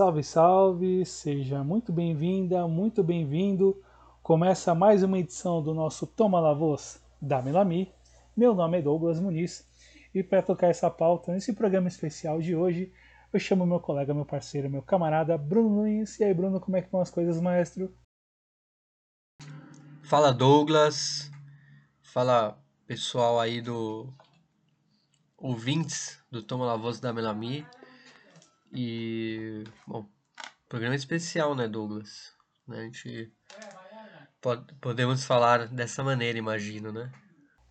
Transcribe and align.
Salve, 0.00 0.24
salve! 0.24 1.04
Seja 1.04 1.62
muito 1.62 1.92
bem-vinda, 1.92 2.66
muito 2.66 3.04
bem-vindo. 3.04 3.78
Começa 4.22 4.74
mais 4.74 5.02
uma 5.02 5.18
edição 5.18 5.62
do 5.62 5.74
nosso 5.74 6.06
Toma 6.06 6.40
La 6.40 6.54
Voz 6.54 7.02
da 7.20 7.42
Melami. 7.42 7.92
Meu 8.34 8.54
nome 8.54 8.78
é 8.78 8.80
Douglas 8.80 9.20
Muniz 9.20 9.68
e 10.14 10.22
para 10.22 10.40
tocar 10.40 10.68
essa 10.68 10.90
pauta 10.90 11.34
nesse 11.34 11.52
programa 11.52 11.86
especial 11.86 12.40
de 12.40 12.56
hoje, 12.56 12.90
eu 13.30 13.38
chamo 13.38 13.66
meu 13.66 13.78
colega, 13.78 14.14
meu 14.14 14.24
parceiro, 14.24 14.70
meu 14.70 14.80
camarada 14.80 15.36
Bruno 15.36 15.68
Nunes. 15.68 16.18
E 16.18 16.24
aí, 16.24 16.32
Bruno, 16.32 16.58
como 16.60 16.78
é 16.78 16.80
que 16.80 16.90
vão 16.90 17.02
as 17.02 17.10
coisas, 17.10 17.38
maestro? 17.38 17.94
Fala, 20.02 20.32
Douglas. 20.32 21.30
Fala, 22.00 22.58
pessoal 22.86 23.38
aí 23.38 23.60
do 23.60 24.10
ouvintes 25.36 26.18
do 26.30 26.42
Toma 26.42 26.64
La 26.64 26.76
Voz 26.76 26.98
da 27.00 27.12
Melami. 27.12 27.66
E, 28.72 29.64
bom, 29.86 30.06
programa 30.68 30.94
especial, 30.94 31.54
né, 31.54 31.66
Douglas? 31.66 32.32
Né, 32.66 32.78
a 32.78 32.84
gente 32.84 33.32
pode, 34.40 34.72
podemos 34.74 35.24
falar 35.24 35.66
dessa 35.66 36.04
maneira, 36.04 36.38
imagino, 36.38 36.92
né? 36.92 37.10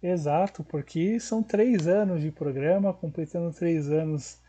Exato, 0.01 0.63
porque 0.63 1.19
são 1.19 1.43
três 1.43 1.87
anos 1.87 2.21
de 2.21 2.31
programa, 2.31 2.93
completando 2.93 3.53
três 3.53 3.89
anos 3.89 4.39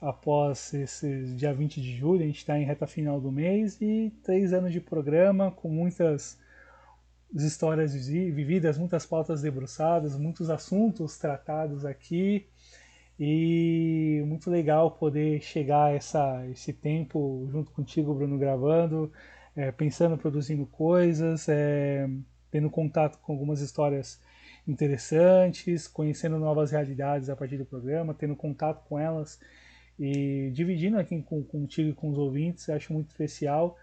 após 0.00 0.74
esse 0.74 1.34
dia 1.34 1.54
20 1.54 1.80
de 1.80 1.96
julho, 1.96 2.22
a 2.22 2.26
gente 2.26 2.38
está 2.38 2.58
em 2.58 2.64
reta 2.64 2.86
final 2.86 3.20
do 3.20 3.32
mês 3.32 3.80
e 3.80 4.12
três 4.22 4.52
anos 4.52 4.72
de 4.72 4.80
programa 4.80 5.50
com 5.50 5.68
muitas 5.68 6.38
histórias 7.34 7.94
vividas, 7.94 8.78
muitas 8.78 9.06
pautas 9.06 9.42
debruçadas, 9.42 10.16
muitos 10.16 10.50
assuntos 10.50 11.18
tratados 11.18 11.84
aqui 11.84 12.46
e 13.18 14.22
muito 14.26 14.50
legal 14.50 14.90
poder 14.90 15.40
chegar 15.40 15.86
a 15.86 15.92
essa, 15.92 16.46
esse 16.50 16.72
tempo 16.72 17.48
junto 17.50 17.70
contigo, 17.70 18.14
Bruno, 18.14 18.38
gravando, 18.38 19.10
é, 19.54 19.72
pensando, 19.72 20.18
produzindo 20.18 20.66
coisas, 20.66 21.48
é, 21.48 22.08
tendo 22.50 22.68
contato 22.70 23.18
com 23.20 23.32
algumas 23.32 23.60
histórias 23.60 24.20
interessantes, 24.68 25.88
conhecendo 25.88 26.38
novas 26.38 26.72
realidades 26.72 27.30
a 27.30 27.36
partir 27.36 27.56
do 27.56 27.64
programa, 27.64 28.12
tendo 28.14 28.36
contato 28.36 28.84
com 28.86 28.98
elas 28.98 29.40
e 29.98 30.50
dividindo 30.52 30.98
aqui 30.98 31.22
com, 31.22 31.42
contigo 31.42 31.88
e 31.90 31.94
com 31.94 32.10
os 32.10 32.18
ouvintes, 32.18 32.68
acho 32.68 32.92
muito 32.92 33.08
especial. 33.10 33.78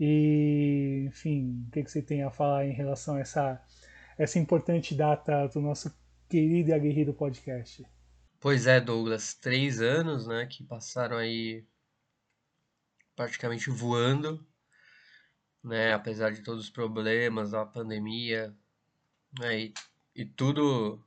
E, 0.00 1.04
enfim, 1.06 1.64
o 1.68 1.70
que, 1.70 1.84
que 1.84 1.90
você 1.90 2.02
tem 2.02 2.22
a 2.24 2.30
falar 2.30 2.66
em 2.66 2.72
relação 2.72 3.14
a 3.16 3.20
essa, 3.20 3.62
essa 4.18 4.38
importante 4.38 4.94
data 4.94 5.46
do 5.48 5.60
nosso 5.60 5.94
querido 6.28 6.70
e 6.70 6.72
aguerrido 6.72 7.14
podcast? 7.14 7.84
Pois 8.42 8.66
é, 8.66 8.80
Douglas, 8.80 9.34
três 9.34 9.80
anos, 9.80 10.26
né, 10.26 10.46
que 10.46 10.64
passaram 10.64 11.16
aí 11.16 11.64
praticamente 13.14 13.70
voando, 13.70 14.44
né, 15.62 15.92
apesar 15.92 16.32
de 16.32 16.42
todos 16.42 16.64
os 16.64 16.70
problemas 16.70 17.52
da 17.52 17.64
pandemia, 17.64 18.52
né, 19.38 19.60
e, 19.60 19.74
e 20.12 20.24
tudo 20.24 21.00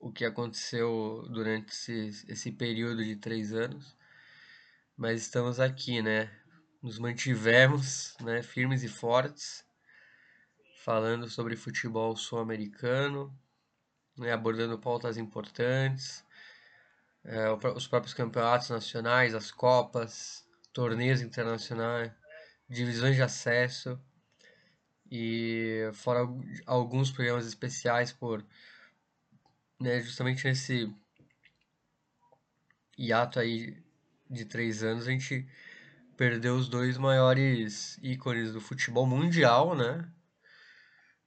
o 0.00 0.10
que 0.10 0.24
aconteceu 0.24 1.24
durante 1.30 1.70
esse, 1.70 2.26
esse 2.28 2.50
período 2.50 3.04
de 3.04 3.14
três 3.14 3.52
anos, 3.54 3.96
mas 4.96 5.20
estamos 5.20 5.60
aqui, 5.60 6.02
né? 6.02 6.36
Nos 6.82 6.98
mantivemos, 6.98 8.16
né, 8.20 8.42
firmes 8.42 8.82
e 8.82 8.88
fortes, 8.88 9.64
falando 10.82 11.30
sobre 11.30 11.54
futebol 11.54 12.16
sul-americano, 12.16 13.32
né, 14.16 14.32
abordando 14.32 14.78
pautas 14.78 15.16
importantes, 15.16 16.24
é, 17.24 17.50
os 17.50 17.86
próprios 17.86 18.14
campeonatos 18.14 18.70
nacionais, 18.70 19.34
as 19.34 19.50
copas, 19.50 20.46
torneios 20.72 21.22
internacionais, 21.22 22.12
divisões 22.68 23.16
de 23.16 23.22
acesso 23.22 23.98
e 25.10 25.90
fora 25.92 26.20
alguns 26.66 27.10
programas 27.10 27.46
especiais 27.46 28.12
por 28.12 28.44
né, 29.80 30.00
justamente 30.00 30.44
nesse 30.44 30.92
hiato 32.96 33.38
aí 33.38 33.82
de 34.30 34.44
três 34.44 34.82
anos, 34.82 35.06
a 35.06 35.10
gente 35.10 35.46
perdeu 36.16 36.54
os 36.54 36.68
dois 36.68 36.96
maiores 36.96 37.98
ícones 38.02 38.52
do 38.52 38.60
futebol 38.60 39.06
mundial, 39.06 39.76
né? 39.76 40.08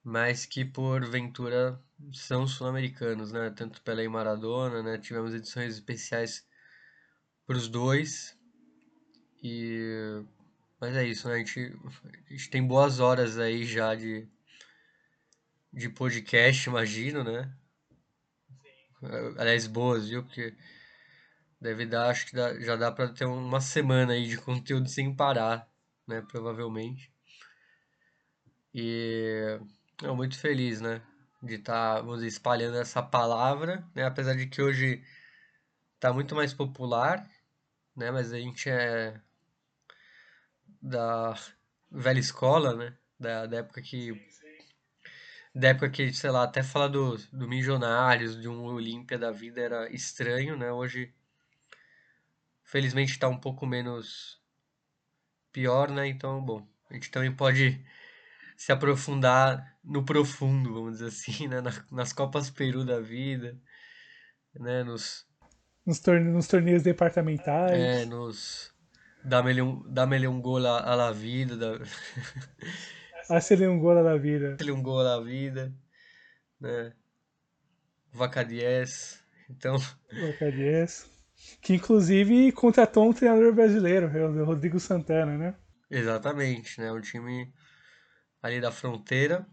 Mas 0.10 0.46
que 0.46 0.64
porventura 0.64 1.78
são 2.14 2.48
sul-americanos, 2.48 3.34
né? 3.34 3.50
Tanto 3.50 3.82
Pelé 3.82 4.06
e 4.06 4.08
Maradona, 4.08 4.82
né? 4.82 4.98
Tivemos 4.98 5.34
edições 5.34 5.74
especiais 5.74 6.48
para 7.46 7.58
os 7.58 7.68
dois. 7.68 8.34
E 9.44 10.24
mas 10.80 10.96
é 10.96 11.06
isso, 11.06 11.28
né? 11.28 11.36
A 11.36 11.38
gente, 11.40 11.78
a 12.26 12.32
gente 12.32 12.50
tem 12.50 12.66
boas 12.66 13.02
horas 13.02 13.38
aí 13.38 13.66
já 13.66 13.94
de 13.96 14.26
de 15.74 15.90
podcast, 15.90 16.70
imagino, 16.70 17.22
né? 17.22 17.54
Aliás, 19.38 19.68
boas, 19.68 20.08
viu? 20.08 20.24
Porque 20.24 20.56
deve 21.60 21.86
dar, 21.86 22.12
acho 22.12 22.28
que 22.28 22.34
dá, 22.34 22.58
já 22.62 22.78
dá 22.78 22.94
para 22.94 23.10
ter 23.10 23.26
uma 23.26 23.60
semana 23.60 24.14
aí 24.14 24.26
de 24.26 24.38
conteúdo 24.40 24.88
sem 24.88 25.14
parar, 25.14 25.70
né? 26.08 26.22
Provavelmente. 26.22 27.12
E 28.74 29.60
eu 30.02 30.16
muito 30.16 30.38
feliz, 30.38 30.82
né? 30.82 31.02
De 31.42 31.56
estar, 31.56 32.04
tá, 32.04 32.16
dizer, 32.16 32.28
espalhando 32.28 32.78
essa 32.78 33.02
palavra, 33.02 33.88
né? 33.96 34.06
Apesar 34.06 34.36
de 34.36 34.48
que 34.48 34.62
hoje 34.62 35.04
tá 36.00 36.14
muito 36.14 36.36
mais 36.36 36.54
popular, 36.54 37.28
né? 37.96 38.12
Mas 38.12 38.34
a 38.34 38.40
gente 38.40 38.70
é 38.70 39.20
da 40.82 41.36
velha 41.92 42.20
escola, 42.20 42.76
né? 42.76 42.98
Da, 43.20 43.46
da 43.46 43.58
época 43.58 43.82
que 43.82 44.14
da 45.54 45.70
época 45.70 45.90
que, 45.90 46.14
sei 46.14 46.30
lá, 46.30 46.44
até 46.44 46.62
falar 46.62 46.88
do, 46.88 47.18
do 47.34 47.48
Milionários, 47.48 48.40
de 48.40 48.48
um 48.48 48.64
Olímpia 48.66 49.18
da 49.18 49.32
vida 49.32 49.60
era 49.60 49.92
estranho, 49.92 50.56
né? 50.56 50.72
Hoje, 50.72 51.12
felizmente, 52.64 53.14
está 53.14 53.28
um 53.28 53.40
pouco 53.40 53.66
menos 53.66 54.40
pior, 55.52 55.90
né? 55.90 56.08
Então, 56.08 56.40
bom, 56.44 56.68
a 56.90 56.94
gente 56.94 57.10
também 57.10 57.36
pode 57.36 57.84
se 58.58 58.72
aprofundar 58.72 59.78
no 59.84 60.04
profundo, 60.04 60.74
vamos 60.74 60.94
dizer 60.94 61.06
assim, 61.06 61.48
né? 61.48 61.62
nas 61.92 62.12
Copas 62.12 62.50
Peru 62.50 62.84
da 62.84 63.00
vida, 63.00 63.56
né? 64.60 64.84
Nos, 64.84 65.28
nos, 65.86 66.00
torne 66.00 66.32
nos 66.32 66.48
torneios 66.48 66.82
departamentais. 66.82 67.80
É, 67.80 68.06
nos... 68.06 68.76
Dá-me 69.24 69.62
um, 69.62 69.84
dá 69.92 70.06
um 70.06 70.42
gol 70.42 70.66
à 70.66 70.96
la 70.96 71.12
vida. 71.12 71.56
Da... 71.56 71.80
Hace-lhe 73.30 73.68
um 73.68 73.78
gol 73.80 74.02
da 74.04 74.18
vida. 74.18 74.54
Hace-lhe 74.54 74.72
um 74.72 74.82
gol 74.82 75.04
da 75.04 75.20
vida. 75.20 75.74
Né? 76.60 76.94
Vaca 78.12 78.44
10. 78.44 79.24
Então. 79.50 79.78
Vaca 79.78 80.52
10. 80.52 81.10
Que 81.62 81.76
inclusive 81.76 82.52
contratou 82.54 83.10
um 83.10 83.14
treinador 83.14 83.54
brasileiro, 83.54 84.08
o 84.08 84.46
Rodrigo 84.46 84.80
Santana, 84.80 85.38
né? 85.38 85.56
Exatamente, 85.90 86.80
né? 86.80 86.92
Um 86.92 87.02
time 87.02 87.54
ali 88.42 88.62
da 88.62 88.72
fronteira. 88.72 89.48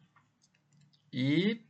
E 1.12 1.64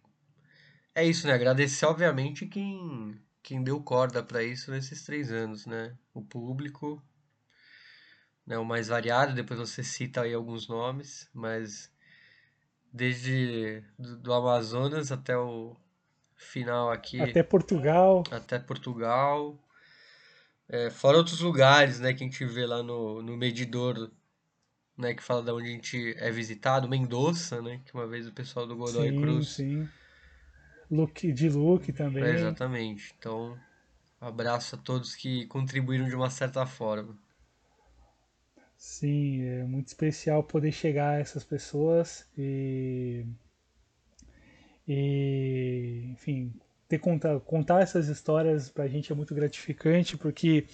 é 0.94 1.04
isso, 1.04 1.26
né? 1.26 1.34
Agradecer, 1.34 1.86
obviamente, 1.86 2.46
quem, 2.46 3.20
quem 3.42 3.62
deu 3.62 3.82
corda 3.82 4.22
para 4.22 4.42
isso 4.42 4.70
nesses 4.70 5.04
três 5.04 5.30
anos, 5.30 5.66
né? 5.66 5.96
O 6.12 6.22
público, 6.22 7.02
né? 8.46 8.56
o 8.58 8.64
mais 8.64 8.88
variado, 8.88 9.34
depois 9.34 9.58
você 9.58 9.82
cita 9.82 10.22
aí 10.22 10.32
alguns 10.32 10.68
nomes, 10.68 11.28
mas 11.34 11.92
desde 12.92 13.82
do, 13.98 14.16
do 14.18 14.32
Amazonas 14.32 15.10
até 15.10 15.36
o 15.36 15.76
final 16.36 16.90
aqui. 16.90 17.20
Até 17.20 17.42
Portugal. 17.42 18.22
Até 18.30 18.58
Portugal. 18.58 19.58
É, 20.68 20.90
fora 20.90 21.18
outros 21.18 21.40
lugares, 21.40 22.00
né, 22.00 22.12
que 22.14 22.24
a 22.24 22.26
gente 22.26 22.44
vê 22.46 22.64
lá 22.64 22.82
no, 22.82 23.20
no 23.20 23.36
medidor, 23.36 24.10
né, 24.96 25.14
que 25.14 25.22
fala 25.22 25.42
de 25.42 25.50
onde 25.50 25.68
a 25.68 25.72
gente 25.72 26.14
é 26.18 26.30
visitado, 26.30 26.88
Mendoza, 26.88 27.60
né, 27.60 27.80
que 27.84 27.94
uma 27.94 28.06
vez 28.06 28.26
o 28.26 28.32
pessoal 28.32 28.66
do 28.66 28.76
Godoy 28.76 29.10
sim, 29.10 29.20
Cruz. 29.20 29.48
Sim, 29.48 29.88
Luke, 30.90 31.32
de 31.32 31.48
Luke 31.48 31.92
também. 31.92 32.24
É, 32.24 32.34
exatamente. 32.34 33.14
Então, 33.18 33.58
abraço 34.20 34.76
a 34.76 34.78
todos 34.78 35.14
que 35.14 35.46
contribuíram 35.46 36.08
de 36.08 36.14
uma 36.14 36.30
certa 36.30 36.64
forma. 36.66 37.16
Sim, 38.76 39.42
é 39.42 39.64
muito 39.64 39.88
especial 39.88 40.42
poder 40.44 40.70
chegar 40.70 41.10
a 41.14 41.18
essas 41.18 41.42
pessoas 41.42 42.28
e, 42.36 43.24
e 44.86 46.10
enfim, 46.12 46.52
ter 46.86 46.98
contar, 46.98 47.40
contar 47.40 47.82
essas 47.82 48.08
histórias 48.08 48.68
para 48.68 48.84
a 48.84 48.88
gente 48.88 49.10
é 49.10 49.14
muito 49.14 49.34
gratificante 49.34 50.16
porque 50.18 50.66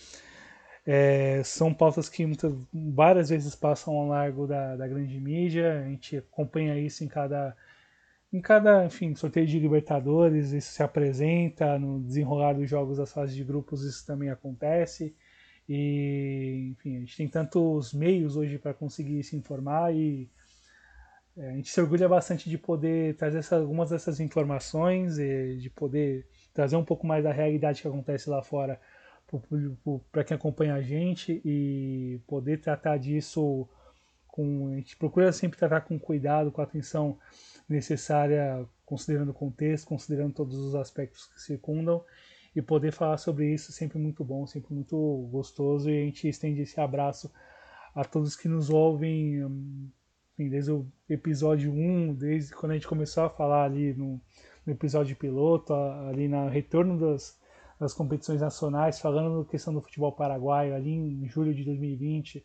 é, 0.87 1.43
são 1.45 1.73
pautas 1.75 2.09
que 2.09 2.25
muitas, 2.25 2.53
várias 2.73 3.29
vezes 3.29 3.55
passam 3.55 3.95
ao 3.95 4.09
largo 4.09 4.47
da, 4.47 4.77
da 4.77 4.89
grande 4.89 5.19
mídia, 5.21 5.81
a 5.81 5.89
gente 5.89 6.17
acompanha 6.17 6.79
isso 6.79 7.05
em 7.05 7.09
cada 7.09 7.57
em 8.33 8.41
cada, 8.41 8.85
enfim, 8.87 9.13
sorteio 9.15 9.47
de 9.47 9.59
Libertadores, 9.59 10.53
isso 10.53 10.73
se 10.73 10.83
apresenta, 10.83 11.77
no 11.79 12.01
desenrolar 12.01 12.53
dos 12.53 12.71
jogos 12.71 12.99
das 12.99 13.13
fases 13.13 13.35
de 13.35 13.43
grupos, 13.43 13.83
isso 13.83 14.07
também 14.07 14.31
acontece. 14.31 15.17
E, 15.69 16.71
enfim, 16.73 16.97
a 16.97 17.01
gente 17.01 17.17
tem 17.17 17.29
tantos 17.29 17.93
meios 17.93 18.37
hoje 18.37 18.57
para 18.59 18.73
conseguir 18.73 19.23
se 19.25 19.37
informar 19.37 19.95
e 19.95 20.31
é, 21.37 21.51
a 21.51 21.53
gente 21.55 21.71
se 21.71 21.81
orgulha 21.81 22.09
bastante 22.09 22.49
de 22.49 22.59
poder 22.59 23.17
trazer 23.17 23.39
essa, 23.39 23.57
algumas 23.57 23.91
dessas 23.91 24.21
informações 24.21 25.19
e 25.19 25.57
de 25.57 25.71
poder 25.71 26.27
trazer 26.55 26.77
um 26.77 26.85
pouco 26.85 27.07
mais 27.07 27.25
da 27.25 27.33
realidade 27.33 27.83
que 27.83 27.89
acontece 27.89 28.31
lá 28.31 28.43
fora 28.43 28.81
para 30.11 30.25
quem 30.25 30.35
acompanha 30.35 30.75
a 30.75 30.83
gente 30.83 31.41
e 31.45 32.21
poder 32.27 32.61
tratar 32.61 32.99
disso 32.99 33.69
com. 34.27 34.69
A 34.69 34.77
gente 34.77 34.97
procura 34.97 35.33
sempre 35.33 35.59
tratar 35.59 35.83
com 35.83 35.99
cuidado, 35.99 36.51
com 36.51 36.61
a 36.61 36.65
atenção 36.65 37.19
necessária, 37.69 38.67
considerando 38.85 39.31
o 39.31 39.35
contexto, 39.35 39.87
considerando 39.87 40.35
todos 40.35 40.57
os 40.57 40.75
aspectos 40.75 41.27
que 41.27 41.41
circundam 41.41 42.05
e 42.55 42.61
poder 42.61 42.93
falar 42.93 43.17
sobre 43.19 43.53
isso 43.53 43.73
sempre 43.73 43.99
muito 43.99 44.25
bom, 44.25 44.47
sempre 44.47 44.75
muito 44.75 45.29
gostoso 45.31 45.89
e 45.89 46.03
a 46.03 46.05
gente 46.05 46.29
estende 46.29 46.63
esse 46.63 46.81
abraço 46.81 47.33
a 47.95 48.05
todos 48.05 48.35
que 48.35 48.49
nos 48.49 48.71
ouvem 48.71 49.41
enfim, 50.41 50.49
desde 50.49 50.73
o 50.73 50.87
episódio 51.09 51.73
1, 51.73 52.15
desde 52.15 52.55
quando 52.55 52.73
a 52.73 52.75
gente 52.75 52.89
começou 52.89 53.25
a 53.25 53.31
falar 53.31 53.65
ali 53.65 53.93
no, 53.95 54.21
no 54.67 54.73
episódio 54.73 55.15
piloto, 55.15 55.75
ali 55.75 56.29
na 56.29 56.49
retorno 56.49 56.99
das, 56.99 57.39
das 57.81 57.95
competições 57.95 58.43
nacionais, 58.43 59.01
falando 59.01 59.43
da 59.43 59.51
questão 59.51 59.73
do 59.73 59.81
futebol 59.81 60.13
paraguaio 60.13 60.75
ali 60.75 60.93
em 60.93 61.27
julho 61.27 61.55
de 61.55 61.65
2020 61.65 62.45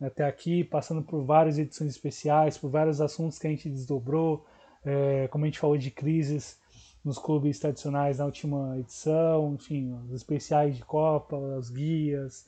até 0.00 0.24
aqui, 0.24 0.64
passando 0.64 1.02
por 1.02 1.24
várias 1.24 1.58
edições 1.58 1.90
especiais, 1.90 2.56
por 2.56 2.70
vários 2.70 3.00
assuntos 3.00 3.38
que 3.38 3.46
a 3.46 3.50
gente 3.50 3.68
desdobrou, 3.68 4.46
é, 4.84 5.28
como 5.28 5.44
a 5.44 5.48
gente 5.48 5.58
falou 5.58 5.76
de 5.76 5.90
crises 5.90 6.58
nos 7.04 7.18
clubes 7.18 7.58
tradicionais 7.58 8.18
na 8.18 8.24
última 8.24 8.78
edição, 8.78 9.54
enfim, 9.54 9.92
os 10.04 10.12
especiais 10.12 10.76
de 10.76 10.84
Copa, 10.84 11.36
as 11.56 11.70
guias, 11.70 12.46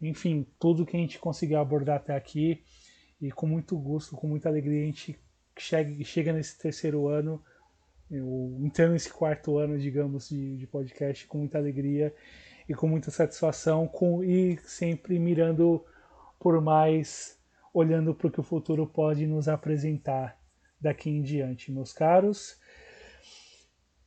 enfim, 0.00 0.46
tudo 0.58 0.86
que 0.86 0.96
a 0.96 1.00
gente 1.00 1.18
conseguiu 1.18 1.58
abordar 1.58 1.96
até 1.96 2.14
aqui. 2.14 2.62
E 3.20 3.30
com 3.32 3.46
muito 3.46 3.76
gosto, 3.78 4.14
com 4.14 4.28
muita 4.28 4.48
alegria 4.48 4.82
a 4.82 4.86
gente 4.86 5.18
chega, 5.58 6.04
chega 6.04 6.32
nesse 6.32 6.58
terceiro 6.58 7.08
ano, 7.08 7.42
eu, 8.10 8.56
entrando 8.60 8.92
nesse 8.92 9.12
quarto 9.12 9.58
ano, 9.58 9.78
digamos, 9.78 10.28
de, 10.28 10.56
de 10.56 10.66
podcast 10.66 11.26
com 11.26 11.38
muita 11.38 11.58
alegria 11.58 12.14
e 12.68 12.74
com 12.74 12.86
muita 12.86 13.10
satisfação 13.10 13.86
com, 13.86 14.22
e 14.22 14.58
sempre 14.64 15.18
mirando 15.18 15.84
por 16.38 16.60
mais, 16.60 17.38
olhando 17.72 18.14
para 18.14 18.28
o 18.28 18.30
que 18.30 18.40
o 18.40 18.44
futuro 18.44 18.86
pode 18.86 19.26
nos 19.26 19.48
apresentar 19.48 20.38
daqui 20.80 21.10
em 21.10 21.22
diante, 21.22 21.72
meus 21.72 21.92
caros. 21.92 22.60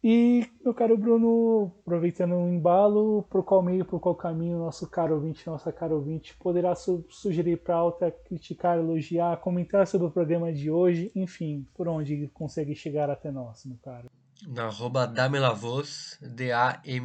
E, 0.02 0.50
meu 0.64 0.74
caro 0.74 0.98
Bruno, 0.98 1.76
aproveitando 1.82 2.34
o 2.34 2.48
embalo, 2.48 3.24
por 3.24 3.44
qual 3.44 3.62
meio, 3.62 3.84
por 3.84 4.00
qual 4.00 4.16
caminho 4.16 4.58
nosso 4.58 4.90
caro 4.90 5.16
ouvinte, 5.16 5.46
nossa 5.46 5.74
caro 5.74 5.96
ouvinte 5.96 6.38
poderá 6.38 6.74
su 6.74 7.06
sugerir 7.10 7.58
para 7.58 7.76
alta, 7.76 8.10
criticar, 8.10 8.78
elogiar, 8.78 9.36
comentar 9.42 9.86
sobre 9.86 10.08
o 10.08 10.12
programa 10.12 10.54
de 10.54 10.72
hoje, 10.72 11.12
enfim, 11.14 11.68
por 11.74 11.90
onde 11.90 12.30
consegue 12.30 12.74
chegar 12.74 13.10
até 13.10 13.30
nós, 13.30 13.66
meu 13.66 13.78
caro? 13.80 14.10
Na 14.48 14.68
arroba 14.68 15.06
Damelavos, 15.06 16.18
D-A-M-E-L-A-V-O-S, 16.22 16.98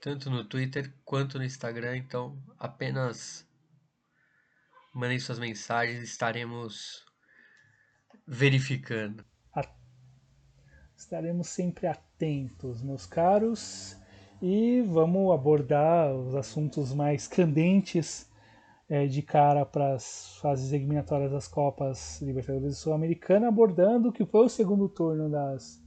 tanto 0.00 0.30
no 0.30 0.44
Twitter 0.44 0.94
quanto 1.04 1.36
no 1.36 1.44
Instagram, 1.44 1.96
então 1.96 2.40
apenas 2.56 3.44
mandem 4.94 5.18
suas 5.18 5.40
mensagens, 5.40 6.00
estaremos 6.00 7.04
verificando. 8.24 9.24
Estaremos 11.04 11.48
sempre 11.48 11.86
atentos, 11.86 12.80
meus 12.80 13.04
caros, 13.04 13.94
e 14.40 14.80
vamos 14.80 15.34
abordar 15.34 16.10
os 16.14 16.34
assuntos 16.34 16.94
mais 16.94 17.28
candentes 17.28 18.26
é, 18.88 19.06
de 19.06 19.20
cara 19.20 19.66
para 19.66 19.92
as 19.92 20.38
fases 20.38 20.72
eliminatórias 20.72 21.30
das 21.30 21.46
Copas 21.46 22.22
Libertadores 22.22 22.78
Sul-Americana, 22.78 23.48
abordando 23.48 24.08
o 24.08 24.12
que 24.12 24.24
foi 24.24 24.46
o 24.46 24.48
segundo 24.48 24.88
turno 24.88 25.28
das, 25.28 25.78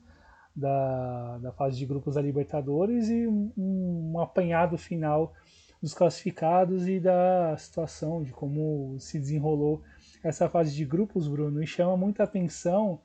da, 0.56 1.40
da 1.40 1.52
fase 1.52 1.78
de 1.80 1.88
grupos 1.88 2.14
da 2.14 2.22
Libertadores 2.22 3.10
e 3.10 3.28
um, 3.28 3.52
um 3.58 4.20
apanhado 4.20 4.78
final 4.78 5.34
dos 5.82 5.96
classificados 5.96 6.88
e 6.88 7.00
da 7.00 7.58
situação, 7.58 8.22
de 8.22 8.32
como 8.32 9.00
se 9.00 9.18
desenrolou 9.18 9.82
essa 10.24 10.48
fase 10.48 10.76
de 10.76 10.86
grupos, 10.86 11.28
Bruno, 11.28 11.62
e 11.62 11.66
chama 11.66 11.98
muita 11.98 12.22
atenção 12.22 13.00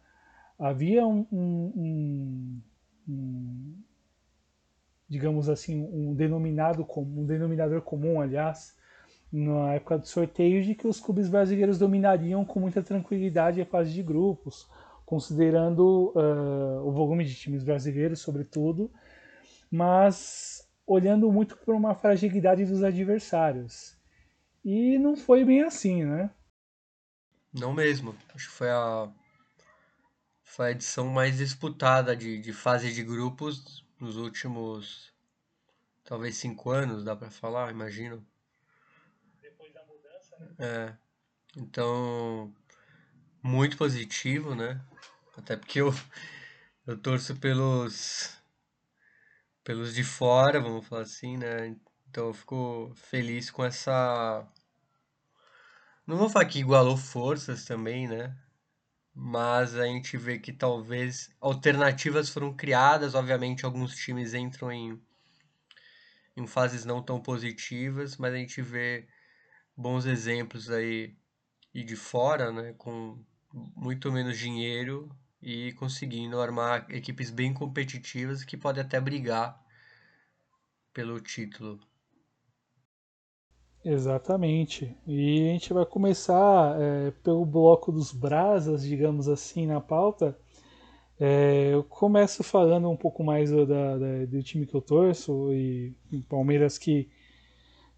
havia 0.62 1.04
um, 1.04 1.26
um, 1.32 2.62
um, 3.08 3.82
digamos 5.08 5.48
assim, 5.48 5.82
um 5.92 6.14
denominado 6.14 6.84
comum, 6.84 7.22
um 7.22 7.26
denominador 7.26 7.82
comum, 7.82 8.20
aliás, 8.20 8.76
na 9.32 9.74
época 9.74 9.98
do 9.98 10.06
sorteio, 10.06 10.62
de 10.62 10.76
que 10.76 10.86
os 10.86 11.00
clubes 11.00 11.28
brasileiros 11.28 11.78
dominariam 11.78 12.44
com 12.44 12.60
muita 12.60 12.80
tranquilidade 12.80 13.60
a 13.60 13.66
fase 13.66 13.92
de 13.92 14.04
grupos, 14.04 14.70
considerando 15.04 16.12
uh, 16.14 16.86
o 16.86 16.92
volume 16.92 17.24
de 17.24 17.34
times 17.34 17.64
brasileiros, 17.64 18.20
sobretudo, 18.20 18.88
mas 19.68 20.64
olhando 20.86 21.30
muito 21.32 21.56
por 21.56 21.74
uma 21.74 21.96
fragilidade 21.96 22.64
dos 22.64 22.84
adversários. 22.84 23.96
E 24.64 24.96
não 24.96 25.16
foi 25.16 25.44
bem 25.44 25.62
assim, 25.62 26.04
né? 26.04 26.30
Não 27.52 27.72
mesmo. 27.72 28.14
Acho 28.32 28.48
que 28.48 28.54
foi 28.54 28.70
a 28.70 29.12
foi 30.52 30.66
a 30.66 30.70
edição 30.72 31.08
mais 31.08 31.38
disputada 31.38 32.14
de, 32.14 32.38
de 32.38 32.52
fase 32.52 32.93
de 32.93 33.02
grupos 33.02 33.82
nos 33.99 34.16
últimos 34.16 35.10
talvez 36.04 36.37
cinco 36.37 36.70
anos, 36.70 37.02
dá 37.02 37.16
para 37.16 37.31
falar, 37.31 37.70
imagino. 37.70 38.22
Depois 39.40 39.72
da 39.72 39.82
mudança, 39.87 40.37
né? 40.38 40.54
É. 40.58 40.96
Então, 41.56 42.52
muito 43.43 43.78
positivo, 43.78 44.54
né? 44.54 44.78
Até 45.38 45.56
porque 45.56 45.81
eu, 45.81 45.90
eu 46.87 46.98
torço 46.98 47.34
pelos 47.37 48.37
pelos 49.64 49.94
de 49.94 50.05
fora, 50.05 50.60
vamos 50.60 50.86
falar 50.86 51.03
assim, 51.03 51.38
né? 51.38 51.74
Então 52.10 52.26
eu 52.26 52.34
fico 52.34 52.93
feliz 52.94 53.50
com 53.50 53.65
essa. 53.65 54.46
Não 56.06 56.19
vou 56.19 56.29
falar 56.29 56.44
que 56.44 56.58
igualou 56.58 56.98
forças 56.98 57.65
também, 57.65 58.06
né? 58.06 58.36
Mas 59.14 59.74
a 59.76 59.86
gente 59.86 60.16
vê 60.16 60.38
que 60.38 60.52
talvez 60.52 61.31
alternativas 61.40 62.28
foram 62.31 62.54
criadas. 62.54 63.14
Obviamente, 63.14 63.64
alguns 63.64 63.94
times 63.96 64.34
entram 64.34 64.72
em, 64.72 65.00
em 66.36 66.46
fases 66.46 66.84
não 66.84 67.02
tão 67.02 67.20
positivas, 67.20 68.16
mas 68.16 68.34
a 68.34 68.36
gente 68.36 68.62
vê 68.62 69.06
bons 69.76 70.06
exemplos 70.06 70.70
aí 70.70 71.16
e 71.74 71.84
de 71.84 71.96
fora, 71.96 72.52
né, 72.52 72.74
com 72.74 73.24
muito 73.52 74.10
menos 74.12 74.38
dinheiro 74.38 75.10
e 75.40 75.72
conseguindo 75.74 76.40
armar 76.40 76.86
equipes 76.90 77.31
bem 77.31 77.52
competitivas 77.52 78.44
que 78.44 78.56
podem 78.56 78.82
até 78.82 79.00
brigar 79.00 79.60
pelo 80.92 81.20
título. 81.20 81.81
Exatamente. 83.84 84.96
E 85.06 85.48
a 85.48 85.53
gente 85.53 85.72
vai 85.72 85.84
começar 85.84 86.77
é, 86.81 87.10
pelo 87.22 87.44
bloco 87.44 87.91
dos 87.91 88.12
brasas, 88.12 88.82
digamos 88.82 89.29
assim, 89.29 89.67
na 89.67 89.81
pauta. 89.81 90.36
É, 91.19 91.70
eu 91.72 91.84
começo 91.84 92.43
falando 92.43 92.89
um 92.89 92.96
pouco 92.96 93.24
mais 93.24 93.51
do, 93.51 93.67
da, 93.67 93.98
da, 93.98 94.24
do 94.27 94.43
time 94.43 94.67
que 94.67 94.74
eu 94.74 94.81
torço 94.81 95.53
e 95.53 95.94
Palmeiras 96.29 96.79
que 96.79 97.08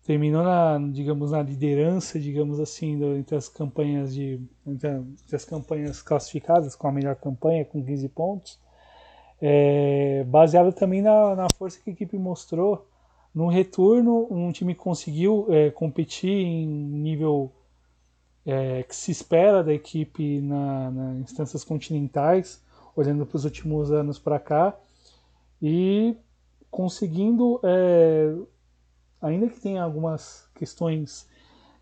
terminou 0.05 0.43
na, 0.43 0.79
digamos, 0.93 1.31
na 1.31 1.43
liderança, 1.43 2.19
digamos 2.21 2.61
assim, 2.61 2.99
do, 2.99 3.17
entre 3.17 3.37
as 3.37 3.49
campanhas 3.49 4.15
de 4.15 4.41
entre, 4.67 4.89
entre, 4.91 5.37
as 5.37 5.45
campanhas 5.45 6.03
classificadas 6.03 6.75
com 6.77 6.89
a 6.89 6.93
melhor 6.93 7.17
campanha 7.17 7.65
com 7.65 7.83
15 7.83 8.09
pontos, 8.11 8.61
é, 9.41 10.25
baseado 10.25 10.73
também 10.73 11.03
na, 11.03 11.35
na 11.35 11.47
força 11.57 11.81
que 11.83 11.91
a 11.91 11.93
equipe 11.93 12.19
mostrou 12.19 12.87
no 13.35 13.49
retorno, 13.49 14.29
um 14.31 14.53
time 14.53 14.75
conseguiu 14.75 15.47
é, 15.49 15.71
competir 15.71 16.31
em 16.31 16.67
nível 16.67 17.53
é, 18.47 18.83
que 18.85 18.95
se 18.95 19.11
espera 19.11 19.65
da 19.65 19.73
equipe 19.75 20.41
na, 20.41 20.91
na 20.91 21.15
instâncias 21.15 21.65
continentais, 21.65 22.63
olhando 22.95 23.27
para 23.27 23.37
os 23.37 23.45
últimos 23.45 23.91
anos 23.91 24.19
para 24.19 24.39
cá, 24.39 24.79
e 25.61 26.17
conseguindo, 26.71 27.61
é, 27.65 28.37
ainda 29.21 29.49
que 29.49 29.61
tenha 29.61 29.83
algumas 29.83 30.49
questões 30.55 31.27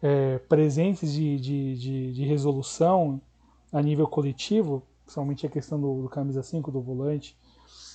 é, 0.01 0.39
presentes 0.39 1.13
de, 1.13 1.39
de, 1.39 1.77
de, 1.77 2.13
de, 2.13 2.25
resolução 2.25 3.21
a 3.71 3.83
nível 3.83 4.07
coletivo, 4.07 4.83
principalmente 5.05 5.47
a 5.47 5.51
questão 5.51 5.81
do, 5.81 6.03
do 6.03 6.09
camisa 6.09 6.43
5, 6.43 6.71
do 6.71 6.81
volante, 6.81 7.37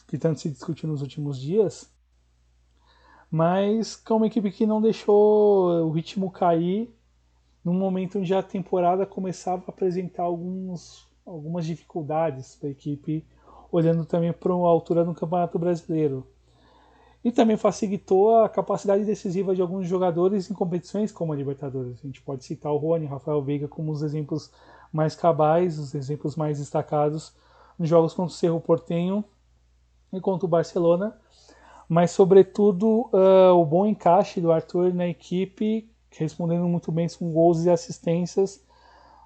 que 0.07 0.17
tanto 0.17 0.39
se 0.39 0.49
discutiu 0.49 0.87
nos 0.87 1.01
últimos 1.01 1.39
dias, 1.39 1.89
mas 3.29 3.95
que 3.95 4.11
é 4.11 4.15
uma 4.15 4.27
equipe 4.27 4.51
que 4.51 4.65
não 4.65 4.81
deixou 4.81 5.85
o 5.85 5.91
ritmo 5.91 6.31
cair, 6.31 6.93
num 7.63 7.73
momento 7.73 8.19
onde 8.19 8.33
a 8.33 8.41
temporada 8.41 9.05
começava 9.05 9.63
a 9.67 9.69
apresentar 9.69 10.23
alguns, 10.23 11.05
algumas 11.25 11.65
dificuldades 11.65 12.55
para 12.55 12.69
a 12.69 12.71
equipe, 12.71 13.25
olhando 13.71 14.05
também 14.05 14.31
para 14.31 14.53
a 14.53 14.55
altura 14.55 15.03
do 15.03 15.13
Campeonato 15.13 15.59
Brasileiro. 15.59 16.25
E 17.23 17.31
também 17.31 17.57
facilitou 17.57 18.37
a 18.37 18.47
capacidade 18.47 19.03
decisiva 19.03 19.53
de 19.53 19.61
alguns 19.61 19.85
jogadores 19.87 20.49
em 20.49 20.53
competições 20.53 21.11
como 21.11 21.33
a 21.33 21.35
Libertadores. 21.35 21.99
A 21.99 22.07
gente 22.07 22.21
pode 22.21 22.45
citar 22.45 22.71
o 22.71 22.77
Rony, 22.77 23.05
Rafael 23.05 23.41
Veiga 23.41 23.67
como 23.67 23.91
os 23.91 24.01
exemplos 24.01 24.49
mais 24.93 25.13
cabais, 25.13 25.77
os 25.77 25.93
exemplos 25.93 26.37
mais 26.37 26.59
destacados 26.59 27.35
nos 27.77 27.89
jogos 27.89 28.13
contra 28.13 28.33
o 28.33 28.37
Cerro 28.37 28.61
Portenho 28.61 29.25
e 30.13 30.21
contra 30.21 30.45
o 30.45 30.49
Barcelona, 30.49 31.19
mas 31.87 32.11
sobretudo 32.11 33.09
uh, 33.13 33.53
o 33.53 33.65
bom 33.65 33.85
encaixe 33.85 34.41
do 34.41 34.51
Arthur 34.51 34.93
na 34.93 35.07
equipe, 35.07 35.89
respondendo 36.11 36.67
muito 36.67 36.91
bem 36.91 37.07
com 37.17 37.31
gols 37.31 37.63
e 37.65 37.69
assistências 37.69 38.65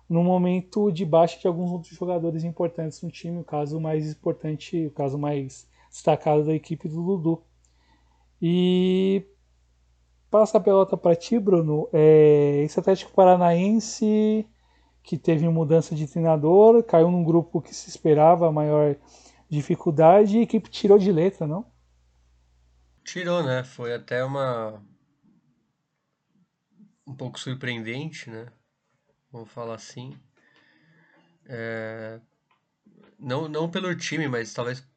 no 0.09 0.23
momento 0.23 0.91
de 0.91 1.05
baixa 1.05 1.39
de 1.39 1.47
alguns 1.47 1.71
outros 1.71 1.95
jogadores 1.95 2.43
importantes 2.43 3.01
no 3.01 3.09
time, 3.09 3.39
o 3.39 3.43
caso 3.43 3.79
mais 3.79 4.11
importante, 4.11 4.87
o 4.87 4.91
caso 4.91 5.17
mais 5.17 5.67
destacado 5.89 6.43
da 6.43 6.53
equipe 6.53 6.89
do 6.89 7.01
Dudu. 7.01 7.41
E 8.41 9.25
passa 10.29 10.57
a 10.57 10.61
pelota 10.61 10.97
para 10.97 11.15
ti, 11.15 11.39
Bruno. 11.39 11.87
É, 11.93 12.61
esse 12.63 12.77
Atlético 12.79 13.13
Paranaense 13.13 14.45
que 15.03 15.17
teve 15.17 15.47
mudança 15.49 15.95
de 15.95 16.07
treinador, 16.07 16.83
caiu 16.83 17.09
num 17.09 17.23
grupo 17.23 17.61
que 17.61 17.73
se 17.73 17.89
esperava 17.89 18.51
maior 18.51 18.95
dificuldade 19.49 20.37
e 20.37 20.39
a 20.39 20.43
equipe 20.43 20.69
tirou 20.69 20.97
de 20.97 21.11
letra, 21.11 21.47
não? 21.47 21.65
Tirou, 23.03 23.43
né? 23.43 23.63
Foi 23.63 23.93
até 23.93 24.23
uma. 24.23 24.83
um 27.05 27.15
pouco 27.15 27.39
surpreendente, 27.39 28.29
né? 28.29 28.47
Vamos 29.31 29.51
falar 29.51 29.75
assim. 29.75 30.17
É... 31.45 32.21
Não, 33.19 33.47
não 33.47 33.69
pelo 33.69 33.95
time, 33.95 34.27
mas 34.27 34.53
talvez 34.53 34.87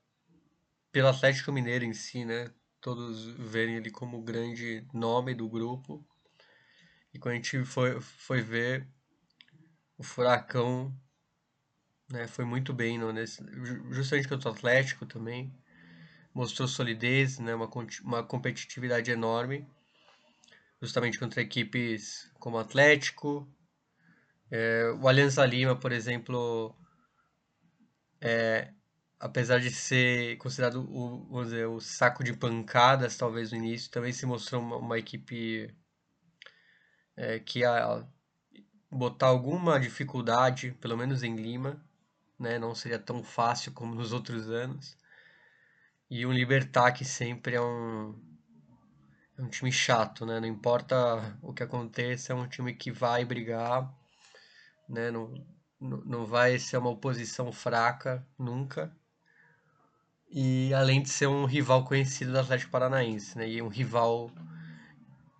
pelo 0.92 1.08
Atlético 1.08 1.52
Mineiro 1.52 1.84
em 1.84 1.94
si, 1.94 2.24
né? 2.24 2.52
Todos 2.80 3.26
verem 3.26 3.76
ele 3.76 3.90
como 3.90 4.18
o 4.18 4.22
grande 4.22 4.86
nome 4.92 5.34
do 5.34 5.48
grupo. 5.48 6.06
E 7.12 7.18
quando 7.18 7.32
a 7.32 7.36
gente 7.36 7.64
foi, 7.64 8.00
foi 8.00 8.42
ver, 8.42 8.88
o 9.96 10.02
Furacão 10.02 10.94
né, 12.10 12.26
foi 12.26 12.44
muito 12.44 12.72
bem 12.72 12.98
no, 12.98 13.12
nesse, 13.12 13.42
justamente 13.90 14.28
contra 14.28 14.50
o 14.50 14.52
Atlético 14.52 15.06
também 15.06 15.52
mostrou 16.34 16.66
solidez, 16.66 17.38
né, 17.38 17.54
uma, 17.54 17.70
uma 18.02 18.22
competitividade 18.24 19.10
enorme, 19.10 19.66
justamente 20.82 21.18
contra 21.18 21.40
equipes 21.40 22.30
como 22.40 22.58
Atlético. 22.58 23.48
É, 24.50 24.92
o 25.00 25.08
Alianza 25.08 25.46
Lima, 25.46 25.76
por 25.76 25.92
exemplo, 25.92 26.76
é, 28.20 28.72
apesar 29.18 29.60
de 29.60 29.70
ser 29.70 30.36
considerado 30.38 30.84
o, 30.90 31.42
dizer, 31.44 31.66
o 31.66 31.80
saco 31.80 32.24
de 32.24 32.34
pancadas, 32.34 33.16
talvez 33.16 33.52
no 33.52 33.58
início, 33.58 33.90
também 33.90 34.12
se 34.12 34.26
mostrou 34.26 34.60
uma, 34.60 34.76
uma 34.76 34.98
equipe 34.98 35.74
é, 37.16 37.38
que 37.38 37.60
ia 37.60 38.06
botar 38.90 39.28
alguma 39.28 39.78
dificuldade, 39.78 40.72
pelo 40.80 40.96
menos 40.96 41.22
em 41.22 41.36
Lima, 41.36 41.82
né? 42.38 42.58
não 42.58 42.74
seria 42.74 42.98
tão 42.98 43.22
fácil 43.22 43.72
como 43.72 43.94
nos 43.94 44.12
outros 44.12 44.50
anos. 44.50 44.96
E 46.10 46.26
o 46.26 46.32
Libertar 46.32 46.92
que 46.92 47.04
sempre 47.04 47.56
é 47.56 47.60
um, 47.60 48.14
é 49.38 49.42
um 49.42 49.48
time 49.48 49.72
chato, 49.72 50.24
né? 50.26 50.38
Não 50.38 50.46
importa 50.46 51.38
o 51.42 51.52
que 51.52 51.62
aconteça, 51.62 52.32
é 52.32 52.36
um 52.36 52.46
time 52.46 52.74
que 52.74 52.90
vai 52.90 53.24
brigar, 53.24 53.92
né? 54.88 55.10
Não, 55.10 55.32
não 55.80 56.24
vai 56.24 56.58
ser 56.58 56.76
uma 56.76 56.90
oposição 56.90 57.50
fraca 57.52 58.26
nunca. 58.38 58.94
E 60.30 60.72
além 60.74 61.02
de 61.02 61.08
ser 61.08 61.26
um 61.26 61.44
rival 61.44 61.84
conhecido 61.84 62.32
do 62.32 62.38
Atlético 62.38 62.70
Paranaense, 62.70 63.36
né? 63.36 63.48
E 63.48 63.62
um 63.62 63.68
rival 63.68 64.30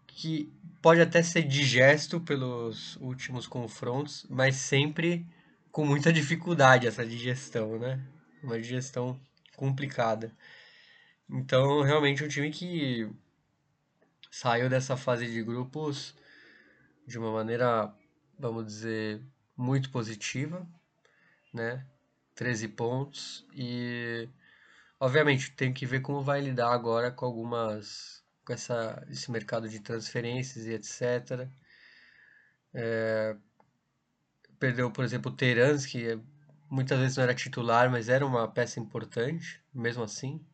que 0.06 0.52
pode 0.80 1.00
até 1.00 1.22
ser 1.22 1.42
digesto 1.42 2.20
pelos 2.20 2.96
últimos 2.96 3.46
confrontos, 3.46 4.26
mas 4.28 4.56
sempre 4.56 5.26
com 5.72 5.84
muita 5.84 6.12
dificuldade 6.12 6.86
essa 6.86 7.04
digestão, 7.04 7.78
né? 7.78 8.00
Uma 8.42 8.60
digestão 8.60 9.18
complicada. 9.56 10.32
Então, 11.28 11.82
realmente 11.82 12.24
um 12.24 12.28
time 12.28 12.50
que 12.50 13.10
saiu 14.30 14.68
dessa 14.68 14.96
fase 14.96 15.26
de 15.30 15.42
grupos 15.42 16.14
de 17.06 17.18
uma 17.18 17.32
maneira, 17.32 17.94
vamos 18.38 18.66
dizer, 18.66 19.22
muito 19.56 19.90
positiva, 19.90 20.66
né? 21.52 21.86
13 22.34 22.68
pontos 22.68 23.46
e 23.54 24.28
obviamente 24.98 25.52
tem 25.52 25.72
que 25.72 25.86
ver 25.86 26.00
como 26.00 26.22
vai 26.22 26.40
lidar 26.40 26.72
agora 26.72 27.10
com 27.12 27.24
algumas 27.26 28.24
com 28.44 28.52
essa, 28.52 29.06
esse 29.08 29.30
mercado 29.30 29.68
de 29.68 29.80
transferências 29.80 30.66
e 30.66 30.72
etc. 30.72 31.48
É, 32.74 33.36
perdeu, 34.58 34.90
por 34.90 35.04
exemplo, 35.04 35.32
o 35.32 35.34
Terans, 35.36 35.86
que 35.86 36.18
muitas 36.70 36.98
vezes 36.98 37.16
não 37.16 37.24
era 37.24 37.34
titular, 37.34 37.90
mas 37.90 38.08
era 38.08 38.26
uma 38.26 38.48
peça 38.48 38.80
importante, 38.80 39.62
mesmo 39.72 40.02
assim, 40.02 40.44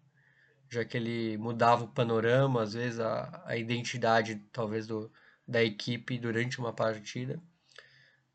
já 0.69 0.85
que 0.85 0.97
ele 0.97 1.37
mudava 1.39 1.85
o 1.85 1.89
panorama, 1.89 2.63
às 2.63 2.75
vezes 2.75 3.01
a, 3.01 3.43
a 3.47 3.57
identidade, 3.57 4.37
talvez, 4.53 4.87
do, 4.87 5.13
da 5.47 5.63
equipe 5.63 6.19
durante 6.19 6.59
uma 6.59 6.73
partida. 6.73 7.43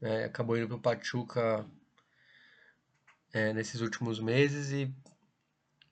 É, 0.02 0.26
acabou 0.26 0.58
indo 0.58 0.68
para 0.68 0.76
o 0.78 0.80
Pachuca 0.80 1.66
é, 3.34 3.54
nesses 3.54 3.82
últimos 3.82 4.20
meses 4.20 4.72
e, 4.72 4.94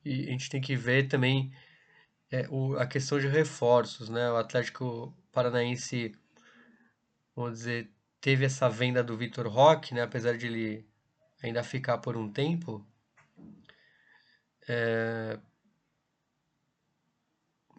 e 0.03 0.27
a 0.27 0.31
gente 0.31 0.49
tem 0.49 0.61
que 0.61 0.75
ver 0.75 1.07
também 1.07 1.51
é, 2.31 2.47
o, 2.49 2.75
a 2.77 2.85
questão 2.85 3.19
de 3.19 3.27
reforços, 3.27 4.09
né? 4.09 4.29
O 4.31 4.37
Atlético 4.37 5.15
Paranaense, 5.31 6.13
vamos 7.35 7.59
dizer, 7.59 7.91
teve 8.19 8.45
essa 8.45 8.69
venda 8.69 9.03
do 9.03 9.17
Vitor 9.17 9.47
Roque, 9.47 9.93
né? 9.93 10.01
Apesar 10.01 10.37
de 10.37 10.47
ele 10.47 10.92
ainda 11.43 11.63
ficar 11.63 11.97
por 11.99 12.17
um 12.17 12.31
tempo. 12.31 12.85
É... 14.67 15.39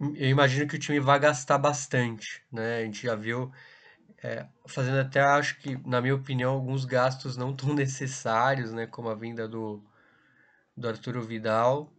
Eu 0.00 0.28
imagino 0.28 0.68
que 0.68 0.76
o 0.76 0.78
time 0.78 1.00
vai 1.00 1.18
gastar 1.18 1.58
bastante, 1.58 2.44
né? 2.52 2.78
A 2.78 2.84
gente 2.84 3.02
já 3.04 3.14
viu 3.14 3.52
é, 4.22 4.46
fazendo 4.66 4.98
até, 4.98 5.20
acho 5.20 5.58
que, 5.58 5.76
na 5.86 6.00
minha 6.00 6.14
opinião, 6.14 6.52
alguns 6.52 6.84
gastos 6.84 7.36
não 7.36 7.54
tão 7.54 7.72
necessários, 7.74 8.72
né? 8.72 8.86
Como 8.86 9.08
a 9.08 9.14
vinda 9.14 9.48
do, 9.48 9.82
do 10.76 10.88
Arturo 10.88 11.22
Vidal 11.22 11.92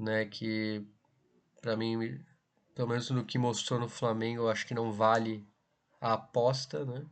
né? 0.00 0.24
Que 0.24 0.84
para 1.60 1.76
mim, 1.76 2.18
pelo 2.74 2.88
menos 2.88 3.10
no 3.10 3.24
que 3.24 3.38
mostrou 3.38 3.78
no 3.78 3.88
Flamengo, 3.88 4.42
eu 4.42 4.50
acho 4.50 4.66
que 4.66 4.74
não 4.74 4.90
vale 4.90 5.46
a 6.00 6.14
aposta, 6.14 6.84
né? 6.84 7.04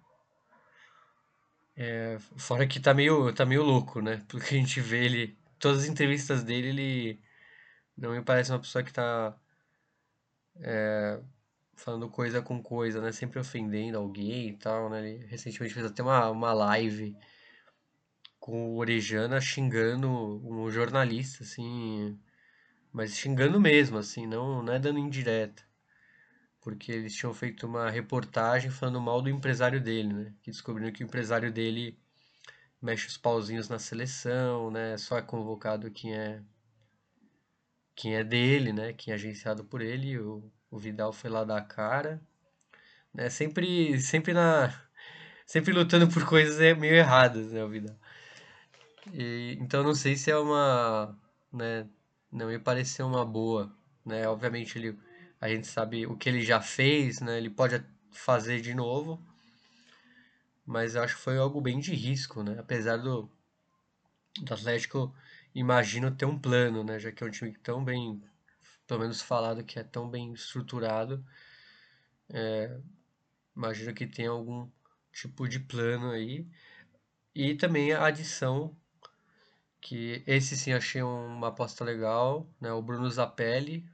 É, 1.80 2.18
fora 2.36 2.66
que 2.66 2.80
tá 2.80 2.92
meio, 2.92 3.32
tá 3.32 3.46
meio 3.46 3.62
louco, 3.62 4.00
né? 4.02 4.24
Porque 4.28 4.56
a 4.56 4.58
gente 4.58 4.80
vê 4.80 5.04
ele. 5.04 5.38
Todas 5.60 5.82
as 5.84 5.88
entrevistas 5.88 6.42
dele, 6.44 6.68
ele 6.68 7.20
não 7.96 8.12
me 8.12 8.22
parece 8.22 8.50
uma 8.52 8.60
pessoa 8.60 8.84
que 8.84 8.92
tá 8.92 9.36
é, 10.60 11.20
falando 11.76 12.08
coisa 12.10 12.42
com 12.42 12.62
coisa, 12.62 13.00
né? 13.00 13.12
Sempre 13.12 13.38
ofendendo 13.38 13.98
alguém 13.98 14.50
e 14.50 14.56
tal, 14.56 14.90
né? 14.90 15.08
Ele 15.08 15.26
recentemente 15.26 15.74
fez 15.74 15.86
até 15.86 16.02
uma, 16.02 16.30
uma 16.30 16.52
live 16.52 17.16
com 18.40 18.70
o 18.74 18.76
Orejana 18.78 19.40
xingando 19.40 20.10
um 20.10 20.70
jornalista, 20.70 21.44
assim, 21.44 22.18
mas 22.92 23.16
xingando 23.16 23.60
mesmo, 23.60 23.98
assim, 23.98 24.26
não, 24.26 24.62
não 24.62 24.72
é 24.72 24.78
dando 24.80 24.98
indireta. 24.98 25.67
Porque 26.60 26.92
eles 26.92 27.14
tinham 27.14 27.32
feito 27.34 27.66
uma 27.66 27.90
reportagem 27.90 28.70
falando 28.70 29.00
mal 29.00 29.22
do 29.22 29.30
empresário 29.30 29.80
dele, 29.80 30.12
né? 30.12 30.34
Que 30.42 30.50
descobriram 30.50 30.92
que 30.92 31.02
o 31.02 31.06
empresário 31.06 31.52
dele 31.52 31.98
mexe 32.82 33.08
os 33.08 33.16
pauzinhos 33.16 33.68
na 33.68 33.78
seleção, 33.78 34.70
né? 34.70 34.96
Só 34.98 35.18
é 35.18 35.22
convocado 35.22 35.90
quem 35.90 36.14
é 36.16 36.42
quem 37.94 38.16
é 38.16 38.24
dele, 38.24 38.72
né? 38.72 38.92
Quem 38.92 39.12
é 39.12 39.14
agenciado 39.16 39.64
por 39.64 39.80
ele. 39.82 40.18
O, 40.18 40.50
o 40.70 40.78
Vidal 40.78 41.12
foi 41.12 41.30
lá 41.30 41.44
dar 41.44 41.58
a 41.58 41.62
cara, 41.62 42.20
né? 43.14 43.30
Sempre, 43.30 44.00
sempre 44.00 44.32
na, 44.34 44.72
sempre 45.46 45.72
lutando 45.72 46.08
por 46.08 46.26
coisas 46.26 46.58
meio 46.78 46.94
erradas, 46.94 47.52
né? 47.52 47.64
O 47.64 47.68
Vidal. 47.68 47.96
E, 49.12 49.56
então 49.60 49.82
não 49.82 49.94
sei 49.94 50.16
se 50.16 50.30
é 50.30 50.36
uma, 50.38 51.18
né? 51.52 51.88
não 52.30 52.46
me 52.48 52.58
pareceu 52.58 53.06
uma 53.06 53.24
boa, 53.24 53.72
né? 54.04 54.28
Obviamente 54.28 54.78
ele, 54.78 54.98
a 55.40 55.48
gente 55.48 55.66
sabe 55.66 56.06
o 56.06 56.16
que 56.16 56.28
ele 56.28 56.44
já 56.44 56.60
fez, 56.60 57.20
né? 57.20 57.38
Ele 57.38 57.50
pode 57.50 57.84
fazer 58.10 58.60
de 58.60 58.74
novo, 58.74 59.22
mas 60.66 60.94
eu 60.94 61.02
acho 61.02 61.16
que 61.16 61.22
foi 61.22 61.38
algo 61.38 61.60
bem 61.60 61.78
de 61.78 61.94
risco, 61.94 62.42
né? 62.42 62.56
Apesar 62.58 62.96
do, 62.96 63.30
do 64.40 64.54
Atlético, 64.54 65.14
imagino 65.54 66.14
ter 66.14 66.26
um 66.26 66.38
plano, 66.38 66.84
né? 66.84 66.98
Já 66.98 67.12
que 67.12 67.22
é 67.22 67.26
um 67.26 67.30
time 67.30 67.52
tão 67.62 67.84
bem, 67.84 68.22
pelo 68.86 69.00
menos 69.00 69.20
falado 69.22 69.64
que 69.64 69.78
é 69.78 69.84
tão 69.84 70.08
bem 70.10 70.32
estruturado, 70.32 71.24
é, 72.30 72.78
imagino 73.56 73.94
que 73.94 74.06
tem 74.06 74.26
algum 74.26 74.68
tipo 75.12 75.48
de 75.48 75.60
plano 75.60 76.10
aí. 76.10 76.46
E 77.34 77.54
também 77.54 77.92
a 77.92 78.06
adição, 78.06 78.76
que 79.80 80.22
esse 80.26 80.56
sim 80.56 80.72
achei 80.72 81.02
uma 81.02 81.48
aposta 81.48 81.84
legal, 81.84 82.48
né? 82.60 82.72
O 82.72 82.82
Bruno 82.82 83.08
Zapelli, 83.10 83.88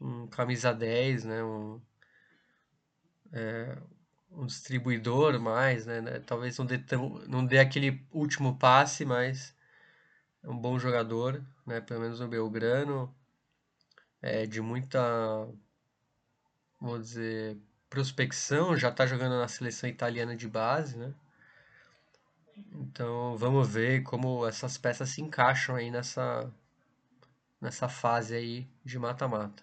um 0.00 0.26
camisa 0.26 0.72
10, 0.72 1.24
né? 1.24 1.42
Um, 1.42 1.80
é, 3.32 3.78
um 4.30 4.46
distribuidor 4.46 5.40
mais, 5.40 5.86
né? 5.86 6.00
né? 6.00 6.20
Talvez 6.20 6.58
não 6.58 6.66
dê, 6.66 6.78
tão, 6.78 7.18
não 7.26 7.44
dê 7.44 7.58
aquele 7.58 8.06
último 8.12 8.58
passe, 8.58 9.04
mas 9.04 9.54
é 10.42 10.48
um 10.48 10.58
bom 10.58 10.78
jogador, 10.78 11.42
né? 11.66 11.80
Pelo 11.80 12.00
menos 12.00 12.20
no 12.20 12.28
Belgrano, 12.28 13.14
é 14.22 14.46
de 14.46 14.60
muita, 14.60 15.48
vou 16.80 16.98
dizer, 16.98 17.58
prospecção, 17.88 18.76
já 18.76 18.88
está 18.90 19.06
jogando 19.06 19.38
na 19.38 19.48
seleção 19.48 19.88
italiana 19.88 20.36
de 20.36 20.48
base, 20.48 20.96
né? 20.96 21.14
Então 22.72 23.36
vamos 23.36 23.68
ver 23.68 24.02
como 24.02 24.46
essas 24.46 24.78
peças 24.78 25.10
se 25.10 25.20
encaixam 25.20 25.76
aí 25.76 25.90
nessa, 25.90 26.50
nessa 27.60 27.88
fase 27.88 28.34
aí 28.34 28.68
de 28.84 28.98
mata-mata. 28.98 29.62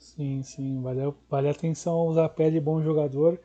Sim, 0.00 0.42
sim, 0.42 0.80
vale, 0.80 1.12
vale 1.28 1.48
a 1.48 1.50
atenção 1.50 1.92
ao 1.92 2.12
Zapelli, 2.14 2.58
bom 2.58 2.82
jogador, 2.82 3.38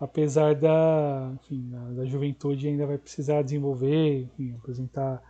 apesar 0.00 0.56
da, 0.56 1.32
enfim, 1.36 1.70
da, 1.70 1.78
da, 1.92 2.04
juventude 2.04 2.66
ainda 2.66 2.84
vai 2.84 2.98
precisar 2.98 3.42
desenvolver, 3.42 4.22
enfim, 4.24 4.56
apresentar 4.56 5.22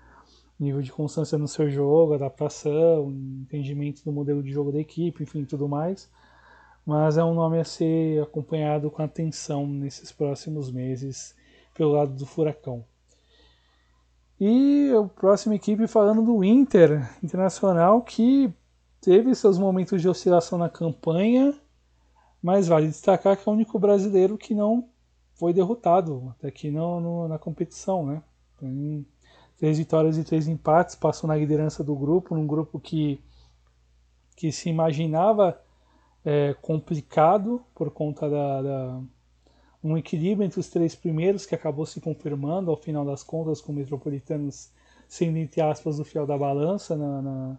nível 0.58 0.80
de 0.80 0.90
constância 0.90 1.36
no 1.36 1.46
seu 1.46 1.68
jogo, 1.68 2.14
adaptação, 2.14 3.12
entendimento 3.42 4.02
do 4.02 4.10
modelo 4.10 4.42
de 4.42 4.50
jogo 4.50 4.72
da 4.72 4.80
equipe, 4.80 5.22
enfim, 5.22 5.44
tudo 5.44 5.68
mais. 5.68 6.10
Mas 6.86 7.18
é 7.18 7.24
um 7.24 7.34
nome 7.34 7.60
a 7.60 7.64
ser 7.64 8.22
acompanhado 8.22 8.90
com 8.90 9.02
atenção 9.02 9.66
nesses 9.66 10.10
próximos 10.12 10.72
meses 10.72 11.36
pelo 11.74 11.92
lado 11.92 12.14
do 12.14 12.24
Furacão. 12.24 12.86
E 14.40 14.90
a 14.98 15.06
próxima 15.08 15.54
equipe 15.56 15.86
falando 15.86 16.22
do 16.22 16.42
Inter 16.42 17.06
Internacional, 17.22 18.00
que 18.00 18.52
teve 19.04 19.34
seus 19.34 19.58
momentos 19.58 20.00
de 20.00 20.08
oscilação 20.08 20.58
na 20.58 20.70
campanha, 20.70 21.54
mas 22.42 22.68
vale 22.68 22.86
destacar 22.86 23.36
que 23.36 23.46
é 23.46 23.52
o 23.52 23.54
único 23.54 23.78
brasileiro 23.78 24.38
que 24.38 24.54
não 24.54 24.88
foi 25.34 25.52
derrotado 25.52 26.34
até 26.34 26.48
aqui 26.48 26.70
no, 26.70 27.00
no, 27.00 27.28
na 27.28 27.38
competição, 27.38 28.06
né? 28.06 28.22
Tem 28.58 29.06
três 29.58 29.76
vitórias 29.76 30.16
e 30.16 30.24
três 30.24 30.48
empates, 30.48 30.94
passou 30.94 31.28
na 31.28 31.36
liderança 31.36 31.84
do 31.84 31.94
grupo, 31.94 32.34
num 32.34 32.46
grupo 32.46 32.80
que, 32.80 33.20
que 34.36 34.50
se 34.50 34.70
imaginava 34.70 35.60
é, 36.24 36.54
complicado 36.62 37.62
por 37.74 37.90
conta 37.90 38.28
da, 38.28 38.62
da, 38.62 39.00
um 39.82 39.98
equilíbrio 39.98 40.46
entre 40.46 40.60
os 40.60 40.70
três 40.70 40.94
primeiros 40.94 41.44
que 41.44 41.54
acabou 41.54 41.84
se 41.84 42.00
confirmando 42.00 42.70
ao 42.70 42.76
final 42.76 43.04
das 43.04 43.22
contas 43.22 43.60
com 43.60 43.70
o 43.70 43.74
Metropolitanos 43.74 44.70
sendo 45.06 45.36
entre 45.36 45.60
aspas 45.60 46.00
o 46.00 46.04
fiel 46.04 46.26
da 46.26 46.38
balança 46.38 46.96
na, 46.96 47.20
na, 47.20 47.58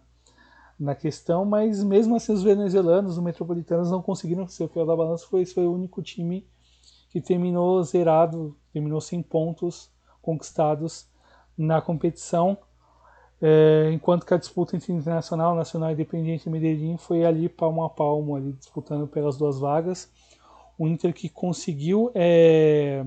na 0.78 0.94
questão, 0.94 1.44
mas 1.44 1.82
mesmo 1.82 2.16
assim 2.16 2.32
os 2.32 2.42
venezuelanos, 2.42 3.16
os 3.16 3.22
Metropolitanos 3.22 3.90
não 3.90 4.02
conseguiram 4.02 4.46
ser 4.46 4.64
o 4.64 4.68
fiel 4.68 4.84
da 4.84 4.94
balança, 4.94 5.26
foi, 5.26 5.46
foi 5.46 5.66
o 5.66 5.72
único 5.72 6.02
time 6.02 6.46
que 7.08 7.20
terminou 7.20 7.82
zerado, 7.82 8.56
terminou 8.72 9.00
sem 9.00 9.22
pontos 9.22 9.90
conquistados 10.20 11.08
na 11.56 11.80
competição, 11.80 12.58
é, 13.40 13.90
enquanto 13.92 14.24
que 14.24 14.34
a 14.34 14.38
disputa 14.38 14.76
entre 14.76 14.92
Internacional, 14.92 15.54
Nacional 15.54 15.90
e 15.90 15.92
Independiente 15.92 16.48
Medellín 16.48 16.96
foi 16.96 17.24
ali 17.24 17.48
palmo 17.48 17.84
a 17.84 17.90
palmo, 17.90 18.34
ali 18.34 18.52
disputando 18.52 19.06
pelas 19.06 19.36
duas 19.36 19.58
vagas. 19.58 20.10
O 20.78 20.86
Inter 20.86 21.12
que 21.12 21.28
conseguiu 21.28 22.10
é, 22.14 23.04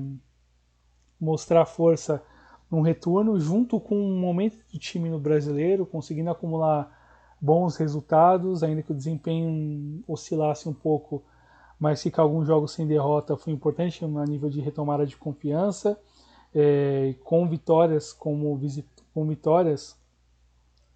mostrar 1.20 1.66
força 1.66 2.22
no 2.70 2.80
retorno, 2.80 3.38
junto 3.40 3.80
com 3.80 3.96
um 3.96 4.18
momento 4.18 4.56
do 4.72 4.78
time 4.78 5.08
no 5.08 5.18
brasileiro, 5.18 5.84
conseguindo 5.84 6.30
acumular 6.30 6.99
bons 7.40 7.76
resultados, 7.76 8.62
ainda 8.62 8.82
que 8.82 8.92
o 8.92 8.94
desempenho 8.94 10.02
oscilasse 10.06 10.68
um 10.68 10.74
pouco, 10.74 11.22
mas 11.78 12.02
ficar 12.02 12.22
alguns 12.22 12.46
jogos 12.46 12.72
sem 12.72 12.86
derrota 12.86 13.36
foi 13.36 13.52
importante 13.52 14.04
a 14.04 14.26
nível 14.26 14.50
de 14.50 14.60
retomada 14.60 15.06
de 15.06 15.16
confiança, 15.16 15.98
é, 16.54 17.14
com 17.24 17.48
vitórias 17.48 18.12
como, 18.12 18.54
visit, 18.56 18.86
com 19.14 19.26
vitórias 19.26 19.98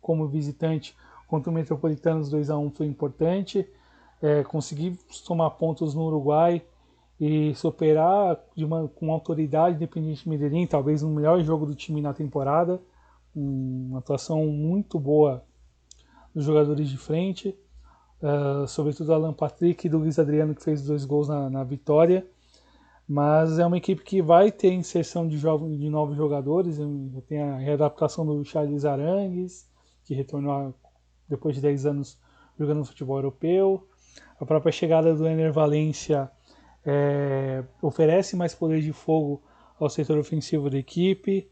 como 0.00 0.28
visitante 0.28 0.94
contra 1.26 1.50
o 1.50 1.54
Metropolitanos 1.54 2.28
2 2.28 2.50
a 2.50 2.59
1 2.59 2.70
foi 2.72 2.87
importante. 2.87 3.66
É, 4.20 4.42
conseguir 4.42 4.98
somar 5.09 5.50
pontos 5.52 5.94
no 5.94 6.07
Uruguai 6.07 6.62
e 7.20 7.54
superar 7.54 8.38
uma, 8.57 8.88
com 8.88 9.12
autoridade 9.12 9.76
Independente 9.76 10.28
Medellín, 10.28 10.66
talvez 10.66 11.02
o 11.02 11.09
melhor 11.09 11.40
jogo 11.42 11.66
do 11.66 11.74
time 11.74 12.00
na 12.00 12.12
temporada, 12.12 12.80
uma 13.35 13.98
atuação 13.98 14.46
muito 14.46 14.98
boa 14.98 15.44
dos 16.34 16.44
jogadores 16.44 16.88
de 16.88 16.96
frente, 16.96 17.56
uh, 18.20 18.66
sobretudo 18.66 19.12
Alan 19.12 19.32
Patrick 19.32 19.86
e 19.86 19.90
do 19.90 19.98
Luiz 19.98 20.18
Adriano 20.18 20.54
que 20.54 20.62
fez 20.62 20.82
dois 20.82 21.04
gols 21.04 21.28
na, 21.28 21.48
na, 21.48 21.64
vitória, 21.64 22.26
mas 23.06 23.58
é 23.58 23.66
uma 23.66 23.76
equipe 23.76 24.02
que 24.02 24.20
vai 24.20 24.50
ter 24.50 24.72
inserção 24.72 25.28
de, 25.28 25.36
jovens, 25.38 25.78
de 25.78 25.88
novos 25.90 26.16
jogadores, 26.16 26.78
tem 27.28 27.42
a 27.42 27.56
readaptação 27.56 28.24
do 28.24 28.44
Charles 28.44 28.84
Arangues, 28.84 29.68
que 30.04 30.14
retornou 30.14 30.74
depois 31.28 31.54
de 31.54 31.60
10 31.60 31.86
anos 31.86 32.18
jogando 32.58 32.78
no 32.78 32.84
futebol 32.84 33.18
europeu, 33.18 33.86
a 34.38 34.44
própria 34.44 34.72
chegada 34.72 35.14
do 35.14 35.26
Ener 35.26 35.52
Valência 35.52 36.30
é, 36.84 37.64
oferece 37.80 38.36
mais 38.36 38.54
poder 38.54 38.80
de 38.80 38.92
fogo 38.92 39.42
ao 39.78 39.88
setor 39.88 40.18
ofensivo 40.18 40.68
da 40.68 40.78
equipe. 40.78 41.48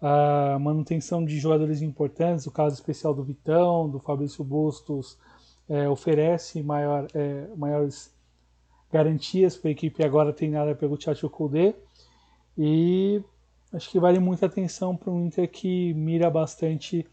A 0.00 0.58
manutenção 0.58 1.24
de 1.24 1.38
jogadores 1.38 1.80
importantes, 1.80 2.46
o 2.46 2.50
caso 2.50 2.74
especial 2.74 3.14
do 3.14 3.22
Vitão, 3.22 3.88
do 3.88 3.98
Fabrício 3.98 4.44
Bustos, 4.44 5.18
é, 5.68 5.88
oferece 5.88 6.62
maior, 6.62 7.06
é, 7.14 7.48
maiores 7.56 8.14
garantias 8.92 9.56
para 9.56 9.70
a 9.70 9.72
equipe 9.72 10.04
agora 10.04 10.32
treinada 10.32 10.74
pelo 10.74 10.98
Tchatcho 10.98 11.30
Kudê. 11.30 11.74
E 12.58 13.22
acho 13.72 13.90
que 13.90 13.98
vale 13.98 14.18
muita 14.18 14.46
atenção 14.46 14.94
para 14.94 15.10
um 15.10 15.24
Inter 15.26 15.50
que 15.50 15.94
mira 15.94 16.30
bastante 16.30 17.06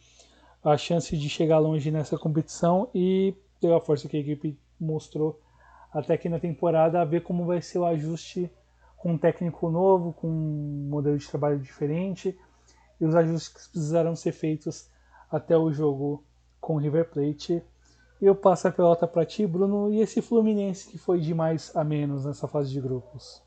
a 0.64 0.78
chance 0.78 1.18
de 1.18 1.30
chegar 1.30 1.60
longe 1.60 1.90
nessa 1.90 2.18
competição 2.18 2.90
e 2.94 3.34
ter 3.62 3.72
a 3.72 3.80
força 3.80 4.10
que 4.10 4.18
a 4.18 4.20
equipe 4.20 4.58
mostrou 4.80 5.40
até 5.92 6.14
aqui 6.16 6.28
na 6.28 6.40
temporada, 6.40 7.02
a 7.02 7.06
ver 7.06 7.22
como 7.22 7.46
vai 7.46 7.62
ser 7.62 7.80
o 7.80 7.86
ajuste 7.86 8.50
com 8.98 9.14
um 9.14 9.18
técnico 9.18 9.70
novo, 9.70 10.14
com 10.14 10.28
um 10.28 10.88
modelo 10.90 11.18
de 11.18 11.28
trabalho 11.28 11.60
diferente 11.60 12.38
e 13.04 13.06
os 13.06 13.16
ajustes 13.16 13.50
que 13.50 13.72
precisarão 13.72 14.16
ser 14.16 14.32
feitos 14.32 14.90
até 15.30 15.58
o 15.58 15.74
jogo 15.74 16.26
com 16.62 16.76
o 16.76 16.78
River 16.78 17.10
Plate. 17.10 17.62
Eu 18.22 18.34
passo 18.34 18.70
a 18.70 18.72
pelota 18.72 19.06
para 19.06 19.26
ti, 19.26 19.46
Bruno, 19.46 19.94
e 19.94 20.00
esse 20.00 20.22
Fluminense 20.22 20.90
que 20.90 20.98
foi 20.98 21.20
de 21.20 21.34
mais 21.34 21.76
a 21.76 21.84
menos 21.84 22.24
nessa 22.24 22.48
fase 22.48 22.72
de 22.72 22.80
grupos. 22.80 23.44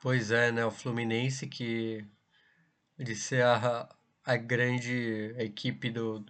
Pois 0.00 0.30
é, 0.30 0.52
né? 0.52 0.64
O 0.64 0.70
Fluminense 0.70 1.48
que 1.48 2.06
de 2.96 3.16
ser 3.16 3.42
a, 3.42 3.88
a 4.24 4.36
grande 4.36 5.34
equipe 5.36 5.90
do, 5.90 6.24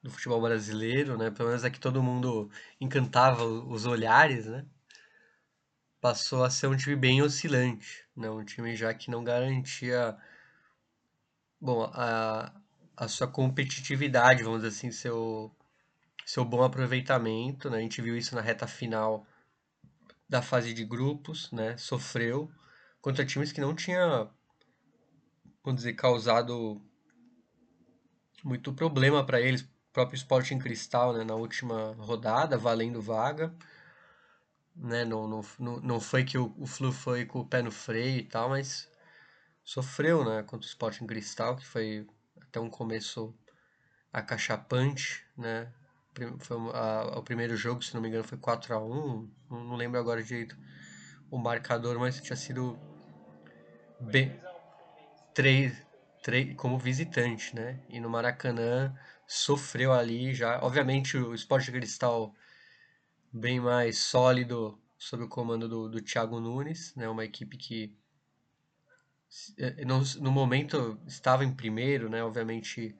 do 0.00 0.10
futebol 0.10 0.40
brasileiro, 0.40 1.18
né? 1.18 1.32
Pelo 1.32 1.48
menos 1.48 1.64
aqui 1.64 1.80
todo 1.80 2.00
mundo 2.00 2.48
encantava 2.80 3.44
os 3.44 3.84
olhares, 3.84 4.46
né? 4.46 4.64
Passou 6.00 6.44
a 6.44 6.50
ser 6.50 6.68
um 6.68 6.76
time 6.76 6.94
bem 6.94 7.20
oscilante, 7.20 8.06
né? 8.16 8.30
Um 8.30 8.44
time 8.44 8.76
já 8.76 8.94
que 8.94 9.10
não 9.10 9.24
garantia, 9.24 10.16
bom, 11.64 11.90
a, 11.94 12.52
a 12.94 13.08
sua 13.08 13.26
competitividade, 13.26 14.42
vamos 14.42 14.62
dizer 14.62 14.76
assim, 14.76 14.90
seu, 14.90 15.50
seu 16.26 16.44
bom 16.44 16.62
aproveitamento, 16.62 17.70
né? 17.70 17.78
A 17.78 17.80
gente 17.80 18.02
viu 18.02 18.16
isso 18.18 18.34
na 18.34 18.42
reta 18.42 18.66
final 18.66 19.26
da 20.28 20.42
fase 20.42 20.74
de 20.74 20.84
grupos, 20.84 21.50
né? 21.52 21.74
Sofreu 21.78 22.52
contra 23.00 23.24
times 23.24 23.50
que 23.50 23.62
não 23.62 23.74
tinha, 23.74 24.28
vamos 25.64 25.80
dizer, 25.80 25.94
causado 25.94 26.82
muito 28.44 28.72
problema 28.74 29.24
para 29.24 29.40
eles 29.40 29.66
próprio 29.90 30.16
Sporting 30.16 30.58
Cristal 30.58 31.14
né, 31.14 31.24
na 31.24 31.34
última 31.34 31.94
rodada, 31.98 32.58
valendo 32.58 33.00
vaga. 33.00 33.54
Né, 34.76 35.04
não, 35.04 35.26
não, 35.28 35.80
não 35.80 36.00
foi 36.00 36.24
que 36.24 36.36
o, 36.36 36.52
o 36.58 36.66
Flu 36.66 36.92
foi 36.92 37.24
com 37.24 37.40
o 37.40 37.46
pé 37.46 37.62
no 37.62 37.70
freio 37.70 38.18
e 38.18 38.24
tal, 38.24 38.50
mas 38.50 38.90
sofreu 39.64 40.24
né, 40.24 40.42
contra 40.42 40.66
o 40.66 40.68
Sporting 40.68 41.06
Cristal, 41.06 41.56
que 41.56 41.66
foi 41.66 42.06
até 42.40 42.60
um 42.60 42.68
começo 42.68 43.34
acachapante. 44.12 45.24
Né? 45.36 45.72
Foi 46.38 46.56
a, 46.72 47.18
o 47.18 47.22
primeiro 47.22 47.56
jogo, 47.56 47.82
se 47.82 47.94
não 47.94 48.00
me 48.00 48.08
engano, 48.08 48.24
foi 48.24 48.38
4 48.38 48.74
a 48.74 48.84
1 48.84 49.28
não, 49.50 49.64
não 49.64 49.76
lembro 49.76 49.98
agora 49.98 50.22
direito 50.22 50.56
o 51.30 51.38
marcador, 51.38 51.98
mas 51.98 52.20
tinha 52.20 52.36
sido 52.36 52.78
bem. 53.98 54.38
3, 55.34 55.76
3 56.22 56.54
como 56.56 56.78
visitante, 56.78 57.56
né? 57.56 57.80
E 57.88 57.98
no 57.98 58.08
Maracanã 58.08 58.94
sofreu 59.26 59.92
ali 59.92 60.32
já. 60.32 60.60
Obviamente 60.62 61.16
o 61.16 61.34
Sport 61.34 61.70
Cristal 61.70 62.32
bem 63.32 63.58
mais 63.58 63.98
sólido 63.98 64.80
sob 64.96 65.24
o 65.24 65.28
comando 65.28 65.68
do, 65.68 65.88
do 65.88 66.00
Thiago 66.00 66.38
Nunes, 66.38 66.94
né? 66.94 67.08
Uma 67.08 67.24
equipe 67.24 67.56
que 67.56 67.96
no, 69.86 70.00
no 70.22 70.30
momento 70.30 70.98
estava 71.06 71.44
em 71.44 71.54
primeiro, 71.54 72.08
né? 72.08 72.22
Obviamente 72.22 72.94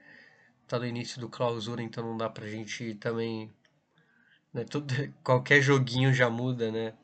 está 0.62 0.78
no 0.78 0.86
início 0.86 1.20
do 1.20 1.28
clausura, 1.28 1.82
então 1.82 2.04
não 2.04 2.16
dá 2.16 2.28
pra 2.28 2.48
gente 2.48 2.94
também. 2.96 3.52
Né, 4.52 4.64
tudo, 4.64 4.92
qualquer 5.22 5.60
joguinho 5.60 6.12
já 6.12 6.30
muda, 6.30 6.70
né? 6.70 6.94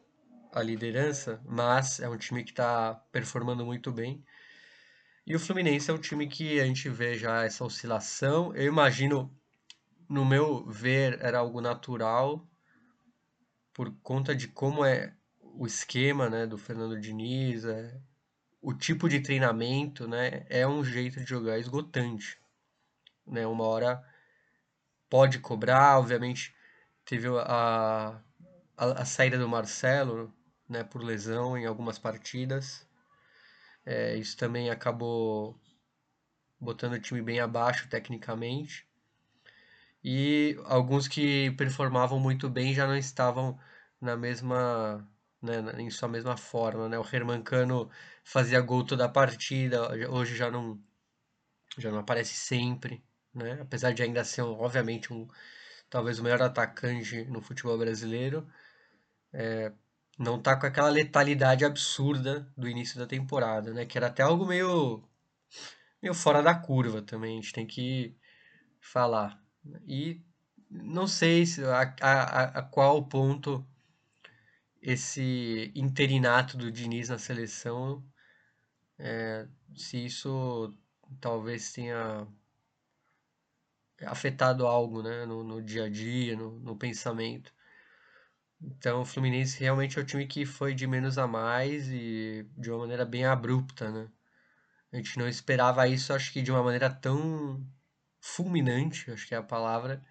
A 0.52 0.62
liderança, 0.62 1.40
mas 1.44 2.00
é 2.00 2.08
um 2.08 2.16
time 2.16 2.42
que 2.42 2.50
está 2.50 2.94
performando 3.12 3.64
muito 3.64 3.92
bem. 3.92 4.24
E 5.26 5.36
o 5.36 5.38
Fluminense 5.38 5.90
é 5.90 5.94
um 5.94 5.98
time 5.98 6.26
que 6.26 6.58
a 6.60 6.64
gente 6.64 6.88
vê 6.88 7.16
já 7.16 7.44
essa 7.44 7.64
oscilação. 7.64 8.54
Eu 8.56 8.66
imagino, 8.66 9.32
no 10.08 10.24
meu 10.24 10.66
ver, 10.66 11.20
era 11.22 11.38
algo 11.38 11.60
natural 11.60 12.44
por 13.72 13.94
conta 14.02 14.34
de 14.34 14.48
como 14.48 14.84
é 14.84 15.14
o 15.40 15.66
esquema 15.66 16.28
né, 16.28 16.46
do 16.46 16.58
Fernando 16.58 17.00
Diniz, 17.00 17.64
é, 17.64 18.00
o 18.60 18.74
tipo 18.74 19.08
de 19.08 19.20
treinamento, 19.20 20.06
né, 20.06 20.44
é 20.48 20.66
um 20.66 20.84
jeito 20.84 21.20
de 21.20 21.26
jogar 21.26 21.58
esgotante. 21.58 22.38
Né? 23.26 23.46
Uma 23.46 23.64
hora 23.64 24.04
pode 25.08 25.38
cobrar, 25.38 25.98
obviamente 25.98 26.54
teve 27.04 27.26
a, 27.28 28.22
a, 28.76 28.84
a 29.02 29.04
saída 29.04 29.36
do 29.36 29.48
Marcelo 29.48 30.32
né, 30.68 30.84
por 30.84 31.02
lesão 31.02 31.58
em 31.58 31.66
algumas 31.66 31.98
partidas. 31.98 32.86
É, 33.84 34.16
isso 34.16 34.36
também 34.36 34.70
acabou 34.70 35.58
botando 36.60 36.92
o 36.92 37.00
time 37.00 37.20
bem 37.20 37.40
abaixo 37.40 37.88
tecnicamente. 37.88 38.86
E 40.04 40.56
alguns 40.66 41.08
que 41.08 41.50
performavam 41.52 42.20
muito 42.20 42.48
bem 42.48 42.72
já 42.72 42.86
não 42.86 42.96
estavam 42.96 43.58
na 44.00 44.16
mesma, 44.16 45.06
né, 45.42 45.56
em 45.78 45.90
sua 45.90 46.08
mesma 46.08 46.36
forma, 46.36 46.88
né? 46.88 46.98
O 46.98 47.04
Hermancano 47.12 47.90
fazia 48.24 48.60
gol 48.60 48.84
toda 48.84 49.04
a 49.06 49.08
partida, 49.08 49.88
hoje 50.10 50.36
já 50.36 50.50
não 50.50 50.80
já 51.78 51.90
não 51.90 52.00
aparece 52.00 52.34
sempre, 52.34 53.04
né? 53.34 53.58
Apesar 53.62 53.92
de 53.92 54.02
ainda 54.02 54.24
ser, 54.24 54.42
obviamente, 54.42 55.12
um 55.12 55.26
talvez 55.90 56.18
o 56.20 56.22
melhor 56.24 56.42
atacante 56.42 57.24
no 57.26 57.40
futebol 57.42 57.78
brasileiro, 57.78 58.48
é, 59.32 59.72
não 60.18 60.40
tá 60.42 60.56
com 60.56 60.66
aquela 60.66 60.90
letalidade 60.90 61.64
absurda 61.64 62.52
do 62.56 62.68
início 62.68 62.98
da 62.98 63.06
temporada, 63.06 63.72
né? 63.74 63.86
Que 63.86 63.98
era 63.98 64.08
até 64.08 64.22
algo 64.22 64.46
meio 64.46 65.02
meio 66.02 66.14
fora 66.14 66.42
da 66.42 66.54
curva 66.54 67.02
também, 67.02 67.38
a 67.38 67.42
gente 67.42 67.52
tem 67.52 67.66
que 67.66 68.16
falar. 68.80 69.42
E 69.86 70.22
não 70.70 71.06
sei 71.06 71.46
se 71.46 71.64
a, 71.64 71.94
a, 72.00 72.42
a 72.60 72.62
qual 72.62 73.04
ponto 73.08 73.66
esse 74.80 75.72
interinato 75.74 76.56
do 76.56 76.70
Diniz 76.70 77.08
na 77.08 77.18
seleção, 77.18 78.04
é, 78.98 79.46
se 79.74 80.04
isso 80.04 80.74
talvez 81.20 81.72
tenha 81.72 82.26
afetado 84.06 84.66
algo 84.66 85.02
né, 85.02 85.26
no, 85.26 85.44
no 85.44 85.62
dia 85.62 85.84
a 85.84 85.88
dia, 85.88 86.36
no, 86.36 86.58
no 86.60 86.76
pensamento. 86.76 87.52
Então 88.60 89.02
o 89.02 89.04
Fluminense 89.04 89.58
realmente 89.58 89.98
é 89.98 90.02
o 90.02 90.04
time 90.04 90.26
que 90.26 90.44
foi 90.44 90.74
de 90.74 90.86
menos 90.86 91.18
a 91.18 91.26
mais 91.26 91.88
e 91.88 92.46
de 92.56 92.70
uma 92.70 92.80
maneira 92.80 93.04
bem 93.04 93.24
abrupta, 93.24 93.90
né? 93.90 94.08
A 94.92 94.96
gente 94.96 95.18
não 95.18 95.28
esperava 95.28 95.86
isso, 95.88 96.12
acho 96.12 96.32
que 96.32 96.42
de 96.42 96.50
uma 96.50 96.62
maneira 96.62 96.90
tão 96.92 97.64
fulminante, 98.20 99.10
acho 99.10 99.26
que 99.26 99.34
é 99.34 99.38
a 99.38 99.42
palavra, 99.42 100.04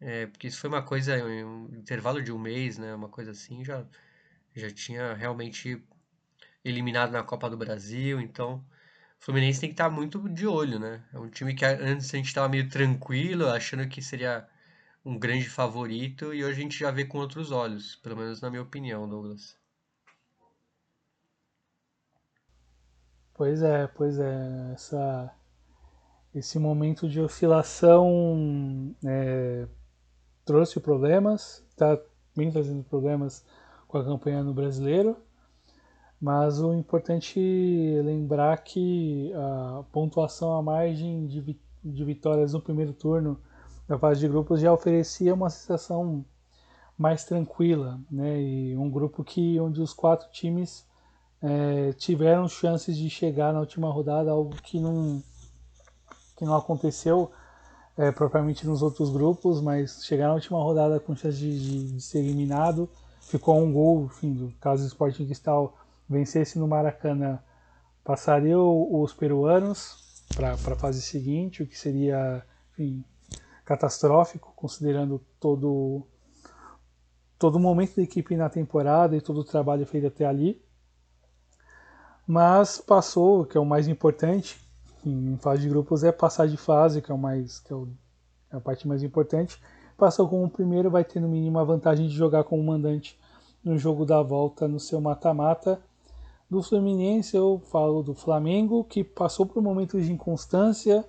é, 0.00 0.26
porque 0.26 0.46
isso 0.48 0.60
foi 0.60 0.70
uma 0.70 0.82
coisa, 0.82 1.16
um 1.24 1.66
intervalo 1.76 2.22
de 2.22 2.32
um 2.32 2.38
mês, 2.38 2.78
né? 2.78 2.94
Uma 2.94 3.08
coisa 3.08 3.32
assim, 3.32 3.64
já, 3.64 3.84
já 4.54 4.70
tinha 4.70 5.14
realmente 5.14 5.82
eliminado 6.64 7.12
na 7.12 7.22
Copa 7.22 7.50
do 7.50 7.56
Brasil, 7.56 8.20
então 8.20 8.56
o 9.20 9.24
Fluminense 9.24 9.60
tem 9.60 9.70
que 9.70 9.74
estar 9.74 9.90
muito 9.90 10.28
de 10.28 10.46
olho, 10.46 10.78
né? 10.78 11.04
É 11.12 11.18
um 11.18 11.28
time 11.30 11.54
que 11.54 11.64
antes 11.64 12.12
a 12.14 12.16
gente 12.16 12.26
estava 12.28 12.48
meio 12.48 12.68
tranquilo, 12.68 13.48
achando 13.48 13.88
que 13.88 14.02
seria 14.02 14.48
um 15.04 15.18
grande 15.18 15.48
favorito, 15.48 16.34
e 16.34 16.44
hoje 16.44 16.60
a 16.60 16.62
gente 16.62 16.78
já 16.78 16.90
vê 16.90 17.04
com 17.04 17.18
outros 17.18 17.50
olhos, 17.52 17.96
pelo 17.96 18.16
menos 18.16 18.40
na 18.40 18.50
minha 18.50 18.62
opinião, 18.62 19.08
Douglas. 19.08 19.56
Pois 23.34 23.62
é, 23.62 23.86
pois 23.86 24.18
é. 24.18 24.72
Essa, 24.74 25.32
esse 26.34 26.58
momento 26.58 27.08
de 27.08 27.20
oscilação 27.20 28.94
é, 29.06 29.66
trouxe 30.48 30.80
problemas, 30.80 31.62
está 31.68 32.00
bem 32.34 32.50
trazendo 32.50 32.82
problemas 32.82 33.44
com 33.86 33.98
a 33.98 34.04
campanha 34.04 34.42
no 34.42 34.54
brasileiro, 34.54 35.14
mas 36.18 36.58
o 36.58 36.72
importante 36.72 37.38
é 37.38 38.00
lembrar 38.00 38.56
que 38.64 39.30
a 39.34 39.84
pontuação 39.92 40.56
à 40.56 40.62
margem 40.62 41.26
de, 41.26 41.54
de 41.84 42.04
vitórias 42.04 42.54
no 42.54 42.62
primeiro 42.62 42.94
turno 42.94 43.38
da 43.86 43.98
fase 43.98 44.20
de 44.20 44.28
grupos 44.28 44.62
já 44.62 44.72
oferecia 44.72 45.34
uma 45.34 45.50
sensação 45.50 46.24
mais 46.96 47.24
tranquila, 47.24 48.00
né? 48.10 48.40
E 48.40 48.74
um 48.74 48.88
grupo 48.88 49.22
que 49.22 49.60
onde 49.60 49.82
os 49.82 49.92
quatro 49.92 50.30
times 50.30 50.86
é, 51.42 51.92
tiveram 51.92 52.48
chances 52.48 52.96
de 52.96 53.10
chegar 53.10 53.52
na 53.52 53.60
última 53.60 53.90
rodada, 53.90 54.30
algo 54.30 54.56
que 54.62 54.80
não 54.80 55.22
que 56.38 56.44
não 56.46 56.56
aconteceu 56.56 57.30
é, 57.98 58.12
propriamente 58.12 58.64
nos 58.64 58.80
outros 58.80 59.10
grupos, 59.10 59.60
mas 59.60 60.04
chegar 60.04 60.28
na 60.28 60.34
última 60.34 60.62
rodada 60.62 61.00
com 61.00 61.16
chance 61.16 61.36
de, 61.36 61.58
de, 61.58 61.92
de 61.94 62.00
ser 62.00 62.20
eliminado, 62.20 62.88
ficou 63.20 63.60
um 63.60 63.72
gol, 63.72 64.04
enfim, 64.04 64.32
do 64.32 64.52
caso 64.60 64.84
do 64.84 64.86
Sporting 64.86 65.26
Cristal 65.26 65.76
vencesse 66.08 66.58
no 66.58 66.68
Maracanã, 66.68 67.40
passaria 68.04 68.58
os 68.58 69.12
peruanos 69.12 70.24
para 70.34 70.52
a 70.52 70.76
fase 70.76 71.02
seguinte, 71.02 71.64
o 71.64 71.66
que 71.66 71.76
seria, 71.76 72.42
enfim, 72.72 73.04
catastrófico, 73.64 74.52
considerando 74.54 75.20
todo 75.40 76.06
todo 77.38 77.56
o 77.56 77.60
momento 77.60 77.96
da 77.96 78.02
equipe 78.02 78.36
na 78.36 78.48
temporada 78.48 79.16
e 79.16 79.20
todo 79.20 79.40
o 79.40 79.44
trabalho 79.44 79.86
feito 79.86 80.08
até 80.08 80.24
ali. 80.24 80.60
Mas 82.26 82.80
passou, 82.80 83.44
que 83.44 83.56
é 83.56 83.60
o 83.60 83.64
mais 83.64 83.86
importante, 83.86 84.58
em 85.04 85.36
fase 85.38 85.62
de 85.62 85.68
grupos 85.68 86.04
é 86.04 86.12
passar 86.12 86.48
de 86.48 86.56
fase, 86.56 87.00
que 87.00 87.10
é 87.10 87.14
o 87.14 87.18
mais 87.18 87.60
que 87.60 87.72
é, 87.72 87.76
o, 87.76 87.88
é 88.50 88.56
a 88.56 88.60
parte 88.60 88.86
mais 88.86 89.02
importante. 89.02 89.60
Passou 89.96 90.28
como 90.28 90.48
primeiro, 90.48 90.90
vai 90.90 91.04
ter 91.04 91.20
no 91.20 91.28
mínimo 91.28 91.58
a 91.58 91.64
vantagem 91.64 92.06
de 92.06 92.14
jogar 92.14 92.44
como 92.44 92.62
mandante 92.62 93.18
no 93.64 93.76
jogo 93.76 94.04
da 94.04 94.22
volta 94.22 94.68
no 94.68 94.78
seu 94.78 95.00
mata-mata. 95.00 95.80
Do 96.48 96.62
Fluminense 96.62 97.36
eu 97.36 97.60
falo 97.70 98.02
do 98.02 98.14
Flamengo, 98.14 98.84
que 98.84 99.04
passou 99.04 99.44
por 99.44 99.62
momentos 99.62 100.06
de 100.06 100.12
inconstância, 100.12 101.04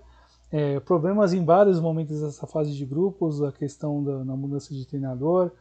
é, 0.51 0.79
problemas 0.79 1.33
em 1.33 1.45
vários 1.45 1.79
momentos 1.79 2.19
dessa 2.19 2.47
fase 2.47 2.75
de 2.75 2.85
grupos, 2.85 3.41
a 3.41 3.51
questão 3.51 4.03
da 4.03 4.35
mudança 4.35 4.73
de 4.73 4.85
treinador, 4.85 5.51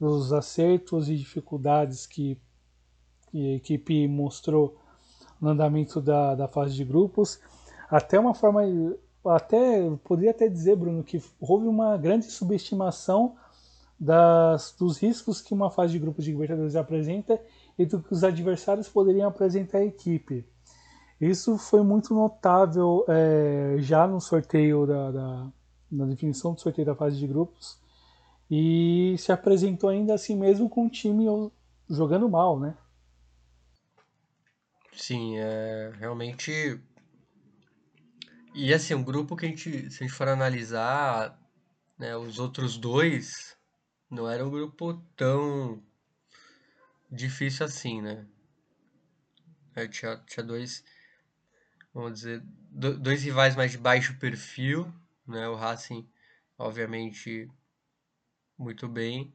dos 0.00 0.32
acertos 0.32 1.08
e 1.08 1.16
dificuldades 1.16 2.06
que, 2.06 2.38
que 3.30 3.52
a 3.52 3.56
equipe 3.56 4.08
mostrou 4.08 4.76
no 5.40 5.50
andamento 5.50 6.00
da, 6.00 6.34
da 6.34 6.48
fase 6.48 6.74
de 6.74 6.84
grupos 6.84 7.38
até 7.94 8.18
uma 8.18 8.34
forma, 8.34 8.62
até 9.24 9.88
poderia 10.02 10.32
até 10.32 10.48
dizer, 10.48 10.74
Bruno, 10.74 11.04
que 11.04 11.22
houve 11.40 11.68
uma 11.68 11.96
grande 11.96 12.24
subestimação 12.24 13.36
das, 13.98 14.74
dos 14.76 14.98
riscos 14.98 15.40
que 15.40 15.54
uma 15.54 15.70
fase 15.70 15.92
de 15.92 16.00
grupos 16.00 16.24
de 16.24 16.32
Libertadores 16.32 16.74
apresenta 16.74 17.40
e 17.78 17.86
do 17.86 18.02
que 18.02 18.12
os 18.12 18.24
adversários 18.24 18.88
poderiam 18.88 19.28
apresentar 19.28 19.78
à 19.78 19.84
equipe. 19.84 20.44
Isso 21.20 21.56
foi 21.56 21.84
muito 21.84 22.12
notável 22.12 23.04
é, 23.06 23.76
já 23.78 24.08
no 24.08 24.20
sorteio 24.20 24.84
da, 24.86 25.12
da, 25.12 25.46
na 25.88 26.06
definição 26.06 26.52
do 26.52 26.60
sorteio 26.60 26.86
da 26.86 26.96
fase 26.96 27.16
de 27.16 27.28
grupos 27.28 27.78
e 28.50 29.14
se 29.18 29.30
apresentou 29.30 29.88
ainda 29.88 30.14
assim 30.14 30.34
mesmo 30.36 30.68
com 30.68 30.86
o 30.86 30.90
time 30.90 31.26
jogando 31.88 32.28
mal, 32.28 32.58
né? 32.58 32.74
Sim, 34.92 35.38
é 35.38 35.92
realmente 35.96 36.82
e 38.54 38.72
assim, 38.72 38.94
um 38.94 39.02
grupo 39.02 39.36
que 39.36 39.46
a 39.46 39.48
gente, 39.48 39.90
se 39.90 40.02
a 40.02 40.06
gente 40.06 40.16
for 40.16 40.28
analisar, 40.28 41.38
né, 41.98 42.16
os 42.16 42.38
outros 42.38 42.78
dois, 42.78 43.56
não 44.08 44.30
era 44.30 44.46
um 44.46 44.50
grupo 44.50 44.94
tão 45.16 45.82
difícil 47.10 47.66
assim, 47.66 48.00
né? 48.00 48.26
É, 49.74 49.88
tinha, 49.88 50.16
tinha 50.18 50.44
dois, 50.44 50.84
vamos 51.92 52.14
dizer, 52.14 52.42
do, 52.70 52.96
dois 52.96 53.24
rivais 53.24 53.56
mais 53.56 53.72
de 53.72 53.78
baixo 53.78 54.16
perfil, 54.18 54.92
né? 55.26 55.48
O 55.48 55.56
Racing, 55.56 56.08
obviamente, 56.56 57.50
muito 58.56 58.86
bem. 58.86 59.34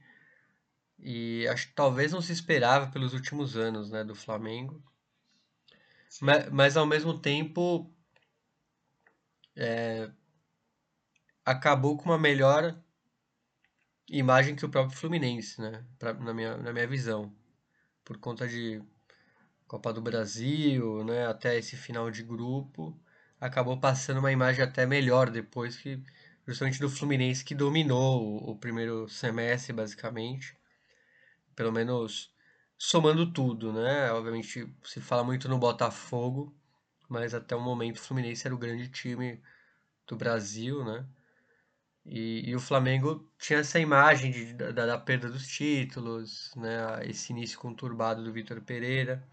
E 0.97 1.45
acho 1.47 1.67
que 1.67 1.73
talvez 1.73 2.12
não 2.13 2.21
se 2.21 2.32
esperava 2.32 2.91
pelos 2.91 3.13
últimos 3.13 3.58
anos, 3.58 3.89
né, 3.89 4.03
do 4.03 4.15
Flamengo. 4.15 4.82
Mas, 6.21 6.49
mas 6.49 6.77
ao 6.77 6.86
mesmo 6.86 7.17
tempo 7.19 7.93
é, 9.55 10.09
acabou 11.45 11.97
com 11.97 12.05
uma 12.05 12.17
melhora 12.17 12.83
imagem 14.09 14.55
que 14.55 14.65
o 14.65 14.69
próprio 14.69 14.97
Fluminense, 14.97 15.62
né? 15.62 15.85
Pra, 15.97 16.13
na, 16.13 16.33
minha, 16.33 16.57
na 16.57 16.73
minha 16.73 16.88
visão. 16.88 17.33
Por 18.03 18.17
conta 18.17 18.47
de 18.47 18.81
Copa 19.67 19.93
do 19.93 20.01
Brasil, 20.01 21.03
né? 21.03 21.27
Até 21.27 21.57
esse 21.57 21.75
final 21.77 22.09
de 22.12 22.23
grupo. 22.23 22.99
Acabou 23.39 23.79
passando 23.79 24.19
uma 24.19 24.31
imagem 24.31 24.63
até 24.63 24.85
melhor 24.85 25.29
depois 25.29 25.77
que 25.77 26.01
justamente 26.47 26.79
do 26.79 26.89
Fluminense 26.89 27.45
que 27.45 27.55
dominou 27.55 28.23
o, 28.23 28.51
o 28.51 28.57
primeiro 28.57 29.07
semestre, 29.07 29.71
basicamente. 29.73 30.57
Pelo 31.55 31.71
menos 31.71 32.33
somando 32.77 33.31
tudo, 33.31 33.73
né? 33.73 34.12
Obviamente 34.12 34.73
se 34.83 35.01
fala 35.01 35.23
muito 35.23 35.47
no 35.47 35.59
Botafogo, 35.59 36.55
mas 37.10 37.34
até 37.34 37.56
o 37.56 37.62
momento 37.62 37.98
o 37.98 38.02
Fluminense 38.02 38.45
era 38.48 38.56
o 38.56 38.58
grande 38.58 38.88
time 38.89 39.41
do 40.08 40.15
Brasil, 40.15 40.86
né? 40.86 41.06
E, 42.06 42.50
e 42.50 42.56
o 42.56 42.60
Flamengo 42.60 43.30
tinha 43.38 43.60
essa 43.60 43.80
imagem 43.80 44.32
de, 44.32 44.54
da, 44.54 44.72
da, 44.72 44.98
perda 44.98 45.30
dos 45.30 45.48
títulos, 45.48 46.52
né? 46.56 47.06
Esse 47.06 47.34
início 47.34 47.60
conturbado 47.60 48.24
do 48.24 48.32
Vitor 48.32 48.62
Pereira. 48.62 49.24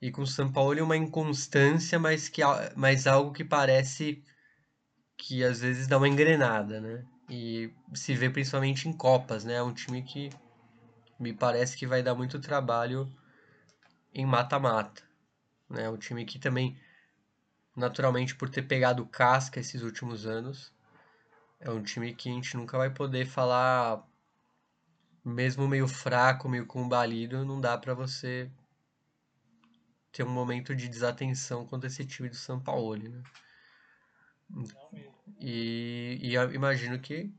E 0.00 0.10
com 0.10 0.22
o 0.22 0.26
São 0.26 0.50
Paulo 0.52 0.84
uma 0.84 0.96
inconstância, 0.96 1.98
mas, 1.98 2.28
que, 2.28 2.42
mas 2.76 3.06
algo 3.06 3.32
que 3.32 3.44
parece 3.44 4.22
que 5.16 5.42
às 5.42 5.60
vezes 5.60 5.88
dá 5.88 5.98
uma 5.98 6.08
engrenada, 6.08 6.80
né? 6.80 7.04
E 7.28 7.72
se 7.94 8.14
vê 8.14 8.30
principalmente 8.30 8.88
em 8.88 8.92
Copas, 8.92 9.44
né? 9.44 9.54
É 9.54 9.62
um 9.62 9.74
time 9.74 10.02
que 10.02 10.30
me 11.18 11.32
parece 11.32 11.76
que 11.76 11.86
vai 11.86 12.02
dar 12.02 12.14
muito 12.14 12.38
trabalho 12.38 13.10
em 14.14 14.24
mata-mata. 14.24 15.02
Né? 15.68 15.88
Um 15.90 15.96
time 15.96 16.24
que 16.24 16.38
também, 16.38 16.78
naturalmente, 17.78 18.34
por 18.34 18.50
ter 18.50 18.62
pegado 18.62 19.06
casca 19.06 19.60
esses 19.60 19.82
últimos 19.82 20.26
anos, 20.26 20.72
é 21.60 21.70
um 21.70 21.82
time 21.82 22.14
que 22.14 22.28
a 22.28 22.32
gente 22.32 22.56
nunca 22.56 22.76
vai 22.76 22.90
poder 22.90 23.26
falar, 23.26 24.04
mesmo 25.24 25.68
meio 25.68 25.86
fraco, 25.88 26.48
meio 26.48 26.66
combalido, 26.66 27.44
não 27.44 27.60
dá 27.60 27.78
para 27.78 27.94
você 27.94 28.50
ter 30.12 30.24
um 30.24 30.30
momento 30.30 30.74
de 30.74 30.88
desatenção 30.88 31.66
contra 31.66 31.86
esse 31.86 32.04
time 32.04 32.28
do 32.28 32.36
São 32.36 32.60
Paulo, 32.60 32.96
né? 32.96 33.22
E, 35.40 36.18
e 36.20 36.34
eu 36.34 36.52
imagino 36.52 36.98
que 36.98 37.32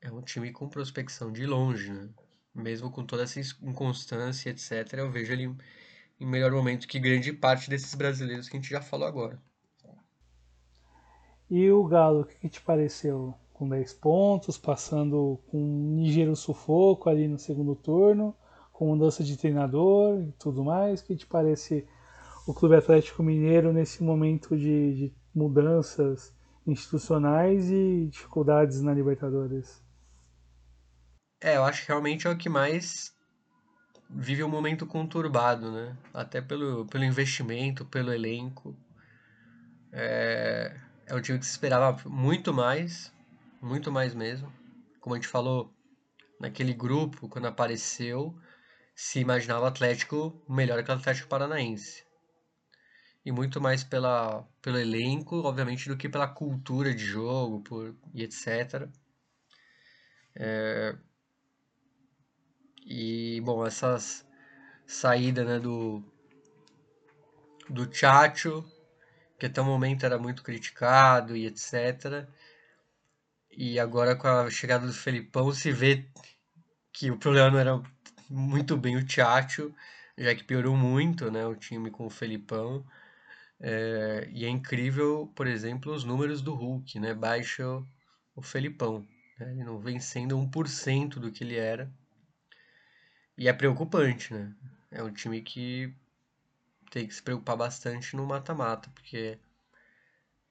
é 0.00 0.10
um 0.12 0.22
time 0.22 0.52
com 0.52 0.68
prospecção 0.68 1.32
de 1.32 1.46
longe, 1.46 1.92
né? 1.92 2.08
Mesmo 2.54 2.90
com 2.90 3.04
toda 3.04 3.24
essa 3.24 3.40
inconstância, 3.40 4.50
etc., 4.50 5.00
eu 5.00 5.10
vejo 5.10 5.32
ele 5.32 5.56
em 6.20 6.26
melhor 6.26 6.52
momento 6.52 6.86
que 6.86 7.00
grande 7.00 7.32
parte 7.32 7.68
desses 7.68 7.94
brasileiros 7.94 8.48
que 8.48 8.56
a 8.56 8.60
gente 8.60 8.70
já 8.70 8.80
falou 8.80 9.08
agora. 9.08 9.42
E 11.56 11.70
o 11.70 11.84
Galo, 11.84 12.22
o 12.22 12.24
que 12.24 12.48
te 12.48 12.60
pareceu? 12.60 13.32
Com 13.52 13.68
10 13.68 13.94
pontos, 13.94 14.58
passando 14.58 15.40
com 15.46 15.56
um 15.56 16.02
ligeiro 16.02 16.34
sufoco 16.34 17.08
ali 17.08 17.28
no 17.28 17.38
segundo 17.38 17.76
turno, 17.76 18.36
com 18.72 18.88
mudança 18.88 19.22
de 19.22 19.36
treinador 19.36 20.20
e 20.20 20.32
tudo 20.32 20.64
mais. 20.64 21.00
O 21.00 21.04
que 21.04 21.14
te 21.14 21.24
parece 21.24 21.86
o 22.44 22.52
Clube 22.52 22.74
Atlético 22.74 23.22
Mineiro 23.22 23.72
nesse 23.72 24.02
momento 24.02 24.56
de, 24.56 24.96
de 24.96 25.14
mudanças 25.32 26.34
institucionais 26.66 27.70
e 27.70 28.08
dificuldades 28.10 28.82
na 28.82 28.92
Libertadores? 28.92 29.80
É, 31.40 31.56
eu 31.56 31.62
acho 31.62 31.82
que 31.82 31.88
realmente 31.88 32.26
é 32.26 32.30
o 32.30 32.36
que 32.36 32.48
mais 32.48 33.14
vive 34.10 34.42
um 34.42 34.48
momento 34.48 34.88
conturbado, 34.88 35.70
né? 35.70 35.96
Até 36.12 36.40
pelo, 36.40 36.84
pelo 36.86 37.04
investimento, 37.04 37.84
pelo 37.84 38.12
elenco. 38.12 38.76
É, 39.92 40.80
é 41.06 41.14
um 41.14 41.20
time 41.20 41.38
que 41.38 41.46
se 41.46 41.52
esperava 41.52 42.08
muito 42.08 42.52
mais, 42.52 43.12
muito 43.60 43.90
mais 43.92 44.14
mesmo. 44.14 44.52
Como 45.00 45.14
a 45.14 45.18
gente 45.18 45.28
falou 45.28 45.72
naquele 46.40 46.72
grupo, 46.72 47.28
quando 47.28 47.46
apareceu, 47.46 48.38
se 48.94 49.20
imaginava 49.20 49.64
o 49.64 49.68
Atlético 49.68 50.42
melhor 50.48 50.82
que 50.82 50.90
o 50.90 50.94
Atlético 50.94 51.28
Paranaense 51.28 52.04
e 53.24 53.32
muito 53.32 53.60
mais 53.60 53.82
pela, 53.82 54.46
pelo 54.60 54.78
elenco, 54.78 55.36
obviamente, 55.36 55.88
do 55.88 55.96
que 55.96 56.08
pela 56.08 56.28
cultura 56.28 56.94
de 56.94 57.04
jogo 57.04 57.60
por, 57.62 57.96
e 58.12 58.22
etc. 58.22 58.88
É, 60.36 60.94
e, 62.84 63.40
bom, 63.42 63.66
essas 63.66 64.26
saída 64.86 65.42
né, 65.44 65.58
do, 65.58 66.04
do 67.70 67.92
Chacho, 67.92 68.62
que 69.38 69.46
até 69.46 69.60
o 69.60 69.64
momento 69.64 70.04
era 70.06 70.18
muito 70.18 70.42
criticado 70.42 71.36
e 71.36 71.46
etc. 71.46 72.26
E 73.50 73.78
agora 73.78 74.16
com 74.16 74.28
a 74.28 74.50
chegada 74.50 74.86
do 74.86 74.92
Felipão 74.92 75.52
se 75.52 75.72
vê 75.72 76.06
que 76.92 77.10
o 77.10 77.18
problema 77.18 77.50
não 77.50 77.58
era 77.58 77.82
muito 78.30 78.76
bem 78.76 78.96
o 78.96 79.08
Chacho, 79.08 79.74
já 80.16 80.34
que 80.34 80.44
piorou 80.44 80.76
muito 80.76 81.30
né, 81.30 81.46
o 81.46 81.54
time 81.56 81.90
com 81.90 82.06
o 82.06 82.10
Felipão. 82.10 82.84
É, 83.60 84.28
e 84.32 84.44
é 84.44 84.48
incrível, 84.48 85.32
por 85.34 85.46
exemplo, 85.46 85.92
os 85.92 86.04
números 86.04 86.42
do 86.42 86.54
Hulk, 86.54 86.98
né? 87.00 87.14
Baixa 87.14 87.64
o 88.34 88.42
Felipão. 88.42 89.06
Né? 89.38 89.52
Ele 89.52 89.64
não 89.64 89.78
vem 89.78 90.00
sendo 90.00 90.36
1% 90.38 91.20
do 91.20 91.30
que 91.30 91.44
ele 91.44 91.56
era. 91.56 91.90
E 93.38 93.48
é 93.48 93.52
preocupante, 93.52 94.32
né? 94.32 94.52
É 94.90 95.02
um 95.02 95.12
time 95.12 95.40
que 95.42 95.94
tem 96.94 97.08
que 97.08 97.14
se 97.14 97.20
preocupar 97.20 97.56
bastante 97.56 98.14
no 98.14 98.24
mata-mata, 98.24 98.88
porque 98.94 99.36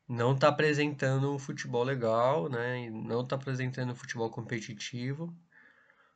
não 0.05 0.33
está 0.33 0.49
apresentando 0.49 1.33
um 1.33 1.39
futebol 1.39 1.85
legal, 1.85 2.49
né? 2.49 2.89
Não 2.89 3.21
está 3.21 3.37
apresentando 3.37 3.93
um 3.93 3.95
futebol 3.95 4.29
competitivo. 4.29 5.33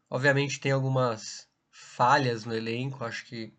Obviamente 0.10 0.60
tem 0.60 0.74
algumas 0.74 1.48
falhas 1.72 2.44
no 2.44 2.54
elenco, 2.54 3.06
acho 3.06 3.26
que 3.26 3.54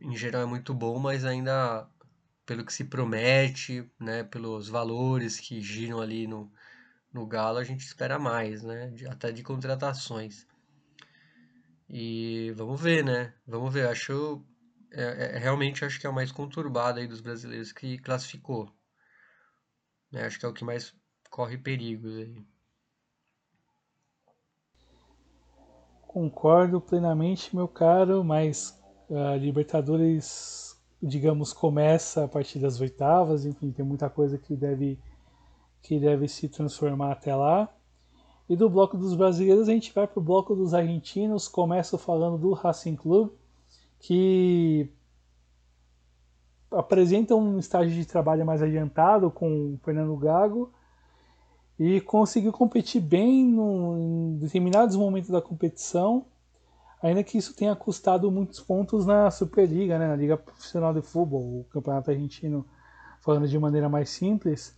em 0.00 0.16
geral 0.16 0.42
é 0.42 0.46
muito 0.46 0.72
bom, 0.72 1.00
mas 1.00 1.24
ainda 1.24 1.88
pelo 2.46 2.64
que 2.64 2.72
se 2.72 2.84
promete, 2.84 3.90
né, 3.98 4.22
pelos 4.22 4.68
valores 4.68 5.40
que 5.40 5.60
giram 5.60 6.00
ali 6.00 6.28
no, 6.28 6.52
no 7.12 7.26
Galo, 7.26 7.58
a 7.58 7.64
gente 7.64 7.80
espera 7.80 8.20
mais, 8.20 8.62
né, 8.62 8.94
até 9.10 9.32
de 9.32 9.42
contratações. 9.42 10.46
E 11.90 12.52
vamos 12.56 12.80
ver, 12.80 13.04
né? 13.04 13.34
Vamos 13.46 13.72
ver. 13.72 13.88
Acho 13.88 14.44
é, 14.92 15.36
é, 15.36 15.38
realmente 15.38 15.84
acho 15.84 16.00
que 16.00 16.06
é 16.06 16.10
o 16.10 16.14
mais 16.14 16.32
conturbado 16.32 16.98
aí 16.98 17.06
dos 17.06 17.20
brasileiros 17.20 17.72
que 17.72 17.98
classificou. 17.98 18.70
Né? 20.10 20.24
Acho 20.24 20.38
que 20.38 20.46
é 20.46 20.48
o 20.48 20.54
que 20.54 20.64
mais 20.64 20.94
corre 21.30 21.58
perigos 21.58 22.16
aí. 22.16 22.46
Concordo 26.06 26.80
plenamente, 26.80 27.54
meu 27.54 27.68
caro, 27.68 28.24
mas 28.24 28.78
a 29.10 29.36
Libertadores 29.36 30.66
digamos, 31.02 31.52
começa 31.52 32.24
a 32.24 32.28
partir 32.28 32.58
das 32.58 32.80
oitavas, 32.80 33.44
enfim, 33.44 33.70
tem 33.70 33.84
muita 33.84 34.08
coisa 34.08 34.38
que 34.38 34.56
deve, 34.56 34.98
que 35.82 35.98
deve 35.98 36.28
se 36.28 36.48
transformar 36.48 37.12
até 37.12 37.34
lá. 37.34 37.72
E 38.48 38.56
do 38.56 38.70
bloco 38.70 38.96
dos 38.96 39.14
brasileiros 39.14 39.68
a 39.68 39.72
gente 39.72 39.92
vai 39.92 40.06
para 40.06 40.20
o 40.20 40.22
bloco 40.22 40.54
dos 40.54 40.72
argentinos, 40.72 41.48
começo 41.48 41.98
falando 41.98 42.38
do 42.38 42.52
Racing 42.52 42.96
Club, 42.96 43.30
que 43.98 44.90
apresenta 46.70 47.34
um 47.34 47.58
estágio 47.58 47.94
de 47.94 48.04
trabalho 48.06 48.44
mais 48.44 48.62
adiantado 48.62 49.30
com 49.30 49.74
o 49.74 49.78
Fernando 49.84 50.16
Gago 50.16 50.72
e 51.78 52.00
conseguiu 52.00 52.52
competir 52.52 53.00
bem 53.00 53.44
no, 53.44 53.96
em 53.98 54.38
determinados 54.38 54.96
momentos 54.96 55.30
da 55.30 55.40
competição 55.40 56.26
ainda 57.02 57.22
que 57.22 57.38
isso 57.38 57.54
tenha 57.54 57.74
custado 57.76 58.30
muitos 58.30 58.60
pontos 58.60 59.06
na 59.06 59.30
Superliga, 59.30 59.98
né, 59.98 60.08
na 60.08 60.16
Liga 60.16 60.36
Profissional 60.36 60.94
de 60.94 61.02
Futebol, 61.02 61.60
o 61.60 61.66
Campeonato 61.70 62.10
Argentino, 62.10 62.66
falando 63.20 63.46
de 63.46 63.58
maneira 63.58 63.88
mais 63.88 64.10
simples. 64.10 64.76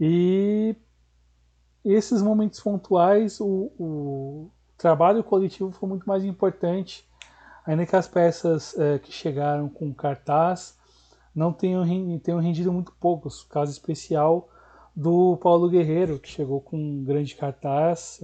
E 0.00 0.76
esses 1.84 2.22
momentos 2.22 2.60
pontuais, 2.60 3.40
o, 3.40 3.70
o 3.78 4.50
trabalho 4.76 5.22
coletivo 5.22 5.70
foi 5.70 5.88
muito 5.88 6.06
mais 6.06 6.24
importante, 6.24 7.08
ainda 7.66 7.86
que 7.86 7.96
as 7.96 8.06
peças 8.06 8.78
é, 8.78 8.98
que 8.98 9.12
chegaram 9.12 9.68
com 9.68 9.92
cartaz 9.92 10.76
não 11.34 11.52
tenham, 11.52 11.84
tenham 12.18 12.40
rendido 12.40 12.72
muito 12.72 12.92
poucos. 13.00 13.42
Caso 13.44 13.72
especial 13.72 14.48
do 14.94 15.36
Paulo 15.38 15.68
Guerreiro, 15.68 16.18
que 16.18 16.28
chegou 16.28 16.60
com 16.60 16.76
um 16.76 17.04
grande 17.04 17.34
cartaz 17.34 18.20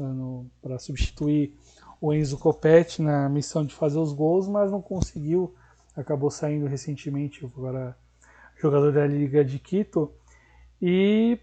para 0.63 0.79
substituir 0.79 1.59
o 2.01 2.15
Enzo 2.15 2.39
Copetti 2.39 3.03
na 3.03 3.29
missão 3.29 3.65
de 3.65 3.75
fazer 3.75 3.99
os 3.99 4.13
gols, 4.13 4.49
mas 4.49 4.71
não 4.71 4.81
conseguiu. 4.81 5.55
Acabou 5.97 6.31
saindo 6.31 6.67
recentemente, 6.67 7.45
agora 7.45 7.97
jogador 8.57 8.93
da 8.93 9.07
Liga 9.07 9.45
de 9.45 9.59
Quito. 9.59 10.13
E 10.81 11.39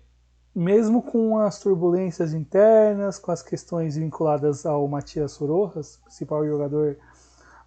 mesmo 0.56 1.04
com 1.04 1.38
as 1.38 1.60
turbulências 1.60 2.34
internas, 2.34 3.20
com 3.20 3.32
as 3.32 3.44
questões 3.44 3.98
vinculadas 3.98 4.66
ao 4.66 4.88
Matias 4.88 5.34
Sorojas, 5.34 5.98
principal 6.06 6.48
jogador 6.48 6.98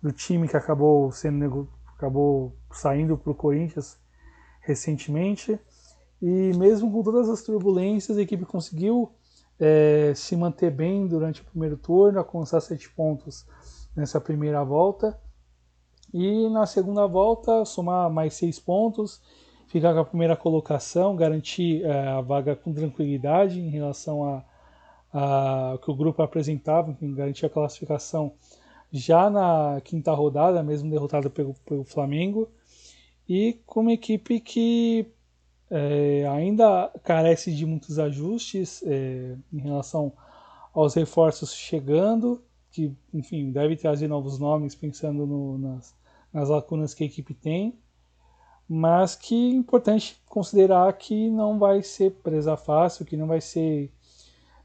do 0.02 0.12
time 0.12 0.48
que 0.48 0.56
acabou 0.56 1.10
sendo 1.12 1.68
acabou 1.94 2.56
saindo 2.72 3.16
para 3.18 3.30
o 3.30 3.34
Corinthians 3.34 3.98
recentemente, 4.62 5.58
e 6.20 6.52
mesmo 6.56 6.90
com 6.90 7.02
todas 7.02 7.28
as 7.28 7.42
turbulências, 7.42 8.16
a 8.16 8.22
equipe 8.22 8.44
conseguiu 8.44 9.10
é, 9.58 10.12
se 10.14 10.36
manter 10.36 10.70
bem 10.70 11.06
durante 11.06 11.42
o 11.42 11.44
primeiro 11.44 11.76
turno, 11.76 12.18
alcançar 12.18 12.60
sete 12.60 12.88
pontos 12.90 13.46
nessa 13.94 14.20
primeira 14.20 14.64
volta. 14.64 15.18
E 16.12 16.48
na 16.48 16.66
segunda 16.66 17.06
volta, 17.06 17.64
somar 17.64 18.10
mais 18.10 18.34
seis 18.34 18.58
pontos, 18.58 19.20
ficar 19.68 19.94
com 19.94 20.00
a 20.00 20.04
primeira 20.04 20.36
colocação, 20.36 21.14
garantir 21.14 21.84
é, 21.84 22.08
a 22.08 22.20
vaga 22.20 22.56
com 22.56 22.72
tranquilidade 22.72 23.60
em 23.60 23.70
relação 23.70 24.24
a, 24.24 24.44
a 25.12 25.78
que 25.78 25.90
o 25.90 25.94
grupo 25.94 26.22
apresentava, 26.22 26.96
garantir 27.00 27.46
a 27.46 27.50
classificação 27.50 28.32
já 28.92 29.30
na 29.30 29.80
quinta 29.82 30.12
rodada, 30.12 30.62
mesmo 30.62 30.90
derrotada 30.90 31.30
pelo, 31.30 31.54
pelo 31.66 31.84
Flamengo, 31.84 32.48
e 33.28 33.60
com 33.64 33.80
uma 33.80 33.92
equipe 33.92 34.40
que 34.40 35.06
é, 35.70 36.26
ainda 36.28 36.90
carece 37.04 37.54
de 37.54 37.64
muitos 37.64 37.98
ajustes 37.98 38.82
é, 38.84 39.36
em 39.52 39.60
relação 39.60 40.12
aos 40.74 40.94
reforços 40.94 41.54
chegando, 41.54 42.42
que 42.72 42.92
enfim 43.14 43.52
deve 43.52 43.76
trazer 43.76 44.08
novos 44.08 44.38
nomes 44.38 44.74
pensando 44.74 45.26
no, 45.26 45.58
nas, 45.58 45.94
nas 46.32 46.48
lacunas 46.48 46.92
que 46.92 47.04
a 47.04 47.06
equipe 47.06 47.34
tem, 47.34 47.78
mas 48.68 49.14
que 49.14 49.52
é 49.52 49.54
importante 49.54 50.20
considerar 50.26 50.92
que 50.92 51.30
não 51.30 51.58
vai 51.58 51.82
ser 51.82 52.12
presa 52.22 52.56
fácil, 52.56 53.04
que 53.04 53.16
não 53.16 53.26
vai 53.26 53.40
ser 53.40 53.92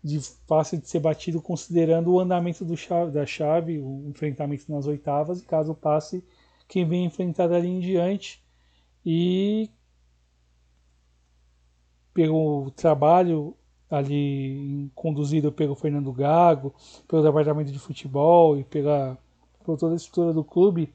de 0.06 0.20
fácil 0.48 0.80
de 0.80 0.88
ser 0.88 1.00
batido 1.00 1.42
considerando 1.42 2.14
o 2.14 2.20
andamento 2.20 2.64
chave, 2.78 3.12
da 3.12 3.26
chave, 3.26 3.80
o 3.80 4.08
enfrentamento 4.08 4.72
nas 4.72 4.86
oitavas, 4.86 5.42
e 5.42 5.46
caso 5.46 5.74
passe 5.74 6.24
quem 6.68 6.88
vem 6.88 7.06
enfrentar 7.06 7.48
dali 7.48 7.68
em 7.68 7.80
diante. 7.80 8.40
E 9.04 9.68
pelo 12.14 12.70
trabalho 12.76 13.58
ali 13.90 14.92
conduzido 14.94 15.52
pelo 15.52 15.76
Fernando 15.76 16.14
Gago, 16.14 16.76
pelo 17.08 17.24
departamento 17.24 17.72
de 17.72 17.80
futebol 17.80 18.60
e 18.60 18.64
pela 18.64 19.18
por 19.64 19.76
toda 19.76 19.94
a 19.94 19.96
estrutura 19.96 20.32
do 20.32 20.44
clube, 20.44 20.94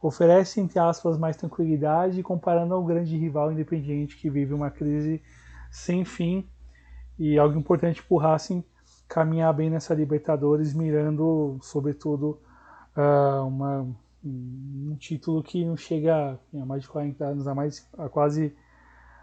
oferece, 0.00 0.58
entre 0.58 0.78
aspas, 0.78 1.18
mais 1.18 1.36
tranquilidade 1.36 2.22
comparando 2.22 2.72
ao 2.72 2.82
grande 2.82 3.14
rival 3.14 3.52
independente 3.52 4.16
que 4.16 4.30
vive 4.30 4.54
uma 4.54 4.70
crise 4.70 5.20
sem 5.70 6.02
fim 6.02 6.48
e 7.18 7.38
algo 7.38 7.58
importante 7.58 8.02
para 8.02 8.14
o 8.14 8.18
Racing 8.18 8.64
caminhar 9.08 9.52
bem 9.54 9.70
nessa 9.70 9.94
Libertadores, 9.94 10.74
mirando, 10.74 11.58
sobretudo, 11.62 12.40
uh, 12.96 13.46
uma, 13.46 13.86
um 14.24 14.96
título 14.98 15.42
que 15.42 15.64
não 15.64 15.76
chega 15.76 16.38
a 16.54 16.66
mais 16.66 16.82
de 16.82 16.88
40 16.88 17.24
anos, 17.24 17.48
a, 17.48 17.54
mais, 17.54 17.88
a 17.96 18.08
quase 18.08 18.54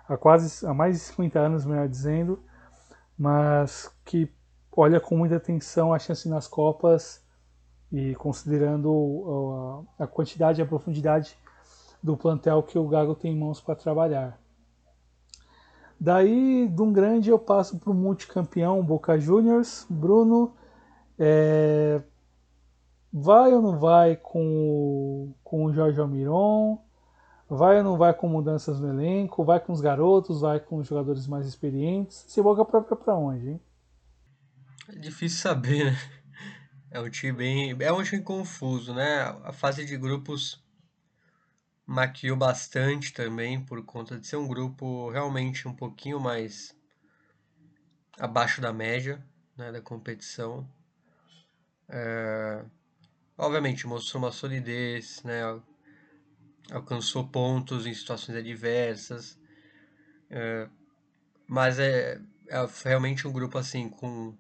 a 0.08 0.18
quase 0.18 0.66
a 0.66 0.74
mais 0.74 0.96
de 0.96 1.02
50 1.04 1.40
anos, 1.40 1.66
melhor 1.66 1.88
dizendo, 1.88 2.40
mas 3.18 3.92
que 4.04 4.32
olha 4.72 5.00
com 5.00 5.18
muita 5.18 5.38
atenção 5.38 5.94
a 5.94 6.00
chance 6.00 6.28
nas 6.30 6.48
Copas 6.48 7.24
e 7.92 8.14
considerando 8.16 9.86
a, 9.98 10.04
a 10.04 10.08
quantidade 10.08 10.62
e 10.62 10.64
a 10.64 10.66
profundidade 10.66 11.38
do 12.04 12.16
plantel 12.16 12.62
que 12.62 12.78
o 12.78 12.88
Gago 12.88 13.16
tem 13.16 13.34
em 13.34 13.40
mãos 13.40 13.62
para 13.62 13.76
trabalhar. 13.76 14.40
Daí, 16.00 16.68
de 16.68 16.82
um 16.82 16.92
grande, 16.92 17.30
eu 17.30 17.40
passo 17.40 17.78
para 17.80 17.90
o 17.90 17.94
multicampeão 17.94 18.84
Boca 18.84 19.18
Juniors. 19.18 19.86
Bruno, 19.90 20.54
é... 21.18 22.02
vai 23.12 23.54
ou 23.54 23.62
não 23.62 23.80
vai 23.80 24.16
com 24.16 24.46
o, 24.46 25.36
com 25.44 25.66
o 25.66 25.74
Jorge 25.74 26.00
Almiron? 26.00 26.80
Vai 27.48 27.78
ou 27.78 27.84
não 27.84 27.98
vai 27.98 28.14
com 28.14 28.28
mudanças 28.28 28.80
no 28.80 28.90
elenco? 28.90 29.44
Vai 29.44 29.60
com 29.60 29.72
os 29.72 29.80
garotos? 29.80 30.42
Vai 30.42 30.60
com 30.60 30.78
os 30.78 30.88
jogadores 30.88 31.28
mais 31.28 31.46
experientes? 31.46 32.26
Se 32.28 32.42
Boca 32.42 32.66
própria 32.66 32.98
para 32.98 33.16
onde, 33.16 33.52
hein? 33.52 33.62
É 34.90 34.96
difícil 34.98 35.40
saber, 35.40 35.86
né? 35.86 35.98
É 36.92 37.00
um 37.00 37.10
time 37.10 37.34
bem. 37.34 37.76
É 37.80 37.92
um 37.92 38.04
time 38.04 38.22
confuso, 38.22 38.94
né? 38.94 39.36
A 39.44 39.52
fase 39.52 39.86
de 39.86 39.98
grupos 39.98 40.65
maquiou 41.86 42.36
bastante 42.36 43.14
também 43.14 43.64
por 43.64 43.84
conta 43.84 44.18
de 44.20 44.26
ser 44.26 44.38
um 44.38 44.48
grupo 44.48 45.10
realmente 45.10 45.68
um 45.68 45.74
pouquinho 45.74 46.20
mais 46.20 46.76
abaixo 48.18 48.62
da 48.62 48.74
média 48.74 49.24
né, 49.58 49.72
da 49.72 49.82
competição. 49.82 50.68
É, 51.88 52.66
obviamente 53.38 53.88
mostrou 53.88 54.24
uma 54.24 54.32
solidez, 54.32 55.22
né, 55.24 55.42
alcançou 56.72 57.28
pontos 57.28 57.86
em 57.86 57.94
situações 57.94 58.38
adversas, 58.38 59.38
é, 60.30 60.68
mas 61.48 61.80
é, 61.80 62.20
é, 62.48 62.68
realmente 62.84 63.28
um 63.28 63.32
grupo 63.32 63.58
assim 63.58 63.90
com 63.90 64.36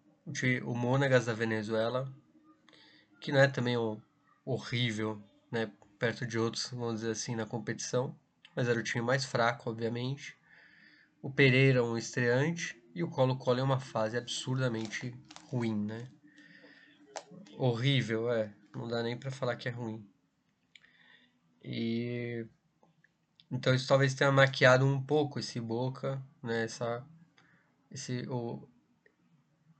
o 0.63 0.73
Mônagas 0.73 1.25
da 1.25 1.33
Venezuela, 1.33 2.11
que 3.21 3.31
não 3.31 3.39
é 3.39 3.47
também 3.47 3.75
horrível, 4.43 5.21
né, 5.51 5.71
perto 5.97 6.25
de 6.25 6.37
outros, 6.37 6.69
vamos 6.69 7.01
dizer 7.01 7.11
assim, 7.11 7.35
na 7.35 7.45
competição, 7.45 8.17
mas 8.55 8.67
era 8.67 8.79
o 8.79 8.83
time 8.83 9.03
mais 9.03 9.25
fraco, 9.25 9.69
obviamente. 9.69 10.37
O 11.21 11.29
Pereira, 11.29 11.83
um 11.83 11.97
estreante, 11.97 12.81
e 12.93 13.03
o 13.03 13.09
Colo-Colo 13.09 13.59
é 13.59 13.63
uma 13.63 13.79
fase 13.79 14.17
absurdamente 14.17 15.13
ruim, 15.49 15.75
né? 15.75 16.07
Horrível, 17.57 18.31
é. 18.31 18.53
Não 18.73 18.87
dá 18.87 19.01
nem 19.03 19.17
para 19.17 19.31
falar 19.31 19.55
que 19.55 19.67
é 19.67 19.71
ruim. 19.71 20.07
E 21.63 22.45
então 23.51 23.73
isso 23.73 23.87
talvez 23.87 24.13
tenha 24.13 24.31
maquiado 24.31 24.85
um 24.85 25.01
pouco 25.01 25.39
esse 25.39 25.59
Boca, 25.59 26.21
né? 26.41 26.63
Essa, 26.63 27.05
esse, 27.89 28.27
o, 28.29 28.67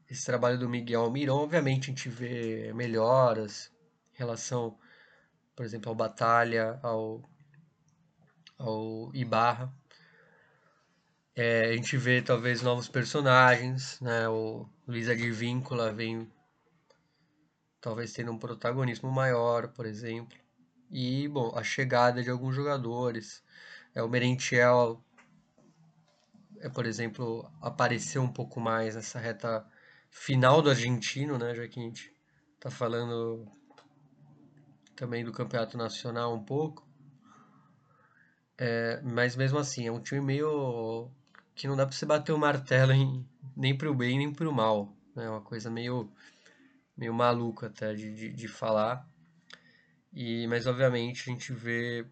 esse 0.10 0.26
trabalho 0.26 0.58
do 0.58 0.70
Miguel 0.70 1.02
Almiron. 1.02 1.44
Obviamente 1.44 1.86
a 1.86 1.94
gente 1.94 2.10
vê 2.10 2.74
melhoras 2.74 3.72
em 4.14 4.18
relação 4.18 4.78
por 5.56 5.66
exemplo, 5.66 5.90
ao 5.90 5.96
Batalha, 5.96 6.80
ao, 6.84 7.24
ao 8.58 9.12
Ibarra. 9.14 9.74
É, 11.36 11.70
a 11.70 11.74
gente 11.74 11.98
vê 11.98 12.22
talvez 12.22 12.62
novos 12.62 12.88
personagens, 12.88 14.00
né? 14.02 14.28
O 14.30 14.68
Luiz 14.88 15.10
Advíncula 15.10 15.92
vem 15.92 16.32
talvez 17.82 18.14
tendo 18.14 18.32
um 18.32 18.38
protagonismo 18.38 19.12
maior, 19.12 19.68
por 19.70 19.86
exemplo. 19.86 20.38
E, 20.90 21.28
bom, 21.28 21.52
a 21.56 21.64
chegada 21.64 22.24
de 22.24 22.30
alguns 22.30 22.56
jogadores. 22.56 23.44
É, 23.94 24.02
o 24.02 24.10
Merentiel, 24.10 25.04
é, 26.60 26.70
por 26.70 26.86
exemplo, 26.86 27.50
apareceu 27.62 28.22
um 28.22 28.32
pouco 28.32 28.60
mais 28.60 28.96
nessa 28.96 29.20
reta 29.20 29.66
final 30.10 30.62
do 30.62 30.70
argentino, 30.70 31.38
né? 31.38 31.54
Já 31.54 31.68
que 31.68 31.80
a 31.80 31.84
gente 31.84 32.16
tá 32.60 32.70
falando 32.70 33.46
também 34.96 35.24
do 35.24 35.32
campeonato 35.32 35.78
nacional 35.78 36.34
um 36.34 36.44
pouco. 36.44 36.88
É, 38.58 39.02
mas 39.04 39.36
mesmo 39.36 39.60
assim, 39.60 39.88
é 39.88 39.92
um 39.92 40.02
time 40.02 40.22
meio 40.22 41.12
que 41.54 41.68
não 41.68 41.76
dá 41.76 41.86
para 41.86 41.96
você 41.96 42.06
bater 42.06 42.32
o 42.32 42.38
martelo 42.38 42.92
em, 42.94 43.28
nem 43.56 43.78
pro 43.78 43.94
bem 43.94 44.18
nem 44.18 44.32
pro 44.32 44.54
mal. 44.54 44.96
É 45.16 45.22
né? 45.22 45.30
uma 45.30 45.42
coisa 45.42 45.70
meio, 45.70 46.12
meio 46.98 47.14
maluca 47.14 47.68
até 47.68 47.94
de, 47.94 48.14
de, 48.14 48.30
de 48.32 48.48
falar. 48.48 49.08
E, 50.14 50.48
mas 50.48 50.66
obviamente 50.68 51.30
a 51.30 51.34
gente 51.34 51.52
vê 51.52 52.06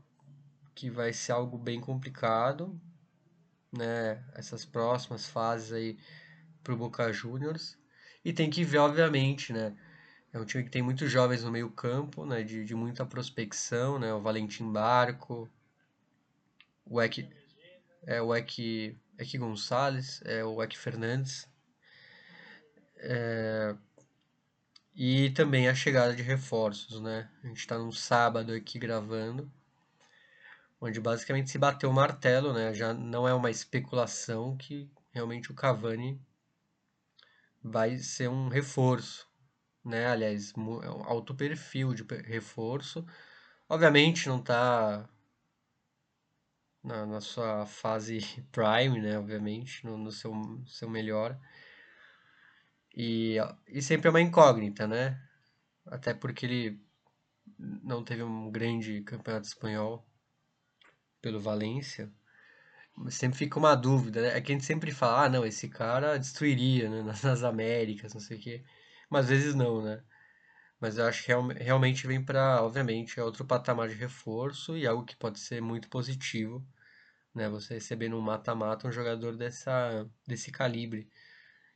que 0.76 0.90
vai 0.90 1.14
ser 1.14 1.32
algo 1.32 1.58
bem 1.58 1.80
complicado, 1.80 2.80
né? 3.72 4.24
Essas 4.34 4.66
próximas 4.66 5.28
fases 5.28 5.72
aí 5.72 5.98
pro 6.64 6.78
Boca 6.78 7.12
Juniors. 7.12 7.78
E 8.26 8.34
tem 8.34 8.50
que 8.50 8.64
ver, 8.64 8.80
obviamente, 8.80 9.54
né? 9.54 9.76
É 10.34 10.40
um 10.40 10.46
time 10.46 10.64
que 10.64 10.72
tem 10.72 10.82
muitos 10.82 11.12
jovens 11.12 11.44
no 11.44 11.52
meio 11.52 11.70
campo, 11.70 12.26
né, 12.26 12.42
de, 12.42 12.66
de 12.66 12.74
muita 12.74 13.06
prospecção, 13.06 14.00
né, 14.00 14.12
o 14.12 14.20
Valentim 14.20 14.72
Barco, 14.72 15.48
o 16.84 17.00
Eck, 17.00 17.30
é, 18.08 18.20
o 18.20 18.36
Eck, 18.36 18.98
Eck 19.20 19.38
Gonçalves, 19.38 20.24
é, 20.26 20.44
o 20.44 20.64
Eck 20.64 20.76
Fernandes, 20.76 21.48
é, 22.98 23.76
e 24.96 25.30
também 25.32 25.68
a 25.70 25.76
chegada 25.76 26.16
de 26.16 26.24
reforços, 26.24 27.00
né, 27.00 27.30
a 27.44 27.48
gente 27.48 27.60
está 27.60 27.78
num 27.78 27.92
sábado 27.92 28.54
aqui 28.54 28.80
gravando, 28.80 29.52
onde 30.82 31.00
basicamente 31.00 31.52
se 31.52 31.60
bateu 31.60 31.92
o 31.92 31.94
martelo, 31.94 32.54
né, 32.54 32.74
já 32.74 32.92
não 32.92 33.28
é 33.28 33.36
uma 33.36 33.52
especulação 33.52 34.58
que 34.58 34.90
realmente 35.12 35.52
o 35.52 35.56
Cavani 35.56 36.20
vai 37.62 38.00
ser 38.00 38.30
um 38.30 38.48
reforço 38.48 39.32
né? 39.84 40.08
Aliás, 40.08 40.54
é 40.84 40.88
alto 41.10 41.36
perfil 41.36 41.94
de 41.94 42.04
reforço. 42.26 43.06
Obviamente 43.70 44.28
não 44.30 44.40
está 44.40 45.10
na, 46.84 47.06
na, 47.06 47.22
sua 47.22 47.66
fase 47.66 48.20
prime, 48.52 49.02
né? 49.02 49.18
Obviamente, 49.18 49.86
no, 49.86 49.98
no 49.98 50.12
seu, 50.12 50.34
seu 50.68 50.90
melhor. 50.90 51.40
E, 52.96 53.38
e 53.68 53.82
sempre 53.82 54.08
é 54.08 54.10
uma 54.12 54.22
incógnita, 54.22 54.88
né? 54.88 55.20
Até 55.86 56.14
porque 56.14 56.46
ele 56.46 56.82
não 57.58 58.04
teve 58.04 58.24
um 58.24 58.52
grande 58.52 59.02
campeonato 59.02 59.48
espanhol 59.48 60.06
pelo 61.22 61.40
Valência. 61.40 62.12
sempre 63.10 63.38
fica 63.38 63.60
uma 63.60 63.76
dúvida, 63.76 64.22
né? 64.22 64.38
É 64.38 64.42
que 64.42 64.52
a 64.52 64.56
gente 64.56 64.66
sempre 64.66 64.92
fala, 64.92 65.26
ah, 65.26 65.30
não, 65.30 65.46
esse 65.46 65.70
cara 65.70 66.20
destruiria, 66.20 66.90
né? 66.90 67.02
Nas 67.24 67.44
Américas, 67.44 68.14
não 68.14 68.22
sei 68.22 68.38
o 68.38 68.42
quê. 68.42 68.64
Mas 69.14 69.26
às 69.26 69.30
vezes 69.30 69.56
não, 69.56 69.80
né? 69.84 70.04
Mas 70.80 70.98
eu 70.98 71.06
acho 71.08 71.24
que 71.24 71.28
real, 71.30 71.48
realmente 71.50 72.08
vem 72.08 72.24
para, 72.26 72.64
obviamente, 72.64 73.20
é 73.20 73.24
outro 73.24 73.46
patamar 73.46 73.88
de 73.90 73.96
reforço 73.96 74.78
e 74.78 74.88
algo 74.88 75.06
que 75.06 75.16
pode 75.16 75.40
ser 75.40 75.62
muito 75.62 75.88
positivo, 75.90 76.66
né? 77.36 77.50
Você 77.50 77.76
receber 77.76 78.10
no 78.10 78.22
mata-mata 78.22 78.88
um 78.88 78.92
jogador 78.92 79.38
dessa, 79.38 80.10
desse 80.28 80.52
calibre. 80.52 81.10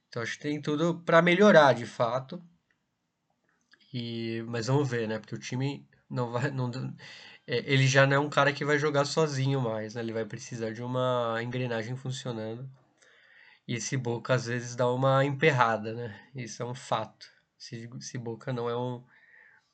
Então 0.10 0.22
acho 0.24 0.34
que 0.38 0.44
tem 0.44 0.62
tudo 0.62 1.00
para 1.02 1.22
melhorar, 1.22 1.74
de 1.74 1.86
fato. 1.86 2.44
E, 3.94 4.44
mas 4.48 4.68
vamos 4.68 4.90
ver, 4.90 5.08
né? 5.08 5.20
Porque 5.20 5.36
o 5.36 5.40
time 5.40 5.88
não 6.10 6.32
vai, 6.32 6.50
não, 6.52 6.72
é, 7.48 7.58
ele 7.72 7.88
já 7.88 8.08
não 8.08 8.16
é 8.18 8.20
um 8.20 8.30
cara 8.30 8.54
que 8.54 8.66
vai 8.66 8.80
jogar 8.80 9.06
sozinho 9.06 9.62
mais, 9.62 9.96
né? 9.96 10.02
Ele 10.02 10.14
vai 10.14 10.26
precisar 10.26 10.72
de 10.74 10.82
uma 10.84 11.40
engrenagem 11.44 11.96
funcionando. 11.96 12.70
E 13.68 13.76
esse 13.76 13.98
Boca 13.98 14.34
às 14.34 14.46
vezes 14.46 14.76
dá 14.76 14.92
uma 14.92 15.26
emperrada, 15.26 15.94
né? 15.94 16.20
Isso 16.34 16.64
é 16.64 16.66
um 16.66 16.76
fato. 16.76 17.28
Esse, 17.60 17.90
esse 18.00 18.18
Boca 18.18 18.54
não 18.54 18.70
é 18.70 18.78
um 18.78 19.04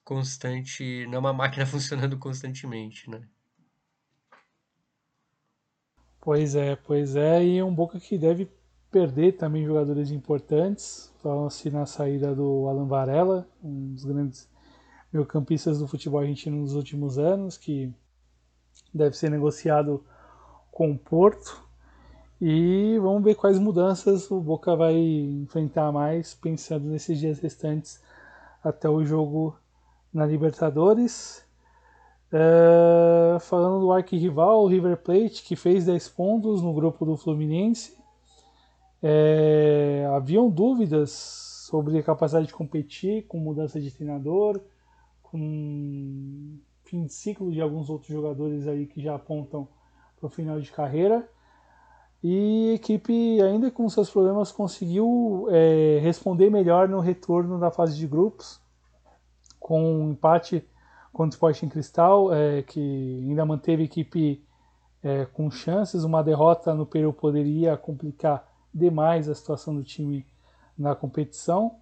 constante, 0.04 1.06
não 1.08 1.16
é 1.16 1.20
uma 1.20 1.34
máquina 1.34 1.66
funcionando 1.68 2.18
constantemente, 2.18 3.10
né? 3.10 3.22
Pois 6.20 6.56
é, 6.56 6.76
pois 6.76 7.16
é, 7.16 7.44
e 7.44 7.62
um 7.62 7.74
Boca 7.74 8.00
que 8.00 8.18
deve 8.18 8.50
perder 8.90 9.34
também 9.34 9.66
jogadores 9.66 10.12
importantes. 10.12 11.14
Falam-se 11.22 11.70
na 11.70 11.86
saída 11.86 12.34
do 12.34 12.68
Alan 12.70 12.88
Varela, 12.88 13.50
um 13.62 13.94
dos 13.94 14.06
grandes 14.06 14.50
meio-campistas 15.12 15.80
do 15.80 15.88
futebol 15.88 16.22
argentino 16.22 16.58
nos 16.58 16.76
últimos 16.76 17.18
anos, 17.18 17.58
que 17.58 17.94
deve 18.94 19.18
ser 19.18 19.30
negociado 19.30 20.06
com 20.72 20.92
o 20.92 20.98
Porto. 20.98 21.63
E 22.46 23.00
vamos 23.00 23.24
ver 23.24 23.36
quais 23.36 23.58
mudanças 23.58 24.30
o 24.30 24.42
Boca 24.42 24.76
vai 24.76 24.94
enfrentar 24.94 25.94
mais, 25.94 26.34
pensando 26.34 26.90
nesses 26.90 27.18
dias 27.18 27.40
restantes 27.40 28.04
até 28.62 28.90
o 28.90 29.02
jogo 29.06 29.58
na 30.14 30.26
Libertadores. 30.26 31.42
Uh, 32.34 33.40
falando 33.40 33.80
do 33.80 33.94
arquirrival, 33.94 34.62
o 34.62 34.68
River 34.68 34.98
Plate, 34.98 35.42
que 35.42 35.56
fez 35.56 35.86
10 35.86 36.10
pontos 36.10 36.62
no 36.62 36.74
grupo 36.74 37.06
do 37.06 37.16
Fluminense. 37.16 37.98
É, 39.02 40.06
haviam 40.14 40.50
dúvidas 40.50 41.12
sobre 41.12 41.98
a 41.98 42.04
capacidade 42.04 42.48
de 42.48 42.54
competir 42.54 43.26
com 43.26 43.38
mudança 43.38 43.80
de 43.80 43.90
treinador, 43.90 44.60
com 45.22 46.58
fim 46.84 47.06
de 47.06 47.14
ciclo 47.14 47.54
de 47.54 47.62
alguns 47.62 47.90
outros 47.90 48.12
jogadores 48.12 48.68
aí 48.68 48.86
que 48.86 49.02
já 49.02 49.16
apontam 49.16 49.66
para 50.18 50.28
o 50.28 50.30
final 50.30 50.60
de 50.60 50.70
carreira. 50.70 51.26
E 52.24 52.70
a 52.72 52.74
equipe, 52.76 53.42
ainda 53.42 53.70
com 53.70 53.90
seus 53.90 54.10
problemas, 54.10 54.50
conseguiu 54.50 55.48
é, 55.52 56.00
responder 56.02 56.50
melhor 56.50 56.88
no 56.88 57.02
retorno 57.02 57.60
da 57.60 57.70
fase 57.70 57.98
de 57.98 58.08
grupos, 58.08 58.62
com 59.60 59.84
um 59.84 60.12
empate 60.12 60.66
contra 61.12 61.28
o 61.28 61.36
Sporting 61.36 61.68
Cristal, 61.68 62.34
é, 62.34 62.62
que 62.62 62.80
ainda 63.28 63.46
manteve 63.46 63.82
a 63.82 63.86
equipe 63.86 64.42
é, 65.04 65.26
com 65.26 65.52
chances. 65.52 66.06
Uma 66.06 66.24
derrota 66.24 66.74
no 66.74 66.86
Peru 66.86 67.12
poderia 67.12 67.76
complicar 67.76 68.48
demais 68.74 69.28
a 69.28 69.36
situação 69.36 69.76
do 69.76 69.84
time 69.84 70.26
na 70.78 70.96
competição. 70.96 71.80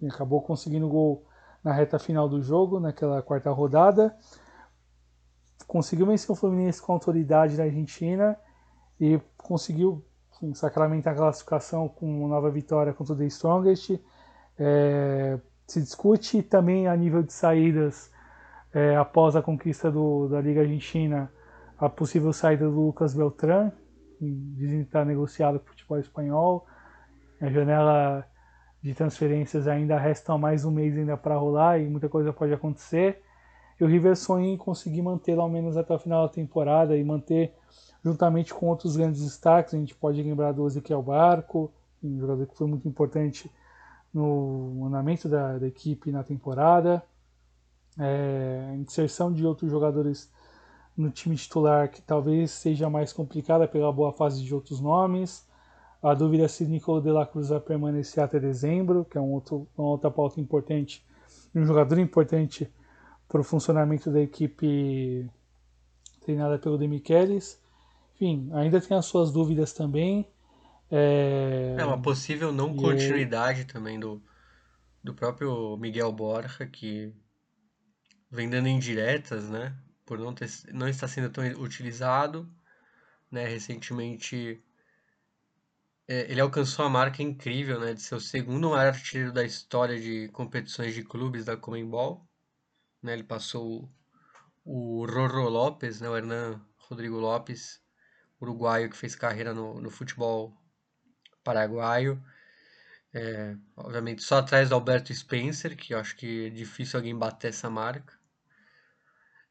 E 0.00 0.08
acabou 0.08 0.42
conseguindo 0.42 0.88
gol 0.88 1.24
na 1.62 1.72
reta 1.72 1.96
final 1.96 2.28
do 2.28 2.42
jogo, 2.42 2.80
naquela 2.80 3.22
quarta 3.22 3.52
rodada. 3.52 4.16
Conseguiu 5.68 6.06
vencer 6.06 6.32
o 6.32 6.34
Fluminense 6.34 6.82
com 6.82 6.92
autoridade 6.92 7.56
na 7.56 7.64
Argentina 7.64 8.36
e 9.00 9.20
conseguiu 9.36 10.04
enfim, 10.34 10.54
sacramentar 10.54 11.14
a 11.14 11.16
classificação 11.16 11.88
com 11.88 12.28
nova 12.28 12.50
vitória 12.50 12.92
contra 12.92 13.14
o 13.14 13.16
The 13.16 13.26
Strongest. 13.26 13.98
É, 14.58 15.38
se 15.66 15.80
discute 15.80 16.42
também 16.42 16.86
a 16.86 16.96
nível 16.96 17.22
de 17.22 17.32
saídas 17.32 18.10
é, 18.74 18.96
após 18.96 19.34
a 19.34 19.42
conquista 19.42 19.90
do, 19.90 20.28
da 20.28 20.40
Liga 20.40 20.60
Argentina 20.60 21.30
a 21.78 21.88
possível 21.88 22.30
saída 22.30 22.66
do 22.66 22.86
Lucas 22.86 23.14
Beltrán, 23.14 23.72
dizem 24.20 24.80
que 24.80 24.88
está 24.88 25.02
negociado 25.02 25.58
com 25.58 25.64
o 25.64 25.68
futebol 25.70 25.98
espanhol. 25.98 26.66
A 27.40 27.48
janela 27.48 28.26
de 28.82 28.94
transferências 28.94 29.66
ainda 29.66 29.98
restam 29.98 30.36
mais 30.36 30.66
um 30.66 30.70
mês 30.70 30.94
ainda 30.96 31.16
para 31.16 31.36
rolar 31.36 31.78
e 31.78 31.88
muita 31.88 32.06
coisa 32.06 32.34
pode 32.34 32.52
acontecer. 32.52 33.22
E 33.80 33.84
o 33.84 33.86
River 33.86 34.14
sonha 34.14 34.52
em 34.52 34.58
conseguir 34.58 35.00
mantê-lo 35.00 35.40
ao 35.40 35.48
menos 35.48 35.76
até 35.76 35.94
o 35.94 35.98
final 35.98 36.26
da 36.26 36.32
temporada 36.32 36.94
e 36.96 37.02
manter 37.02 37.54
juntamente 38.04 38.52
com 38.52 38.66
outros 38.66 38.94
grandes 38.94 39.22
destaques. 39.22 39.72
A 39.72 39.78
gente 39.78 39.94
pode 39.94 40.22
lembrar 40.22 40.52
do 40.52 40.66
Ezequiel 40.66 41.02
Barco, 41.02 41.72
um 42.04 42.20
jogador 42.20 42.46
que 42.46 42.56
foi 42.56 42.66
muito 42.66 42.86
importante 42.86 43.50
no 44.12 44.84
andamento 44.86 45.28
da, 45.30 45.56
da 45.56 45.66
equipe 45.66 46.12
na 46.12 46.22
temporada. 46.22 47.02
É, 47.98 48.74
inserção 48.76 49.32
de 49.32 49.46
outros 49.46 49.70
jogadores 49.70 50.30
no 50.96 51.10
time 51.10 51.34
titular 51.34 51.90
que 51.90 52.02
talvez 52.02 52.50
seja 52.50 52.90
mais 52.90 53.12
complicada 53.12 53.66
pela 53.66 53.90
boa 53.90 54.12
fase 54.12 54.42
de 54.42 54.54
outros 54.54 54.78
nomes. 54.80 55.48
A 56.02 56.12
dúvida 56.12 56.44
é 56.44 56.48
se 56.48 56.66
Nicolas 56.66 57.02
de 57.02 57.10
la 57.10 57.24
Cruz 57.24 57.48
vai 57.48 57.60
permanecer 57.60 58.22
até 58.22 58.38
dezembro, 58.38 59.06
que 59.06 59.16
é 59.16 59.20
um 59.20 59.32
outro, 59.32 59.66
uma 59.76 59.88
outra 59.88 60.10
pauta 60.10 60.38
importante, 60.38 61.04
um 61.54 61.64
jogador 61.64 61.98
importante 61.98 62.70
para 63.30 63.40
o 63.40 63.44
funcionamento 63.44 64.10
da 64.10 64.20
equipe 64.20 65.30
treinada 66.20 66.58
pelo 66.58 66.76
Demichelis. 66.76 67.60
Enfim, 68.16 68.50
ainda 68.52 68.80
tem 68.80 68.96
as 68.96 69.06
suas 69.06 69.30
dúvidas 69.30 69.72
também. 69.72 70.28
É, 70.90 71.76
é 71.78 71.84
uma 71.84 72.02
possível 72.02 72.52
não 72.52 72.74
continuidade 72.74 73.64
também 73.64 74.00
do, 74.00 74.20
do 75.02 75.14
próprio 75.14 75.76
Miguel 75.76 76.10
Borja, 76.10 76.66
que 76.66 77.14
vem 78.28 78.50
dando 78.50 78.66
indiretas, 78.66 79.48
né? 79.48 79.76
Por 80.04 80.18
não, 80.18 80.34
ter, 80.34 80.50
não 80.72 80.88
estar 80.88 81.06
sendo 81.06 81.30
tão 81.30 81.44
utilizado. 81.62 82.50
Né? 83.30 83.46
Recentemente 83.46 84.60
é, 86.08 86.28
ele 86.28 86.40
alcançou 86.40 86.84
a 86.84 86.88
marca 86.88 87.22
incrível 87.22 87.78
né, 87.78 87.94
de 87.94 88.02
ser 88.02 88.16
o 88.16 88.20
segundo 88.20 88.70
maior 88.70 88.88
artilheiro 88.88 89.32
da 89.32 89.44
história 89.44 90.00
de 90.00 90.26
competições 90.32 90.92
de 90.92 91.04
clubes 91.04 91.44
da 91.44 91.56
Comembol. 91.56 92.28
Né, 93.02 93.14
ele 93.14 93.24
passou 93.24 93.90
o, 94.64 95.06
Rorro 95.06 95.48
Lopes, 95.48 96.00
né, 96.00 96.08
o 96.08 96.16
Hernan 96.16 96.60
Rodrigo 96.76 97.18
Lopes, 97.18 97.80
uruguaio 98.40 98.90
que 98.90 98.96
fez 98.96 99.14
carreira 99.14 99.54
no, 99.54 99.80
no 99.80 99.90
futebol 99.90 100.56
paraguaio. 101.42 102.22
É, 103.12 103.56
obviamente 103.76 104.22
só 104.22 104.38
atrás 104.38 104.68
do 104.68 104.74
Alberto 104.74 105.12
Spencer, 105.14 105.76
que 105.76 105.94
eu 105.94 105.98
acho 105.98 106.16
que 106.16 106.46
é 106.46 106.50
difícil 106.50 106.98
alguém 106.98 107.16
bater 107.16 107.48
essa 107.48 107.68
marca. 107.68 108.18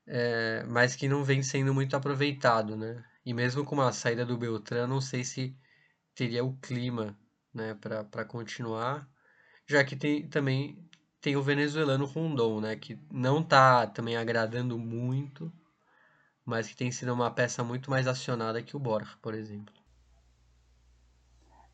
É, 0.07 0.63
mas 0.63 0.95
que 0.95 1.07
não 1.07 1.23
vem 1.23 1.43
sendo 1.43 1.73
muito 1.73 1.95
aproveitado, 1.95 2.75
né? 2.75 3.03
E 3.25 3.33
mesmo 3.33 3.63
com 3.63 3.79
a 3.81 3.91
saída 3.91 4.25
do 4.25 4.37
Beltrán, 4.37 4.87
não 4.87 5.01
sei 5.01 5.23
se 5.23 5.55
teria 6.15 6.43
o 6.43 6.57
clima 6.57 7.17
né, 7.53 7.75
para 7.75 8.25
continuar, 8.25 9.07
já 9.67 9.83
que 9.83 9.95
tem 9.95 10.27
também 10.27 10.88
tem 11.21 11.35
o 11.35 11.41
venezuelano 11.43 12.05
Rondon, 12.05 12.61
né, 12.61 12.75
que 12.75 12.97
não 13.11 13.41
está 13.41 13.85
também 13.87 14.15
agradando 14.15 14.77
muito, 14.77 15.51
mas 16.45 16.67
que 16.67 16.75
tem 16.75 16.91
sido 16.91 17.13
uma 17.13 17.29
peça 17.31 17.63
muito 17.63 17.89
mais 17.89 18.07
acionada 18.07 18.61
que 18.61 18.75
o 18.75 18.79
Borja, 18.79 19.15
por 19.21 19.33
exemplo. 19.33 19.73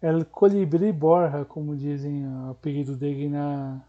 El 0.01 0.25
Colibri 0.25 0.91
Borja, 0.91 1.45
como 1.45 1.75
dizem 1.75 2.27
o 2.27 2.51
apelido 2.51 2.95
dele 2.95 3.29
na, 3.29 3.81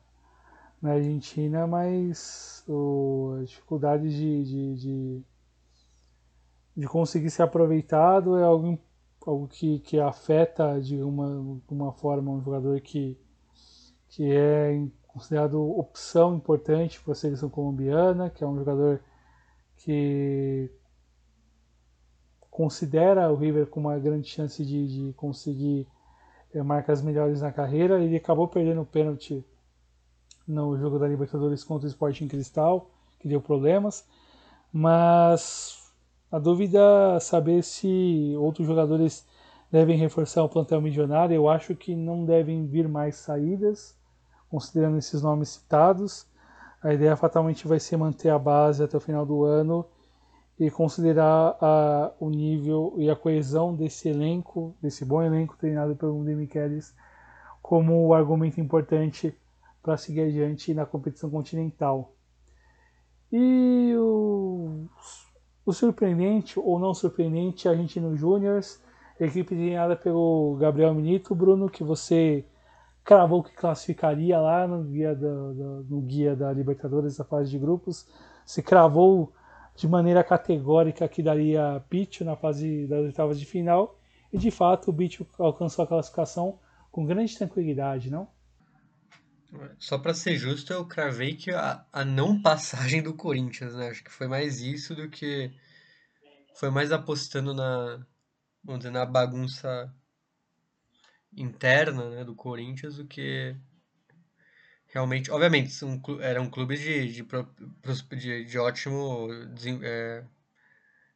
na 0.80 0.92
Argentina, 0.92 1.66
mas 1.66 2.64
o, 2.68 3.38
a 3.40 3.44
dificuldade 3.44 4.08
de, 4.08 4.44
de, 4.44 4.76
de, 4.76 5.24
de 6.76 6.86
conseguir 6.86 7.30
ser 7.30 7.42
aproveitado 7.42 8.38
é 8.38 8.44
algo 8.44 8.78
algo 9.26 9.48
que, 9.48 9.80
que 9.80 9.98
afeta 9.98 10.80
de 10.80 11.02
uma, 11.02 11.60
uma 11.68 11.92
forma 11.92 12.30
um 12.30 12.40
jogador 12.40 12.80
que, 12.80 13.18
que 14.08 14.30
é 14.30 14.72
considerado 15.16 15.58
opção 15.78 16.36
importante 16.36 17.00
para 17.00 17.12
a 17.12 17.16
seleção 17.16 17.48
colombiana, 17.48 18.28
que 18.28 18.44
é 18.44 18.46
um 18.46 18.54
jogador 18.54 19.00
que 19.78 20.70
considera 22.50 23.32
o 23.32 23.34
River 23.34 23.66
com 23.66 23.80
uma 23.80 23.98
grande 23.98 24.28
chance 24.28 24.62
de, 24.62 24.86
de 24.86 25.12
conseguir 25.14 25.86
é, 26.52 26.62
marcas 26.62 27.00
melhores 27.00 27.40
na 27.40 27.50
carreira. 27.50 27.98
Ele 27.98 28.14
acabou 28.14 28.46
perdendo 28.46 28.82
o 28.82 28.86
pênalti 28.86 29.42
no 30.46 30.76
jogo 30.76 30.98
da 30.98 31.08
Libertadores 31.08 31.64
contra 31.64 31.86
o 31.86 31.90
Sporting 31.90 32.28
Cristal, 32.28 32.90
que 33.18 33.26
deu 33.26 33.40
problemas, 33.40 34.06
mas 34.70 35.90
a 36.30 36.38
dúvida 36.38 37.14
é 37.16 37.20
saber 37.20 37.62
se 37.62 38.34
outros 38.38 38.66
jogadores 38.66 39.26
devem 39.72 39.96
reforçar 39.96 40.44
o 40.44 40.48
plantel 40.48 40.82
milionário. 40.82 41.34
Eu 41.34 41.48
acho 41.48 41.74
que 41.74 41.96
não 41.96 42.26
devem 42.26 42.66
vir 42.66 42.86
mais 42.86 43.16
saídas, 43.16 43.96
considerando 44.50 44.98
esses 44.98 45.22
nomes 45.22 45.50
citados. 45.50 46.26
A 46.82 46.92
ideia 46.92 47.16
fatalmente 47.16 47.66
vai 47.66 47.80
ser 47.80 47.96
manter 47.96 48.30
a 48.30 48.38
base 48.38 48.82
até 48.82 48.96
o 48.96 49.00
final 49.00 49.26
do 49.26 49.44
ano 49.44 49.86
e 50.58 50.70
considerar 50.70 51.56
a, 51.60 52.12
o 52.18 52.30
nível 52.30 52.94
e 52.96 53.10
a 53.10 53.16
coesão 53.16 53.74
desse 53.74 54.08
elenco, 54.08 54.74
desse 54.80 55.04
bom 55.04 55.22
elenco 55.22 55.56
treinado 55.56 55.94
pelo 55.94 56.24
Demichelis, 56.24 56.94
como 57.60 58.08
um 58.08 58.14
argumento 58.14 58.60
importante 58.60 59.36
para 59.82 59.96
seguir 59.96 60.22
adiante 60.22 60.72
na 60.72 60.86
competição 60.86 61.28
continental. 61.30 62.14
E 63.30 63.94
o, 63.98 64.86
o 65.64 65.72
surpreendente 65.72 66.58
ou 66.58 66.78
não 66.78 66.94
surpreendente, 66.94 67.68
a 67.68 67.74
gente 67.74 68.00
no 68.00 68.16
equipe 69.24 69.54
treinada 69.54 69.96
pelo 69.96 70.56
Gabriel 70.58 70.94
Minito, 70.94 71.34
Bruno, 71.34 71.68
que 71.68 71.84
você 71.84 72.44
cravou 73.06 73.40
que 73.44 73.54
classificaria 73.54 74.36
lá 74.36 74.66
no 74.66 74.82
guia 74.82 75.14
da, 75.14 75.28
da, 75.28 75.64
no 75.88 76.00
guia 76.00 76.34
da 76.34 76.52
Libertadores, 76.52 77.16
da 77.16 77.24
fase 77.24 77.48
de 77.48 77.56
grupos, 77.56 78.04
se 78.44 78.60
cravou 78.60 79.32
de 79.76 79.86
maneira 79.86 80.24
categórica 80.24 81.08
que 81.08 81.22
daria 81.22 81.80
Pitch 81.88 82.22
na 82.22 82.34
fase 82.34 82.84
das 82.88 83.04
oitavas 83.04 83.38
de 83.38 83.46
final, 83.46 83.96
e 84.32 84.36
de 84.36 84.50
fato 84.50 84.90
o 84.90 84.94
Pitch 84.94 85.20
alcançou 85.38 85.84
a 85.84 85.88
classificação 85.88 86.58
com 86.90 87.06
grande 87.06 87.36
tranquilidade, 87.38 88.10
não? 88.10 88.28
Só 89.78 89.98
para 89.98 90.12
ser 90.12 90.36
justo, 90.36 90.72
eu 90.72 90.84
cravei 90.84 91.36
que 91.36 91.52
a, 91.52 91.86
a 91.92 92.04
não 92.04 92.42
passagem 92.42 93.00
do 93.00 93.14
Corinthians, 93.14 93.76
né? 93.76 93.88
Acho 93.88 94.02
que 94.02 94.10
foi 94.10 94.26
mais 94.26 94.60
isso 94.60 94.96
do 94.96 95.08
que. 95.08 95.52
Foi 96.58 96.70
mais 96.70 96.90
apostando 96.90 97.54
na. 97.54 98.04
Vamos 98.64 98.80
dizer, 98.80 98.90
na 98.90 99.06
bagunça 99.06 99.94
interna 101.36 102.10
né, 102.10 102.24
do 102.24 102.34
Corinthians 102.34 102.96
do 102.96 103.06
que 103.06 103.56
realmente. 104.88 105.30
Obviamente, 105.30 105.70
são, 105.70 106.00
eram 106.20 106.48
clubes 106.50 106.80
de, 106.80 107.12
de, 107.12 107.26
de, 108.16 108.44
de 108.44 108.58
ótimo 108.58 109.28
é, 109.82 110.24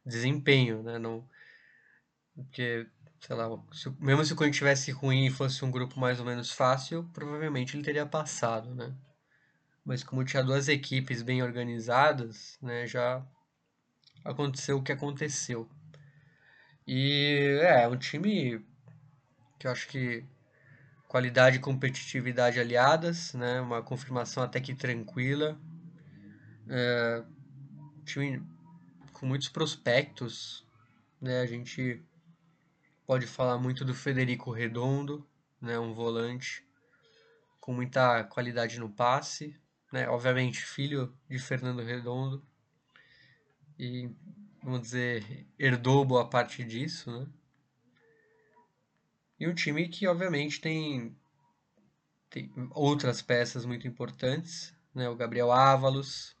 desempenho, 0.05 0.83
né? 0.83 0.99
Não, 0.99 1.27
porque 2.35 2.87
sei 3.19 3.35
lá, 3.35 3.47
se, 3.71 3.89
mesmo 3.99 4.25
se 4.25 4.33
o 4.33 4.35
Corinthians 4.35 4.57
tivesse 4.57 4.91
ruim 4.91 5.27
e 5.27 5.31
fosse 5.31 5.63
um 5.63 5.71
grupo 5.71 5.99
mais 5.99 6.19
ou 6.19 6.25
menos 6.25 6.51
fácil, 6.51 7.09
provavelmente 7.13 7.75
ele 7.75 7.83
teria 7.83 8.05
passado, 8.05 8.73
né? 8.73 8.93
Mas 9.85 10.03
como 10.03 10.25
tinha 10.25 10.43
duas 10.43 10.67
equipes 10.67 11.21
bem 11.21 11.41
organizadas, 11.43 12.57
né, 12.61 12.85
já 12.87 13.25
aconteceu 14.23 14.77
o 14.77 14.83
que 14.83 14.91
aconteceu. 14.91 15.69
E 16.87 17.59
é, 17.61 17.87
um 17.87 17.97
time 17.97 18.63
que 19.61 19.67
eu 19.67 19.71
acho 19.71 19.87
que 19.89 20.25
qualidade 21.07 21.57
e 21.57 21.59
competitividade 21.59 22.59
aliadas, 22.59 23.31
né, 23.35 23.61
uma 23.61 23.83
confirmação 23.83 24.41
até 24.41 24.59
que 24.59 24.73
tranquila. 24.73 25.55
É, 26.67 27.23
time 28.03 28.43
com 29.13 29.27
muitos 29.27 29.49
prospectos, 29.49 30.65
né, 31.21 31.41
a 31.41 31.45
gente 31.45 32.03
pode 33.05 33.27
falar 33.27 33.59
muito 33.59 33.85
do 33.85 33.93
Federico 33.93 34.49
Redondo, 34.49 35.23
né, 35.61 35.77
um 35.77 35.93
volante 35.93 36.65
com 37.59 37.71
muita 37.71 38.23
qualidade 38.23 38.79
no 38.79 38.89
passe, 38.89 39.55
né, 39.93 40.09
obviamente 40.09 40.65
filho 40.65 41.15
de 41.29 41.37
Fernando 41.37 41.83
Redondo. 41.83 42.43
E 43.77 44.09
vamos 44.63 44.81
dizer 44.81 45.45
herdou 45.59 46.03
boa 46.03 46.27
parte 46.27 46.63
disso, 46.63 47.11
né? 47.11 47.27
E 49.41 49.47
um 49.47 49.55
time 49.55 49.87
que 49.87 50.05
obviamente 50.07 50.61
tem, 50.61 51.17
tem 52.29 52.53
outras 52.75 53.23
peças 53.23 53.65
muito 53.65 53.87
importantes, 53.87 54.71
né? 54.93 55.09
O 55.09 55.15
Gabriel 55.15 55.51
Ávalos, 55.51 56.37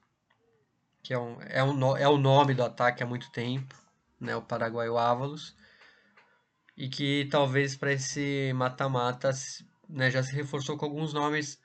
que 1.01 1.11
é, 1.11 1.17
um, 1.17 1.41
é, 1.41 1.63
um, 1.63 1.97
é 1.97 2.07
o 2.07 2.19
nome 2.19 2.53
do 2.53 2.63
ataque 2.63 3.01
há 3.01 3.05
muito 3.07 3.31
tempo, 3.31 3.73
né? 4.19 4.35
O 4.35 4.43
paraguaio 4.43 4.99
Ávalos 4.99 5.55
e 6.77 6.87
que 6.87 7.27
talvez 7.31 7.75
para 7.75 7.91
esse 7.91 8.53
mata-mata 8.53 9.31
né, 9.89 10.11
já 10.11 10.21
se 10.21 10.35
reforçou 10.35 10.77
com 10.77 10.85
alguns 10.85 11.11
nomes 11.11 11.59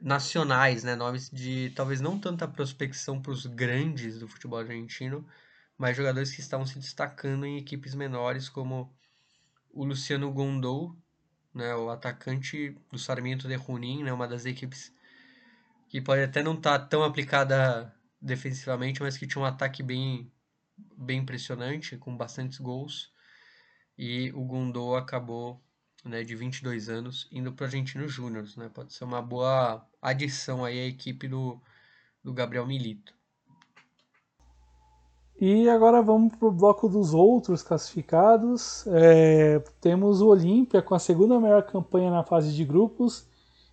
nacionais, 0.00 0.84
né, 0.84 0.94
nomes 0.94 1.28
de 1.30 1.72
talvez 1.74 2.00
não 2.00 2.16
tanta 2.16 2.46
prospecção 2.46 3.20
para 3.20 3.32
os 3.32 3.44
grandes 3.44 4.20
do 4.20 4.28
futebol 4.28 4.60
argentino, 4.60 5.26
mas 5.76 5.96
jogadores 5.96 6.30
que 6.30 6.40
estavam 6.40 6.64
se 6.64 6.78
destacando 6.78 7.44
em 7.44 7.58
equipes 7.58 7.92
menores, 7.92 8.48
como 8.48 8.94
o 9.74 9.84
Luciano 9.84 10.32
Gondou, 10.32 10.96
né, 11.52 11.74
o 11.74 11.90
atacante 11.90 12.76
do 12.90 12.98
Sarmiento 12.98 13.48
de 13.48 13.58
Junín, 13.58 14.04
né, 14.04 14.12
uma 14.12 14.28
das 14.28 14.44
equipes 14.46 14.92
que 15.88 16.00
pode 16.00 16.22
até 16.22 16.42
não 16.42 16.54
estar 16.54 16.78
tá 16.78 16.86
tão 16.86 17.02
aplicada 17.04 17.94
defensivamente, 18.20 19.02
mas 19.02 19.16
que 19.18 19.26
tinha 19.26 19.42
um 19.42 19.46
ataque 19.46 19.82
bem, 19.82 20.32
bem 20.96 21.20
impressionante, 21.20 21.96
com 21.96 22.16
bastantes 22.16 22.58
gols 22.58 23.12
e 23.96 24.32
o 24.32 24.44
Gundô 24.44 24.96
acabou, 24.96 25.62
né, 26.04 26.22
de 26.24 26.34
22 26.34 26.88
anos, 26.88 27.28
indo 27.30 27.52
para 27.52 27.64
o 27.64 27.66
Argentino 27.66 28.08
Júnior, 28.08 28.46
né? 28.56 28.68
Pode 28.68 28.92
ser 28.92 29.04
uma 29.04 29.22
boa 29.22 29.86
adição 30.02 30.64
aí 30.64 30.78
à 30.78 30.86
equipe 30.86 31.28
do, 31.28 31.60
do 32.22 32.32
Gabriel 32.32 32.66
Milito. 32.66 33.14
E 35.40 35.68
agora 35.68 36.00
vamos 36.00 36.34
para 36.36 36.48
o 36.48 36.52
bloco 36.52 36.88
dos 36.88 37.12
outros 37.12 37.62
classificados. 37.62 38.86
É, 38.86 39.62
temos 39.80 40.20
o 40.20 40.28
Olímpia 40.28 40.80
com 40.80 40.94
a 40.94 40.98
segunda 40.98 41.40
melhor 41.40 41.62
campanha 41.64 42.10
na 42.10 42.22
fase 42.22 42.52
de 42.52 42.64
grupos 42.64 43.26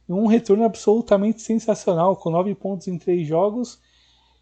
e 0.09 0.11
um 0.11 0.25
retorno 0.25 0.65
absolutamente 0.65 1.41
sensacional, 1.41 2.15
com 2.15 2.31
nove 2.31 2.53
pontos 2.55 2.87
em 2.87 2.97
três 2.97 3.27
jogos 3.27 3.79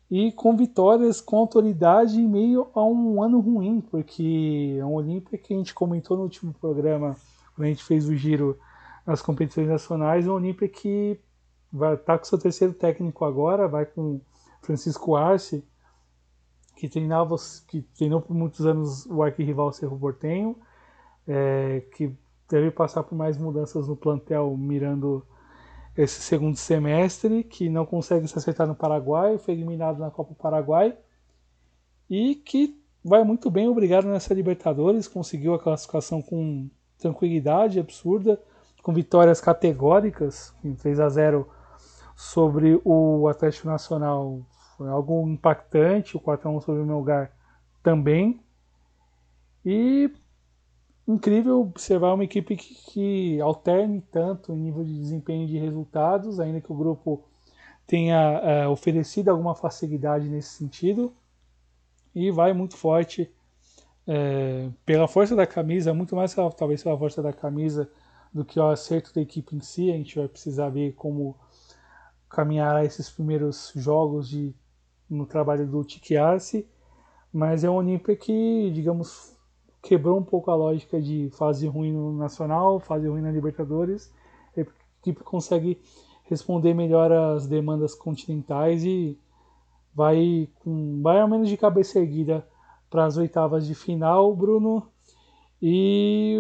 e 0.10 0.32
com 0.32 0.56
vitórias 0.56 1.22
com 1.22 1.38
autoridade 1.38 2.20
em 2.20 2.28
meio 2.28 2.68
a 2.74 2.84
um 2.84 3.22
ano 3.22 3.40
ruim, 3.40 3.80
porque 3.80 4.78
é 4.80 4.86
um 4.86 4.94
Olímpia 4.94 5.38
que 5.38 5.54
a 5.54 5.58
gente 5.58 5.74
comentou 5.74 6.18
no 6.18 6.24
último 6.24 6.54
programa, 6.54 7.16
quando 7.56 7.66
a 7.66 7.70
gente 7.70 7.84
fez 7.84 8.08
o 8.08 8.16
giro 8.16 8.58
nas 9.06 9.22
competições 9.22 9.68
nacionais, 9.68 10.26
é 10.26 10.30
um 10.30 10.34
Olímpia 10.34 10.68
que 10.68 11.20
vai 11.72 11.94
estar 11.94 12.14
tá 12.14 12.18
com 12.18 12.26
seu 12.26 12.40
terceiro 12.40 12.74
técnico 12.74 13.24
agora, 13.24 13.68
vai 13.68 13.86
com 13.86 14.20
Francisco 14.62 15.16
Arce, 15.16 15.64
que 16.80 16.88
treinava, 16.88 17.36
que 17.68 17.82
treinou 17.82 18.22
por 18.22 18.34
muitos 18.34 18.66
anos 18.66 19.06
o 19.08 19.22
arquirrival 19.22 19.74
Cerro 19.74 20.00
Portenho, 20.00 20.56
é, 21.28 21.84
que 21.94 22.16
deve 22.50 22.72
passar 22.72 23.04
por 23.04 23.16
mais 23.16 23.38
mudanças 23.38 23.86
no 23.86 23.98
plantel, 23.98 24.56
mirando 24.56 25.26
esse 25.98 26.22
segundo 26.22 26.56
semestre, 26.56 27.44
que 27.44 27.68
não 27.68 27.86
consegue 27.86 28.26
se 28.30 28.38
acertar 28.38 28.66
no 28.66 28.74
Paraguai, 28.74 29.38
foi 29.38 29.56
eliminado 29.56 30.00
na 30.00 30.10
Copa 30.10 30.34
Paraguai 30.34 30.98
e 32.10 32.36
que 32.36 32.82
vai 33.04 33.26
muito 33.26 33.52
bem, 33.52 33.68
obrigado 33.68 34.08
nessa 34.08 34.34
Libertadores, 34.34 35.06
conseguiu 35.06 35.54
a 35.54 35.60
classificação 35.60 36.22
com 36.22 36.70
tranquilidade 36.98 37.78
absurda, 37.78 38.42
com 38.82 38.94
vitórias 38.94 39.42
categóricas, 39.42 40.54
em 40.64 40.74
3 40.74 41.02
a 41.02 41.10
0 41.10 41.50
sobre 42.16 42.80
o 42.86 43.28
Atlético 43.28 43.68
Nacional, 43.68 44.40
foi 44.80 44.88
algo 44.88 45.28
impactante, 45.28 46.16
o 46.16 46.22
4 46.22 46.48
a 46.48 46.52
1 46.54 46.62
sobre 46.62 46.82
o 46.82 46.86
Melgar 46.86 47.34
também. 47.84 48.40
E 49.66 50.10
incrível 51.06 51.60
observar 51.60 52.14
uma 52.14 52.24
equipe 52.24 52.56
que, 52.56 52.74
que, 52.76 53.42
alterne 53.42 54.02
tanto 54.10 54.54
em 54.54 54.58
nível 54.58 54.86
de 54.86 54.98
desempenho 54.98 55.46
de 55.46 55.58
resultados, 55.58 56.40
ainda 56.40 56.62
que 56.62 56.72
o 56.72 56.76
grupo 56.76 57.26
tenha 57.86 58.40
é, 58.42 58.68
oferecido 58.70 59.28
alguma 59.28 59.54
facilidade 59.54 60.30
nesse 60.30 60.56
sentido, 60.56 61.14
e 62.16 62.32
vai 62.32 62.54
muito 62.54 62.78
forte 62.78 63.30
é, 64.08 64.70
pela 64.86 65.10
força 65.10 65.36
da 65.36 65.46
camisa, 65.46 65.94
muito 65.94 66.16
mais 66.16 66.34
talvez 66.56 66.82
pela 66.82 66.98
força 66.98 67.22
da 67.22 67.34
camisa 67.34 67.92
do 68.34 68.46
que 68.46 68.58
o 68.58 68.70
acerto 68.70 69.14
da 69.14 69.20
equipe 69.20 69.58
em 69.58 69.60
si. 69.60 69.92
A 69.92 69.96
gente 69.96 70.18
vai 70.18 70.28
precisar 70.30 70.70
ver 70.70 70.94
como 70.94 71.36
caminhar 72.30 72.86
esses 72.86 73.10
primeiros 73.10 73.74
jogos 73.76 74.30
de, 74.30 74.54
no 75.10 75.26
trabalho 75.26 75.66
do 75.66 75.84
Tiki 75.84 76.16
Arce, 76.16 76.68
mas 77.34 77.64
é 77.64 77.70
um 77.70 77.76
Olímpia 77.76 78.16
que, 78.16 78.72
digamos, 78.74 79.36
quebrou 79.82 80.18
um 80.18 80.24
pouco 80.24 80.52
a 80.52 80.56
lógica 80.56 81.02
de 81.02 81.30
fase 81.32 81.68
ruim 81.68 81.94
no 81.94 82.14
Nacional, 82.14 82.80
fase 82.80 83.08
ruim 83.08 83.22
na 83.22 83.32
Libertadores. 83.32 84.12
A 84.56 84.62
equipe 84.62 85.24
consegue 85.24 85.82
responder 86.26 86.74
melhor 86.74 87.12
às 87.12 87.48
demandas 87.48 87.96
continentais 87.96 88.84
e 88.84 89.18
vai 89.94 90.48
com 90.60 91.02
vai 91.02 91.20
ao 91.20 91.28
menos 91.28 91.50
de 91.50 91.58
cabeça 91.58 92.00
erguida 92.00 92.46
para 92.90 93.06
as 93.06 93.18
oitavas 93.18 93.66
de 93.66 93.74
final, 93.74 94.36
Bruno. 94.36 94.88
E 95.62 96.38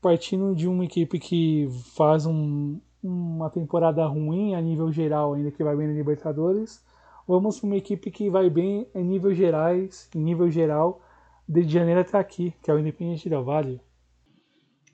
partindo 0.00 0.54
de 0.54 0.68
uma 0.68 0.84
equipe 0.84 1.18
que 1.18 1.68
faz 1.96 2.26
um, 2.26 2.78
uma 3.02 3.50
temporada 3.50 4.04
ruim 4.06 4.54
a 4.54 4.60
nível 4.60 4.92
geral, 4.92 5.34
ainda 5.34 5.50
que 5.50 5.64
vai 5.64 5.76
bem 5.76 5.88
na 5.88 5.94
Libertadores, 5.94 6.84
vamos 7.28 7.60
para 7.60 7.66
uma 7.66 7.76
equipe 7.76 8.10
que 8.10 8.30
vai 8.30 8.48
bem 8.48 8.88
em 8.94 9.04
nível 9.04 9.34
gerais, 9.34 10.08
em 10.14 10.18
nível 10.18 10.50
geral, 10.50 11.00
de 11.46 11.62
Janeiro 11.68 12.00
até 12.00 12.18
aqui, 12.18 12.54
que 12.62 12.70
é 12.70 12.74
o 12.74 12.78
Independente 12.78 13.28
Del 13.28 13.44
Vale. 13.44 13.80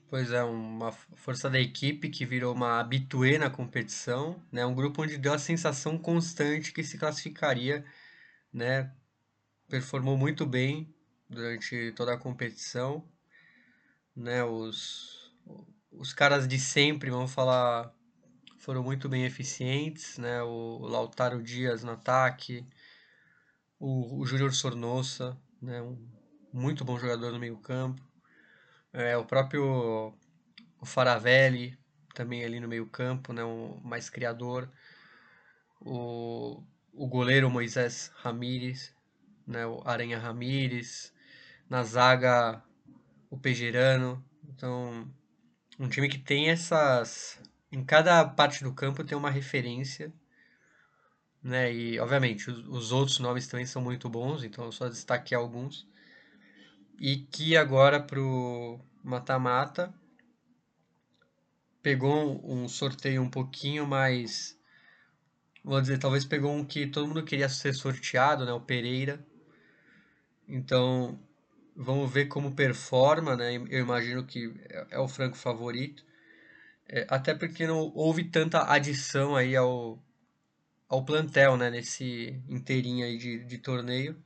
Pois 0.09 0.31
é, 0.31 0.43
uma 0.43 0.91
força 0.91 1.49
da 1.49 1.59
equipe 1.59 2.09
que 2.09 2.25
virou 2.25 2.53
uma 2.53 2.79
habituê 2.79 3.37
na 3.37 3.49
competição, 3.49 4.39
né? 4.51 4.65
Um 4.65 4.75
grupo 4.75 5.01
onde 5.01 5.17
deu 5.17 5.33
a 5.33 5.39
sensação 5.39 5.97
constante 5.97 6.71
que 6.71 6.83
se 6.83 6.97
classificaria, 6.97 7.83
né? 8.53 8.91
performou 9.67 10.17
muito 10.17 10.45
bem 10.45 10.93
durante 11.29 11.91
toda 11.93 12.13
a 12.13 12.17
competição, 12.17 13.03
né? 14.15 14.43
Os, 14.43 15.33
os 15.91 16.13
caras 16.13 16.47
de 16.47 16.59
sempre, 16.59 17.09
vamos 17.09 17.33
falar, 17.33 17.94
foram 18.65 18.81
muito 18.81 19.07
bem 19.07 19.25
eficientes, 19.25 20.17
né? 20.17 20.41
O 20.41 20.79
Lautaro 20.79 21.41
Dias 21.43 21.83
no 21.83 21.91
ataque, 21.91 22.65
o, 23.79 24.19
o 24.19 24.25
Júnior 24.25 24.51
Sornosa, 24.55 25.37
né? 25.61 25.83
Um 25.83 25.95
muito 26.51 26.83
bom 26.83 26.97
jogador 26.97 27.31
no 27.31 27.37
meio 27.37 27.57
campo, 27.57 28.01
é, 28.91 29.15
o 29.15 29.23
próprio 29.23 30.11
o 30.81 30.85
Faravelli 30.85 31.77
também 32.15 32.43
ali 32.43 32.59
no 32.59 32.67
meio 32.67 32.87
campo, 32.87 33.33
né? 33.33 33.43
Um 33.43 33.79
mais 33.83 34.09
criador, 34.09 34.67
o, 35.79 36.63
o 36.91 37.07
goleiro 37.07 37.51
Moisés 37.51 38.11
Ramírez, 38.15 38.91
né? 39.45 39.67
O 39.67 39.79
Aranha 39.85 40.17
Ramírez, 40.17 41.13
na 41.69 41.83
zaga 41.83 42.63
o 43.29 43.37
Pejerano, 43.37 44.25
então 44.49 45.07
um 45.79 45.87
time 45.87 46.09
que 46.09 46.17
tem 46.17 46.49
essas 46.49 47.39
em 47.71 47.83
cada 47.83 48.23
parte 48.25 48.63
do 48.63 48.73
campo 48.73 49.03
tem 49.03 49.17
uma 49.17 49.29
referência, 49.29 50.13
né? 51.43 51.73
E 51.73 51.99
obviamente 51.99 52.49
os, 52.49 52.67
os 52.67 52.91
outros 52.91 53.19
nomes 53.19 53.47
também 53.47 53.65
são 53.65 53.81
muito 53.81 54.09
bons, 54.09 54.43
então 54.43 54.65
eu 54.65 54.71
só 54.71 54.87
destaquei 54.87 55.37
alguns. 55.37 55.87
E 56.99 57.17
que 57.17 57.57
agora 57.57 57.99
pro 58.01 58.79
mata-mata 59.03 59.93
pegou 61.81 62.41
um 62.43 62.67
sorteio 62.67 63.21
um 63.21 63.29
pouquinho 63.29 63.85
mais 63.85 64.57
vou 65.65 65.81
dizer, 65.81 65.97
talvez 65.97 66.23
pegou 66.23 66.53
um 66.53 66.63
que 66.63 66.85
todo 66.85 67.07
mundo 67.07 67.23
queria 67.23 67.49
ser 67.49 67.73
sorteado, 67.73 68.45
né, 68.45 68.53
o 68.53 68.61
Pereira. 68.61 69.25
Então, 70.47 71.19
vamos 71.75 72.11
ver 72.11 72.27
como 72.27 72.55
performa, 72.55 73.35
né? 73.35 73.55
Eu 73.55 73.79
imagino 73.79 74.23
que 74.25 74.53
é, 74.69 74.87
é 74.91 74.99
o 74.99 75.07
franco 75.07 75.35
favorito. 75.35 76.05
É, 76.87 77.05
até 77.09 77.33
porque 77.33 77.65
não 77.65 77.91
houve 77.95 78.25
tanta 78.25 78.71
adição 78.71 79.35
aí 79.35 79.55
ao, 79.55 80.03
ao 80.87 81.03
plantel, 81.03 81.57
né? 81.57 81.69
Nesse 81.69 82.41
inteirinho 82.47 83.05
aí 83.05 83.17
de, 83.17 83.43
de 83.43 83.57
torneio. 83.57 84.21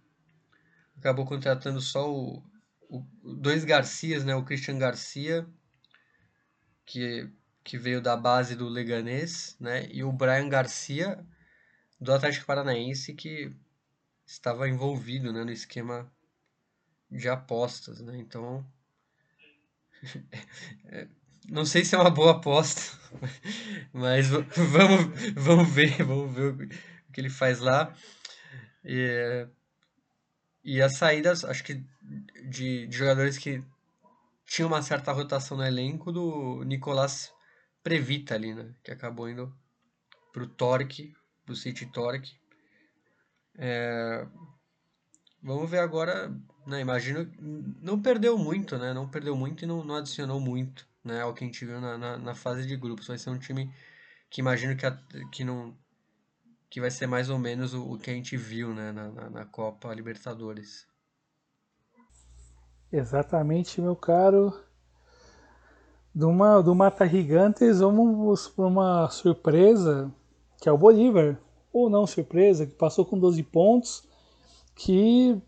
Acabou 0.97 1.26
contratando 1.26 1.80
só 1.80 2.12
o, 2.12 2.43
o, 2.89 3.05
dois 3.24 3.64
Garcias, 3.64 4.26
né? 4.26 4.36
O 4.36 4.43
Christian 4.43 4.78
Garcia, 4.78 5.47
que, 6.86 7.30
que 7.64 7.78
veio 7.78 8.01
da 8.01 8.18
base 8.18 8.55
do 8.55 8.68
Leganês, 8.68 9.55
né? 9.60 9.88
E 9.91 10.03
o 10.03 10.12
Brian 10.12 10.49
Garcia, 10.49 11.26
do 11.99 12.14
Atlético 12.14 12.45
Paranaense, 12.45 13.14
que 13.14 13.53
estava 14.26 14.70
envolvido 14.70 15.34
né, 15.34 15.43
no 15.43 15.51
esquema 15.51 16.12
de 17.10 17.28
apostas, 17.28 17.99
né? 18.01 18.18
Então, 18.18 18.66
é, 20.86 21.07
não 21.52 21.66
sei 21.66 21.84
se 21.84 21.95
é 21.95 21.97
uma 21.97 22.10
boa 22.10 22.32
aposta, 22.32 22.82
mas 23.93 24.28
vamos, 24.30 25.34
vamos 25.36 25.70
ver, 25.70 25.97
vamos 26.04 26.34
ver 26.34 26.54
o 26.54 27.12
que 27.12 27.20
ele 27.20 27.30
faz 27.30 27.60
lá. 27.60 27.93
E, 28.84 29.47
e 30.64 30.82
as 30.82 30.95
saídas, 30.95 31.43
acho 31.43 31.64
que 31.64 31.84
de, 32.50 32.88
de 32.88 32.97
jogadores 32.97 33.38
que 33.38 33.64
tinham 34.45 34.68
uma 34.68 34.82
certa 34.82 35.12
rotação 35.12 35.58
no 35.58 35.66
elenco 35.66 36.12
do 36.12 36.64
Nicolás 36.64 37.32
Previta 37.84 38.36
ali, 38.36 38.54
né? 38.54 38.74
Que 38.84 38.91
acabou 38.91 39.30
indo 39.30 39.54
pro 40.34 40.47
Torque, 40.47 41.14
pro 41.45 41.56
City 41.56 41.86
Torque. 41.86 42.38
É, 43.58 44.28
vamos 45.41 45.70
ver 45.70 45.80
agora, 45.80 46.30
né? 46.68 46.82
Imagino 46.82 47.32
não 47.82 48.02
perdeu 48.02 48.38
muito, 48.38 48.78
né? 48.78 48.93
Não 48.93 49.10
perdeu 49.10 49.36
muito 49.36 49.64
e 49.64 49.68
não, 49.68 49.84
não 49.84 49.95
adicionou 49.95 50.39
muito 50.39 50.89
né, 51.04 51.22
ao 51.22 51.34
que 51.34 51.43
a 51.43 51.47
gente 51.47 51.66
viu 51.66 51.80
na, 51.80 51.97
na, 51.97 52.18
na, 52.18 52.36
fase 52.36 52.68
de 52.68 52.76
grupos. 52.76 53.08
Vai 53.08 53.18
ser 53.18 53.30
um 53.30 53.39
time 53.39 53.74
que 54.30 54.41
imagino 54.41 54.76
que, 54.76 54.86
a, 54.86 54.97
que 55.32 55.43
não 55.43 55.76
que 56.70 56.80
vai 56.80 56.91
ser 56.91 57.08
mais 57.08 57.30
ou 57.30 57.39
menos 57.39 57.74
o, 57.74 57.93
o 57.93 57.97
que 57.97 58.12
a 58.12 58.14
gente 58.14 58.38
viu 58.38 58.74
né, 58.74 58.91
na, 58.91 59.10
na, 59.10 59.30
na 59.30 59.45
Copa 59.45 59.93
Libertadores. 59.93 60.88
Exatamente, 62.91 63.82
meu 63.82 63.95
caro. 63.95 64.54
Do, 66.14 66.28
uma, 66.28 66.62
do 66.62 66.76
Mata 66.76 67.08
Gigantes, 67.08 67.80
vamos 67.80 68.47
para 68.47 68.66
uma 68.66 69.10
surpresa, 69.10 70.12
que 70.62 70.68
é 70.68 70.72
o 70.72 70.78
Bolívar. 70.78 71.39
Ou 71.72 71.89
não 71.89 72.08
surpresa, 72.08 72.66
que 72.66 72.74
passou 72.74 73.06
com 73.06 73.18
12 73.18 73.43
pontos, 73.43 74.04
que 74.76 75.39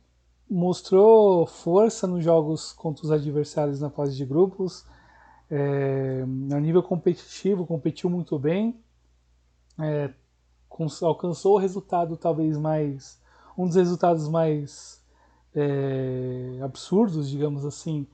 mostrou 0.47 1.47
força 1.47 2.05
nos 2.05 2.23
jogos 2.23 2.73
contra 2.73 3.05
os 3.05 3.11
adversários 3.11 3.79
na 3.79 3.89
fase 3.89 4.15
de 4.15 4.25
grupos, 4.25 4.85
é, 5.51 6.21
a 6.55 6.59
nível 6.61 6.81
competitivo, 6.81 7.67
competiu 7.67 8.09
muito 8.09 8.39
bem, 8.39 8.81
é, 9.77 10.09
alcançou 11.01 11.55
o 11.55 11.57
resultado 11.57 12.15
talvez 12.15 12.57
mais, 12.57 13.19
um 13.57 13.67
dos 13.67 13.75
resultados 13.75 14.29
mais 14.29 15.03
é, 15.53 16.57
absurdos, 16.63 17.29
digamos 17.29 17.65
assim, 17.65 18.07